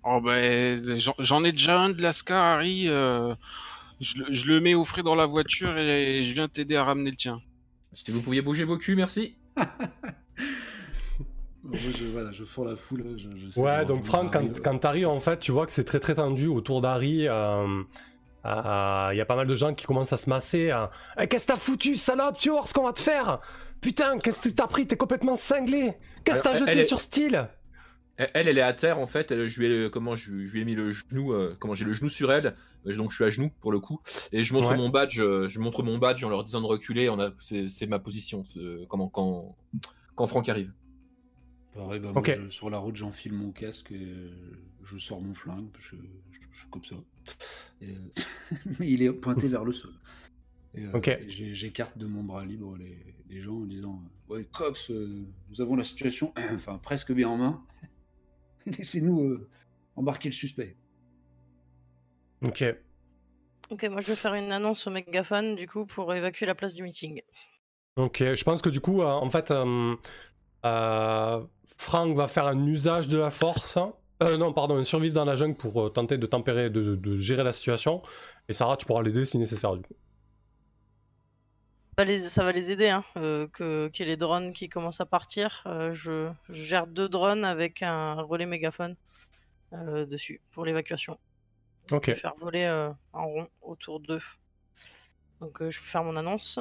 Oh 0.03 0.21
ben 0.21 0.81
j'en- 1.19 1.43
ai 1.43 1.51
déjà 1.51 1.79
un 1.81 1.89
de 1.89 2.01
l'Ascar, 2.01 2.41
Harry. 2.43 2.87
euh, 2.87 3.35
je, 3.99 4.19
le- 4.19 4.33
je 4.33 4.45
le 4.51 4.61
mets 4.61 4.73
au 4.73 4.85
frais 4.85 5.03
dans 5.03 5.15
la 5.15 5.25
voiture 5.25 5.77
et 5.77 6.23
je 6.25 6.33
viens 6.33 6.47
t'aider 6.47 6.75
à 6.75 6.83
ramener 6.85 7.09
le 7.09 7.17
tien. 7.17 7.41
Si 7.93 8.09
vous 8.11 8.21
pouviez 8.21 8.41
bouger 8.41 8.63
vos 8.63 8.77
culs, 8.77 8.95
merci. 8.95 9.35
Moi, 11.63 11.77
je, 11.97 12.05
voilà, 12.05 12.31
je 12.31 12.45
fends 12.45 12.63
la 12.63 12.75
foule. 12.77 13.03
Je, 13.17 13.27
je 13.37 13.49
sais 13.49 13.59
Ouais, 13.59 13.83
donc 13.85 14.03
Franck, 14.05 14.31
quand, 14.31 14.61
quand 14.63 14.77
t'arrives, 14.77 15.07
en 15.07 15.19
fait, 15.19 15.39
tu 15.39 15.51
vois 15.51 15.65
que 15.65 15.71
c'est 15.73 15.83
très 15.83 15.99
très 15.99 16.15
tendu 16.15 16.47
autour 16.47 16.79
d'Harry. 16.79 17.27
euh, 17.27 17.83
euh, 18.47 19.09
Il 19.13 19.17
y 19.17 19.21
a 19.21 19.25
pas 19.25 19.35
mal 19.35 19.47
de 19.47 19.55
gens 19.55 19.73
qui 19.73 19.85
commencent 19.85 20.13
à 20.13 20.17
se 20.17 20.29
masser. 20.29 20.71
euh, 20.71 20.85
Eh, 21.19 21.27
qu'est-ce 21.27 21.47
que 21.47 21.53
t'as 21.53 21.59
foutu, 21.59 21.95
salope? 21.95 22.37
Tu 22.37 22.49
vois 22.49 22.65
ce 22.65 22.73
qu'on 22.73 22.83
va 22.85 22.93
te 22.93 22.99
faire 22.99 23.39
Putain, 23.81 24.17
qu'est-ce 24.19 24.41
que 24.49 24.53
t'as 24.53 24.67
pris? 24.67 24.87
T'es 24.87 24.97
complètement 24.97 25.35
cinglé 25.35 25.93
Qu'est-ce 26.23 26.39
que 26.39 26.43
t'as 26.43 26.57
jeté 26.57 26.79
est- 26.79 26.83
sur 26.83 26.99
style? 26.99 27.47
Elle, 28.17 28.47
elle 28.47 28.57
est 28.57 28.61
à 28.63 28.73
terre 28.73 28.97
en 28.97 29.05
fait. 29.05 29.29
Elle- 29.31 29.47
je 29.47 29.61
lui 29.61 29.85
ai, 29.85 29.89
comment, 29.91 30.15
je, 30.15 30.45
je 30.45 30.51
lui 30.53 30.61
ai 30.61 30.65
mis 30.65 30.73
le 30.73 30.91
genou, 30.91 31.33
euh, 31.33 31.55
comment 31.59 31.75
j'ai 31.75 31.85
le 31.85 31.93
genou 31.93 32.09
sur 32.09 32.31
elle. 32.31 32.55
euh, 32.87 32.95
Donc 32.95 33.11
je 33.11 33.15
suis 33.15 33.23
à 33.23 33.29
genoux 33.29 33.51
pour 33.61 33.71
le 33.71 33.79
coup. 33.79 33.99
Et 34.31 34.41
je 34.41 34.53
montre 34.55 34.71
Ouais. 34.71 34.77
mon 34.77 34.89
badge. 34.89 35.19
euh, 35.19 35.47
je 35.47 35.59
montre 35.59 35.83
mon 35.83 35.99
badge 35.99 36.23
en 36.23 36.29
leur 36.29 36.43
disant 36.43 36.61
de 36.61 36.65
reculer. 36.65 37.09
On 37.09 37.19
a, 37.19 37.29
c'est, 37.37 37.67
c'est 37.67 37.85
ma 37.85 37.99
position. 37.99 38.43
comment 38.89 39.07
quand 39.07 39.55
quand 40.15 40.25
Franck 40.25 40.49
arrive. 40.49 40.71
Pareil, 41.77 41.99
bah, 41.99 42.11
moi, 42.11 42.21
Ok. 42.21 42.31
je- 42.35 42.49
sur 42.49 42.69
la 42.71 42.79
route, 42.79 42.95
j'enfile 42.95 43.33
mon 43.33 43.51
casque 43.51 43.91
et 43.91 44.03
euh, 44.03 44.31
je 44.83 44.97
sors 44.97 45.21
mon 45.21 45.35
flingue. 45.35 45.69
parce 45.71 45.85
que 45.89 45.95
Je, 45.97 46.01
je, 46.31 46.47
je 46.51 46.59
suis 46.59 46.69
comme 46.69 46.83
ça. 46.83 46.95
Et, 47.81 47.91
euh, 47.91 47.95
mais 48.79 48.89
il 48.89 49.03
est 49.03 49.13
pointé 49.13 49.47
vers 49.47 49.63
le 49.63 49.71
sol. 49.71 49.93
Et, 50.73 50.85
euh, 50.85 50.99
et 51.19 51.29
j'écarte 51.53 51.97
de 51.97 52.07
mon 52.07 52.23
bras 52.23 52.45
libre 52.45 52.75
les, 52.77 52.97
les 53.29 53.41
gens 53.41 53.55
en 53.55 53.65
disant 53.65 54.01
Ouais, 54.27 54.43
cops, 54.45 54.89
euh, 54.89 55.23
nous 55.49 55.61
avons 55.61 55.75
la 55.75 55.83
situation 55.83 56.33
enfin 56.55 56.79
presque 56.79 57.11
bien 57.11 57.29
en 57.29 57.37
main. 57.37 57.63
Laissez-nous 58.65 59.21
euh, 59.21 59.49
embarquer 59.95 60.29
le 60.29 60.33
suspect. 60.33 60.75
Ok. 62.41 62.63
Ok, 63.69 63.83
moi 63.91 64.01
je 64.01 64.07
vais 64.07 64.15
faire 64.15 64.33
une 64.33 64.51
annonce 64.51 64.87
au 64.87 64.91
mégaphone 64.91 65.55
du 65.55 65.67
coup 65.67 65.85
pour 65.85 66.13
évacuer 66.13 66.45
la 66.47 66.55
place 66.55 66.73
du 66.73 66.83
meeting. 66.83 67.21
Ok, 67.97 68.19
je 68.19 68.43
pense 68.43 68.61
que 68.61 68.69
du 68.69 68.79
coup, 68.79 69.01
euh, 69.01 69.05
en 69.07 69.29
fait, 69.29 69.49
euh, 69.51 69.95
euh, 70.67 71.43
Franck 71.77 72.15
va 72.15 72.27
faire 72.27 72.47
un 72.47 72.65
usage 72.65 73.07
de 73.07 73.17
la 73.17 73.29
force 73.29 73.77
Euh, 74.23 74.35
non, 74.35 74.51
pardon, 74.51 74.83
survivre 74.83 75.13
dans 75.13 75.25
la 75.25 75.35
jungle 75.35 75.55
pour 75.55 75.79
euh, 75.79 75.89
tenter 75.89 76.17
de 76.17 76.25
tempérer, 76.25 76.71
de, 76.71 76.95
de 76.95 77.17
gérer 77.17 77.43
la 77.43 77.51
situation. 77.51 78.01
Et 78.49 78.53
Sarah, 78.53 78.75
tu 78.75 78.85
pourras 78.87 79.03
l'aider 79.03 79.25
si 79.25 79.37
nécessaire. 79.37 79.75
Du 79.75 79.81
coup. 79.83 79.93
Bah, 81.95 82.03
les- 82.03 82.17
ça 82.19 82.43
va 82.43 82.51
les 82.51 82.71
aider, 82.71 82.89
hein, 82.89 83.03
euh, 83.17 83.47
que 83.47 83.87
qu'il 83.89 84.05
y 84.05 84.07
ait 84.09 84.11
les 84.11 84.17
drones 84.17 84.53
qui 84.53 84.69
commencent 84.69 85.01
à 85.01 85.05
partir. 85.05 85.61
Je, 85.93 86.29
je 86.49 86.63
gère 86.63 86.87
deux 86.87 87.09
drones 87.09 87.45
avec 87.45 87.83
un 87.83 88.15
relais 88.21 88.47
mégaphone 88.47 88.95
dessus 89.71 90.41
pour 90.51 90.65
l'évacuation. 90.65 91.19
Ok. 91.91 92.05
Je 92.07 92.11
vais 92.11 92.17
faire 92.17 92.35
voler 92.39 92.67
en 93.13 93.27
rond 93.27 93.47
autour 93.61 93.99
d'eux. 93.99 94.21
Donc 95.41 95.59
je 95.59 95.79
peux 95.79 95.85
faire 95.85 96.03
mon 96.03 96.15
annonce. 96.15 96.59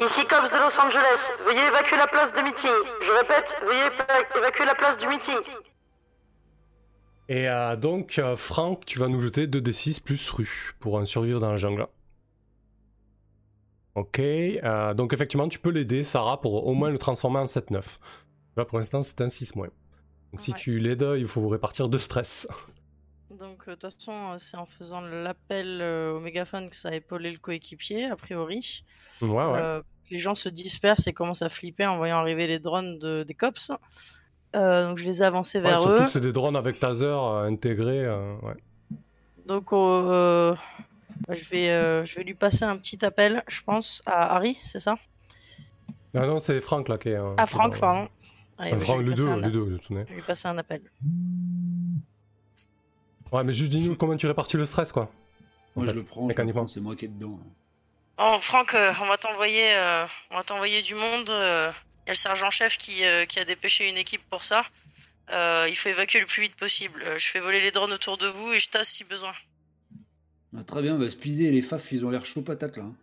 Ici 0.00 0.24
Cops 0.24 0.50
de 0.50 0.56
Los 0.58 0.78
Angeles. 0.80 1.32
Veuillez 1.44 1.66
évacuer 1.66 1.96
la 1.98 2.06
place 2.06 2.32
de 2.32 2.40
meeting. 2.40 2.70
Je 3.02 3.12
répète, 3.12 3.56
veuillez 3.64 3.82
éva- 3.82 4.38
évacuer 4.38 4.64
la 4.64 4.74
place 4.74 4.96
du 4.98 5.06
meeting. 5.06 5.36
Et 7.28 7.48
euh, 7.48 7.76
donc, 7.76 8.18
euh, 8.18 8.34
Franck, 8.34 8.84
tu 8.86 8.98
vas 8.98 9.08
nous 9.08 9.20
jeter 9.20 9.46
2d6 9.46 10.00
plus 10.02 10.30
rue 10.30 10.72
pour 10.80 10.98
un 10.98 11.04
survivre 11.04 11.38
dans 11.38 11.50
la 11.50 11.58
jungle. 11.58 11.86
Ok. 13.94 14.18
euh, 14.18 14.94
donc, 14.94 15.12
effectivement, 15.12 15.48
tu 15.48 15.58
peux 15.58 15.70
l'aider, 15.70 16.02
Sarah, 16.02 16.40
pour 16.40 16.66
au 16.66 16.74
moins 16.74 16.90
le 16.90 16.98
transformer 16.98 17.38
en 17.40 17.44
7-9. 17.46 17.98
Là, 18.56 18.64
pour 18.64 18.78
l'instant, 18.78 19.02
c'est 19.02 19.20
un 19.20 19.28
6 19.28 19.54
moins. 19.54 19.68
Donc, 20.32 20.40
si 20.40 20.54
tu 20.54 20.78
l'aides, 20.78 21.06
il 21.18 21.26
faut 21.26 21.40
vous 21.40 21.48
répartir 21.48 21.88
de 21.88 21.98
stress. 21.98 22.48
Donc 23.38 23.68
euh, 23.68 23.72
de 23.72 23.76
toute 23.76 23.94
façon, 23.94 24.12
euh, 24.12 24.36
c'est 24.38 24.56
en 24.56 24.66
faisant 24.66 25.00
l'appel 25.00 25.78
euh, 25.80 26.12
au 26.14 26.20
mégaphone 26.20 26.68
que 26.68 26.76
ça 26.76 26.88
a 26.88 26.94
épaulé 26.94 27.30
le 27.30 27.38
coéquipier, 27.38 28.06
a 28.06 28.16
priori. 28.16 28.84
Ouais, 29.22 29.28
ouais. 29.28 29.40
Euh, 29.60 29.82
les 30.10 30.18
gens 30.18 30.34
se 30.34 30.48
dispersent 30.48 31.06
et 31.06 31.12
commencent 31.12 31.42
à 31.42 31.48
flipper 31.48 31.86
en 31.86 31.96
voyant 31.96 32.18
arriver 32.18 32.46
les 32.48 32.58
drones 32.58 32.98
de- 32.98 33.22
des 33.22 33.34
cops. 33.34 33.70
Euh, 34.56 34.88
donc 34.88 34.98
je 34.98 35.04
les 35.04 35.22
ai 35.22 35.24
avancés 35.24 35.58
Ouais, 35.58 35.64
vers 35.68 35.80
surtout 35.80 36.02
eux. 36.02 36.04
que 36.06 36.10
c'est 36.10 36.20
des 36.20 36.32
drones 36.32 36.56
avec 36.56 36.80
taser 36.80 37.06
euh, 37.06 37.44
intégrés. 37.44 38.04
euh, 38.04 38.34
ouais. 38.42 38.56
Donc 39.46 39.72
euh, 39.72 40.54
bah, 41.28 41.34
je, 41.34 41.44
vais, 41.44 41.70
euh, 41.70 42.04
je 42.04 42.16
vais 42.16 42.24
lui 42.24 42.34
passer 42.34 42.64
un 42.64 42.76
petit 42.76 43.04
appel, 43.04 43.44
je 43.48 43.60
pense, 43.62 44.02
à 44.06 44.34
Harry, 44.34 44.58
c'est 44.64 44.80
ça 44.80 44.96
Ah 46.14 46.26
non, 46.26 46.40
c'est 46.40 46.58
Franck 46.58 46.88
là 46.88 46.98
qui 46.98 47.10
est. 47.10 47.14
euh, 47.16 47.34
Ah, 47.38 47.46
Franck, 47.46 47.78
pardon. 47.78 48.08
Allez, 48.58 48.72
bah, 48.72 48.78
Franck, 48.80 49.04
de 49.04 49.12
toute 49.12 49.24
manière. 49.90 50.04
Je 50.06 50.10
vais 50.10 50.14
lui 50.16 50.22
passer 50.22 50.48
un 50.48 50.58
appel. 50.58 50.82
Ouais, 53.32 53.44
mais 53.44 53.52
juste 53.52 53.70
dis-nous 53.70 53.96
comment 53.96 54.16
tu 54.16 54.26
répartis 54.26 54.56
le 54.56 54.66
stress, 54.66 54.92
quoi. 54.92 55.10
Moi, 55.76 55.84
En 55.84 55.86
je 55.86 55.92
fait, 55.92 55.98
le 55.98 56.04
prends, 56.52 56.66
c'est 56.68 56.80
moi 56.80 56.96
qui 56.96 57.04
est 57.04 57.08
dedans. 57.08 57.38
Oh, 58.18 58.38
Franck, 58.40 58.74
euh, 58.74 58.92
on 59.00 59.06
va 59.06 59.16
t'envoyer, 59.16 59.74
euh, 59.76 60.04
on 60.30 60.36
va 60.36 60.42
t'envoyer 60.42 60.82
du 60.82 60.94
monde. 60.94 61.28
Il 61.28 61.32
y 61.32 61.32
a 61.32 61.72
le 62.08 62.14
sergent-chef 62.14 62.76
qui, 62.76 63.04
euh, 63.04 63.24
qui 63.26 63.38
a 63.38 63.44
dépêché 63.44 63.88
une 63.88 63.96
équipe 63.96 64.28
pour 64.28 64.42
ça. 64.44 64.64
Euh, 65.32 65.66
il 65.68 65.76
faut 65.76 65.88
évacuer 65.88 66.18
le 66.20 66.26
plus 66.26 66.42
vite 66.42 66.56
possible. 66.56 67.02
Euh, 67.06 67.18
je 67.18 67.28
fais 67.28 67.38
voler 67.38 67.60
les 67.60 67.70
drones 67.70 67.92
autour 67.92 68.18
de 68.18 68.26
vous 68.26 68.52
et 68.52 68.58
je 68.58 68.68
tasse 68.68 68.88
si 68.88 69.04
besoin. 69.04 69.32
Ah, 70.58 70.64
très 70.64 70.82
bien, 70.82 70.98
bah, 70.98 71.08
Speedy 71.08 71.46
et 71.46 71.50
les 71.52 71.62
FAF, 71.62 71.92
ils 71.92 72.04
ont 72.04 72.10
l'air 72.10 72.24
chaud 72.24 72.42
patate 72.42 72.76
là. 72.76 72.82
hein. 72.82 72.94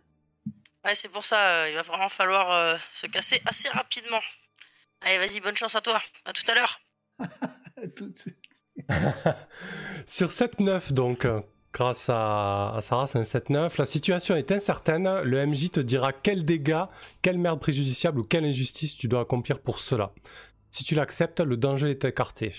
Ouais, 0.84 0.94
c'est 0.94 1.08
pour 1.08 1.24
ça. 1.24 1.62
euh, 1.62 1.70
il 1.70 1.74
va 1.74 1.82
vraiment 1.82 2.10
falloir 2.10 2.52
euh, 2.52 2.76
se 2.92 3.06
casser 3.06 3.40
assez 3.46 3.68
rapidement. 3.70 4.20
Allez, 5.00 5.16
vas-y, 5.18 5.40
bonne 5.40 5.56
chance 5.56 5.74
à 5.74 5.80
toi. 5.80 6.00
À 6.26 6.32
tout 6.34 6.42
à 6.50 6.54
l'heure. 6.54 6.80
Tout 7.96 8.08
de 8.10 8.18
suite. 8.18 8.36
Sur 10.06 10.28
7-9, 10.28 10.92
donc, 10.92 11.24
euh, 11.24 11.40
grâce 11.72 12.08
à, 12.08 12.78
Sarah, 12.80 13.06
c'est 13.06 13.18
un 13.18 13.22
7-9. 13.22 13.78
La 13.78 13.84
situation 13.84 14.36
est 14.36 14.52
incertaine. 14.52 15.20
Le 15.22 15.46
MJ 15.46 15.70
te 15.70 15.80
dira 15.80 16.12
quel 16.12 16.44
dégât, 16.44 16.88
quelle 17.22 17.38
merde 17.38 17.60
préjudiciable 17.60 18.20
ou 18.20 18.24
quelle 18.24 18.44
injustice 18.44 18.96
tu 18.96 19.08
dois 19.08 19.20
accomplir 19.20 19.60
pour 19.60 19.80
cela. 19.80 20.12
Si 20.70 20.84
tu 20.84 20.94
l'acceptes, 20.94 21.40
le 21.40 21.56
danger 21.56 21.90
est 21.90 22.04
écarté. 22.04 22.52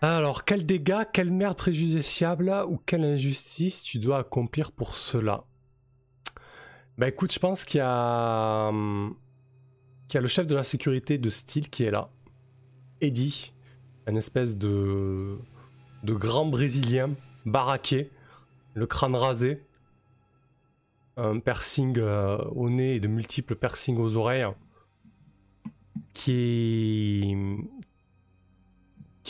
Alors, 0.00 0.44
quel 0.44 0.66
dégât, 0.66 1.04
quelle 1.04 1.30
merde 1.30 1.56
préjudiciable 1.56 2.52
ou 2.68 2.76
quelle 2.84 3.04
injustice 3.04 3.82
tu 3.82 3.98
dois 3.98 4.18
accomplir 4.18 4.72
pour 4.72 4.96
cela? 4.96 5.44
Bah 6.98 7.08
écoute, 7.08 7.32
je 7.32 7.38
pense 7.38 7.64
qu'il 7.64 7.78
y 7.78 7.82
a, 7.84 8.68
hum, 8.68 9.16
qu'il 10.08 10.16
y 10.16 10.18
a 10.18 10.20
le 10.20 10.28
chef 10.28 10.46
de 10.46 10.54
la 10.54 10.64
sécurité 10.64 11.18
de 11.18 11.30
style 11.30 11.70
qui 11.70 11.84
est 11.84 11.90
là. 11.90 12.10
Eddie, 13.00 13.52
un 14.06 14.16
espèce 14.16 14.56
de, 14.56 15.38
grand 16.04 16.46
brésilien, 16.46 17.10
baraqué, 17.46 18.10
le 18.74 18.86
crâne 18.86 19.14
rasé, 19.14 19.62
un 21.16 21.38
piercing 21.40 21.98
euh, 21.98 22.38
au 22.54 22.70
nez 22.70 22.96
et 22.96 23.00
de 23.00 23.08
multiples 23.08 23.54
piercings 23.54 23.98
aux 23.98 24.16
oreilles, 24.16 24.46
qui, 26.14 27.34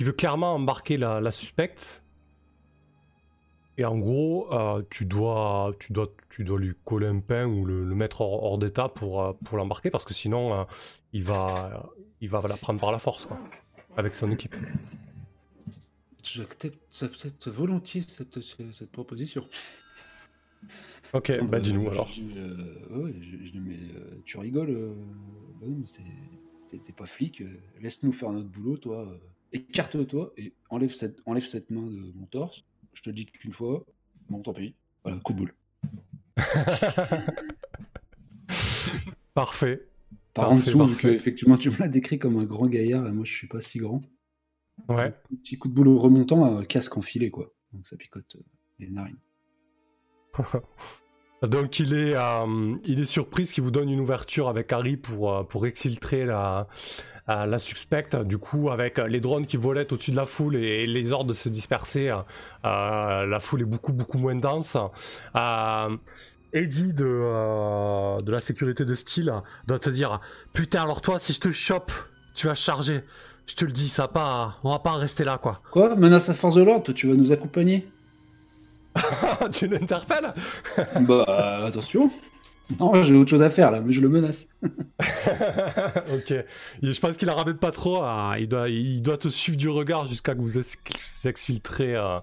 veut 0.01 0.13
clairement 0.13 0.55
embarquer 0.55 0.97
la, 0.97 1.31
suspecte. 1.31 2.05
Et 3.79 3.85
en 3.87 3.97
gros, 3.97 4.53
euh, 4.53 4.83
tu, 4.91 5.07
dois, 5.07 5.73
tu, 5.79 5.93
dois, 5.93 6.59
lui 6.59 6.75
coller 6.85 7.07
un 7.07 7.21
pain 7.21 7.47
ou 7.47 7.65
le, 7.65 7.85
mettre 7.95 8.21
hors, 8.21 8.59
d'état 8.59 8.89
pour, 8.89 9.23
euh, 9.23 9.33
pour 9.45 9.57
l'embarquer 9.57 9.91
parce 9.91 10.05
que 10.05 10.15
sinon, 10.15 10.67
il, 11.13 11.25
va, 11.25 11.91
il 12.21 12.29
va 12.29 12.43
la 12.43 12.57
prendre 12.57 12.81
par 12.81 12.93
la 12.93 12.99
force, 12.99 13.27
quoi, 13.27 13.39
avec 13.97 14.15
son 14.15 14.31
équipe. 14.31 14.55
J'accepte 16.23 17.49
volontiers 17.49 18.03
cette, 18.03 18.91
proposition. 18.93 19.47
Ok, 21.13 21.29
Non, 21.31 21.45
bah 21.45 21.59
euh, 21.59 21.61
dis-nous 21.61 21.89
alors. 21.91 22.09
euh, 22.37 22.87
ouais, 23.05 23.15
je, 23.21 23.45
je 23.45 23.53
dis, 23.53 23.61
mais 23.61 23.77
euh, 23.97 24.23
tu 24.25 24.39
rigoles, 24.39 24.71
euh, 24.71 24.95
bah 25.61 25.67
t'es 26.71 26.93
pas 26.93 27.05
flic, 27.07 27.43
euh, 27.43 27.61
laisse-nous 27.81 28.13
faire 28.13 28.31
notre 28.33 28.49
boulot, 28.49 28.79
toi. 28.79 29.07
euh, 29.09 29.19
Écarte-toi 29.53 30.33
et 30.39 30.55
enlève 30.71 30.95
cette, 30.95 31.19
enlève 31.27 31.45
cette 31.45 31.71
main 31.71 31.83
de 31.83 32.13
mon 32.15 32.25
torse. 32.27 32.65
Je 32.95 33.03
te 33.03 33.11
dis 33.11 33.27
qu'une 33.27 33.53
fois, 33.53 33.85
bon, 34.31 34.41
tant 34.41 34.55
pis. 34.55 34.75
Voilà, 35.05 35.19
coup 35.21 35.35
de 35.35 35.39
boule. 35.39 35.55
Parfait. 39.35 39.87
Par 40.35 40.49
Parfait, 40.49 40.75
en 40.75 40.87
dessous, 40.87 40.97
que, 40.97 41.09
effectivement, 41.09 41.59
tu 41.59 41.71
me 41.71 41.77
l'as 41.79 41.89
décrit 41.89 42.19
comme 42.19 42.39
un 42.39 42.45
grand 42.45 42.67
gaillard 42.67 43.07
et 43.07 43.13
moi 43.13 43.25
je 43.25 43.33
suis 43.33 43.49
pas 43.49 43.61
si 43.61 43.79
grand. 43.79 44.03
Ouais. 44.89 45.15
Un 45.33 45.37
petit 45.43 45.59
coup 45.59 45.69
de 45.69 45.75
boule 45.75 45.89
remontant, 45.89 46.57
euh, 46.57 46.63
casque 46.63 46.97
enfilé, 46.97 47.31
quoi. 47.31 47.53
Donc 47.73 47.87
ça 47.87 47.97
picote 47.97 48.37
euh, 48.37 48.43
les 48.79 48.89
narines. 48.89 49.19
Donc 51.43 51.81
il 51.81 51.93
est, 51.93 52.15
euh, 52.15 52.77
il 52.85 53.01
est 53.01 53.05
surpris 53.05 53.45
qu'il 53.47 53.65
vous 53.65 53.73
donne 53.73 53.91
une 53.91 54.01
ouverture 54.01 54.49
avec 54.49 54.73
Harry 54.73 54.97
pour, 54.97 55.35
euh, 55.35 55.43
pour 55.43 55.67
exfiltrer 55.67 56.25
la, 56.25 56.69
euh, 57.29 57.47
la 57.47 57.59
suspecte. 57.59 58.17
Du 58.17 58.39
coup, 58.39 58.71
avec 58.71 58.99
les 58.99 59.21
drones 59.21 59.47
qui 59.47 59.57
volaient 59.57 59.93
au-dessus 59.93 60.11
de 60.11 60.17
la 60.17 60.25
foule 60.25 60.57
et, 60.57 60.87
les 60.87 61.13
ordres 61.13 61.29
de 61.29 61.35
se 61.35 61.49
disperser, 61.49 62.11
euh, 62.11 63.27
la 63.27 63.39
foule 63.39 63.63
est 63.63 63.67
beaucoup 63.67 63.93
beaucoup 63.93 64.19
moins 64.19 64.35
dense. 64.35 64.77
Euh, 65.37 65.97
Eddie 66.53 66.93
de, 66.93 67.05
euh, 67.07 68.19
de 68.19 68.31
la 68.33 68.39
sécurité 68.39 68.85
de 68.85 68.95
style 68.95 69.33
doit 69.67 69.79
te 69.79 69.91
dire 69.91 70.21
Putain, 70.53 70.83
alors 70.83 71.01
toi, 71.01 71.19
si 71.19 71.33
je 71.33 71.41
te 71.41 71.51
chope, 71.53 71.93
tu 72.35 72.47
vas 72.47 72.55
charger. 72.55 73.03
Je 73.47 73.55
te 73.55 73.65
le 73.65 73.73
dis, 73.73 73.89
ça 73.89 74.03
va 74.03 74.09
pas, 74.09 74.57
on 74.63 74.71
va 74.71 74.79
pas 74.79 74.93
en 74.93 74.97
rester 74.99 75.25
là, 75.25 75.39
quoi. 75.39 75.63
Quoi? 75.73 75.97
Menace 75.97 76.29
à 76.29 76.35
force 76.35 76.55
de 76.55 76.63
l'ordre, 76.63 76.93
tu 76.93 77.09
vas 77.09 77.15
nous 77.15 77.33
accompagner 77.33 77.89
tu 79.53 79.67
l'interpelles? 79.69 80.33
Bah, 81.01 81.25
euh, 81.29 81.67
attention 81.67 82.11
Non, 82.79 83.03
j'ai 83.03 83.15
autre 83.15 83.31
chose 83.31 83.43
à 83.43 83.51
faire 83.51 83.71
là, 83.71 83.81
mais 83.81 83.93
je 83.93 84.01
le 84.01 84.09
menace. 84.11 84.47
ok. 84.63 86.35
Je 86.83 87.01
pense 87.01 87.17
qu'il 87.17 87.27
la 87.29 87.35
ramène 87.35 87.57
pas 87.57 87.73
trop. 87.73 88.03
hein. 88.03 88.37
Il, 88.39 88.49
doit, 88.49 88.69
il 88.69 89.03
doit 89.03 89.19
te 89.19 89.29
suivre 89.29 89.57
du 89.59 89.69
regard 89.69 90.07
jusqu'à 90.07 90.35
que 90.35 90.41
vous 90.41 90.59
ex- 90.59 90.77
exfiltrez 91.25 91.97
euh, 91.97 92.19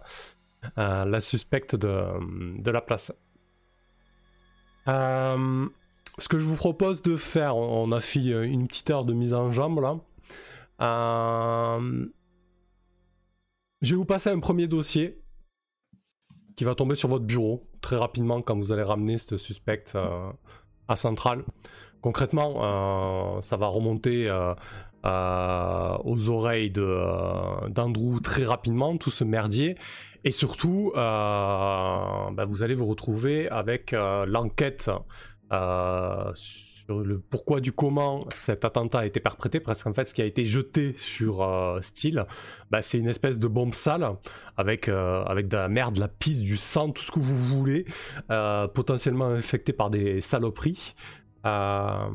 euh, 0.77 1.05
la 1.05 1.19
suspecte 1.19 1.75
de, 1.75 1.99
de 2.61 2.71
la 2.71 2.81
place. 2.81 3.11
Euh, 4.89 5.67
ce 6.17 6.27
que 6.27 6.39
je 6.39 6.45
vous 6.45 6.55
propose 6.55 7.01
de 7.01 7.15
faire, 7.15 7.55
on 7.55 7.91
a 7.91 7.99
fait 7.99 8.19
une 8.45 8.67
petite 8.67 8.89
heure 8.89 9.05
de 9.05 9.13
mise 9.13 9.33
en 9.33 9.51
jambe 9.51 9.79
là. 9.79 9.97
Euh, 10.81 12.05
je 13.81 13.91
vais 13.91 13.97
vous 13.97 14.05
passer 14.05 14.29
un 14.29 14.39
premier 14.39 14.67
dossier 14.67 15.21
qui 16.55 16.63
va 16.63 16.75
tomber 16.75 16.95
sur 16.95 17.07
votre 17.07 17.25
bureau 17.25 17.69
très 17.81 17.95
rapidement 17.95 18.41
quand 18.41 18.57
vous 18.57 18.71
allez 18.71 18.83
ramener 18.83 19.17
cette 19.17 19.37
suspecte 19.37 19.93
euh, 19.95 20.31
à 20.87 20.95
Centrale. 20.95 21.43
Concrètement, 22.01 23.37
euh, 23.37 23.41
ça 23.41 23.57
va 23.57 23.67
remonter 23.67 24.29
euh, 24.29 24.51
euh, 24.51 24.55
aux 25.03 26.29
oreilles 26.29 26.73
euh, 26.77 27.69
d'Andrew 27.69 28.19
très 28.21 28.43
rapidement, 28.43 28.97
tout 28.97 29.11
ce 29.11 29.23
merdier. 29.23 29.75
Et 30.23 30.31
surtout, 30.31 30.91
euh, 30.95 30.99
bah, 30.99 32.45
vous 32.45 32.63
allez 32.63 32.75
vous 32.75 32.85
retrouver 32.85 33.47
avec 33.49 33.93
euh, 33.93 34.25
l'enquête 34.25 34.91
euh, 35.53 36.31
sur 36.35 36.99
le 36.99 37.19
pourquoi 37.19 37.61
du 37.61 37.71
comment 37.71 38.25
cet 38.35 38.65
attentat 38.65 38.99
a 38.99 39.05
été 39.05 39.19
perpétré, 39.19 39.59
parce 39.59 39.83
qu'en 39.83 39.93
fait, 39.93 40.05
ce 40.05 40.13
qui 40.13 40.21
a 40.21 40.25
été 40.25 40.43
jeté 40.43 40.93
sur 40.97 41.41
euh, 41.41 41.79
Steele, 41.81 42.25
bah, 42.69 42.81
c'est 42.81 42.97
une 42.97 43.07
espèce 43.07 43.39
de 43.39 43.47
bombe 43.47 43.73
sale 43.73 44.15
avec, 44.57 44.89
euh, 44.89 45.23
avec 45.23 45.47
de 45.47 45.55
la 45.55 45.69
merde, 45.69 45.95
de 45.95 45.99
la 46.01 46.07
pisse, 46.07 46.41
du 46.41 46.57
sang, 46.57 46.89
tout 46.89 47.03
ce 47.03 47.11
que 47.11 47.19
vous 47.19 47.37
voulez, 47.37 47.85
euh, 48.31 48.67
potentiellement 48.67 49.27
infecté 49.27 49.71
par 49.71 49.89
des 49.89 50.19
saloperies, 50.19 50.95
euh, 51.45 52.09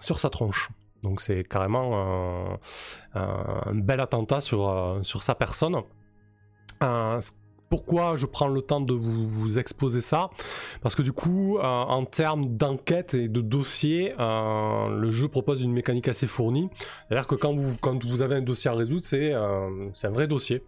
sur 0.00 0.18
sa 0.18 0.30
tronche. 0.30 0.68
Donc 1.04 1.20
c'est 1.20 1.44
carrément 1.44 2.58
un, 3.14 3.74
bel 3.74 4.00
attentat 4.00 4.40
sur, 4.40 4.68
euh, 4.68 5.02
sur 5.02 5.22
sa 5.22 5.34
personne. 5.34 5.76
Euh, 6.82 7.20
pourquoi 7.68 8.16
je 8.16 8.24
prends 8.24 8.48
le 8.48 8.62
temps 8.62 8.80
de 8.80 8.94
vous, 8.94 9.58
exposer 9.58 10.00
ça? 10.00 10.30
Parce 10.80 10.94
que 10.94 11.02
du 11.02 11.12
coup, 11.12 11.58
euh, 11.58 11.62
en 11.62 12.04
termes 12.04 12.56
d'enquête 12.56 13.14
et 13.14 13.28
de 13.28 13.40
dossier, 13.42 14.14
le 14.18 15.10
jeu 15.10 15.28
propose 15.28 15.60
une 15.60 15.72
mécanique 15.72 16.08
assez 16.08 16.26
fournie. 16.26 16.70
C'est-à-dire 17.08 17.26
que 17.26 17.34
quand 17.34 17.54
vous, 17.54 17.74
quand 17.80 18.02
vous 18.04 18.22
avez 18.22 18.36
un 18.36 18.42
dossier 18.42 18.70
à 18.70 18.74
résoudre, 18.74 19.04
c'est 19.04 19.32
un 19.34 20.10
vrai 20.10 20.26
dossier 20.26 20.62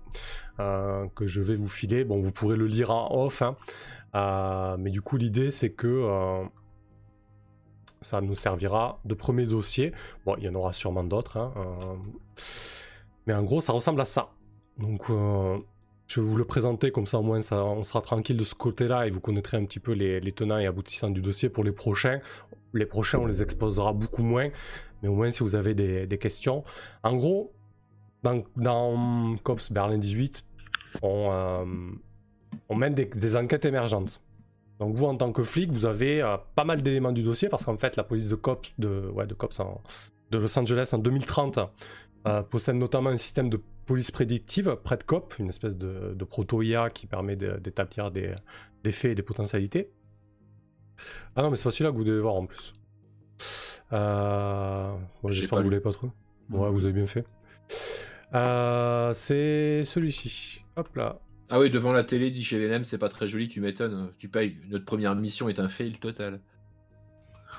que 0.59 1.27
je 1.27 1.41
vais 1.41 1.55
vous 1.55 1.69
filer. 1.69 2.05
Bon, 2.05 2.21
vous 2.21 2.33
pourrez 2.33 2.57
le 2.57 2.67
lire 2.67 2.91
en 2.91 3.25
off, 3.25 3.43
hein. 3.43 3.57
Mais 4.79 4.91
du 4.91 5.01
coup, 5.01 5.17
l'idée, 5.17 5.51
c'est 5.51 5.71
que 5.71 6.45
ça 8.01 8.21
nous 8.21 8.35
servira 8.35 9.01
de 9.05 9.15
premier 9.15 9.47
dossier. 9.47 9.93
Bon, 10.25 10.37
il 10.39 10.45
y 10.45 10.49
en 10.49 10.55
aura 10.55 10.73
sûrement 10.73 11.05
d'autres, 11.05 11.37
hein, 11.39 11.53
euh, 11.57 11.95
mais 13.27 13.35
en 13.35 13.43
gros, 13.43 13.61
ça 13.61 13.73
ressemble 13.73 14.01
à 14.01 14.05
ça. 14.05 14.29
Donc, 14.79 15.11
euh, 15.11 15.59
je 16.07 16.21
vais 16.21 16.27
vous 16.27 16.37
le 16.37 16.45
présenter, 16.45 16.91
comme 16.93 17.07
ça 17.07 17.19
au 17.19 17.23
moins 17.23 17.41
on 17.53 17.83
sera 17.83 18.01
tranquille 18.01 18.37
de 18.37 18.45
ce 18.45 18.55
côté-là 18.55 19.07
et 19.07 19.11
vous 19.11 19.21
connaîtrez 19.21 19.57
un 19.57 19.65
petit 19.65 19.81
peu 19.81 19.93
les, 19.93 20.21
les 20.21 20.33
tenants 20.33 20.59
et 20.59 20.67
aboutissants 20.67 21.11
du 21.11 21.21
dossier 21.21 21.49
pour 21.49 21.65
les 21.65 21.73
prochains. 21.73 22.21
Les 22.75 22.87
prochains, 22.87 23.19
on 23.19 23.27
les 23.27 23.43
exposera 23.43 23.93
beaucoup 23.93 24.23
moins, 24.23 24.49
mais 25.03 25.09
au 25.09 25.15
moins 25.15 25.31
si 25.31 25.43
vous 25.43 25.57
avez 25.57 25.75
des, 25.75 26.19
questions. 26.19 26.63
En 27.03 27.17
gros, 27.17 27.53
dans, 28.23 28.45
dans 28.57 29.37
COPS 29.43 29.73
Berlin 29.73 29.99
18, 29.99 30.45
on, 31.03 31.31
euh, 31.33 31.65
mène 32.75 32.95
des 32.95 33.37
enquêtes 33.37 33.65
émergentes. 33.65 34.21
Donc 34.79 34.95
vous, 34.95 35.07
en 35.07 35.17
tant 35.17 35.33
que 35.33 35.43
flic, 35.43 35.71
vous 35.73 35.87
avez 35.87 36.21
euh, 36.23 36.37
pas 36.55 36.65
mal 36.65 36.83
d'éléments 36.83 37.13
du 37.13 37.23
dossier 37.23 37.49
parce 37.49 37.65
qu'en 37.65 37.77
fait, 37.77 37.97
la 37.97 38.05
police 38.05 38.29
de 38.29 38.35
COPS 38.35 38.73
de, 38.79 39.09
ouais, 39.15 39.27
de, 39.27 39.35
COPS 39.35 39.61
en- 39.61 39.81
de 40.31 40.39
Los 40.39 40.59
Angeles 40.59 40.91
en 40.93 40.99
2030 40.99 41.59
euh, 42.27 42.43
possède 42.43 42.77
notamment 42.77 43.11
un 43.11 43.17
système 43.17 43.49
de 43.49 43.61
police 43.87 44.11
prédictive, 44.11 44.77
PredCop, 44.85 45.35
une 45.39 45.49
espèce 45.49 45.77
de, 45.79 46.13
de 46.15 46.25
proto-IA 46.25 46.91
qui 46.91 47.07
permet 47.07 47.37
de- 47.37 47.57
d'établir 47.59 48.11
des, 48.11 48.35
des 48.83 48.91
faits 48.93 49.13
et 49.13 49.15
des 49.15 49.23
potentialités. 49.23 49.91
Ah 51.37 51.43
non, 51.43 51.51
mais 51.51 51.57
c'est 51.57 51.65
pas 51.65 51.71
celui-là 51.71 51.93
que 51.93 51.97
vous 51.97 52.05
devez 52.05 52.21
voir 52.21 52.35
en 52.35 52.47
plus. 52.47 52.75
Euh... 53.93 54.87
bon, 55.23 55.31
J'espère 55.31 55.59
que 55.59 55.65
vous 55.65 55.71
l'avez 55.71 55.83
pas 55.83 55.93
trop. 55.93 56.09
Ouais, 56.51 56.71
vous 56.71 56.85
avez 56.85 56.93
bien 56.95 57.07
fait. 57.07 57.25
Euh, 58.35 59.13
c'est 59.15 59.85
celui-ci. 59.85 60.63
Hop 60.77 60.95
là. 60.97 61.21
Ah 61.51 61.61
oui, 61.61 61.71
devant 61.71 61.93
la 61.93 62.03
télé, 62.05 62.31
dit 62.31 62.43
chez 62.43 62.59
VLM, 62.59 62.85
c'est 62.85 62.99
pas 62.99 63.09
très 63.09 63.29
joli, 63.29 63.49
tu 63.49 63.61
m'étonnes. 63.61 64.11
Tu 64.19 64.29
payes. 64.29 64.57
Notre 64.69 64.85
première 64.85 65.15
mission 65.15 65.49
est 65.49 65.61
un 65.61 65.69
fail 65.69 65.93
total. 65.93 66.41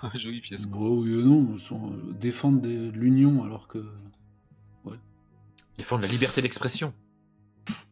Joli 0.15 0.41
fiasco. 0.41 0.69
Bon, 0.77 1.01
oui 1.01 1.13
et 1.19 1.23
non, 1.23 1.57
sont, 1.57 1.91
euh, 1.93 2.13
défendre 2.19 2.61
des- 2.61 2.91
l'union 2.91 3.43
alors 3.43 3.67
que. 3.67 3.79
Défendre 5.77 6.01
la 6.01 6.07
liberté 6.07 6.41
d'expression. 6.41 6.91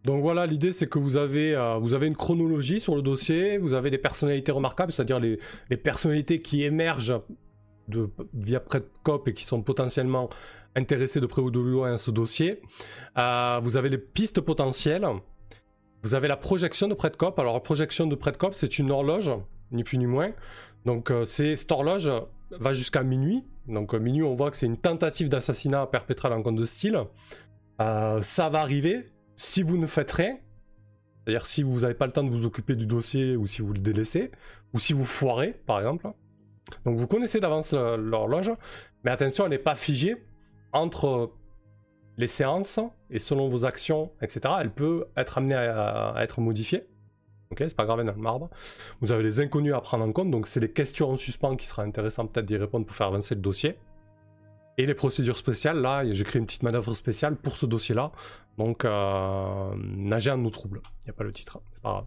Donc 0.03 0.21
voilà, 0.21 0.45
l'idée 0.47 0.71
c'est 0.71 0.87
que 0.87 0.97
vous 0.99 1.17
avez, 1.17 1.55
euh, 1.55 1.77
vous 1.77 1.93
avez 1.93 2.07
une 2.07 2.15
chronologie 2.15 2.79
sur 2.79 2.95
le 2.95 3.01
dossier, 3.01 3.57
vous 3.57 3.73
avez 3.73 3.89
des 3.91 3.97
personnalités 3.97 4.51
remarquables, 4.51 4.91
c'est-à-dire 4.91 5.19
les, 5.19 5.39
les 5.69 5.77
personnalités 5.77 6.41
qui 6.41 6.63
émergent 6.63 7.21
de, 7.87 8.09
via 8.33 8.59
Predcop 8.59 9.27
et 9.27 9.33
qui 9.33 9.43
sont 9.43 9.61
potentiellement 9.61 10.29
intéressées 10.75 11.19
de 11.21 11.25
près 11.27 11.41
ou 11.41 11.51
de 11.51 11.59
loin 11.59 11.93
à 11.93 11.97
ce 11.97 12.09
dossier. 12.11 12.61
Euh, 13.17 13.59
vous 13.61 13.77
avez 13.77 13.89
les 13.89 13.97
pistes 13.99 14.41
potentielles. 14.41 15.05
Vous 16.05 16.13
avez 16.13 16.27
la 16.27 16.37
projection 16.37 16.87
de 16.87 16.93
Predcop. 16.93 17.39
Alors 17.39 17.55
la 17.55 17.59
projection 17.59 18.05
de 18.05 18.13
Predcop, 18.13 18.53
c'est 18.53 18.77
une 18.77 18.91
horloge, 18.91 19.31
ni 19.71 19.83
plus 19.83 19.97
ni 19.97 20.05
moins. 20.05 20.33
Donc 20.85 21.09
euh, 21.09 21.25
cette 21.25 21.71
horloge 21.71 22.11
va 22.51 22.73
jusqu'à 22.73 23.01
minuit. 23.01 23.43
Donc 23.67 23.95
euh, 23.95 23.97
minuit, 23.97 24.21
on 24.21 24.35
voit 24.35 24.51
que 24.51 24.57
c'est 24.57 24.67
une 24.67 24.77
tentative 24.77 25.29
d'assassinat 25.29 25.87
perpétrée 25.87 26.27
à 26.27 26.29
l'encontre 26.29 26.59
de 26.59 26.65
style. 26.65 26.99
Euh, 27.81 28.21
ça 28.21 28.49
va 28.49 28.59
arriver 28.59 29.11
si 29.35 29.63
vous 29.63 29.79
ne 29.79 29.87
faites 29.87 30.11
rien. 30.11 30.37
C'est-à-dire 31.23 31.47
si 31.47 31.63
vous 31.63 31.79
n'avez 31.79 31.95
pas 31.95 32.05
le 32.05 32.11
temps 32.11 32.23
de 32.23 32.29
vous 32.29 32.45
occuper 32.45 32.75
du 32.75 32.85
dossier 32.85 33.35
ou 33.35 33.47
si 33.47 33.63
vous 33.63 33.73
le 33.73 33.79
délaissez, 33.79 34.29
ou 34.75 34.79
si 34.79 34.93
vous 34.93 35.05
foirez, 35.05 35.59
par 35.65 35.79
exemple. 35.79 36.07
Donc 36.85 36.99
vous 36.99 37.07
connaissez 37.07 37.39
d'avance 37.39 37.73
l'horloge, 37.73 38.51
mais 39.03 39.09
attention, 39.09 39.45
elle 39.45 39.49
n'est 39.49 39.57
pas 39.57 39.73
figée 39.73 40.17
entre 40.71 41.31
les 42.17 42.27
séances 42.27 42.79
et 43.09 43.19
selon 43.19 43.47
vos 43.47 43.65
actions, 43.65 44.11
etc. 44.21 44.41
Elle 44.59 44.71
peut 44.71 45.05
être 45.17 45.37
amenée 45.37 45.55
à, 45.55 46.09
à 46.09 46.23
être 46.23 46.41
modifiée. 46.41 46.87
Ok, 47.51 47.59
c'est 47.59 47.75
pas 47.75 47.85
grave 47.85 48.03
dans 48.03 48.11
le 48.11 48.21
marbre. 48.21 48.49
Vous 49.01 49.11
avez 49.11 49.23
les 49.23 49.39
inconnus 49.39 49.73
à 49.73 49.81
prendre 49.81 50.03
en 50.03 50.11
compte, 50.11 50.31
donc 50.31 50.47
c'est 50.47 50.59
les 50.59 50.71
questions 50.71 51.11
en 51.11 51.17
suspens 51.17 51.55
qui 51.55 51.67
sera 51.67 51.83
intéressant 51.83 52.25
peut-être 52.25 52.45
d'y 52.45 52.57
répondre 52.57 52.85
pour 52.85 52.95
faire 52.95 53.07
avancer 53.07 53.35
le 53.35 53.41
dossier. 53.41 53.77
Et 54.77 54.85
les 54.85 54.93
procédures 54.93 55.37
spéciales, 55.37 55.79
là, 55.79 56.03
j'ai 56.11 56.23
créé 56.23 56.39
une 56.39 56.45
petite 56.45 56.63
manœuvre 56.63 56.95
spéciale 56.95 57.37
pour 57.37 57.55
ce 57.55 57.65
dossier-là. 57.65 58.11
Donc, 58.57 58.83
euh, 58.83 59.73
nager 59.77 60.31
en 60.31 60.43
eau 60.43 60.49
trouble. 60.49 60.79
Il 61.03 61.05
n'y 61.05 61.09
a 61.11 61.13
pas 61.13 61.23
le 61.23 61.31
titre, 61.31 61.61
c'est 61.71 61.81
pas 61.81 61.91
grave. 61.91 62.05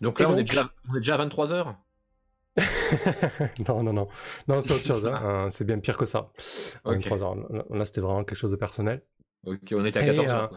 Donc 0.00 0.20
là, 0.20 0.26
on, 0.28 0.32
donc 0.32 0.40
est 0.40 0.44
déjà, 0.44 0.70
on 0.88 0.94
est 0.94 0.98
déjà 0.98 1.14
à 1.16 1.26
23h. 1.26 1.74
non, 3.68 3.82
non, 3.82 3.92
non. 3.92 4.08
Non, 4.48 4.60
c'est 4.60 4.74
autre 4.74 4.84
chose. 4.84 5.06
hein. 5.06 5.20
Euh, 5.24 5.50
c'est 5.50 5.64
bien 5.64 5.78
pire 5.78 5.96
que 5.96 6.06
ça. 6.06 6.30
Ok. 6.84 6.94
23 7.08 7.22
heures. 7.22 7.36
Là, 7.70 7.84
c'était 7.84 8.00
vraiment 8.00 8.24
quelque 8.24 8.38
chose 8.38 8.50
de 8.50 8.56
personnel. 8.56 9.02
Ok, 9.46 9.72
on 9.76 9.84
était 9.84 9.98
à 10.00 10.06
Et, 10.06 10.16
14h. 10.16 10.44
euh, 10.52 10.56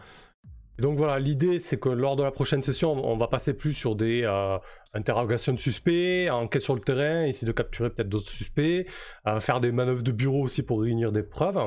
Donc 0.78 0.96
voilà, 0.98 1.18
l'idée 1.18 1.58
c'est 1.58 1.78
que 1.78 1.88
lors 1.88 2.16
de 2.16 2.22
la 2.22 2.30
prochaine 2.32 2.62
session, 2.62 2.92
on 2.92 3.16
va 3.16 3.28
passer 3.28 3.54
plus 3.54 3.72
sur 3.72 3.94
des 3.94 4.22
euh, 4.24 4.58
interrogations 4.94 5.52
de 5.52 5.58
suspects, 5.58 6.28
enquête 6.30 6.62
sur 6.62 6.74
le 6.74 6.80
terrain, 6.80 7.24
essayer 7.24 7.46
de 7.46 7.52
capturer 7.52 7.90
peut-être 7.90 8.08
d'autres 8.08 8.28
suspects, 8.30 8.86
euh, 9.28 9.38
faire 9.40 9.60
des 9.60 9.70
manœuvres 9.72 10.02
de 10.02 10.12
bureau 10.12 10.42
aussi 10.42 10.62
pour 10.62 10.82
réunir 10.82 11.12
des 11.12 11.22
preuves. 11.22 11.60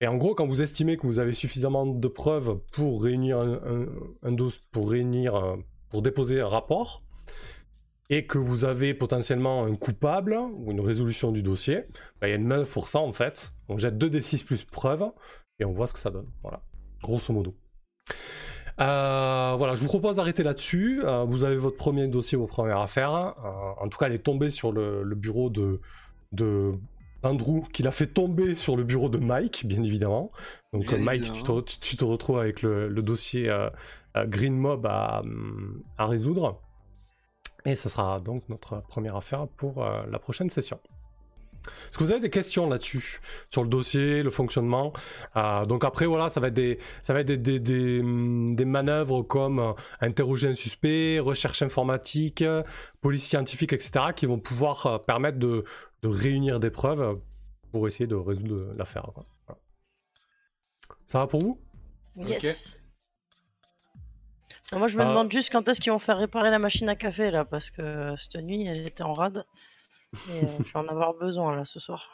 Et 0.00 0.06
en 0.06 0.16
gros, 0.16 0.34
quand 0.34 0.46
vous 0.46 0.60
estimez 0.62 0.96
que 0.96 1.06
vous 1.06 1.18
avez 1.18 1.32
suffisamment 1.32 1.86
de 1.86 2.08
preuves 2.08 2.58
pour 2.72 3.02
réunir 3.02 3.38
un, 3.38 3.54
un- 3.54 3.86
un 4.22 4.32
dos- 4.32 4.50
pour 4.70 4.90
réunir, 4.90 5.34
euh, 5.34 5.56
pour 5.90 6.02
déposer 6.02 6.40
un 6.40 6.48
rapport, 6.48 7.02
et 8.10 8.26
que 8.26 8.38
vous 8.38 8.64
avez 8.64 8.92
potentiellement 8.94 9.64
un 9.64 9.74
coupable 9.76 10.36
ou 10.54 10.70
une 10.70 10.80
résolution 10.80 11.32
du 11.32 11.42
dossier, 11.42 11.84
bah, 12.20 12.28
il 12.28 12.30
y 12.30 12.32
a 12.34 12.36
une 12.36 12.48
9% 12.48 12.98
en 12.98 13.12
fait. 13.12 13.52
On 13.68 13.78
jette 13.78 13.96
2d6 13.96 14.44
plus 14.44 14.64
preuves 14.64 15.04
et 15.58 15.64
on 15.64 15.72
voit 15.72 15.86
ce 15.86 15.94
que 15.94 15.98
ça 16.00 16.10
donne. 16.10 16.26
Voilà, 16.42 16.62
grosso 17.02 17.32
modo. 17.32 17.54
Euh, 18.80 19.54
voilà, 19.56 19.74
je 19.74 19.80
vous 19.80 19.86
propose 19.86 20.16
d'arrêter 20.16 20.42
là-dessus. 20.42 21.00
Euh, 21.04 21.24
vous 21.24 21.44
avez 21.44 21.56
votre 21.56 21.76
premier 21.76 22.08
dossier, 22.08 22.36
vos 22.36 22.46
premières 22.46 22.80
affaires. 22.80 23.14
Euh, 23.14 23.84
en 23.84 23.88
tout 23.88 23.98
cas, 23.98 24.06
elle 24.06 24.14
est 24.14 24.18
tombée 24.18 24.50
sur 24.50 24.72
le, 24.72 25.02
le 25.02 25.14
bureau 25.14 25.48
de, 25.48 25.76
de 26.32 26.72
Andrew, 27.22 27.62
qui 27.72 27.82
l'a 27.84 27.92
fait 27.92 28.08
tomber 28.08 28.54
sur 28.54 28.76
le 28.76 28.82
bureau 28.82 29.08
de 29.08 29.18
Mike, 29.18 29.64
bien 29.66 29.82
évidemment. 29.82 30.32
Donc, 30.72 30.86
Bien 30.88 30.98
Mike, 30.98 31.32
tu 31.32 31.42
te, 31.44 31.96
tu- 31.96 32.04
retrouves 32.04 32.38
avec 32.38 32.62
le, 32.62 32.88
le 32.88 33.02
dossier 33.02 33.48
Green 34.26 34.56
Mob 34.56 34.86
à, 34.86 35.22
à 35.96 36.06
résoudre. 36.06 36.60
Et 37.64 37.74
ce 37.74 37.88
sera 37.88 38.20
donc 38.20 38.48
notre 38.48 38.82
première 38.82 39.16
affaire 39.16 39.48
pour 39.48 39.82
euh, 39.84 40.04
la 40.10 40.18
prochaine 40.18 40.50
session. 40.50 40.78
Est-ce 41.88 41.96
que 41.96 42.04
vous 42.04 42.10
avez 42.10 42.20
des 42.20 42.30
questions 42.30 42.68
là-dessus 42.68 43.20
Sur 43.48 43.62
le 43.62 43.68
dossier, 43.70 44.22
le 44.22 44.28
fonctionnement? 44.28 44.92
Euh, 45.36 45.64
Donc 45.64 45.84
après, 45.84 46.04
voilà, 46.04 46.28
ça 46.28 46.38
va 46.40 46.48
être 46.48 46.54
des, 46.54 46.76
ça 47.00 47.14
va 47.14 47.20
être 47.20 47.26
des, 47.26 47.38
des, 47.38 47.58
des, 47.58 48.02
des 48.02 48.64
manœuvres 48.66 49.22
comme 49.22 49.58
euh, 49.60 49.72
interroger 50.00 50.48
un 50.48 50.54
suspect, 50.54 51.18
recherche 51.20 51.62
informatique, 51.62 52.42
euh, 52.42 52.62
police 53.00 53.24
scientifique, 53.26 53.72
etc., 53.72 54.12
qui 54.14 54.26
vont 54.26 54.38
pouvoir 54.38 54.86
euh, 54.86 54.98
permettre 54.98 55.38
de, 55.38 55.62
de 56.02 56.08
réunir 56.08 56.60
des 56.60 56.70
preuves 56.70 57.18
pour 57.72 57.86
essayer 57.86 58.06
de 58.06 58.14
résoudre 58.14 58.74
l'affaire. 58.76 59.10
Voilà. 59.14 59.58
Ça 61.06 61.18
va 61.20 61.26
pour 61.26 61.40
vous? 61.42 61.58
Yes. 62.16 62.78
Moi, 64.72 64.88
je 64.88 64.96
me 64.96 65.02
Ah. 65.02 65.08
demande 65.08 65.30
juste 65.30 65.50
quand 65.50 65.68
est-ce 65.68 65.80
qu'ils 65.80 65.92
vont 65.92 65.98
faire 65.98 66.18
réparer 66.18 66.50
la 66.50 66.58
machine 66.58 66.88
à 66.88 66.96
café 66.96 67.30
là, 67.30 67.44
parce 67.44 67.70
que 67.70 67.82
euh, 67.82 68.16
cette 68.16 68.36
nuit, 68.42 68.66
elle 68.66 68.86
était 68.86 69.02
en 69.02 69.12
rade. 69.12 69.44
Et 70.30 70.44
euh, 70.44 70.46
je 70.58 70.72
vais 70.72 70.76
en 70.78 70.88
avoir 70.88 71.14
besoin 71.14 71.54
là 71.56 71.64
ce 71.64 71.78
soir. 71.80 72.10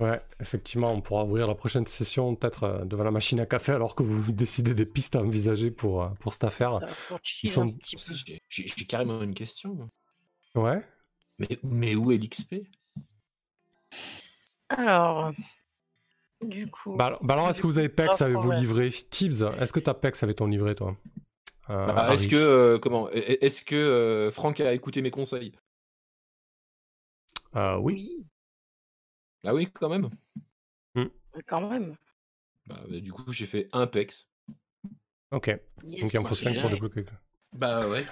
Ouais, 0.00 0.20
effectivement, 0.40 0.90
on 0.92 1.02
pourra 1.02 1.24
ouvrir 1.24 1.46
la 1.46 1.54
prochaine 1.54 1.86
session 1.86 2.34
peut-être 2.34 2.64
euh, 2.64 2.84
devant 2.86 3.04
la 3.04 3.10
machine 3.10 3.38
à 3.40 3.44
café 3.46 3.72
alors 3.72 3.94
que 3.94 4.02
vous 4.02 4.32
décidez 4.32 4.74
des 4.74 4.86
pistes 4.86 5.14
à 5.14 5.20
envisager 5.20 5.70
pour, 5.70 6.02
euh, 6.02 6.08
pour 6.20 6.32
cette 6.32 6.44
affaire. 6.44 6.80
Sont-. 7.44 7.74
J'ai- 8.48 8.84
carrément 8.86 9.20
une 9.22 9.34
question. 9.34 9.90
Ouais. 10.54 10.82
Mais, 11.38 11.58
mais 11.62 11.94
où 11.94 12.10
est 12.12 12.16
l'XP 12.18 12.66
Alors, 14.70 15.32
du 16.42 16.70
coup. 16.70 16.96
Bah, 16.96 17.06
alors- 17.06 17.22
bah 17.24 17.34
alors, 17.34 17.50
est-ce 17.50 17.60
que 17.60 17.66
vous 17.66 17.78
avez 17.78 17.88
PEX 17.90 18.22
Ah, 18.22 18.24
avec 18.24 18.36
vos 18.38 18.52
livrets 18.52 18.90
Tibbs, 18.90 19.42
est-ce 19.60 19.72
que 19.72 19.80
tu 19.80 19.90
as 19.90 19.94
PEX 19.94 20.22
avec 20.22 20.36
ton 20.36 20.46
livret, 20.46 20.74
toi? 20.74 20.96
Euh, 21.06 21.19
Bah, 21.70 22.12
Est-ce 22.12 22.26
que 22.28 22.36
euh, 22.36 22.78
comment 22.78 23.08
Est-ce 23.10 23.64
que 23.64 23.76
euh, 23.76 24.30
Franck 24.30 24.60
a 24.60 24.72
écouté 24.72 25.02
mes 25.02 25.10
conseils? 25.10 25.52
Euh, 27.56 27.76
oui. 27.78 27.94
oui, 28.18 28.26
Ah 29.44 29.54
oui, 29.54 29.68
quand 29.72 29.88
même. 29.88 30.10
mais 30.94 31.42
quand 31.46 31.68
même. 31.68 31.96
Bah, 32.66 32.80
bah, 32.88 33.00
du 33.00 33.12
coup, 33.12 33.32
j'ai 33.32 33.46
fait 33.46 33.68
un 33.72 33.86
PEX. 33.86 34.26
Ok. 35.32 35.46
Yes. 35.84 36.00
Donc 36.00 36.12
il 36.12 36.18
en 36.18 36.22
faut 36.22 36.30
Ouais, 36.30 36.54
5 36.54 36.60
pour 36.60 36.70
débloquer. 36.70 37.04
Bah 37.52 37.86
ouais. 37.88 38.04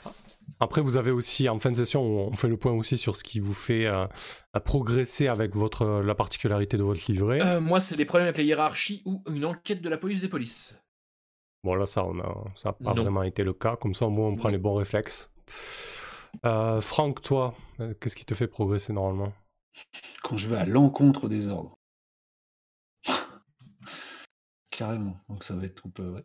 Après, 0.61 0.81
vous 0.81 0.97
avez 0.97 1.13
aussi, 1.13 1.49
en 1.49 1.59
fin 1.59 1.71
de 1.71 1.77
session, 1.77 2.03
on 2.03 2.33
fait 2.33 2.49
le 2.49 2.57
point 2.57 2.73
aussi 2.73 2.99
sur 2.99 3.15
ce 3.15 3.23
qui 3.23 3.39
vous 3.39 3.55
fait 3.55 3.87
euh, 3.87 4.07
progresser 4.65 5.29
avec 5.29 5.55
votre, 5.55 6.01
la 6.01 6.15
particularité 6.15 6.77
de 6.77 6.83
votre 6.83 7.01
livret. 7.11 7.41
Euh, 7.41 7.61
moi, 7.61 7.81
c'est 7.81 7.97
des 7.97 8.05
problèmes 8.05 8.27
avec 8.27 8.39
la 8.39 8.43
hiérarchie 8.43 9.03
ou 9.05 9.23
une 9.29 9.45
enquête 9.45 9.81
de 9.81 9.89
la 9.89 9.99
police 9.99 10.23
des 10.23 10.29
polices. 10.29 10.75
Bon, 11.65 11.75
là, 11.75 11.87
ça, 11.87 12.05
on 12.05 12.19
a, 12.21 12.45
ça 12.55 12.69
n'a 12.71 12.73
pas 12.73 12.95
Non. 12.95 13.03
vraiment 13.03 13.23
été 13.25 13.43
le 13.45 13.53
cas. 13.53 13.77
Comme 13.77 13.95
ça, 13.95 14.07
au 14.07 14.11
moins, 14.11 14.29
on 14.29 14.37
prend 14.37 14.49
Non. 14.49 14.53
les 14.53 14.59
bons 14.59 14.75
réflexes. 14.75 15.31
Euh, 16.45 16.81
Franck, 16.81 17.21
toi, 17.23 17.55
euh, 17.81 17.95
qu'est-ce 18.01 18.15
qui 18.17 18.25
te 18.25 18.35
fait 18.35 18.47
progresser 18.47 18.93
normalement? 18.93 19.33
Quand 20.23 20.37
je 20.37 20.47
vais 20.49 20.57
à 20.57 20.65
l'encontre 20.67 21.29
des 21.29 21.49
ordres. 21.49 21.77
Carrément. 24.71 25.17
Donc 25.29 25.45
ça 25.45 25.55
va 25.55 25.65
être 25.65 25.83
un 25.87 25.91
peu. 25.91 26.09
Ouais. 26.11 26.25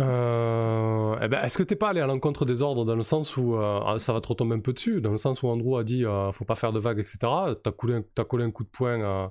Euh, 0.00 1.16
eh 1.22 1.28
ben, 1.28 1.40
Est-ce 1.42 1.56
que 1.58 1.62
t'es 1.62 1.74
pas 1.76 1.88
allé 1.88 2.00
à 2.00 2.06
l'encontre 2.06 2.44
des 2.44 2.60
ordres 2.62 2.84
dans 2.84 2.94
le 2.94 3.02
sens 3.02 3.36
où 3.36 3.56
euh, 3.56 3.98
ça 3.98 4.12
va 4.12 4.20
te 4.20 4.28
retomber 4.28 4.54
un 4.54 4.60
peu 4.60 4.72
dessus, 4.74 5.00
dans 5.00 5.10
le 5.10 5.16
sens 5.16 5.42
où 5.42 5.48
Andrew 5.48 5.76
a 5.78 5.84
dit 5.84 6.04
euh, 6.04 6.30
faut 6.32 6.44
pas 6.44 6.54
faire 6.54 6.72
de 6.72 6.78
vagues, 6.78 6.98
etc. 6.98 7.18
T'as 7.62 7.72
coulé, 7.72 7.94
un- 7.94 8.04
t'as 8.14 8.24
collé 8.24 8.44
un 8.44 8.50
coup 8.50 8.62
de 8.64 8.68
poing 8.68 9.02
à, 9.02 9.30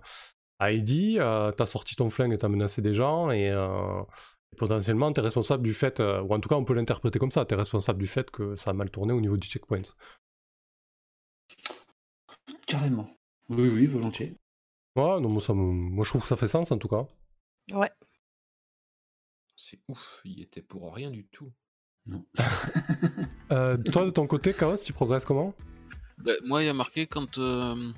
à 0.58 0.72
Eddie, 0.72 1.18
euh, 1.20 1.52
t'as 1.52 1.68
sorti 1.68 1.96
ton 1.96 2.10
flingue 2.10 2.34
et 2.34 2.38
t'as 2.40 2.48
menacé 2.50 2.82
des 2.82 2.94
gens, 2.96 3.30
et 3.30 3.50
potentiellement 4.58 5.12
t'es 5.14 5.22
responsable 5.22 5.64
du 5.64 5.74
fait, 5.74 6.00
euh, 6.00 6.22
ou 6.22 6.34
en 6.34 6.40
tout 6.40 6.50
cas 6.50 6.56
on 6.56 6.66
peut 6.66 6.74
l'interpréter 6.74 7.20
comme 7.20 7.32
ça, 7.32 7.46
t'es 7.46 7.56
responsable 7.56 8.00
du 8.00 8.08
fait 8.08 8.30
que 8.32 8.56
ça 8.56 8.72
a 8.72 8.74
mal 8.74 8.90
tourné 8.90 9.14
au 9.14 9.22
niveau 9.22 9.38
du 9.38 9.48
checkpoint. 9.48 9.82
Carrément. 12.66 13.10
Oui, 13.50 13.68
oui, 13.70 13.86
volontiers. 13.88 14.36
Ouais, 14.96 15.20
non, 15.20 15.30
moi, 15.30 15.42
ça 15.42 15.54
me- 15.54 15.62
moi 15.62 16.04
je 16.04 16.10
trouve 16.10 16.22
que 16.22 16.28
ça 16.28 16.36
fait 16.36 16.48
sens 16.48 16.72
en 16.72 16.78
tout 16.78 16.88
cas. 16.88 17.08
Ouais. 17.72 17.92
C'est 19.56 19.80
ouf, 19.88 20.22
il 20.26 20.42
était 20.42 20.62
pour 20.62 20.94
rien 20.94 21.12
du 21.12 21.26
tout. 21.28 21.52
Euh, 23.52 23.78
toi 23.78 24.06
de 24.06 24.12
ton 24.12 24.28
côté, 24.28 24.54
Chaos, 24.54 24.76
tu 24.78 24.94
progresses 24.94 25.26
comment? 25.26 25.56
Bah, 26.20 26.34
moi, 26.46 26.62
il 26.62 26.68
y 26.68 26.70
a 26.70 26.74
marqué 26.74 27.08
quand. 27.08 27.40
euh, 27.40 27.92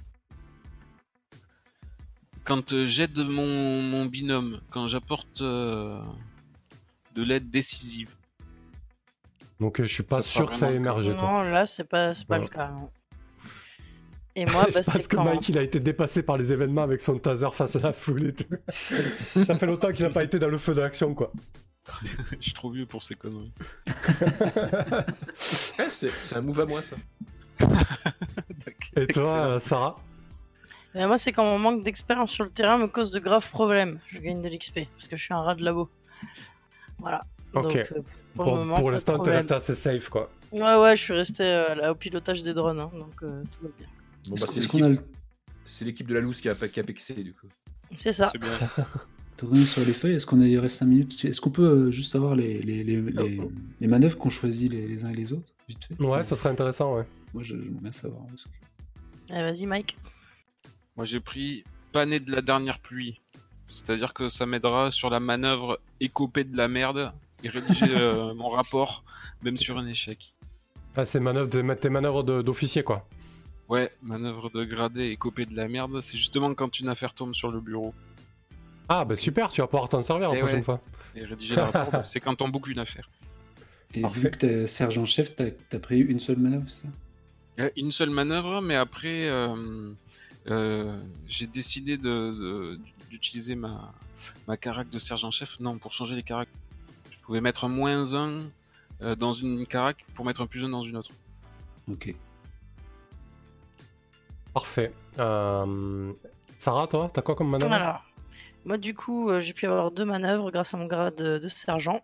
Quand 2.45 2.71
euh, 2.71 2.85
j'aide 2.87 3.17
mon, 3.19 3.81
mon 3.81 4.05
binôme, 4.05 4.61
quand 4.69 4.87
j'apporte 4.87 5.41
euh, 5.41 6.01
de 7.15 7.23
l'aide 7.23 7.49
décisive. 7.49 8.15
Donc 9.59 9.79
euh, 9.79 9.85
je 9.85 9.93
suis 9.93 10.03
pas 10.03 10.21
Ça 10.21 10.29
sûr 10.29 10.49
que 10.49 10.55
ça 10.57 10.71
ait 10.71 10.75
émergé. 10.75 11.13
quoi. 11.13 11.21
Non, 11.21 11.43
là, 11.43 11.65
c'est 11.67 11.83
pas, 11.83 12.13
c'est 12.13 12.27
pas 12.27 12.39
le 12.39 12.47
cas. 12.47 12.69
non. 12.69 12.89
Et 14.35 14.45
moi, 14.45 14.65
je 14.69 14.73
bah, 14.73 14.81
pense 14.83 14.93
c'est 14.93 15.07
que 15.07 15.15
quand. 15.15 15.23
Mike 15.23 15.49
il 15.49 15.57
a 15.57 15.61
été 15.61 15.79
dépassé 15.79 16.23
par 16.23 16.37
les 16.37 16.51
événements 16.53 16.83
avec 16.83 17.01
son 17.01 17.17
taser 17.19 17.49
face 17.51 17.75
à 17.75 17.79
la 17.79 17.93
foule 17.93 18.27
et 18.27 18.33
tout. 18.33 18.45
ça 19.45 19.57
fait 19.57 19.65
longtemps 19.65 19.91
qu'il 19.91 20.05
n'a 20.05 20.11
pas 20.11 20.23
été 20.23 20.39
dans 20.39 20.47
le 20.47 20.57
feu 20.57 20.73
de 20.73 20.81
l'action 20.81 21.13
quoi. 21.13 21.31
Je 22.31 22.37
suis 22.39 22.53
trop 22.53 22.71
vieux 22.71 22.85
pour 22.85 23.03
ces 23.03 23.15
conneries. 23.15 23.51
Ouais, 25.79 25.89
c'est 25.89 26.35
un 26.35 26.41
move 26.41 26.59
à 26.61 26.65
moi, 26.65 26.81
ça. 26.81 26.95
Et 28.95 29.07
toi, 29.07 29.47
euh, 29.47 29.59
Sarah? 29.59 29.99
Moi, 30.93 31.17
c'est 31.17 31.31
quand 31.31 31.43
mon 31.43 31.57
manque 31.57 31.83
d'expérience 31.83 32.31
sur 32.31 32.43
le 32.43 32.51
terrain 32.51 32.77
me 32.77 32.87
cause 32.87 33.11
de 33.11 33.19
graves 33.19 33.49
problèmes. 33.49 33.99
Je 34.07 34.19
gagne 34.19 34.41
de 34.41 34.49
l'XP 34.49 34.81
parce 34.95 35.07
que 35.07 35.17
je 35.17 35.23
suis 35.23 35.33
un 35.33 35.41
rat 35.41 35.55
de 35.55 35.63
labo. 35.63 35.89
Voilà. 37.01 37.25
Ok. 37.53 37.73
Donc, 37.73 37.77
euh, 37.91 38.01
pour, 38.35 38.45
pas 38.85 38.91
l'instant, 38.91 39.19
t'es 39.19 39.31
resté 39.31 39.53
assez 39.53 39.75
safe 39.75 40.07
quoi. 40.07 40.31
Ouais, 40.53 40.61
ouais, 40.77 40.95
je 40.95 41.01
suis 41.01 41.13
resté 41.13 41.43
euh, 41.43 41.75
là, 41.75 41.91
au 41.91 41.95
pilotage 41.95 42.43
des 42.43 42.53
drones, 42.53 42.79
hein, 42.79 42.91
donc 42.93 43.21
euh, 43.23 43.43
tout 43.51 43.63
va 43.63 43.69
bien. 43.77 43.87
Bon, 44.29 44.35
bah, 44.35 44.45
c'est 44.47 44.59
a 44.59 44.61
l'équipe 44.61 44.81
le 44.85 44.97
c'est 45.65 45.85
l'équipe 45.85 46.07
de 46.07 46.13
la 46.13 46.21
loose 46.21 46.39
qui 46.41 46.49
a, 46.49 46.55
qui 46.55 46.79
a 46.79 46.83
pexé, 46.83 47.13
du 47.15 47.33
coup. 47.33 47.47
C'est 47.97 48.13
ça. 48.13 48.27
C'est 48.31 48.37
bien. 48.39 48.49
Sur 49.55 49.83
les 49.85 49.93
feuilles 49.93 50.13
Est-ce 50.13 50.27
qu'on 50.27 50.39
a 50.39 50.45
il 50.45 50.59
reste 50.59 50.77
5 50.77 50.85
minutes? 50.85 51.25
Est-ce 51.25 51.41
qu'on 51.41 51.49
peut 51.49 51.63
euh, 51.87 51.91
juste 51.91 52.11
savoir 52.11 52.35
les, 52.35 52.59
les, 52.61 52.83
les, 52.83 53.01
les, 53.01 53.41
les 53.79 53.87
manœuvres 53.87 54.15
qu'on 54.15 54.29
choisit 54.29 54.71
les, 54.71 54.87
les 54.87 55.03
uns 55.03 55.09
et 55.09 55.15
les 55.15 55.33
autres 55.33 55.51
Vite 55.67 55.85
fait? 55.85 56.03
Ouais, 56.03 56.23
ça 56.23 56.35
serait 56.35 56.49
intéressant, 56.49 56.95
ouais. 56.95 57.05
Moi, 57.33 57.41
j'aimerais 57.41 57.65
bien 57.81 57.91
savoir. 57.91 58.21
que- 58.27 59.33
Allez, 59.33 59.51
vas-y, 59.51 59.65
Mike. 59.65 59.97
Moi, 60.95 61.05
j'ai 61.05 61.19
pris 61.19 61.63
pané 61.91 62.19
de 62.19 62.31
la 62.31 62.41
dernière 62.43 62.77
pluie. 62.77 63.19
C'est-à-dire 63.71 64.13
que 64.13 64.29
ça 64.29 64.45
m'aidera 64.45 64.91
sur 64.91 65.09
la 65.09 65.19
manœuvre 65.19 65.79
écopée 65.99 66.43
de 66.43 66.55
la 66.57 66.67
merde 66.67 67.11
et 67.43 67.49
rédiger 67.49 67.85
euh, 67.95 68.33
mon 68.33 68.49
rapport, 68.49 69.03
même 69.43 69.57
sur 69.57 69.77
un 69.77 69.87
échec. 69.87 70.33
Ah, 70.95 71.05
c'est 71.05 71.19
manœuvre, 71.21 71.49
tes, 71.49 71.75
tes 71.77 71.89
manœuvres 71.89 72.23
de- 72.23 72.41
d'officier 72.41 72.83
quoi. 72.83 73.07
Ouais, 73.69 73.89
manœuvre 74.03 74.49
de 74.49 74.65
gradé 74.65 75.05
et 75.07 75.15
copée 75.15 75.45
de 75.45 75.55
la 75.55 75.69
merde, 75.69 76.01
c'est 76.01 76.17
justement 76.17 76.53
quand 76.53 76.79
une 76.81 76.89
affaire 76.89 77.13
tombe 77.13 77.33
sur 77.33 77.49
le 77.49 77.61
bureau. 77.61 77.93
Ah, 78.89 79.05
bah 79.05 79.15
super, 79.15 79.49
tu 79.51 79.61
vas 79.61 79.67
pouvoir 79.67 79.87
t'en 79.87 80.01
servir 80.01 80.29
la 80.31 80.35
Eh 80.35 80.39
prochaine 80.39 80.57
ouais. 80.57 80.63
fois. 80.63 80.81
Et 81.15 81.23
rédiger 81.23 81.55
le 81.55 81.61
rapport, 81.61 82.05
c'est 82.05 82.19
quand 82.19 82.41
on 82.41 82.49
boucle 82.49 82.71
une 82.71 82.79
affaire. 82.79 83.09
Et 83.93 84.01
Parfait. 84.01 84.19
vu 84.19 84.31
que 84.31 84.37
t'es 84.37 84.67
sergent-chef, 84.67 85.35
t'as 85.37 85.45
as 85.71 85.79
pris 85.79 85.99
une 85.99 86.19
seule 86.19 86.37
manœuvre, 86.37 86.65
c'est 86.67 86.81
ça? 86.83 86.87
Euh, 87.59 87.69
Une 87.77 87.91
seule 87.93 88.09
manœuvre, 88.09 88.61
mais 88.61 88.75
après, 88.75 89.27
euh, 89.29 89.91
euh, 90.47 90.97
j'ai 91.27 91.47
décidé 91.47 91.97
de- 91.97 92.03
de- 92.03 92.79
d'utiliser 93.11 93.55
ma, 93.55 93.93
ma 94.47 94.57
carac 94.57 94.89
de 94.89 94.97
sergent-chef. 94.99 95.59
Non, 95.59 95.77
pour 95.77 95.91
changer 95.91 96.15
les 96.15 96.23
caracs. 96.23 96.49
Je 97.11 97.19
pouvais 97.19 97.41
mettre 97.41 97.65
un 97.65 97.69
moins 97.69 98.15
1 98.15 98.39
euh, 99.01 99.15
dans 99.15 99.33
une 99.33 99.65
carac 99.65 100.03
pour 100.15 100.25
mettre 100.25 100.41
un 100.41 100.47
plus 100.47 100.63
1 100.63 100.69
dans 100.69 100.83
une 100.83 100.97
autre. 100.97 101.11
Ok. 101.89 102.15
Parfait. 104.53 104.93
Euh, 105.19 106.13
Sarah, 106.57 106.87
toi, 106.87 107.09
t'as 107.13 107.21
quoi 107.21 107.35
comme 107.35 107.49
manœuvre? 107.49 107.71
Alors, 107.71 108.03
moi, 108.65 108.77
du 108.77 108.93
coup, 108.93 109.29
euh, 109.29 109.39
j'ai 109.39 109.53
pu 109.53 109.65
avoir 109.65 109.91
deux 109.91 110.05
manœuvres 110.05 110.51
grâce 110.51 110.73
à 110.73 110.77
mon 110.77 110.85
grade 110.85 111.15
de, 111.15 111.37
de 111.37 111.49
sergent. 111.49 112.01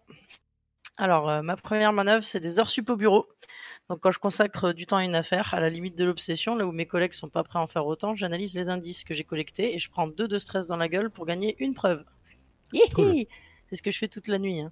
Alors, 0.97 1.29
euh, 1.29 1.41
ma 1.43 1.55
première 1.57 1.93
manœuvre, 1.93 2.23
c'est 2.23 2.39
des 2.39 2.59
heures 2.59 2.69
sup 2.69 2.89
au 2.89 2.95
bureau. 2.95 3.27
Donc, 3.89 3.99
quand 4.01 4.11
je 4.11 4.19
consacre 4.19 4.73
du 4.73 4.85
temps 4.87 4.97
à 4.97 5.03
une 5.05 5.15
affaire, 5.15 5.53
à 5.53 5.59
la 5.59 5.69
limite 5.69 5.97
de 5.97 6.03
l'obsession, 6.03 6.55
là 6.55 6.65
où 6.65 6.71
mes 6.71 6.85
collègues 6.87 7.13
sont 7.13 7.29
pas 7.29 7.43
prêts 7.43 7.59
à 7.59 7.61
en 7.61 7.67
faire 7.67 7.85
autant, 7.85 8.15
j'analyse 8.15 8.55
les 8.57 8.69
indices 8.69 9.03
que 9.03 9.13
j'ai 9.13 9.23
collectés 9.23 9.75
et 9.75 9.79
je 9.79 9.89
prends 9.89 10.07
deux 10.07 10.27
de 10.27 10.39
stress 10.39 10.65
dans 10.65 10.77
la 10.77 10.89
gueule 10.89 11.09
pour 11.11 11.25
gagner 11.25 11.55
une 11.59 11.73
preuve. 11.73 12.03
Cool. 12.93 13.17
C'est 13.69 13.75
ce 13.77 13.83
que 13.83 13.91
je 13.91 13.97
fais 13.99 14.07
toute 14.07 14.27
la 14.27 14.39
nuit. 14.39 14.59
hein. 14.61 14.71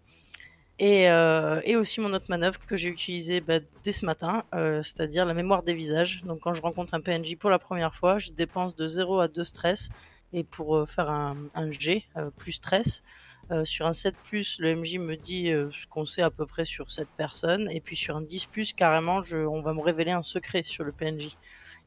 Et, 0.80 1.10
euh, 1.10 1.62
et 1.64 1.78
aussi 1.78 2.02
mon 2.02 2.14
autre 2.14 2.26
manœuvre 2.30 2.60
que 2.66 2.76
j'ai 2.76 2.90
utilisée 2.90 3.40
bah, 3.42 3.60
dès 3.84 3.94
ce 3.94 4.06
matin, 4.06 4.44
euh, 4.54 4.82
c'est-à-dire 4.84 5.26
la 5.26 5.34
mémoire 5.34 5.64
des 5.64 5.74
visages. 5.74 6.24
Donc 6.26 6.42
quand 6.42 6.54
je 6.54 6.62
rencontre 6.62 6.94
un 6.96 7.02
PNJ 7.02 7.38
pour 7.38 7.50
la 7.50 7.60
première 7.60 7.96
fois, 7.96 8.20
je 8.20 8.32
dépense 8.32 8.76
de 8.76 8.88
0 8.88 9.20
à 9.22 9.28
2 9.30 9.46
stress. 9.46 9.90
Et 10.34 10.44
pour 10.44 10.76
euh, 10.76 10.86
faire 10.86 11.10
un, 11.10 11.38
un 11.54 11.72
G, 11.72 12.06
euh, 12.18 12.30
plus 12.38 12.54
stress, 12.54 13.04
euh, 13.52 13.64
sur 13.64 13.86
un 13.86 13.94
7, 13.94 14.16
le 14.60 14.76
MJ 14.76 14.98
me 14.98 15.16
dit 15.16 15.52
euh, 15.52 15.70
ce 15.72 15.88
qu'on 15.88 16.06
sait 16.06 16.22
à 16.22 16.30
peu 16.30 16.46
près 16.46 16.66
sur 16.66 16.92
cette 16.92 17.10
personne. 17.18 17.70
Et 17.72 17.82
puis 17.82 17.96
sur 17.96 18.16
un 18.18 18.22
10, 18.22 18.48
carrément, 18.76 19.22
je, 19.22 19.38
on 19.38 19.62
va 19.62 19.74
me 19.74 19.82
révéler 19.82 20.12
un 20.12 20.24
secret 20.24 20.64
sur 20.64 20.84
le 20.84 20.92
PNJ. 20.92 21.38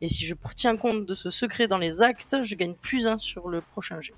Et 0.01 0.09
si 0.09 0.25
je 0.25 0.35
tiens 0.55 0.77
compte 0.77 1.07
de 1.07 1.15
ce 1.15 1.31
secret 1.31 1.67
dans 1.67 1.79
les 1.79 2.03
actes, 2.03 2.37
je 2.43 2.55
gagne 2.55 2.75
plus 2.75 3.07
1 3.07 3.19
sur 3.19 3.49
le 3.49 3.61
prochain 3.61 4.01
G. 4.01 4.15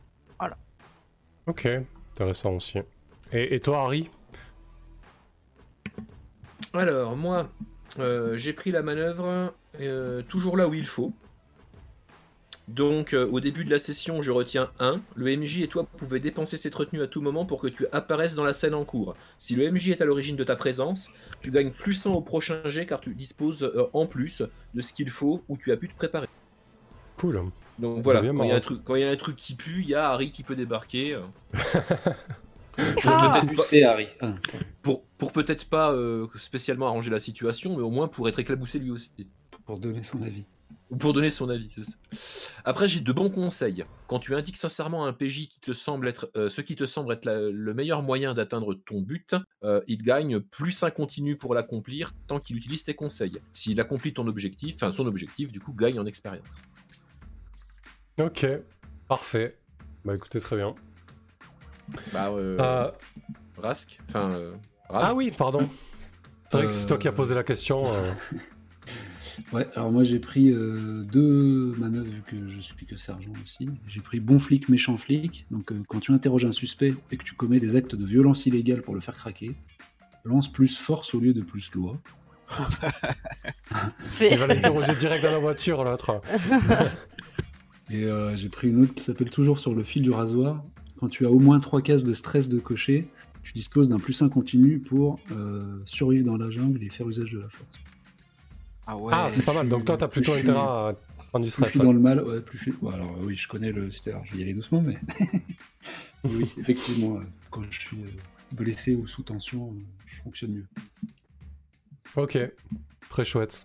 Ok, 1.46 1.66
intéressant 2.12 2.52
aussi. 2.52 2.78
Et, 3.32 3.54
et 3.54 3.60
toi, 3.60 3.82
Harry? 3.82 4.10
Alors, 6.74 7.16
moi, 7.16 7.50
euh, 7.98 8.36
j'ai 8.36 8.52
pris 8.52 8.70
la 8.70 8.82
manœuvre 8.82 9.52
euh, 9.80 10.22
toujours 10.22 10.56
là 10.56 10.68
où 10.68 10.74
il 10.74 10.86
faut. 10.86 11.12
Donc, 12.70 13.14
euh, 13.14 13.26
au 13.26 13.40
début 13.40 13.64
de 13.64 13.70
la 13.70 13.80
session, 13.80 14.22
je 14.22 14.30
retiens 14.30 14.70
1. 14.78 15.00
Le 15.16 15.36
MJ 15.36 15.62
et 15.62 15.66
toi 15.66 15.84
pouvez 15.84 16.20
dépenser 16.20 16.56
cette 16.56 16.74
retenue 16.74 17.02
à 17.02 17.08
tout 17.08 17.20
moment 17.20 17.44
pour 17.44 17.60
que 17.60 17.66
tu 17.66 17.86
apparaisses 17.90 18.36
dans 18.36 18.44
la 18.44 18.54
scène 18.54 18.74
en 18.74 18.84
cours. 18.84 19.14
Si 19.38 19.56
le 19.56 19.68
MJ 19.72 19.88
est 19.88 20.00
à 20.00 20.04
l'origine 20.04 20.36
de 20.36 20.44
ta 20.44 20.54
présence, 20.54 21.10
tu 21.40 21.50
gagnes 21.50 21.72
plus 21.72 22.06
1 22.06 22.10
au 22.10 22.20
prochain 22.20 22.60
jet 22.66 22.86
car 22.86 23.00
tu 23.00 23.12
disposes 23.14 23.64
euh, 23.64 23.90
en 23.92 24.06
plus 24.06 24.42
de 24.74 24.80
ce 24.80 24.92
qu'il 24.92 25.10
faut 25.10 25.42
ou 25.48 25.56
tu 25.56 25.72
as 25.72 25.76
pu 25.76 25.88
te 25.88 25.96
préparer. 25.96 26.28
Cool. 27.16 27.42
Donc 27.80 28.02
voilà, 28.02 28.20
quand 28.20 28.24
il, 28.24 28.26
y 28.26 28.28
a 28.28 28.30
un 28.30 28.46
marrant. 28.46 28.58
truc, 28.60 28.84
quand 28.84 28.94
il 28.94 29.00
y 29.02 29.04
a 29.04 29.10
un 29.10 29.16
truc 29.16 29.34
qui 29.34 29.56
pue, 29.56 29.80
il 29.82 29.88
y 29.88 29.94
a 29.96 30.08
Harry 30.08 30.30
qui 30.30 30.44
peut 30.44 30.54
débarquer. 30.54 31.14
euh, 31.14 31.22
Ah 33.04 33.42
pas- 33.56 33.64
C'est 33.68 33.82
Harry. 33.82 34.06
Ah, 34.20 34.34
pour 34.82 35.02
pour 35.18 35.32
peut-être 35.32 35.68
pas 35.68 35.92
euh, 35.92 36.26
spécialement 36.36 36.86
arranger 36.86 37.10
la 37.10 37.18
situation, 37.18 37.76
mais 37.76 37.82
au 37.82 37.90
moins 37.90 38.06
pour 38.06 38.28
être 38.28 38.38
éclabousé 38.38 38.78
lui 38.78 38.92
aussi. 38.92 39.10
pour 39.66 39.78
donner 39.80 40.04
son 40.04 40.22
avis. 40.22 40.44
Ou 40.90 40.96
pour 40.96 41.12
donner 41.12 41.30
son 41.30 41.48
avis, 41.50 41.70
c'est 41.72 41.84
ça. 41.84 42.50
Après, 42.64 42.88
j'ai 42.88 42.98
de 43.00 43.12
bons 43.12 43.30
conseils. 43.30 43.84
Quand 44.08 44.18
tu 44.18 44.34
indiques 44.34 44.56
sincèrement 44.56 45.04
à 45.04 45.08
un 45.08 45.12
PJ 45.12 45.46
qui 45.48 45.60
te 45.60 45.72
semble 45.72 46.08
être, 46.08 46.30
euh, 46.36 46.48
ce 46.48 46.60
qui 46.62 46.74
te 46.74 46.84
semble 46.84 47.12
être 47.12 47.24
la- 47.24 47.48
le 47.48 47.74
meilleur 47.74 48.02
moyen 48.02 48.34
d'atteindre 48.34 48.74
ton 48.74 49.00
but, 49.00 49.36
euh, 49.62 49.80
il 49.86 50.02
gagne 50.02 50.40
plus 50.40 50.82
un 50.82 50.90
continu 50.90 51.36
pour 51.36 51.54
l'accomplir 51.54 52.12
tant 52.26 52.40
qu'il 52.40 52.56
utilise 52.56 52.82
tes 52.82 52.94
conseils. 52.94 53.40
S'il 53.54 53.80
accomplit 53.80 54.12
ton 54.12 54.26
objectif, 54.26 54.74
enfin 54.74 54.90
son 54.90 55.06
objectif, 55.06 55.52
du 55.52 55.60
coup, 55.60 55.72
gagne 55.72 55.98
en 56.00 56.06
expérience. 56.06 56.62
Ok, 58.20 58.44
parfait. 59.06 59.56
Bah 60.04 60.14
écoutez, 60.16 60.40
très 60.40 60.56
bien. 60.56 60.74
Bah, 62.12 62.30
euh, 62.30 62.58
Euh, 62.60 62.90
Rask, 63.58 63.98
enfin, 64.08 64.30
euh, 64.32 64.54
ah 64.88 65.14
oui, 65.14 65.30
pardon. 65.30 65.68
C'est 66.50 66.56
vrai 66.56 66.66
que 66.66 66.72
c'est 66.72 66.86
toi 66.86 66.98
qui 66.98 67.06
as 67.06 67.12
posé 67.12 67.34
la 67.34 67.44
question. 67.44 67.84
Ouais, 69.52 69.66
alors 69.74 69.90
moi 69.90 70.04
j'ai 70.04 70.18
pris 70.18 70.50
euh, 70.50 71.02
deux 71.04 71.74
manœuvres 71.78 72.10
vu 72.10 72.22
que 72.26 72.48
je 72.48 72.60
suis 72.60 72.86
que 72.86 72.96
sergent 72.96 73.32
aussi. 73.42 73.68
J'ai 73.86 74.00
pris 74.00 74.20
bon 74.20 74.38
flic, 74.38 74.68
méchant 74.68 74.96
flic. 74.96 75.46
Donc 75.50 75.72
euh, 75.72 75.82
quand 75.88 76.00
tu 76.00 76.12
interroges 76.12 76.44
un 76.44 76.52
suspect 76.52 76.94
et 77.10 77.16
que 77.16 77.24
tu 77.24 77.34
commets 77.34 77.60
des 77.60 77.76
actes 77.76 77.94
de 77.94 78.04
violence 78.04 78.46
illégale 78.46 78.82
pour 78.82 78.94
le 78.94 79.00
faire 79.00 79.14
craquer, 79.14 79.54
lance 80.24 80.50
plus 80.50 80.76
force 80.76 81.14
au 81.14 81.20
lieu 81.20 81.32
de 81.32 81.42
plus 81.42 81.70
loi. 81.74 81.98
Il 84.20 84.36
va 84.38 84.46
l'interroger 84.46 84.94
direct 84.96 85.24
dans 85.24 85.30
la 85.30 85.38
voiture, 85.38 85.84
l'autre. 85.84 86.20
Et 87.90 88.04
euh, 88.04 88.36
j'ai 88.36 88.48
pris 88.48 88.68
une 88.68 88.82
autre 88.82 88.94
qui 88.94 89.02
s'appelle 89.02 89.30
toujours 89.30 89.58
sur 89.58 89.74
le 89.74 89.82
fil 89.82 90.02
du 90.02 90.10
rasoir. 90.10 90.62
Quand 90.98 91.08
tu 91.08 91.26
as 91.26 91.30
au 91.30 91.38
moins 91.38 91.58
trois 91.60 91.82
cases 91.82 92.04
de 92.04 92.14
stress 92.14 92.48
de 92.48 92.58
cocher, 92.58 93.04
tu 93.42 93.52
disposes 93.52 93.88
d'un 93.88 93.98
plus 93.98 94.20
1 94.22 94.28
continu 94.28 94.78
pour 94.78 95.18
euh, 95.32 95.60
survivre 95.84 96.24
dans 96.24 96.36
la 96.36 96.50
jungle 96.50 96.82
et 96.84 96.88
faire 96.88 97.08
usage 97.08 97.32
de 97.32 97.40
la 97.40 97.48
force. 97.48 97.68
Ah 98.90 98.96
ouais. 98.96 99.12
Ah, 99.14 99.28
c'est 99.30 99.44
pas 99.44 99.54
mal. 99.54 99.68
Donc 99.68 99.84
toi, 99.84 99.96
t'as 99.96 100.08
plutôt 100.08 100.32
intérêt 100.32 100.58
à 100.58 100.94
prendre 101.30 101.44
du 101.44 101.50
Plus 101.50 101.50
je 101.50 101.50
stress. 101.50 101.70
suis 101.70 101.78
ouais. 101.78 101.84
dans 101.86 101.92
le 101.92 102.00
mal, 102.00 102.22
ouais, 102.24 102.40
plus 102.40 102.58
je 102.58 102.62
suis. 102.64 102.72
Bon, 102.72 102.90
alors 102.90 103.14
oui, 103.20 103.36
je 103.36 103.46
connais 103.46 103.70
le. 103.70 103.88
Alors, 104.06 104.24
je 104.24 104.32
vais 104.32 104.38
y 104.38 104.42
aller 104.42 104.52
doucement, 104.52 104.82
mais. 104.82 104.96
oui, 106.24 106.52
effectivement, 106.58 107.16
euh, 107.16 107.20
quand 107.50 107.62
je 107.70 107.80
suis 107.80 107.98
euh, 107.98 108.56
blessé 108.56 108.96
ou 108.96 109.06
sous 109.06 109.22
tension, 109.22 109.72
euh, 109.72 109.82
je 110.06 110.20
fonctionne 110.22 110.54
mieux. 110.54 110.66
Ok, 112.16 112.36
très 113.08 113.24
chouette. 113.24 113.64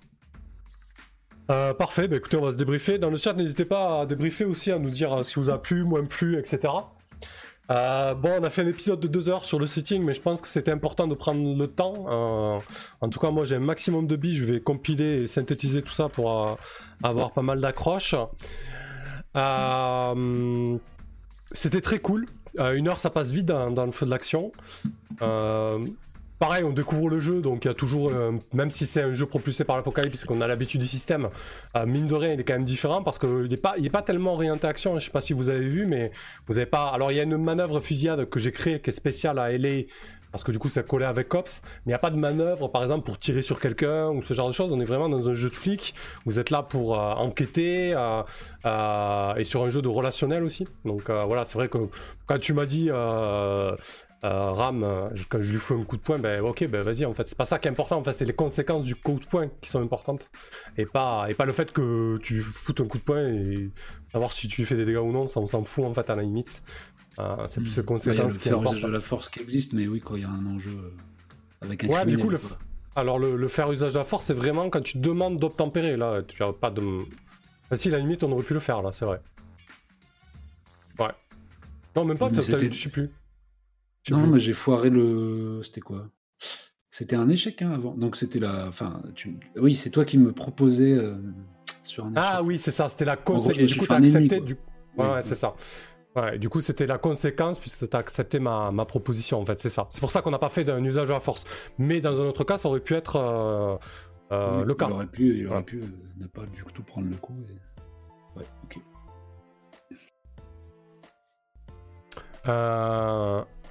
Euh, 1.49 1.73
parfait, 1.73 2.07
bah 2.07 2.18
écoutez, 2.18 2.38
on 2.38 2.41
va 2.43 2.52
se 2.52 2.57
débriefer. 2.57 2.99
Dans 2.99 3.10
le 3.10 3.18
chat, 3.18 3.34
n'hésitez 3.34 3.65
pas 3.65 4.02
à 4.02 4.06
débriefer 4.06 4.45
aussi, 4.45 4.72
à 4.72 4.77
nous 4.77 4.91
dire 4.91 5.26
ce 5.26 5.34
qui 5.34 5.39
vous 5.39 5.49
a 5.49 5.60
plu, 5.60 5.84
moins 5.84 6.06
plu, 6.06 6.38
etc. 6.38 6.72
Euh, 7.72 8.14
bon, 8.14 8.32
on 8.40 8.44
a 8.44 8.50
fait 8.50 8.62
un 8.62 8.68
épisode 8.68 9.00
de 9.00 9.08
deux 9.08 9.30
heures 9.30 9.46
sur 9.46 9.60
le 9.60 9.68
setting, 9.68 10.04
mais 10.04 10.14
je 10.14 10.22
pense 10.22 10.42
que 10.42 10.48
c'était 10.48 10.72
important 10.72 11.08
de 11.08 11.16
prendre 11.16 11.58
le 11.58 11.68
temps. 11.68 12.06
Euh, 12.08 12.60
en 13.02 13.10
tout 13.10 13.20
cas, 13.20 13.32
moi 13.32 13.46
j'ai 13.46 13.56
un 13.56 13.60
maximum 13.60 14.08
de 14.08 14.16
billes, 14.16 14.36
je 14.36 14.46
vais 14.46 14.60
compiler 14.60 15.24
et 15.24 15.28
synthétiser 15.28 15.82
tout 15.82 15.94
ça 15.94 16.10
pour 16.10 16.48
euh, 16.48 16.56
avoir 17.04 17.32
pas 17.32 17.42
mal 17.42 17.60
d'accroches. 17.60 18.16
C'était 21.52 21.82
très 21.82 22.00
cool. 22.00 22.26
Une 22.58 22.88
heure, 22.88 23.00
ça 23.00 23.10
passe 23.10 23.32
vite 23.32 23.48
dans 23.48 23.86
le 23.86 23.92
feu 23.92 24.06
de 24.06 24.12
l'action. 24.12 24.52
Pareil, 26.38 26.66
on 26.66 26.72
découvre 26.72 27.10
le 27.10 27.22
jeu, 27.22 27.40
donc 27.40 27.64
il 27.64 27.70
y 27.70 27.72
a 27.72 27.74
toujours, 27.74 28.10
euh, 28.10 28.34
même 28.53 28.70
si 28.70 28.86
c'est 28.86 29.02
un 29.02 29.14
jeu 29.14 29.26
propulsé 29.26 29.64
par 29.64 29.78
l'apocalypse, 29.78 30.26
qu'on 30.26 30.41
a 30.41 30.48
l'habitude 30.48 30.82
du 30.82 30.88
système, 30.88 31.30
euh, 31.78 31.86
mine 31.86 32.07
de 32.07 32.16
rien, 32.16 32.34
il 32.34 32.40
est 32.41 32.44
quand 32.44 32.56
même 32.56 32.66
différent 32.66 33.03
parce 33.03 33.20
qu'il 33.20 33.48
n'est 33.49 33.56
pas, 33.56 33.76
il 33.78 33.90
pas 33.90 34.02
tellement 34.02 34.34
orienté 34.34 34.68
action. 34.68 34.99
Je 34.99 35.06
sais 35.06 35.12
pas 35.12 35.22
si 35.22 35.32
vous 35.32 35.49
avez 35.49 35.66
vu, 35.66 35.86
mais 35.86 36.12
vous 36.48 36.57
avez 36.57 36.66
pas. 36.66 36.90
Alors 36.90 37.12
il 37.14 37.16
y 37.16 37.22
a 37.22 37.24
une 37.24 37.38
manœuvre 37.38 37.80
fusillade 37.80 38.30
que 38.30 38.40
j'ai 38.40 38.52
créée 38.52 38.82
qui 38.82 38.90
est 38.90 38.94
spéciale 38.94 39.40
à 39.40 39.52
LA. 39.57 39.84
Parce 40.32 40.44
que 40.44 40.52
du 40.52 40.60
coup, 40.60 40.68
ça 40.68 40.84
collé 40.84 41.06
avec 41.06 41.30
Cops, 41.30 41.62
mais 41.64 41.70
il 41.86 41.88
n'y 41.91 41.94
a 41.94 41.99
pas 41.99 42.10
de 42.10 42.18
manœuvre, 42.18 42.68
par 42.68 42.82
exemple, 42.82 43.06
pour 43.06 43.18
tirer 43.18 43.41
sur 43.41 43.57
quelqu'un 43.57 44.10
ou 44.10 44.22
ce 44.22 44.34
genre 44.34 44.49
de 44.49 44.53
choses. 44.53 44.70
On 44.74 44.82
est 44.82 44.86
vraiment 44.86 45.07
dans 45.07 45.30
un 45.30 45.34
jeu 45.34 45.48
de 45.48 45.56
flic. 45.56 45.95
Vous 46.26 46.40
êtes 46.40 46.49
là 46.49 46.62
pour 46.62 46.99
euh, 46.99 47.14
enquêter 47.14 47.91
et 47.91 49.44
sur 49.45 49.64
un 49.64 49.70
jeu 49.70 49.82
de 49.82 49.88
relationnel 49.88 50.44
aussi. 50.44 50.68
Donc 50.84 51.10
voilà, 51.10 51.45
c'est 51.45 51.57
vrai 51.57 51.70
que 51.70 51.78
quand 52.26 52.38
tu 52.38 52.52
m'as 52.52 52.66
dit 52.66 52.90
euh, 54.24 54.52
Ram, 54.52 54.84
euh, 54.84 55.10
quand 55.30 55.40
je 55.42 55.52
lui 55.52 55.60
fous 55.60 55.76
un 55.76 55.84
coup 55.84 55.98
de 55.98 56.02
poing, 56.02 56.18
ben 56.18 56.42
ok, 56.42 56.68
ben 56.70 56.82
vas-y, 56.82 57.06
en 57.06 57.14
fait, 57.14 57.28
c'est 57.28 57.38
pas 57.38 57.46
ça 57.46 57.60
qui 57.60 57.68
est 57.68 57.72
important, 57.72 57.98
en 57.98 58.04
fait, 58.04 58.14
c'est 58.14 58.26
les 58.26 58.34
conséquences 58.34 58.86
du 58.86 58.96
coup 58.96 59.20
de 59.20 59.26
poing 59.26 59.50
qui 59.62 59.70
sont 59.70 59.82
importantes. 59.82 60.32
Et 60.78 60.86
pas, 60.86 61.28
et 61.30 61.34
pas 61.36 61.46
le 61.46 61.52
fait 61.52 61.72
que 61.72 62.18
tu 62.24 62.42
foutes 62.42 62.82
un 62.82 62.88
coup 62.88 62.98
de 62.98 63.04
poing 63.04 63.24
et 63.24 63.70
savoir 64.12 64.32
si 64.32 64.48
tu 64.48 64.62
lui 64.62 64.66
fais 64.66 64.76
des 64.76 64.86
dégâts 64.86 64.98
ou 64.98 65.12
non, 65.12 65.28
ça 65.28 65.40
on 65.40 65.48
s'en 65.48 65.64
fout 65.64 65.86
en 65.86 65.94
fait 65.94 66.10
à 66.10 66.16
la 66.16 66.24
limite. 66.24 66.64
Euh, 67.20 67.46
c'est 67.48 67.62
plus 67.62 67.76
les 67.78 67.84
Ouais, 67.84 67.88
il 68.06 68.16
y 68.16 68.20
a 68.20 68.24
conséquences 68.24 68.34
le 68.34 68.38
qui 68.40 68.50
faire 68.50 68.58
usage 68.58 68.68
importent. 68.72 68.86
de 68.88 68.92
la 68.94 69.00
force 69.00 69.30
qui 69.30 69.40
existe, 69.42 69.74
mais 69.74 69.88
oui, 69.88 70.02
quand 70.04 70.16
il 70.16 70.22
y 70.24 70.26
a 70.26 70.30
un 70.30 70.46
enjeu 70.48 70.94
avec 71.62 71.84
un 71.84 71.88
Ouais, 71.88 72.06
du 72.06 72.18
coup, 72.18 72.30
le, 72.30 72.40
alors 72.96 73.20
le, 73.20 73.36
le 73.36 73.48
faire 73.48 73.72
usage 73.72 73.94
de 73.94 74.00
la 74.00 74.04
force, 74.06 74.26
c'est 74.26 74.34
vraiment 74.34 74.70
quand 74.70 74.82
tu 74.82 74.98
demandes 74.98 75.38
d'obtempérer. 75.40 75.98
Là, 75.98 76.22
tu 76.24 76.42
as 76.44 76.52
pas 76.52 76.72
de. 76.72 76.82
Enfin, 77.66 77.76
si, 77.76 77.88
à 77.90 77.92
la 77.92 78.00
limite, 78.00 78.24
on 78.24 78.32
aurait 78.32 78.44
pu 78.44 78.54
le 78.54 78.60
faire, 78.60 78.82
là, 78.82 78.92
c'est 78.92 79.06
vrai. 79.06 79.22
Ouais. 81.00 81.08
Non, 81.96 82.06
même 82.06 82.18
pas, 82.18 82.30
t'as- 82.30 82.42
c'était- 82.42 82.72
je 82.72 82.84
sais 82.84 82.90
plus. 82.90 83.10
Non, 84.11 84.19
plus. 84.19 84.27
mais 84.27 84.40
j'ai 84.40 84.53
foiré 84.53 84.90
le. 84.90 85.61
C'était 85.64 85.82
quoi? 85.82 86.07
C'était 86.90 87.15
un 87.15 87.27
échec 87.30 87.61
hein, 87.61 87.72
avant. 87.72 87.94
Donc 87.95 88.15
c'était 88.15 88.40
la. 88.40 88.68
Enfin, 88.68 89.02
tu... 89.15 89.38
oui, 89.57 89.76
c'est 89.76 89.90
toi 89.90 90.06
qui 90.06 90.18
me 90.18 90.32
proposais 90.32 90.91
euh, 90.94 91.15
sur 91.84 92.06
un 92.06 92.11
échec. 92.11 92.23
Ah 92.23 92.44
oui, 92.44 92.57
c'est 92.57 92.72
ça, 92.72 92.88
c'était 92.90 93.06
la 93.06 93.15
conséquence. 93.18 93.65
Du 93.72 93.77
coup, 93.77 93.86
t'as 93.88 93.98
ennemi, 93.98 94.15
accepté. 94.15 94.40
Du... 94.41 94.53
Ouais, 94.53 94.60
Oui, 94.98 95.06
ouais, 95.06 95.11
ouais. 95.15 95.22
c'est 95.22 95.36
ça. 95.36 95.56
Ouais, 96.15 96.38
du 96.40 96.48
coup, 96.48 96.61
c'était 96.61 96.86
la 96.88 96.98
conséquence 96.98 97.60
puisque 97.60 97.90
t'as 97.90 97.98
accepté 97.98 98.40
ma, 98.40 98.72
ma 98.72 98.86
proposition, 98.86 99.41
en 99.41 99.45
fait, 99.45 99.60
c'est 99.60 99.68
ça. 99.69 99.88
C'est 99.90 99.99
pour 99.99 100.11
ça 100.11 100.22
qu'on 100.22 100.32
n'a 100.32 100.40
pas 100.40 100.48
fait 100.48 100.64
d'un 100.64 100.82
usage 100.82 101.10
la 101.10 101.19
force. 101.19 101.44
Mais 101.77 101.99
dans 101.99 102.22
un 102.22 102.26
autre 102.26 102.45
cas, 102.45 102.57
ça 102.57 102.69
aurait 102.69 102.80
pu 102.80 102.94
être 102.94 103.18
euh, 103.18 103.76
euh, 104.32 104.60
Oui, 104.61 104.65
le 104.65 104.76
cas. 104.76 104.88
Il 104.88 104.94
aurait 104.94 105.07
pu, 105.07 105.38
il 105.40 105.48
aurait 105.48 105.64
pu 105.64 105.80
euh, 105.82 105.86
ne 106.18 106.27
pas 106.27 106.45
du 106.45 106.64
tout 106.73 106.84
prendre 106.84 107.10
le 107.10 107.15
coup. 107.18 107.36
et- 107.49 108.40
Ouais, 108.40 108.45
ok. 108.64 108.80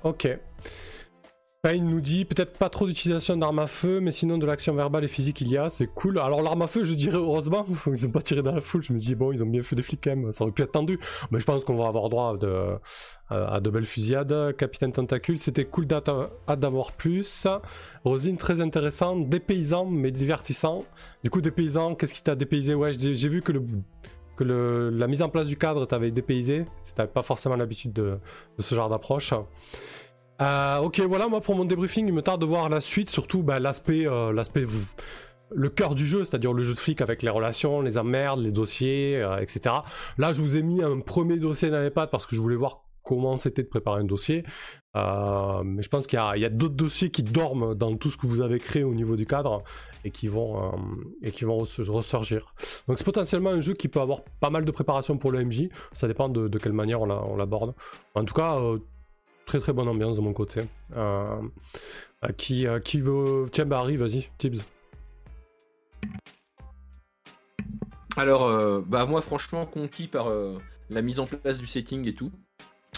Ok. 0.05 0.29
Payne 1.63 1.89
nous 1.89 2.03
dit 2.03 2.27
peut-être 2.27 2.59
pas 2.59 2.69
trop 2.69 2.87
d'utilisation 2.87 3.39
d'armes 3.39 3.61
à 3.61 3.67
feu, 3.67 3.99
mais 3.99 4.13
sinon 4.13 4.37
de 4.37 4.45
l'action 4.45 4.75
verbale 4.75 5.05
et 5.05 5.09
physique 5.09 5.41
il 5.41 5.49
y 5.49 5.57
a, 5.57 5.71
c'est 5.71 5.87
cool. 5.87 6.19
Alors 6.19 6.43
l'arme 6.43 6.61
à 6.61 6.67
feu, 6.67 6.85
je 6.85 6.93
dirais 6.93 7.17
heureusement, 7.17 7.65
ils 7.87 8.07
ont 8.07 8.11
pas 8.11 8.21
tiré 8.21 8.43
dans 8.43 8.53
la 8.53 8.61
foule. 8.61 8.83
Je 8.83 8.93
me 8.93 8.99
dis 8.99 9.15
bon, 9.15 9.33
ils 9.33 9.43
ont 9.43 9.47
bien 9.47 9.63
fait 9.63 9.75
des 9.75 9.83
flics 9.83 10.03
quand 10.05 10.15
même, 10.15 10.31
ça 10.31 10.45
aurait 10.45 10.53
pu 10.53 10.61
être 10.61 10.73
tendu. 10.73 11.01
Mais 11.31 11.41
je 11.41 11.47
pense 11.47 11.65
qu'on 11.65 11.77
va 11.77 11.87
avoir 11.87 12.11
droit 12.11 12.37
à 13.31 13.61
de 13.61 13.71
belles 13.71 13.87
fusillades. 13.87 14.55
Capitaine 14.59 14.93
Tentacule, 14.93 15.39
c'était 15.39 15.65
cool 15.65 15.87
d'avoir 15.87 16.93
plus. 16.93 17.47
Rosine, 18.05 18.37
très 18.37 18.61
intéressant, 18.61 19.17
dépaysant 19.17 19.87
mais 19.87 20.11
divertissant. 20.11 20.85
Du 21.23 21.31
coup, 21.31 21.41
dépaysant, 21.41 21.95
qu'est-ce 21.95 22.13
qui 22.13 22.23
t'a 22.23 22.35
dépaysé? 22.35 22.75
Ouais, 22.75 22.93
j'ai 22.93 23.29
vu 23.31 23.41
que 23.41 23.53
le 23.53 23.63
que 24.37 24.45
le- 24.45 24.91
la 24.91 25.07
mise 25.07 25.23
en 25.23 25.29
place 25.29 25.47
du 25.47 25.57
cadre 25.57 25.87
t'avait 25.87 26.11
dépaysé, 26.11 26.65
si 26.77 26.95
t'avais 26.95 27.11
pas 27.13 27.23
forcément 27.23 27.57
l'habitude 27.57 27.93
de, 27.93 28.19
ce 28.59 28.75
genre 28.75 28.89
d'approche. 28.89 29.33
Euh, 30.41 30.79
ok, 30.79 31.01
voilà, 31.01 31.29
moi 31.29 31.41
pour 31.41 31.55
mon 31.55 31.65
débriefing, 31.65 32.09
il 32.09 32.13
me 32.15 32.23
tarde 32.23 32.41
de 32.41 32.47
voir 32.47 32.69
la 32.69 32.81
suite, 32.81 33.09
surtout 33.09 33.43
bah, 33.43 33.61
l'aspect, 33.61 34.07
euh, 34.07 34.33
l'aspect, 34.33 34.67
le 35.55 35.69
cœur 35.69 35.95
du 35.95 36.07
jeu, 36.07 36.25
c'est-à-dire 36.25 36.53
le 36.53 36.65
jeu 36.65 36.75
de 36.75 36.79
flic 36.79 37.01
avec 37.01 37.23
les 37.23 37.31
relations, 37.31 37.81
les 37.83 37.99
emmerdes, 37.99 38.41
les 38.41 38.51
dossiers, 38.51 39.17
euh, 39.23 39.39
etc. 39.39 39.77
Là, 40.19 40.33
je 40.33 40.43
vous 40.43 40.57
ai 40.57 40.63
mis 40.63 40.83
un 40.83 40.99
premier 41.01 41.39
dossier 41.39 41.71
dans 41.71 41.81
les 41.81 41.91
pattes 41.91 42.11
parce 42.11 42.27
que 42.27 42.35
je 42.35 42.41
voulais 42.41 42.57
voir 42.57 42.83
comment 43.05 43.37
c'était 43.37 43.63
de 43.63 43.69
préparer 43.69 44.01
un 44.01 44.05
dossier. 44.05 44.43
Euh, 44.97 45.63
mais 45.65 45.83
je 45.83 45.89
pense 45.89 46.07
qu'il 46.07 46.19
y 46.19 46.45
a, 46.45 46.49
d'autres 46.51 46.77
dossiers 46.77 47.11
qui 47.11 47.23
dorment 47.23 47.75
dans 47.75 47.97
tout 47.97 48.11
ce 48.11 48.17
que 48.17 48.27
vous 48.27 48.41
avez 48.41 48.61
créé 48.61 48.85
au 48.85 48.95
niveau 48.95 49.17
du 49.17 49.27
cadre 49.27 49.65
et 50.05 50.11
qui 50.11 50.29
vont, 50.29 50.73
euh, 50.73 50.77
et 51.23 51.33
qui 51.33 51.45
vont 51.45 51.63
res- 51.65 51.91
ressurgir. 51.91 52.55
Donc 52.87 52.99
c'est 52.99 53.05
potentiellement 53.05 53.51
un 53.51 53.61
jeu 53.61 53.73
qui 53.73 53.89
peut 53.89 54.01
avoir 54.01 54.23
pas 54.41 54.51
mal 54.51 54.65
de 54.65 54.71
préparation 54.71 55.17
pour 55.19 55.33
le 55.33 55.45
MJ. 55.45 55.69
Ça 55.93 56.07
dépend 56.07 56.29
de, 56.29 56.59
quelle 56.59 56.73
manière 56.73 57.03
on 57.03 57.07
la- 57.07 57.23
on 57.25 57.37
l'aborde. 57.37 57.75
En 58.15 58.25
tout 58.25 58.35
cas, 58.35 58.57
euh, 58.61 58.79
très 59.47 59.59
très 59.59 59.73
bonne 59.73 59.89
ambiance 59.89 60.17
de 60.17 60.23
mon 60.23 60.33
côté. 60.33 60.63
Qui, 62.39 62.67
qui 62.85 63.01
veut... 63.01 63.47
Tiens, 63.53 63.67
bah 63.67 63.81
Harry, 63.81 63.99
vas-y, 63.99 64.27
Tibbs. 64.39 64.63
Alors, 68.17 68.83
bah 68.87 69.05
moi 69.05 69.21
franchement 69.21 69.67
conquis 69.67 70.07
par 70.07 70.29
la 70.89 71.03
mise 71.03 71.19
en 71.21 71.27
place 71.27 71.59
du 71.59 71.67
setting 71.67 72.07
et 72.09 72.15
tout. 72.15 72.31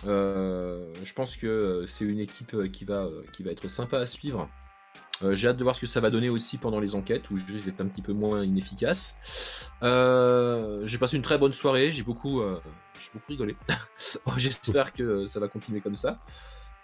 Euh, 0.04 0.92
je 1.02 1.12
pense 1.14 1.36
que 1.36 1.46
euh, 1.46 1.86
c'est 1.86 2.04
une 2.04 2.18
équipe 2.18 2.54
euh, 2.54 2.68
qui 2.68 2.84
va, 2.84 3.08
qui 3.32 3.42
va 3.42 3.50
être 3.50 3.68
sympa 3.68 3.98
à 3.98 4.06
suivre. 4.06 4.48
J'ai 5.30 5.48
hâte 5.48 5.56
de 5.56 5.62
voir 5.62 5.74
ce 5.74 5.80
que 5.80 5.86
ça 5.86 6.00
va 6.00 6.10
donner 6.10 6.28
aussi 6.28 6.58
pendant 6.58 6.78
les 6.78 6.94
enquêtes 6.94 7.30
où 7.30 7.38
je 7.38 7.46
risque 7.46 7.64
d'être 7.64 7.80
un 7.80 7.86
petit 7.86 8.02
peu 8.02 8.12
moins 8.12 8.44
inefficace. 8.44 9.16
J'ai 9.80 10.98
passé 10.98 11.16
une 11.16 11.22
très 11.22 11.38
bonne 11.38 11.54
soirée, 11.54 11.90
j'ai 11.90 12.02
beaucoup, 12.02 12.42
j'ai 12.42 13.10
beaucoup 13.14 13.24
rigolé. 13.26 13.56
J'espère 14.36 14.92
que 14.92 15.24
ça 15.24 15.40
va 15.40 15.48
continuer 15.48 15.80
comme 15.80 15.94
ça. 15.94 16.20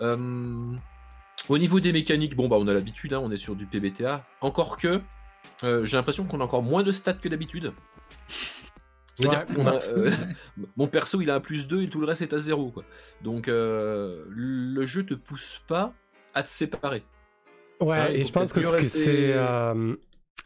Au 0.01 1.59
niveau 1.59 1.79
des 1.79 1.93
mécaniques, 1.93 2.35
bon 2.35 2.49
bah 2.49 2.57
on 2.59 2.67
a 2.69 2.73
l'habitude, 2.73 3.13
hein, 3.13 3.21
on 3.23 3.31
est 3.31 3.37
sur 3.37 3.55
du 3.55 3.67
PBTA. 3.67 4.25
Encore 4.41 4.79
que 4.79 5.03
j'ai 5.63 5.99
l'impression 5.99 6.25
qu'on 6.25 6.41
a 6.41 6.45
encore 6.45 6.63
moins 6.63 6.83
de 6.83 6.91
stats 6.91 7.13
que 7.13 7.29
d'habitude. 7.29 7.75
C'est-à-dire 9.15 9.45
Ouais. 9.49 9.55
qu'on 9.55 9.67
a. 9.67 9.75
euh, 9.83 10.11
mon 10.77 10.87
perso, 10.87 11.21
il 11.21 11.31
a 11.31 11.35
un 11.35 11.41
plus 11.41 11.69
2 11.69 11.83
et 11.83 11.89
tout 11.89 12.01
le 12.01 12.07
reste 12.07 12.23
est 12.23 12.33
à 12.33 12.39
0. 12.39 12.71
Quoi. 12.71 12.85
Donc, 13.23 13.49
euh, 13.49 14.25
le 14.29 14.85
jeu 14.87 15.05
te 15.05 15.15
pousse 15.15 15.61
pas 15.69 15.93
à 16.35 16.43
te 16.43 16.51
séparer. 16.51 17.05
Ouais, 17.81 17.97
Ah, 17.99 18.11
et 18.11 18.21
faut 18.21 18.27
je 18.29 18.33
pense 18.33 18.53
que 18.53 18.61
c'est. 18.83 19.33
euh, 19.35 19.95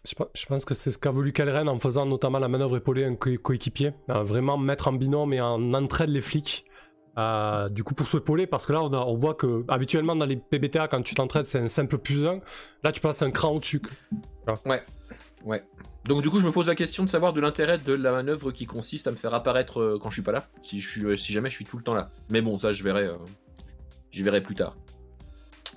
je, 0.09 0.15
pe- 0.15 0.31
je 0.35 0.47
pense 0.47 0.65
que 0.65 0.75
c'est 0.75 0.91
ce 0.91 0.99
qu'a 0.99 1.11
voulu 1.11 1.33
Kalren 1.33 1.69
en 1.69 1.79
faisant 1.79 2.07
notamment 2.07 2.39
la 2.39 2.49
manœuvre 2.49 2.77
épaulée 2.79 3.05
à 3.05 3.09
un 3.09 3.15
co- 3.15 3.37
coéquipier. 3.43 3.93
Euh, 4.11 4.23
vraiment 4.23 4.57
mettre 4.57 4.89
en 4.89 4.93
binôme 4.95 5.33
et 5.33 5.41
en 5.41 5.73
entraide 5.75 6.09
les 6.11 6.21
flics. 6.23 6.65
Euh, 7.19 7.69
du 7.71 7.83
coup, 7.85 7.95
pour 7.95 8.09
s'épauler, 8.09 8.47
parce 8.47 8.67
que 8.67 8.73
là, 8.73 8.83
on, 8.83 8.93
a- 8.93 8.99
on 9.05 9.15
voit 9.17 9.35
que 9.35 9.65
habituellement 9.69 10.15
dans 10.17 10.27
les 10.27 10.37
PBTA, 10.37 10.89
quand 10.89 11.03
tu 11.03 11.15
t'entraides, 11.15 11.47
c'est 11.47 11.59
un 11.59 11.69
simple 11.69 11.99
plus 11.99 12.27
1. 12.27 12.41
Là, 12.85 12.93
tu 12.93 13.01
passes 13.01 13.23
un 13.23 13.31
cran 13.31 13.51
au-dessus. 13.53 13.81
Ouais. 14.67 14.83
Donc, 16.07 16.23
du 16.23 16.31
coup, 16.31 16.39
je 16.41 16.47
me 16.47 16.53
pose 16.53 16.69
la 16.69 16.75
question 16.75 17.05
de 17.05 17.09
savoir 17.09 17.33
de 17.33 17.41
l'intérêt 17.41 17.79
de 17.79 17.93
la 17.93 18.13
manœuvre 18.13 18.53
qui 18.53 18.67
consiste 18.67 19.07
à 19.07 19.11
me 19.11 19.17
faire 19.17 19.35
apparaître 19.35 19.81
euh, 19.81 19.99
quand 20.01 20.11
je 20.11 20.15
suis 20.17 20.23
pas 20.23 20.33
là. 20.33 20.49
Si, 20.63 20.81
je 20.81 20.89
suis, 20.89 21.05
euh, 21.05 21.17
si 21.17 21.33
jamais 21.33 21.51
je 21.51 21.55
suis 21.57 21.65
tout 21.65 21.77
le 21.77 21.83
temps 21.83 21.95
là. 21.95 22.11
Mais 22.31 22.43
bon, 22.43 22.57
ça, 22.59 22.73
je 22.73 22.83
verrai, 22.85 23.05
euh, 23.05 23.17
je 24.11 24.23
verrai 24.25 24.41
plus 24.43 24.55
tard. 24.55 24.77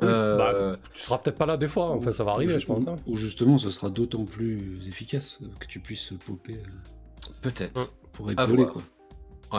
Oui, 0.02 0.08
Euh, 0.08 0.38
bah, 0.38 0.78
Tu 0.94 1.02
seras 1.02 1.18
peut-être 1.18 1.38
pas 1.38 1.46
là 1.48 1.58
des 1.58 1.68
fois, 1.68 1.90
enfin, 1.90 2.12
ça 2.12 2.24
va 2.24 2.32
arriver, 2.32 2.60
je 2.60 2.66
pense. 2.66 2.88
hein. 2.88 2.96
Ou 3.08 3.18
justement, 3.18 3.58
ce 3.58 3.70
sera 3.72 3.90
d'autant 3.90 4.24
plus 4.26 4.80
efficace 4.88 5.40
que 5.60 5.66
tu 5.68 5.80
puisses 5.80 6.14
popper 6.26 6.54
euh, 6.54 7.32
Peut-être. 7.42 7.92
pour 8.14 8.30
épauler. 8.32 8.66
Quoi. 8.68 8.82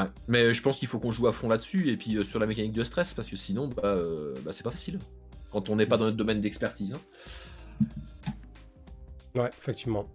Ouais. 0.03 0.09
Mais 0.28 0.55
je 0.55 0.62
pense 0.62 0.78
qu'il 0.78 0.87
faut 0.89 0.99
qu'on 1.01 1.11
joue 1.11 1.27
à 1.27 1.32
fond 1.32 1.49
là-dessus 1.49 1.91
et 1.91 1.97
puis 1.97 2.16
euh, 2.16 2.23
sur 2.24 2.39
la 2.39 2.47
mécanique 2.47 2.73
de 2.73 2.85
stress 2.85 3.12
parce 3.12 3.28
que 3.28 3.37
sinon, 3.37 3.66
bah, 3.69 3.82
euh, 3.87 4.35
bah, 4.45 4.53
c'est 4.53 4.62
pas 4.62 4.70
facile. 4.70 4.99
Quand 5.51 5.69
on 5.69 5.77
n'est 5.77 5.87
pas 5.87 5.97
dans 5.97 6.05
notre 6.05 6.16
domaine 6.16 6.41
d'expertise. 6.41 6.95
hein. 6.95 7.87
Ouais, 9.35 9.51
effectivement. 9.59 10.07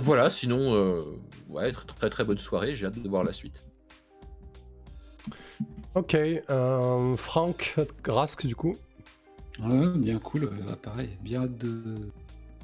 Voilà, 0.00 0.30
sinon, 0.30 0.74
euh, 0.74 1.04
ouais, 1.48 1.70
tr- 1.72 1.86
très 1.86 2.10
très 2.10 2.24
bonne 2.24 2.38
soirée, 2.38 2.74
j'ai 2.74 2.86
hâte 2.86 2.98
de 3.00 3.08
voir 3.08 3.24
la 3.24 3.32
suite. 3.32 3.64
Ok, 5.94 6.14
euh, 6.14 7.16
Franck 7.16 7.76
Rask 8.06 8.46
du 8.46 8.56
coup. 8.56 8.76
Ouais, 9.62 9.86
bien 9.98 10.18
cool, 10.18 10.44
euh, 10.44 10.74
pareil, 10.76 11.10
bien 11.22 11.42
hâte 11.44 11.58
de, 11.58 11.82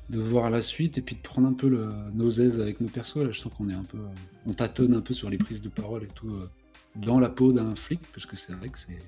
de 0.08 0.18
voir 0.18 0.48
la 0.50 0.62
suite 0.62 0.96
et 0.98 1.02
puis 1.02 1.16
de 1.16 1.20
prendre 1.20 1.46
un 1.48 1.52
peu 1.52 1.68
le, 1.68 1.88
nos 2.14 2.30
aises 2.30 2.60
avec 2.60 2.80
nos 2.80 2.88
persos. 2.88 3.16
Là, 3.16 3.30
je 3.30 3.38
sens 3.40 3.52
qu'on 3.52 3.68
est 3.68 3.74
un 3.74 3.84
peu, 3.84 3.98
euh, 3.98 4.08
on 4.46 4.52
tâtonne 4.54 4.94
un 4.94 5.00
peu 5.02 5.12
sur 5.12 5.28
les 5.28 5.36
prises 5.38 5.60
de 5.60 5.68
parole 5.68 6.04
et 6.04 6.08
tout 6.14 6.30
euh, 6.30 6.48
dans 6.96 7.20
la 7.20 7.28
peau 7.28 7.52
d'un 7.52 7.74
flic, 7.74 8.00
parce 8.12 8.24
que 8.26 8.36
c'est 8.36 8.54
vrai 8.54 8.70
que 8.70 8.78
c'est, 8.78 9.02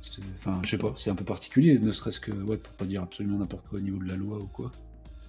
c'est- 0.00 0.22
enfin, 0.38 0.58
je 0.64 0.70
sais 0.70 0.78
pas, 0.78 0.94
c'est 0.96 1.10
un 1.10 1.14
peu 1.14 1.24
particulier, 1.24 1.78
ne 1.78 1.92
serait-ce 1.92 2.20
que, 2.20 2.32
ouais, 2.32 2.56
pour 2.56 2.72
pas 2.74 2.86
dire 2.86 3.02
absolument 3.02 3.38
n'importe 3.38 3.66
quoi 3.68 3.78
au 3.78 3.82
niveau 3.82 3.98
de 3.98 4.08
la 4.08 4.16
loi 4.16 4.38
ou 4.38 4.46
quoi. 4.46 4.72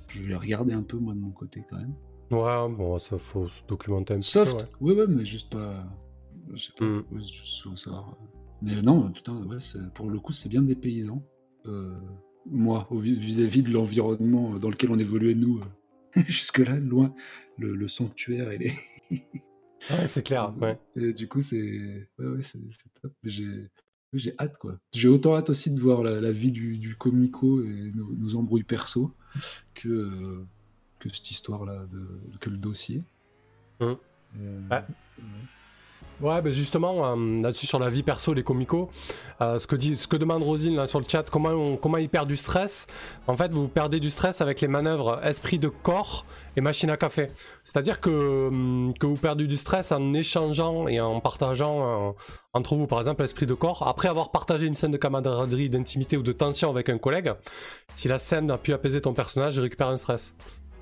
Je 0.10 0.22
vais 0.24 0.36
regarder 0.36 0.74
un 0.74 0.82
peu 0.84 0.98
moi 0.98 1.14
de 1.14 1.20
mon 1.20 1.32
côté 1.32 1.64
quand 1.70 1.78
même. 1.78 1.94
Ouais, 2.32 2.76
bon, 2.76 3.00
ça 3.00 3.18
faut 3.18 3.48
se 3.48 3.64
documenter 3.66 4.14
un 4.14 4.20
petit 4.20 4.32
Soft, 4.32 4.52
peu. 4.80 4.86
ouais. 4.86 4.94
ouais, 4.94 5.02
ouais, 5.02 5.08
mais 5.08 5.26
juste 5.26 5.50
pas, 5.52 5.84
je 6.54 6.58
sais 6.66 6.74
pas, 6.78 6.86
Mm. 6.86 7.04
ouais, 7.12 7.22
juste 7.22 7.64
pour 7.64 7.78
savoir. 7.80 8.18
Mais 8.62 8.82
non, 8.82 9.12
putain, 9.12 9.36
ouais, 9.46 9.58
pour 9.94 10.10
le 10.10 10.20
coup, 10.20 10.32
c'est 10.34 10.50
bien 10.50 10.62
des 10.62 10.76
paysans. 10.76 11.24
Euh, 11.66 11.96
moi, 12.46 12.88
vis- 12.92 13.16
vis-à-vis 13.18 13.64
de 13.64 13.72
l'environnement 13.72 14.58
dans 14.60 14.70
lequel 14.70 14.92
on 14.92 15.00
évoluait, 15.00 15.34
nous, 15.36 15.60
euh, 15.60 15.64
jusque-là, 16.28 16.76
loin, 16.78 17.14
le, 17.58 17.76
le 17.76 17.88
sanctuaire 17.88 18.52
et 18.52 18.58
les. 18.58 18.74
Ouais, 19.90 20.08
c'est 20.08 20.24
clair. 20.24 20.54
Ouais. 20.60 20.78
Et 20.98 21.14
du 21.14 21.30
coup, 21.30 21.42
c'est 21.42 21.56
ouais, 22.20 22.26
ouais, 22.28 22.42
top. 23.02 23.14
J'ai 23.24 23.70
oui, 24.14 24.20
j'ai 24.20 24.34
hâte, 24.40 24.58
quoi. 24.58 24.78
J'ai 24.94 25.08
autant 25.08 25.36
hâte 25.36 25.50
aussi 25.50 25.70
de 25.72 25.80
voir 25.80 26.04
la, 26.04 26.20
la 26.20 26.32
vie 26.32 26.52
du, 26.52 26.78
du 26.78 26.96
comico 26.96 27.64
et 27.64 27.92
nos, 27.96 28.12
nos 28.14 28.36
embrouilles 28.36 28.64
perso 28.64 29.14
que, 29.76 29.90
euh, 29.90 30.46
que 31.00 31.10
cette 31.10 31.30
histoire-là, 31.32 31.86
que 32.40 32.50
le 32.50 32.58
dossier. 32.58 33.04
Hum. 33.80 33.98
Euh, 34.40 34.62
Ouais. 34.70 34.78
Ouais, 34.78 34.84
ben 36.22 36.50
justement, 36.50 37.06
euh, 37.16 37.42
là-dessus 37.42 37.66
sur 37.66 37.80
la 37.80 37.90
vie 37.90 38.04
perso, 38.04 38.34
les 38.34 38.44
comicos, 38.44 38.90
euh, 39.42 39.58
ce, 39.58 39.68
que 39.68 39.76
dit, 39.76 39.98
ce 39.98 40.06
que 40.08 40.18
demande 40.18 40.44
Rosine 40.44 40.76
là, 40.76 40.86
sur 40.86 41.00
le 41.00 41.06
chat, 41.08 41.30
comment, 41.30 41.50
on- 41.50 41.78
comment 41.78 41.98
il 41.98 42.10
perd 42.10 42.28
du 42.28 42.36
stress? 42.36 42.88
En 43.28 43.36
fait, 43.38 43.54
vous 43.54 43.68
perdez 43.70 44.00
du 44.02 44.10
stress 44.10 44.42
avec 44.42 44.60
les 44.60 44.68
manœuvres 44.68 45.22
esprit 45.26 45.60
de 45.60 45.70
corps 45.70 46.26
et 46.58 46.62
machine 46.62 46.90
à 46.90 46.98
café. 46.98 47.30
C'est-à-dire 47.64 48.02
que, 48.02 48.48
hum, 48.50 48.94
que 49.00 49.06
vous 49.06 49.16
perdez 49.16 49.48
du 49.48 49.56
stress 49.56 49.92
en 49.94 50.14
échangeant 50.14 50.88
et 50.90 51.00
en 51.00 51.20
partageant 51.22 52.10
euh, 52.10 52.12
entre 52.54 52.76
vous, 52.76 52.88
par 52.88 53.00
exemple, 53.00 53.22
l'esprit 53.22 53.46
de 53.46 53.54
corps. 53.54 53.88
Après 53.88 54.10
avoir 54.10 54.32
partagé 54.32 54.66
une 54.68 54.76
scène 54.76 54.92
de 54.92 54.98
camaraderie, 54.98 55.70
d'intimité 55.70 56.18
ou 56.18 56.24
de 56.24 56.32
tension 56.34 56.70
avec 56.70 56.90
un 56.90 56.98
collègue, 56.98 57.32
si 57.96 58.08
la 58.10 58.18
scène 58.18 58.52
a 58.52 58.58
pu 58.58 58.74
apaiser 58.74 59.00
ton 59.02 59.14
personnage, 59.14 59.56
il 59.56 59.62
récupère 59.62 59.88
un 59.88 59.98
stress. 59.98 60.34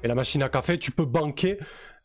Et 0.04 0.08
la 0.08 0.16
machine 0.16 0.42
à 0.44 0.50
café, 0.50 0.78
tu 0.80 0.92
peux 0.92 1.06
banquer 1.06 1.58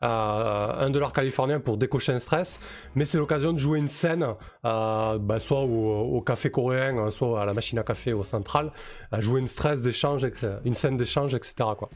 un 0.03 0.91
dollar 0.91 1.13
californien 1.13 1.61
pour 1.61 1.77
décocher 1.77 2.13
un 2.13 2.19
stress, 2.19 2.61
mais 2.95 3.05
c'est 3.05 3.19
l'occasion 3.19 3.53
de 3.53 3.59
jouer 3.59 3.79
une 3.79 3.89
scène, 3.89 4.27
euh, 4.65 5.19
bah, 5.19 5.39
soit 5.39 5.61
au, 5.61 6.17
au 6.17 6.21
café 6.21 6.51
coréen, 6.51 7.11
soit 7.11 7.41
à 7.43 7.45
la 7.45 7.55
machine 7.55 7.79
à 7.79 7.83
café 7.83 8.13
au 8.13 8.25
central, 8.25 8.73
à 9.11 9.21
jouer 9.21 9.41
une 9.41 9.47
stress 9.47 9.83
d'échange, 9.83 10.27
une 10.65 10.75
scène 10.75 10.97
d'échange, 10.97 11.35
etc. 11.35 11.55
Quoi. 11.77 11.89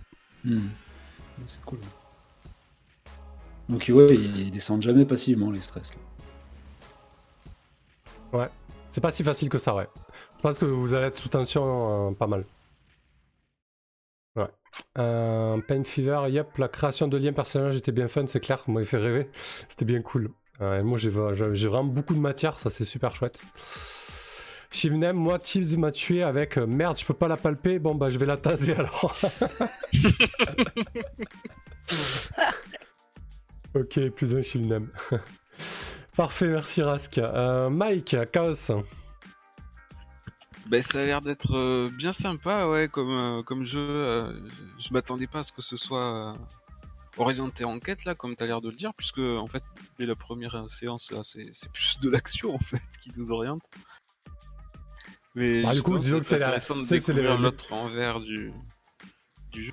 Hmm. 0.45 0.57
Ouais, 0.57 1.45
C'est 1.47 1.61
cool. 1.65 1.79
Donc 3.69 3.91
ouais, 3.93 4.15
ils, 4.15 4.51
descendent 4.51 4.83
jamais 4.83 5.05
passivement 5.05 5.51
les 5.51 5.61
stress. 5.61 5.93
là. 8.33 8.51
C'est 8.91 9.01
pas 9.01 9.11
si 9.11 9.23
facile 9.23 9.49
que 9.51 9.59
ça, 9.59 9.75
ouais. 9.75 9.89
Je 10.37 10.43
pense 10.43 10.59
que 10.59 10.65
vous 10.65 10.95
allez 10.95 11.09
être 11.09 11.17
sous 11.17 11.29
tension 11.29 12.09
euh, 12.09 12.13
pas 12.13 12.27
mal. 12.27 12.45
Euh, 14.99 15.59
Pain 15.67 15.85
Fever, 15.85 16.23
yep, 16.29 16.57
la 16.59 16.69
création 16.69 17.09
de 17.09 17.17
liens 17.17 17.33
personnages 17.33 17.77
était 17.77 17.93
bien 17.93 18.09
fun, 18.09 18.27
c'est 18.27 18.41
clair, 18.41 18.63
vous 18.67 18.73
m'avez 18.73 18.87
fait 18.87 18.99
rêver. 18.99 19.31
C'était 19.69 19.85
bien 19.85 20.03
cool. 20.03 20.31
Euh, 20.61 20.83
moi, 20.83 20.99
j'ai 20.99 21.11
vraiment 21.11 21.85
beaucoup 21.85 22.15
de 22.15 22.21
matière, 22.21 22.59
ça 22.59 22.71
c'est 22.71 22.85
super 22.85 23.15
chouette. 23.15 23.45
Shivnem, 24.71 25.17
moi, 25.17 25.39
Tibbs 25.39 25.77
m'a 25.77 25.91
tué 25.91 26.23
avec 26.23 26.59
euh, 26.59 26.67
merde, 26.67 26.99
je 26.99 27.05
peux 27.05 27.15
pas 27.15 27.29
la 27.29 27.37
palper, 27.37 27.79
bon 27.79 27.95
bah 27.95 28.11
je 28.11 28.19
vais 28.19 28.27
la 28.27 28.37
taser 28.37 28.75
alors. 28.79 29.15
ok, 33.75 34.11
plus 34.11 34.35
un 34.35 34.43
Shivnem. 34.43 34.89
Parfait, 36.17 36.49
merci 36.49 36.83
Rask. 36.83 37.19
Euh, 37.19 37.69
Mike, 37.69 38.17
Chaos. 38.33 38.73
Ben, 40.69 40.83
ça 40.83 41.01
a 41.01 41.05
l'air 41.07 41.21
d'être 41.21 41.55
euh, 41.57 41.91
bien 41.97 42.13
sympa, 42.13 42.67
ouais, 42.67 42.89
comme, 42.89 43.11
euh, 43.11 43.43
comme 43.43 43.65
jeu. 43.65 43.79
euh, 43.89 44.33
je 44.79 44.93
m'attendais 44.93 45.27
pas 45.29 45.41
à 45.41 45.43
ce 45.45 45.53
que 45.53 45.63
ce 45.63 45.77
soit 45.77 46.37
orienté 47.19 47.65
enquête, 47.65 48.05
là, 48.05 48.15
comme 48.15 48.35
tu 48.35 48.43
as 48.43 48.47
l'air 48.47 48.61
de 48.61 48.69
le 48.71 48.77
dire, 48.77 48.93
puisque, 48.97 49.19
en 49.21 49.47
fait, 49.47 49.63
dès 49.99 50.07
la 50.07 50.17
première 50.17 50.69
séance, 50.69 51.11
là, 51.13 51.21
c'est 51.23 51.49
c'est 51.53 51.71
plus 51.71 51.99
de 52.01 52.11
l'action, 52.11 52.55
en 52.55 52.59
fait, 52.59 52.81
qui 53.01 53.13
nous 53.17 53.31
oriente. 53.31 53.63
Mais 55.35 55.63
Bah, 55.63 55.73
du 55.73 55.83
coup, 55.83 55.99
disons 55.99 56.19
que 56.19 56.27
c'est 56.27 56.39
la- 56.39 56.47
intéressant 56.47 56.77
de 56.77 56.89
découvrir 56.89 57.39
l'autre 57.39 57.73
envers 57.73 58.21
du, 58.21 58.53
du 59.53 59.65
jeu. 59.67 59.73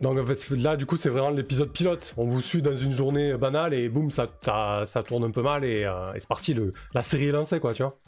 Donc 0.00 0.18
en 0.18 0.26
fait 0.26 0.50
là 0.50 0.76
du 0.76 0.84
coup 0.84 0.96
c'est 0.96 1.10
vraiment 1.10 1.30
l'épisode 1.30 1.70
pilote. 1.72 2.12
On 2.16 2.26
vous 2.26 2.40
suit 2.42 2.60
dans 2.60 2.74
une 2.74 2.90
journée 2.90 3.36
banale 3.36 3.72
et 3.72 3.88
boum 3.88 4.10
ça, 4.10 4.26
ça, 4.42 4.82
ça 4.84 5.04
tourne 5.04 5.22
un 5.22 5.30
peu 5.30 5.42
mal 5.42 5.64
et, 5.64 5.84
euh, 5.84 6.12
et 6.14 6.18
c'est 6.18 6.28
parti. 6.28 6.54
Le, 6.54 6.72
la 6.92 7.02
série 7.02 7.26
est 7.26 7.30
lancée 7.32 7.60
quoi 7.60 7.72
tu 7.72 7.84
vois. 7.84 8.00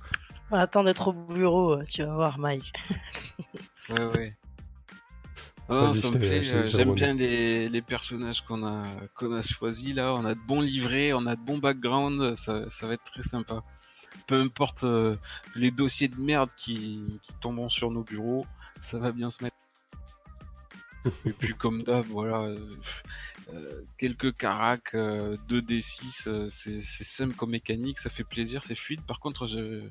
Attends 0.51 0.85
d'être 0.85 1.09
au 1.09 1.13
bureau, 1.13 1.73
euh, 1.73 1.85
tu 1.89 2.03
vas 2.03 2.15
voir, 2.15 2.39
Mike. 2.39 2.73
Ouais, 3.91 4.03
ouais. 4.03 4.35
Ah, 5.69 5.93
ça 5.95 6.11
me 6.11 6.19
plaît, 6.19 6.43
j'aime 6.43 6.95
bien 6.95 7.13
les, 7.13 7.69
les 7.69 7.83
personnages 7.83 8.41
qu'on 8.41 8.67
a, 8.67 8.83
qu'on 9.15 9.31
a 9.33 9.43
choisis 9.43 9.95
là. 9.95 10.15
On 10.15 10.25
a 10.25 10.35
de 10.35 10.41
bons 10.41 10.63
livrets, 10.63 11.13
on 11.13 11.27
a 11.27 11.37
de 11.37 11.41
bons 11.41 11.59
backgrounds, 11.59 12.35
ça, 12.35 12.69
ça 12.71 12.87
va 12.87 12.95
être 12.95 13.05
très 13.05 13.21
sympa. 13.21 13.63
Peu 14.27 14.41
importe 14.41 14.85
euh, 14.85 15.17
les 15.55 15.71
dossiers 15.71 16.09
de 16.09 16.17
merde 16.17 16.49
qui, 16.57 17.03
qui 17.23 17.35
tomberont 17.35 17.69
sur 17.69 17.91
nos 17.91 18.03
bureaux, 18.03 18.47
ça 18.81 18.99
va 18.99 19.13
bien 19.13 19.29
se 19.29 19.45
mettre. 19.45 19.57
Et 21.27 21.33
puis 21.33 21.55
comme 21.59 21.83
d'hab, 21.83 22.07
voilà, 22.07 22.49
euh, 23.53 23.83
quelques 23.99 24.37
caracs, 24.37 24.95
euh, 24.95 25.37
2D6, 25.49 26.29
euh, 26.29 26.49
c'est 26.51 26.73
c'est 26.73 27.05
simple 27.05 27.35
comme 27.35 27.51
mécanique, 27.51 27.99
ça 27.99 28.11
fait 28.11 28.25
plaisir, 28.25 28.63
c'est 28.63 28.75
fluide. 28.75 29.03
Par 29.03 29.21
contre, 29.21 29.47
je, 29.47 29.59
euh, 29.59 29.91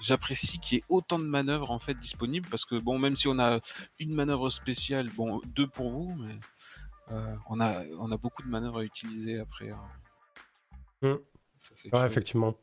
j'apprécie 0.00 0.58
qu'il 0.60 0.78
y 0.78 0.80
ait 0.80 0.84
autant 0.88 1.18
de 1.18 1.24
manœuvres 1.24 1.70
en 1.70 1.78
fait 1.78 1.94
disponibles 1.98 2.48
parce 2.48 2.64
que 2.64 2.76
bon, 2.76 2.98
même 2.98 3.16
si 3.16 3.28
on 3.28 3.38
a 3.38 3.60
une 3.98 4.14
manœuvre 4.14 4.50
spéciale, 4.50 5.08
bon, 5.16 5.40
deux 5.56 5.66
pour 5.66 5.90
vous, 5.90 6.14
mais 6.16 6.38
euh, 7.10 7.34
on 7.48 7.60
a 7.60 7.84
on 7.98 8.12
a 8.12 8.16
beaucoup 8.16 8.42
de 8.42 8.48
manœuvres 8.48 8.78
à 8.78 8.84
utiliser 8.84 9.38
après. 9.40 9.70
hein. 9.70 9.80
Mm. 11.02 11.14
Ça, 11.58 11.88
Ouais 11.92 12.06
effectivement. 12.06 12.54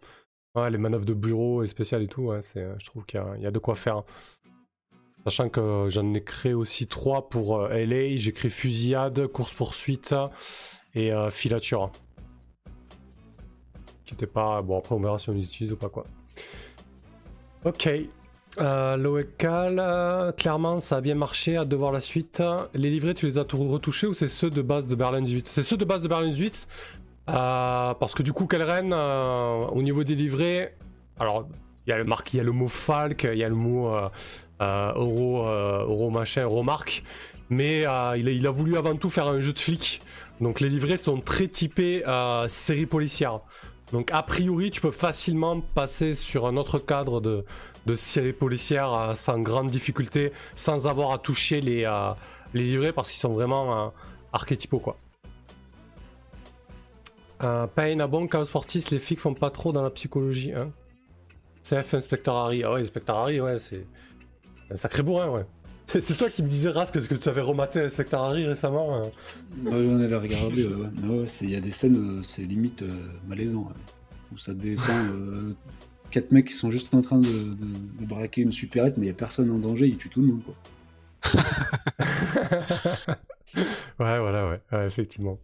Ouais 0.56 0.70
les 0.70 0.78
manœuvres 0.78 1.06
de 1.06 1.14
bureau 1.14 1.64
et 1.64 1.68
spéciales 1.68 2.04
et 2.04 2.08
tout 2.08 2.24
ouais 2.24 2.42
c'est 2.42 2.66
je 2.80 2.86
trouve 2.86 3.06
qu'il 3.06 3.20
y, 3.20 3.24
a- 3.24 3.36
il 3.38 3.44
y 3.44 3.48
a 3.48 3.52
de 3.52 3.60
quoi 3.60 3.76
faire. 3.76 4.04
Sachant 5.26 5.50
que 5.50 5.88
j'en 5.90 6.14
ai 6.14 6.24
créé 6.24 6.54
aussi 6.54 6.86
trois 6.88 7.28
pour 7.30 7.58
euh, 7.60 7.70
LA, 7.70 8.16
j'ai 8.16 8.32
créé 8.32 8.50
fusillade, 8.52 9.28
course 9.28 9.54
poursuite 9.54 10.14
et 10.94 11.12
euh, 11.12 11.30
filature. 11.32 11.92
Qui 14.06 14.14
était 14.14 14.28
pas 14.28 14.62
bon 14.62 14.78
après 14.78 14.94
on 14.96 15.00
verra 15.02 15.18
si 15.18 15.30
on 15.30 15.34
les 15.34 15.44
utilise 15.44 15.74
ou 15.74 15.78
pas 15.78 15.90
quoi. 15.90 16.04
Ok. 17.66 17.90
Euh, 18.60 18.96
Loecal, 18.96 19.80
euh, 19.80 20.32
clairement 20.32 20.80
ça 20.80 20.98
a 20.98 21.02
bien 21.02 21.16
marché, 21.16 21.58
hâte 21.58 21.68
de 21.68 21.76
voir 21.76 21.92
la 21.92 22.00
suite. 22.00 22.44
Les 22.76 22.92
livrets, 22.92 23.16
tu 23.16 23.26
les 23.26 23.40
as 23.40 23.42
retouchés 23.42 24.06
ou 24.06 24.14
c'est 24.14 24.28
ceux 24.28 24.52
de 24.52 24.62
base 24.62 24.86
de 24.86 24.94
Berlin 24.94 25.22
18 25.22 25.48
C'est 25.48 25.64
ceux 25.64 25.76
de 25.76 25.84
base 25.84 26.04
de 26.04 26.08
Berlin 26.08 26.30
18 26.30 26.68
euh, 27.28 27.94
parce 27.96 28.14
que 28.14 28.22
du 28.22 28.34
coup, 28.34 28.46
Kelren, 28.46 28.94
euh, 28.94 29.66
au 29.72 29.82
niveau 29.82 30.04
des 30.04 30.14
livrets, 30.14 30.76
alors 31.20 31.48
il 31.88 31.90
y 31.90 31.94
a 31.94 31.98
le 31.98 32.04
marque, 32.04 32.36
il 32.36 32.38
y 32.38 32.40
a 32.40 32.44
le 32.44 32.52
mot 32.52 32.68
Falk, 32.68 33.28
il 33.34 33.40
y 33.40 33.44
a 33.44 33.50
le 33.50 33.56
mot 33.56 33.90
euh, 33.90 34.94
Euro, 34.96 35.48
Euro 35.48 36.12
machin, 36.12 36.44
Euro 36.44 36.62
marque, 36.62 37.04
mais 37.50 37.80
il, 37.80 37.86
a, 37.88 38.16
il 38.16 38.46
a 38.46 38.52
voulu 38.52 38.78
avant 38.78 38.96
tout 38.96 39.10
faire 39.10 39.28
un 39.28 39.42
jeu 39.42 39.54
de 39.54 39.60
flic. 39.60 40.02
Donc 40.40 40.60
les 40.60 40.70
livrets 40.70 40.98
sont 40.98 41.20
très 41.20 41.48
typés 41.48 42.04
série 42.48 42.86
policière. 42.86 43.40
Donc 43.92 44.10
a 44.12 44.24
priori, 44.24 44.72
tu 44.72 44.82
peux 44.82 44.92
facilement 44.92 45.62
passer 45.62 46.14
sur 46.14 46.48
un 46.48 46.58
autre 46.58 46.80
cadre 46.80 47.22
de, 47.22 47.46
de 47.86 47.96
série 47.96 48.34
policière 48.34 48.94
euh, 48.94 49.14
sans 49.14 49.40
grande 49.40 49.70
difficulté, 49.70 50.32
sans 50.56 50.88
avoir 50.88 51.12
à 51.12 51.20
toucher 51.20 51.62
les, 51.62 51.86
euh, 51.86 52.12
les 52.54 52.64
livrets 52.64 52.94
parce 52.94 53.12
qu'ils 53.12 53.20
sont 53.20 53.32
vraiment 53.32 53.86
euh, 53.86 53.90
archétypaux 54.34 54.80
quoi. 54.80 54.98
Euh, 57.44 57.68
Pain, 57.68 58.00
ah 58.00 58.08
bon, 58.08 58.28
Chaos 58.28 58.46
Fortis, 58.46 58.86
les 58.92 59.00
flics 59.00 59.20
font 59.20 59.34
pas 59.34 59.50
trop 59.50 59.72
dans 59.72 59.84
la 59.84 59.90
psychologie, 59.90 60.54
hein. 60.54 60.72
CF, 61.64 61.96
Inspector 61.96 62.36
Harry, 62.36 62.64
ah 62.64 62.74
ouais, 62.74 62.82
Inspector 62.82 63.18
Harry, 63.18 63.42
ouais, 63.42 63.60
c'est 63.60 63.86
un 64.72 64.76
sacré 64.78 65.04
bourrin, 65.04 65.30
ouais. 65.30 65.46
C'est 66.02 66.18
toi 66.18 66.30
qui 66.30 66.42
me 66.44 66.48
disais, 66.48 66.70
Rask, 66.70 66.96
est-ce 66.96 67.08
que 67.08 67.16
tu 67.16 67.30
avais 67.30 67.42
rematé 67.42 67.80
Inspector 67.82 68.20
Harry 68.22 68.46
récemment 68.48 68.98
hein 68.98 69.10
Moi 69.62 69.84
j'en 69.84 70.00
avais 70.00 70.16
regardé, 70.16 70.66
ouais, 70.66 70.76
ouais. 71.08 71.26
Il 71.42 71.50
y 71.50 71.56
a 71.56 71.60
des 71.62 71.70
scènes, 71.70 72.20
euh, 72.20 72.24
c'est 72.28 72.42
limite 72.44 72.82
euh, 72.82 73.12
malaisant, 73.28 73.62
ouais. 73.64 73.74
où 74.34 74.38
ça 74.38 74.54
descend 74.54 74.90
euh, 75.14 75.54
quatre 76.12 76.32
mecs 76.32 76.48
qui 76.48 76.54
sont 76.54 76.72
juste 76.72 76.94
en 76.94 77.02
train 77.02 77.20
de, 77.20 77.28
de- 77.28 77.56
de 78.00 78.06
braquer 78.06 78.42
une 78.42 78.52
supérette, 78.52 78.98
mais 78.98 79.06
il 79.06 79.10
y 79.10 79.12
a 79.12 79.16
personne 79.16 79.52
en 79.52 79.58
danger, 79.60 79.88
ils 79.88 79.98
tuent 79.98 80.10
tout 80.10 80.22
le 80.22 80.28
monde, 80.28 80.42
quoi. 80.44 80.56
ouais, 83.56 84.20
voilà, 84.20 84.50
ouais, 84.50 84.62
ouais, 84.72 84.86
effectivement. 84.88 85.40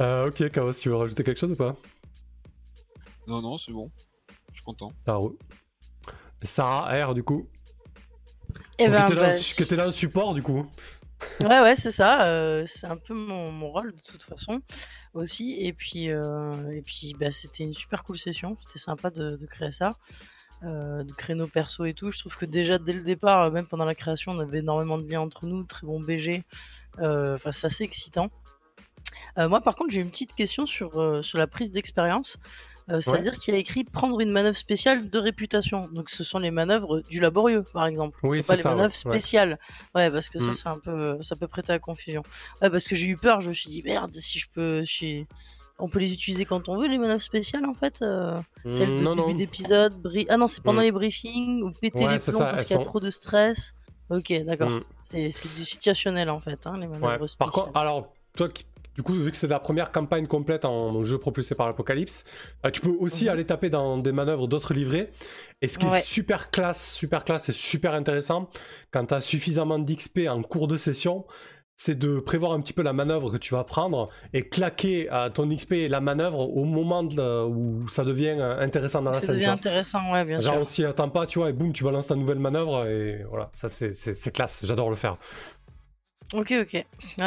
Euh, 0.00 0.28
ok, 0.28 0.50
Chaos, 0.50 0.72
tu 0.72 0.88
veux 0.88 0.96
rajouter 0.96 1.22
quelque 1.24 1.38
chose 1.38 1.52
ou 1.52 1.56
pas? 1.56 1.76
Non, 3.26 3.40
non, 3.42 3.58
c'est 3.58 3.72
bon. 3.72 3.90
Je 4.50 4.56
suis 4.56 4.64
content. 4.64 4.92
Roule. 5.06 5.36
Sarah 6.42 7.06
R, 7.06 7.14
du 7.14 7.22
coup. 7.22 7.48
Et 8.78 8.88
Donc, 8.88 8.94
ben, 8.94 9.04
que 9.06 9.14
t'es 9.14 9.14
là, 9.20 9.30
bah, 9.30 9.64
t'es 9.68 9.76
là 9.76 9.88
en 9.88 9.92
support, 9.92 10.34
du 10.34 10.42
coup. 10.42 10.66
Ouais, 11.40 11.60
ouais, 11.60 11.74
c'est 11.74 11.90
ça. 11.90 12.26
euh, 12.26 12.64
c'est 12.66 12.86
un 12.86 12.96
peu 12.96 13.14
mon, 13.14 13.50
mon 13.50 13.70
rôle 13.70 13.92
de 13.94 14.00
toute 14.00 14.22
façon 14.22 14.60
aussi. 15.14 15.56
Et 15.60 15.72
puis, 15.72 16.10
euh, 16.10 16.70
et 16.72 16.82
puis 16.82 17.14
bah, 17.18 17.30
c'était 17.30 17.64
une 17.64 17.74
super 17.74 18.04
cool 18.04 18.18
session. 18.18 18.56
C'était 18.60 18.78
sympa 18.78 19.10
de, 19.10 19.36
de 19.36 19.46
créer 19.46 19.72
ça, 19.72 19.92
euh, 20.62 21.02
de 21.04 21.12
créer 21.12 21.34
nos 21.34 21.46
persos 21.46 21.86
et 21.86 21.94
tout. 21.94 22.10
Je 22.10 22.18
trouve 22.18 22.36
que 22.36 22.44
déjà 22.44 22.78
dès 22.78 22.92
le 22.92 23.00
départ, 23.02 23.50
même 23.50 23.66
pendant 23.66 23.86
la 23.86 23.94
création, 23.94 24.32
on 24.32 24.40
avait 24.40 24.58
énormément 24.58 24.98
de 24.98 25.08
liens 25.08 25.20
entre 25.20 25.46
nous, 25.46 25.64
très 25.64 25.86
bon 25.86 26.00
BG. 26.00 26.44
Enfin, 26.98 27.50
c'est 27.52 27.66
assez 27.66 27.84
excitant. 27.84 28.30
Moi, 29.38 29.60
par 29.60 29.74
contre, 29.76 29.92
j'ai 29.92 30.00
une 30.00 30.10
petite 30.10 30.34
question 30.34 30.66
sur, 30.66 31.24
sur 31.24 31.38
la 31.38 31.46
prise 31.46 31.70
d'expérience. 31.72 32.38
Euh, 32.88 33.00
C'est-à-dire 33.00 33.36
qu'il 33.38 33.52
a 33.54 33.58
écrit 33.58 33.82
prendre 33.82 34.20
une 34.20 34.30
manœuvre 34.30 34.56
spéciale 34.56 35.10
de 35.10 35.18
réputation. 35.18 35.88
Donc, 35.92 36.08
ce 36.08 36.22
sont 36.22 36.38
les 36.38 36.52
manœuvres 36.52 37.00
du 37.10 37.18
laborieux, 37.18 37.64
par 37.72 37.86
exemple. 37.86 38.16
Oui, 38.22 38.42
c'est 38.42 38.46
pas 38.46 38.54
les 38.56 38.62
ça, 38.62 38.70
manœuvres 38.70 38.94
Ouais. 39.06 39.12
spéciales. 39.18 39.58
Ouais, 39.94 40.08
parce 40.10 40.28
que 40.30 40.38
Mm. 40.38 40.40
ça, 40.40 40.52
c'est 40.52 40.68
un 40.68 40.78
peu, 40.78 41.20
ça 41.22 41.34
peut 41.34 41.48
prêter 41.48 41.72
à 41.72 41.78
confusion. 41.80 42.22
Ouais, 42.62 42.70
parce 42.70 42.86
que 42.86 42.94
j'ai 42.94 43.08
eu 43.08 43.16
peur. 43.16 43.40
Je 43.40 43.48
me 43.48 43.54
suis 43.54 43.70
dit 43.70 43.82
merde, 43.82 44.14
si 44.14 44.38
je 44.38 44.46
peux, 44.54 44.84
si- 44.84 45.26
on 45.78 45.88
peut 45.88 45.98
les 45.98 46.12
utiliser 46.12 46.44
quand 46.44 46.68
on 46.68 46.76
veut 46.78 46.86
les 46.88 46.96
manœuvres 46.98 47.20
spéciales 47.22 47.66
en 47.66 47.74
fait. 47.74 48.00
euh, 48.02 48.40
Celles 48.72 48.96
de 48.96 49.00
Mm, 49.00 49.02
non, 49.02 49.14
début 49.16 49.34
d'épisode. 49.34 49.92
bri- 50.00 50.26
Ah 50.30 50.36
non, 50.36 50.46
c'est 50.48 50.62
pendant 50.62 50.80
Mm. 50.80 50.84
les 50.84 50.92
briefings 50.92 51.62
ou 51.62 51.70
péter 51.72 52.06
les 52.08 52.18
plombs 52.18 52.38
parce 52.38 52.66
qu'il 52.68 52.70
y 52.70 52.74
a 52.74 52.76
sont- 52.78 52.82
trop 52.82 53.00
de 53.00 53.10
stress. 53.10 53.74
Ok, 54.10 54.32
d'accord. 54.44 54.70
Mm. 54.70 54.80
C'est 55.02 55.26
du 55.56 55.64
situationnel 55.66 56.30
en 56.30 56.38
fait, 56.38 56.66
hein, 56.66 56.78
les 56.78 56.86
manœuvres 56.86 57.26
spéciales. 57.26 57.36
Par 57.38 57.50
contre, 57.50 57.76
alors, 57.76 58.12
toi, 58.36 58.48
qui- 58.48 58.64
du 58.96 59.02
coup, 59.02 59.12
vu 59.14 59.30
que 59.30 59.36
c'est 59.36 59.46
la 59.46 59.60
première 59.60 59.92
campagne 59.92 60.26
complète 60.26 60.64
en 60.64 61.04
jeu 61.04 61.18
propulsé 61.18 61.54
par 61.54 61.66
l'Apocalypse, 61.68 62.24
euh, 62.64 62.70
tu 62.70 62.80
peux 62.80 62.94
aussi 62.98 63.24
Mhm. 63.26 63.30
aller 63.30 63.44
taper 63.46 63.68
dans 63.68 63.98
des 63.98 64.10
manœuvres 64.12 64.48
d'autres 64.48 64.74
livrets. 64.74 65.12
Et 65.62 65.68
ce 65.68 65.78
qui 65.78 65.86
Ouais. 65.86 65.98
est 65.98 66.02
super 66.02 66.50
classe, 66.50 66.92
super 66.94 67.22
classe 67.24 67.48
et 67.48 67.52
super 67.52 67.92
intéressant, 67.94 68.48
quand 68.90 69.06
tu 69.06 69.14
as 69.14 69.20
suffisamment 69.20 69.78
d'XP 69.78 70.26
en 70.28 70.42
cours 70.42 70.66
de 70.66 70.76
session, 70.76 71.24
c'est 71.78 71.94
de 71.98 72.20
prévoir 72.20 72.52
un 72.52 72.60
petit 72.62 72.72
peu 72.72 72.82
la 72.82 72.94
manœuvre 72.94 73.30
que 73.30 73.36
tu 73.36 73.52
vas 73.52 73.62
prendre 73.62 74.08
et 74.32 74.48
claquer 74.48 75.12
euh, 75.12 75.28
ton 75.28 75.46
XP 75.54 75.72
et 75.72 75.88
la 75.88 76.00
manœuvre 76.00 76.40
au 76.40 76.64
moment 76.64 77.02
de 77.02 77.44
où 77.44 77.86
ça 77.88 78.02
devient 78.02 78.34
euh, 78.38 78.58
intéressant 78.60 79.02
dans 79.02 79.10
la 79.10 79.20
ça 79.20 79.26
scène. 79.26 79.34
tu 79.34 79.40
devient 79.42 79.50
intéressant, 79.50 80.10
ouais, 80.10 80.24
bien 80.24 80.40
Genre 80.40 80.54
sûr. 80.54 80.60
on 80.62 80.64
s'y 80.64 80.84
attend 80.86 81.10
pas, 81.10 81.26
tu 81.26 81.38
vois, 81.38 81.50
et 81.50 81.52
boum, 81.52 81.74
tu 81.74 81.84
balances 81.84 82.06
ta 82.06 82.14
nouvelle 82.14 82.38
manœuvre 82.38 82.86
et 82.86 83.22
voilà, 83.28 83.50
ça 83.52 83.68
c'est 83.68 84.32
classe, 84.32 84.62
j'adore 84.64 84.88
le 84.88 84.96
faire. 84.96 85.16
Ok, 86.32 86.52
ok. 86.60 86.72
Ouais, 86.74 86.84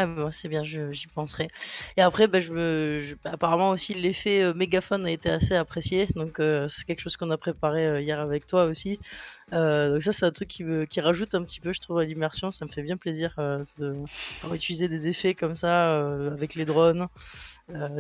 bah, 0.07 0.29
c'est 0.31 0.49
bien, 0.49 0.61
j'y 0.63 1.07
penserai. 1.07 1.47
Et 1.95 2.01
après, 2.01 2.27
bah, 2.27 2.41
je 2.41 2.51
me, 2.51 2.99
je- 2.99 3.15
apparemment 3.23 3.69
aussi, 3.69 3.93
l'effet 3.93 4.43
euh, 4.43 4.53
mégaphone 4.53 5.05
a 5.05 5.11
été 5.11 5.29
assez 5.29 5.55
apprécié. 5.55 6.07
Donc, 6.15 6.39
euh, 6.41 6.67
c'est 6.67 6.83
quelque 6.85 6.99
chose 6.99 7.15
qu'on 7.15 7.31
a 7.31 7.37
préparé 7.37 7.87
euh, 7.87 8.01
hier 8.01 8.19
avec 8.19 8.45
toi 8.45 8.65
aussi. 8.65 8.99
Euh, 9.53 9.93
donc, 9.93 10.03
ça, 10.03 10.13
c'est 10.13 10.25
un 10.25 10.31
truc 10.31 10.49
qui, 10.49 10.63
me, 10.65 10.85
qui 10.85 11.01
rajoute 11.01 11.35
un 11.35 11.43
petit 11.43 11.61
peu, 11.61 11.73
je 11.73 11.79
trouve, 11.81 11.99
à 11.99 12.05
l'immersion. 12.05 12.51
Ça 12.51 12.65
me 12.65 12.69
fait 12.71 12.83
bien 12.83 12.97
plaisir 12.97 13.33
de 13.77 14.07
pouvoir 14.39 14.57
des 14.59 15.07
effets 15.09 15.35
comme 15.35 15.55
ça 15.55 15.99
avec 16.33 16.55
les 16.55 16.65
drones, 16.65 17.07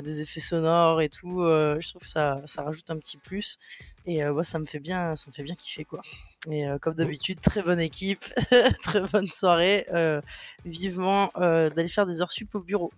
des 0.03 0.21
effets 0.21 0.39
sonores 0.41 1.01
et 1.01 1.09
tout. 1.09 1.39
Je 1.41 1.89
trouve 1.89 2.01
que 2.03 2.07
ça, 2.07 2.41
ça 2.45 2.63
rajoute 2.63 2.89
un 2.91 2.97
petit 2.99 3.17
plus. 3.19 3.57
Et 4.05 4.27
ouais, 4.27 4.43
ça 4.43 4.59
me 4.59 4.65
fait 4.65 4.79
bien, 4.79 5.15
ça 5.15 5.29
me 5.29 5.33
fait 5.35 5.43
bien 5.43 5.55
kiffer, 5.55 5.85
quoi. 5.85 6.01
Et 6.47 6.67
euh, 6.67 6.77
comme 6.79 6.93
d'habitude, 6.93 7.41
très 7.41 7.61
bonne 7.61 7.79
équipe, 7.79 8.23
très 8.83 9.01
bonne 9.01 9.27
soirée. 9.27 9.85
Euh, 9.93 10.21
vivement 10.65 11.29
euh, 11.37 11.69
d'aller 11.69 11.89
faire 11.89 12.05
des 12.05 12.21
heures 12.21 12.31
sup 12.31 12.55
au 12.55 12.61
bureau. 12.61 12.91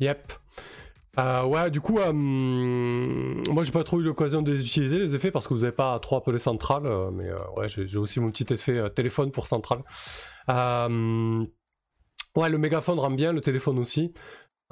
Yep. 0.00 0.32
Euh, 1.18 1.44
ouais, 1.44 1.70
du 1.70 1.80
coup, 1.80 2.00
euh, 2.00 2.12
moi 2.12 3.62
j'ai 3.62 3.70
pas 3.70 3.84
trop 3.84 4.00
eu 4.00 4.02
l'occasion 4.02 4.42
de 4.42 4.50
les 4.50 4.60
utiliser 4.60 4.98
les 4.98 5.14
effets 5.14 5.30
parce 5.30 5.46
que 5.46 5.54
vous 5.54 5.62
avez 5.62 5.72
pas 5.72 5.96
trop 6.00 6.16
appelé 6.16 6.38
central, 6.38 6.86
euh, 6.86 7.10
mais 7.12 7.30
ouais, 7.56 7.68
j'ai 7.68 7.98
aussi 7.98 8.18
mon 8.18 8.30
petit 8.30 8.52
effet 8.52 8.84
téléphone 8.94 9.30
pour 9.30 9.46
central. 9.46 9.78
Ouais, 12.36 12.48
le 12.48 12.58
mégaphone 12.58 12.98
rend 12.98 13.12
bien, 13.12 13.32
le 13.32 13.40
téléphone 13.40 13.78
aussi. 13.78 14.12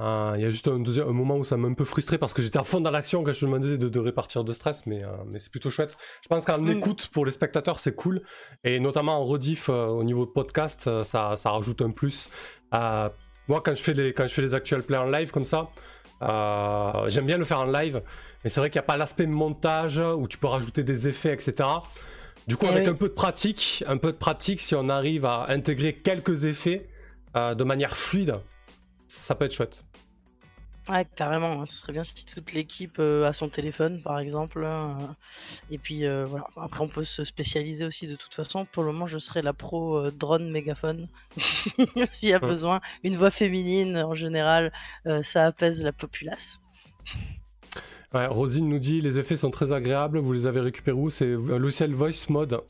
Euh, 0.02 0.34
Il 0.36 0.42
y 0.42 0.44
a 0.46 0.50
juste 0.50 0.66
un, 0.68 0.78
deuxième, 0.80 1.08
un 1.08 1.12
moment 1.12 1.36
où 1.36 1.44
ça 1.44 1.56
m'a 1.56 1.68
un 1.68 1.74
peu 1.74 1.84
frustré 1.84 2.18
parce 2.18 2.34
que 2.34 2.42
j'étais 2.42 2.58
à 2.58 2.62
fond 2.64 2.80
dans 2.80 2.90
l'action 2.90 3.22
quand 3.22 3.32
je 3.32 3.46
me 3.46 3.52
demandais 3.52 3.78
de, 3.78 3.88
de 3.88 3.98
répartir 4.00 4.42
de 4.42 4.52
stress, 4.52 4.84
mais, 4.86 5.04
euh, 5.04 5.08
mais 5.26 5.38
c'est 5.38 5.50
plutôt 5.50 5.70
chouette. 5.70 5.96
Je 6.22 6.28
pense 6.28 6.44
qu'en 6.44 6.58
Mm. 6.58 6.70
écoute 6.70 7.08
pour 7.12 7.24
les 7.24 7.30
spectateurs, 7.32 7.78
c'est 7.78 7.94
cool. 7.94 8.20
Et 8.64 8.80
notamment 8.80 9.18
en 9.20 9.24
rediff 9.24 9.68
euh, 9.68 9.86
au 9.86 10.02
niveau 10.02 10.26
de 10.26 10.30
podcast, 10.30 10.88
ça, 11.04 11.36
ça 11.36 11.50
rajoute 11.50 11.80
un 11.82 11.90
plus. 11.90 12.28
Moi, 13.48 13.60
quand 13.64 13.74
je 13.74 13.82
fais 13.82 13.92
les, 13.92 14.12
quand 14.12 14.26
je 14.26 14.32
fais 14.34 14.42
les 14.42 14.54
actual 14.54 14.82
plays 14.82 14.96
en 14.96 15.10
live 15.10 15.30
comme 15.30 15.44
ça, 15.44 15.68
j'aime 17.08 17.26
bien 17.26 17.38
le 17.38 17.44
faire 17.44 17.60
en 17.60 17.64
live, 17.66 18.02
mais 18.42 18.50
c'est 18.50 18.60
vrai 18.60 18.70
qu'il 18.70 18.78
n'y 18.78 18.84
a 18.84 18.86
pas 18.86 18.96
l'aspect 18.96 19.26
montage 19.26 19.98
où 19.98 20.26
tu 20.28 20.38
peux 20.38 20.46
rajouter 20.46 20.82
des 20.84 21.08
effets, 21.08 21.32
etc. 21.34 21.68
Du 22.46 22.56
coup, 22.56 22.66
Eh 22.68 22.72
avec 22.72 22.84
oui. 22.84 22.90
un 22.90 22.94
peu 22.94 23.08
de 23.08 23.14
pratique, 23.14 23.84
un 23.86 23.96
peu 23.98 24.12
de 24.12 24.16
pratique, 24.16 24.60
si 24.60 24.74
on 24.74 24.88
arrive 24.88 25.24
à 25.26 25.46
intégrer 25.48 25.92
quelques 25.94 26.44
effets 26.44 26.88
de 27.34 27.64
manière 27.64 27.96
fluide, 27.96 28.36
ça 29.14 29.34
peut 29.34 29.44
être 29.44 29.54
chouette. 29.54 29.84
Ouais, 30.88 31.06
carrément. 31.16 31.62
hein. 31.62 31.66
Ce 31.66 31.74
serait 31.76 31.92
bien 31.92 32.02
si 32.02 32.24
toute 32.26 32.52
l'équipe 32.52 32.96
euh, 32.98 33.28
a 33.28 33.32
son 33.32 33.48
téléphone, 33.48 34.02
par 34.02 34.18
exemple. 34.18 34.62
euh, 34.64 34.94
et 35.70 35.78
puis 35.78 36.06
euh, 36.06 36.24
voilà. 36.26 36.46
Après, 36.56 36.82
on 36.82 36.88
peut 36.88 37.04
se 37.04 37.24
spécialiser 37.24 37.84
aussi 37.84 38.06
de 38.08 38.16
toute 38.16 38.34
façon. 38.34 38.64
Pour 38.66 38.82
le 38.82 38.92
moment, 38.92 39.06
je 39.06 39.18
serai 39.18 39.42
la 39.42 39.52
pro 39.52 40.10
drone 40.10 40.50
mégaphone. 40.50 41.08
S'il 42.12 42.30
y 42.30 42.34
a 42.34 42.40
Ouais. 42.42 42.48
besoin, 42.48 42.80
une 43.04 43.16
voix 43.16 43.30
féminine 43.30 43.96
en 43.98 44.14
général, 44.14 44.72
ça 45.22 45.46
apaise 45.46 45.82
la 45.84 45.92
populace. 45.92 46.60
Ouais, 48.14 48.26
Rosine 48.26 48.68
nous 48.68 48.78
dit 48.78 49.00
les 49.00 49.18
effets 49.18 49.36
sont 49.36 49.50
très 49.50 49.72
agréables. 49.72 50.18
Vous 50.18 50.32
les 50.32 50.46
avez 50.46 50.60
récupérés 50.60 50.96
où? 50.96 51.10
C'est 51.10 51.32
un 51.34 51.58
logiciel 51.58 51.92
Voice 51.92 52.26
Mode. 52.28 52.60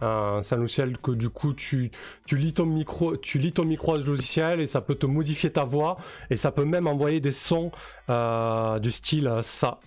Un 0.00 0.40
logiciel 0.56 0.98
que 0.98 1.10
du 1.10 1.28
coup 1.28 1.54
tu, 1.54 1.90
tu 2.26 2.36
lis 2.36 2.52
ton 2.52 2.66
micro, 2.66 3.16
tu 3.16 3.38
lis 3.38 3.52
ton 3.52 3.64
micro 3.64 3.96
logiciel 3.96 4.60
et 4.60 4.66
ça 4.66 4.80
peut 4.80 4.94
te 4.94 5.06
modifier 5.06 5.50
ta 5.50 5.64
voix 5.64 5.96
et 6.30 6.36
ça 6.36 6.52
peut 6.52 6.64
même 6.64 6.86
envoyer 6.86 7.20
des 7.20 7.32
sons 7.32 7.70
euh, 8.08 8.78
du 8.78 8.90
style 8.90 9.26
euh, 9.26 9.42
ça. 9.42 9.80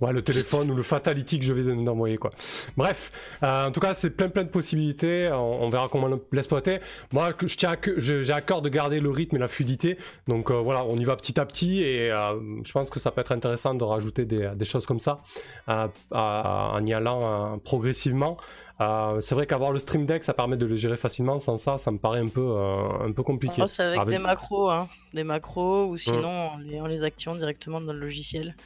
Ouais, 0.00 0.12
le 0.12 0.22
téléphone 0.22 0.70
ou 0.70 0.74
le 0.74 0.82
fatality 0.82 1.38
que 1.38 1.44
je 1.44 1.52
vais 1.52 1.74
d'envoyer 1.74 2.16
quoi. 2.16 2.30
Bref, 2.76 3.12
euh, 3.42 3.66
en 3.66 3.70
tout 3.70 3.80
cas 3.80 3.94
c'est 3.94 4.10
plein 4.10 4.28
plein 4.28 4.42
de 4.44 4.48
possibilités. 4.48 5.30
On, 5.32 5.62
on 5.64 5.68
verra 5.68 5.88
comment 5.88 6.08
l'exploiter. 6.32 6.80
Moi, 7.12 7.32
que- 7.32 7.46
je 7.46 7.56
tiens 7.56 7.76
que 7.76 8.00
j'ai 8.00 8.32
à 8.32 8.40
cœur 8.40 8.60
de 8.60 8.68
garder 8.68 8.98
le 9.00 9.10
rythme 9.10 9.36
et 9.36 9.38
la 9.38 9.46
fluidité. 9.48 9.96
Donc 10.26 10.50
euh, 10.50 10.54
voilà, 10.54 10.84
on 10.84 10.96
y 10.96 11.04
va 11.04 11.14
petit 11.16 11.38
à 11.38 11.46
petit 11.46 11.80
et 11.82 12.10
euh, 12.10 12.34
je 12.64 12.72
pense 12.72 12.90
que 12.90 12.98
ça 12.98 13.12
peut 13.12 13.20
être 13.20 13.32
intéressant 13.32 13.74
de 13.74 13.84
rajouter 13.84 14.24
des, 14.24 14.50
des 14.56 14.64
choses 14.64 14.84
comme 14.84 14.98
ça 14.98 15.20
en 15.68 16.86
y 16.86 16.92
allant 16.92 17.58
progressivement. 17.64 18.36
Euh, 18.80 19.20
c'est 19.20 19.36
vrai 19.36 19.46
qu'avoir 19.46 19.70
le 19.70 19.78
Stream 19.78 20.04
Deck, 20.04 20.24
ça 20.24 20.34
permet 20.34 20.56
de 20.56 20.66
le 20.66 20.74
gérer 20.74 20.96
facilement. 20.96 21.38
Sans 21.38 21.56
ça, 21.56 21.78
ça 21.78 21.92
me 21.92 21.98
paraît 21.98 22.18
un 22.18 22.26
peu, 22.28 22.40
euh, 22.40 23.06
un 23.06 23.12
peu 23.12 23.22
compliqué. 23.22 23.62
Oh, 23.62 23.68
c'est 23.68 23.84
avec, 23.84 24.00
Avec- 24.00 24.10
des 24.16 24.18
macros, 24.22 24.68
hein. 24.70 24.88
des 25.12 25.22
macros, 25.22 25.86
ou 25.86 25.96
sinon 25.96 26.26
en, 26.26 26.58
les, 26.58 26.80
en 26.80 26.86
les 26.86 27.04
activant 27.04 27.36
directement 27.36 27.80
dans 27.80 27.92
le 27.92 28.00
logiciel. 28.00 28.56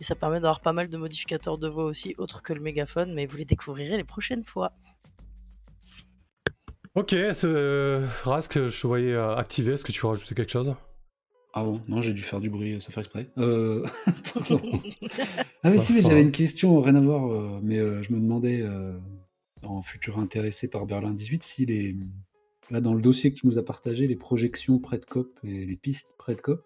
Et 0.00 0.04
ça 0.04 0.14
permet 0.14 0.36
d'avoir 0.36 0.60
pas 0.60 0.72
mal 0.72 0.88
de 0.88 0.96
modificateurs 0.96 1.58
de 1.58 1.68
voix 1.68 1.84
aussi, 1.84 2.14
autres 2.18 2.42
que 2.42 2.52
le 2.52 2.60
mégaphone, 2.60 3.14
mais 3.14 3.26
vous 3.26 3.36
les 3.38 3.44
découvrirez 3.44 3.96
les 3.96 4.04
prochaines 4.04 4.44
fois. 4.44 4.72
Ok, 6.94 7.12
euh, 7.12 8.06
Rask, 8.24 8.54
je 8.68 8.80
te 8.80 8.86
voyais 8.86 9.12
euh, 9.12 9.36
activé. 9.36 9.72
Est-ce 9.74 9.84
que 9.84 9.92
tu 9.92 10.00
veux 10.00 10.08
rajouter 10.08 10.34
quelque 10.34 10.52
chose? 10.52 10.74
Ah 11.58 11.64
bon, 11.64 11.80
non, 11.88 12.02
j'ai 12.02 12.12
dû 12.12 12.20
faire 12.22 12.40
du 12.40 12.50
bruit, 12.50 12.78
ça 12.82 12.92
fait 12.92 13.00
exprès. 13.00 13.30
Euh... 13.38 13.82
pardon. 14.34 14.60
ah 15.62 15.70
mais 15.70 15.78
Bah, 15.78 15.78
si, 15.78 15.94
mais 15.94 16.02
j'avais 16.02 16.16
va. 16.16 16.20
une 16.20 16.32
question, 16.32 16.80
rien 16.82 16.94
à 16.96 17.00
voir, 17.00 17.32
euh, 17.32 17.60
mais 17.62 17.78
euh, 17.78 18.02
je 18.02 18.12
me 18.12 18.20
demandais, 18.20 18.60
euh, 18.60 18.98
en 19.62 19.80
futur 19.80 20.18
intéressé 20.18 20.68
par 20.68 20.84
Berlin 20.86 21.14
18, 21.14 21.42
si 21.42 21.64
les... 21.66 21.96
Là, 22.70 22.80
dans 22.82 22.94
le 22.94 23.00
dossier 23.00 23.32
que 23.32 23.38
tu 23.40 23.46
nous 23.46 23.58
as 23.58 23.64
partagé, 23.64 24.06
les 24.06 24.16
projections 24.16 24.78
près 24.78 24.98
de 24.98 25.04
COP 25.06 25.38
et 25.44 25.64
les 25.64 25.76
pistes 25.76 26.14
près 26.18 26.34
de 26.34 26.40
COP, 26.42 26.62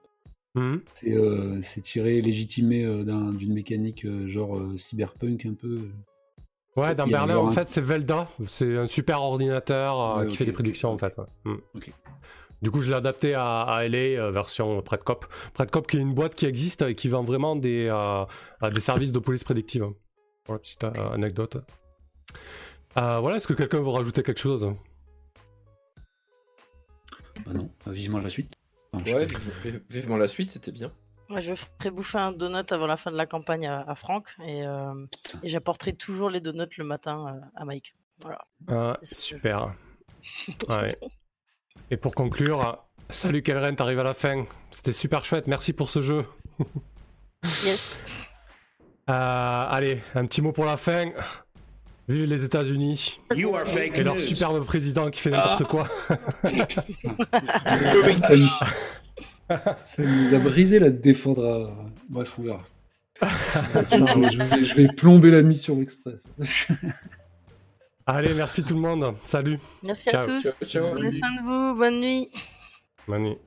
Mhm. 0.56 0.82
c'est 0.94 1.12
euh, 1.14 1.60
c'est 1.62 1.80
tiré, 1.80 2.20
légitimé 2.20 2.84
euh, 2.84 3.04
d'un- 3.04 3.32
d'une 3.32 3.52
mécanique 3.54 4.04
euh, 4.04 4.26
genre 4.28 4.60
cyberpunk 4.76 5.46
un 5.46 5.54
peu. 5.54 5.82
Ouais, 6.76 6.88
a 6.88 6.94
Berlin, 6.94 7.36
en 7.36 7.48
un- 7.48 7.52
fait, 7.52 7.68
c'est 7.68 7.80
Velda. 7.80 8.26
C'est 8.48 8.76
un 8.76 8.86
super 8.86 9.22
ordinateur 9.22 10.18
Ouais, 10.18 10.26
qui 10.28 10.36
fait 10.36 10.44
des 10.44 10.52
prédictions, 10.52 10.90
en 10.90 10.98
fait. 10.98 11.16
ouais. 11.18 11.52
Ok. 11.74 11.92
Du 12.62 12.70
coup, 12.70 12.80
je 12.82 12.90
l'ai 12.90 12.96
adapté 12.96 13.34
à, 13.34 13.62
à 13.62 13.84
LA, 13.88 14.30
version 14.30 14.80
Predcop. 14.82 15.26
Predcop, 15.54 15.86
qui 15.86 15.96
est 15.96 16.00
une 16.00 16.14
boîte 16.14 16.34
qui 16.34 16.46
existe 16.46 16.82
et 16.82 16.94
qui 16.94 17.08
vend 17.08 17.22
vraiment 17.22 17.56
des, 17.56 17.88
des 18.72 18.80
services 18.80 19.12
de 19.12 19.18
police 19.18 19.44
prédictive. 19.44 19.86
Voilà, 20.46 20.58
petite 20.60 20.84
euh, 20.84 21.10
anecdote. 21.12 21.56
Euh, 22.98 23.18
voilà, 23.20 23.36
est-ce 23.36 23.48
que 23.48 23.54
quelqu'un 23.54 23.78
veut 23.80 23.88
rajouter 23.88 24.22
quelque 24.22 24.40
chose? 24.40 24.70
Bah 27.46 27.52
non, 27.54 27.70
vivement 27.86 28.18
la 28.18 28.28
suite. 28.30 28.54
Enfin, 28.92 29.12
Ouais, 29.12 29.26
vive- 29.64 29.82
vivement 29.88 30.16
la 30.16 30.28
suite, 30.28 30.50
c'était 30.50 30.72
bien. 30.72 30.90
Ouais, 31.28 31.40
je 31.40 31.54
ferai 31.54 31.90
bouffer 31.92 32.18
un 32.18 32.32
donut 32.32 32.70
avant 32.72 32.86
la 32.88 32.96
fin 32.96 33.12
de 33.12 33.16
la 33.16 33.26
campagne 33.26 33.66
à, 33.66 33.82
à 33.88 33.94
Franck 33.94 34.34
et, 34.44 34.66
euh, 34.66 35.06
et 35.44 35.48
j'apporterai 35.48 35.92
toujours 35.92 36.28
les 36.28 36.40
donuts 36.40 36.66
le 36.78 36.84
matin 36.84 37.26
euh, 37.28 37.46
à 37.60 37.64
Mike. 37.64 37.94
Ah, 38.68 38.98
que 39.00 39.06
je 39.08 39.14
super. 39.14 39.74
Ouais. 40.68 40.98
Et 41.90 41.96
pour 41.96 42.14
conclure, 42.14 42.84
salut 43.10 43.42
Kelren, 43.42 43.76
t'arrives 43.76 44.00
à 44.00 44.04
la 44.04 44.12
fin. 44.14 44.44
C'était 44.72 44.92
super 44.92 45.24
chouette, 45.24 45.46
merci 45.46 45.72
pour 45.72 45.88
ce 45.90 46.02
jeu. 46.02 46.26
Yes. 47.64 47.98
Euh, 49.08 49.12
allez, 49.68 50.00
un 50.14 50.24
petit 50.26 50.40
mot 50.40 50.52
pour 50.52 50.64
la 50.66 50.76
fin. 50.76 51.10
Vive 52.10 52.24
les 52.24 52.44
États-Unis 52.44 53.20
et 53.36 54.02
leur 54.02 54.16
news. 54.16 54.20
superbe 54.20 54.64
président 54.64 55.10
qui 55.10 55.20
fait 55.20 55.30
n'importe 55.30 55.64
quoi. 55.64 55.88
Ça 58.24 58.36
nous... 58.36 58.48
ça 59.84 60.02
nous 60.02 60.34
a 60.34 60.38
brisé 60.38 60.78
la 60.78 60.90
défendre 60.90 61.44
à... 61.44 61.90
Bref, 62.08 62.32
on 62.38 62.42
verra. 62.42 62.62
je, 63.20 64.42
vais, 64.42 64.64
je 64.64 64.74
vais 64.74 64.88
plomber 64.88 65.30
la 65.30 65.42
mission 65.42 65.80
express. 65.80 66.18
Allez, 68.06 68.34
merci 68.34 68.64
tout 68.64 68.74
le 68.74 68.80
monde. 68.80 69.14
Salut. 69.24 69.58
Merci 69.84 70.10
à 70.10 70.20
tous. 70.20 70.42
Ciao, 70.42 70.52
ciao. 70.64 70.94
Prenez 70.94 71.10
soin 71.12 71.30
de 71.30 71.42
vous. 71.42 71.78
Bonne 71.78 72.00
nuit. 72.00 72.28
Bonne 73.06 73.22
nuit. 73.22 73.38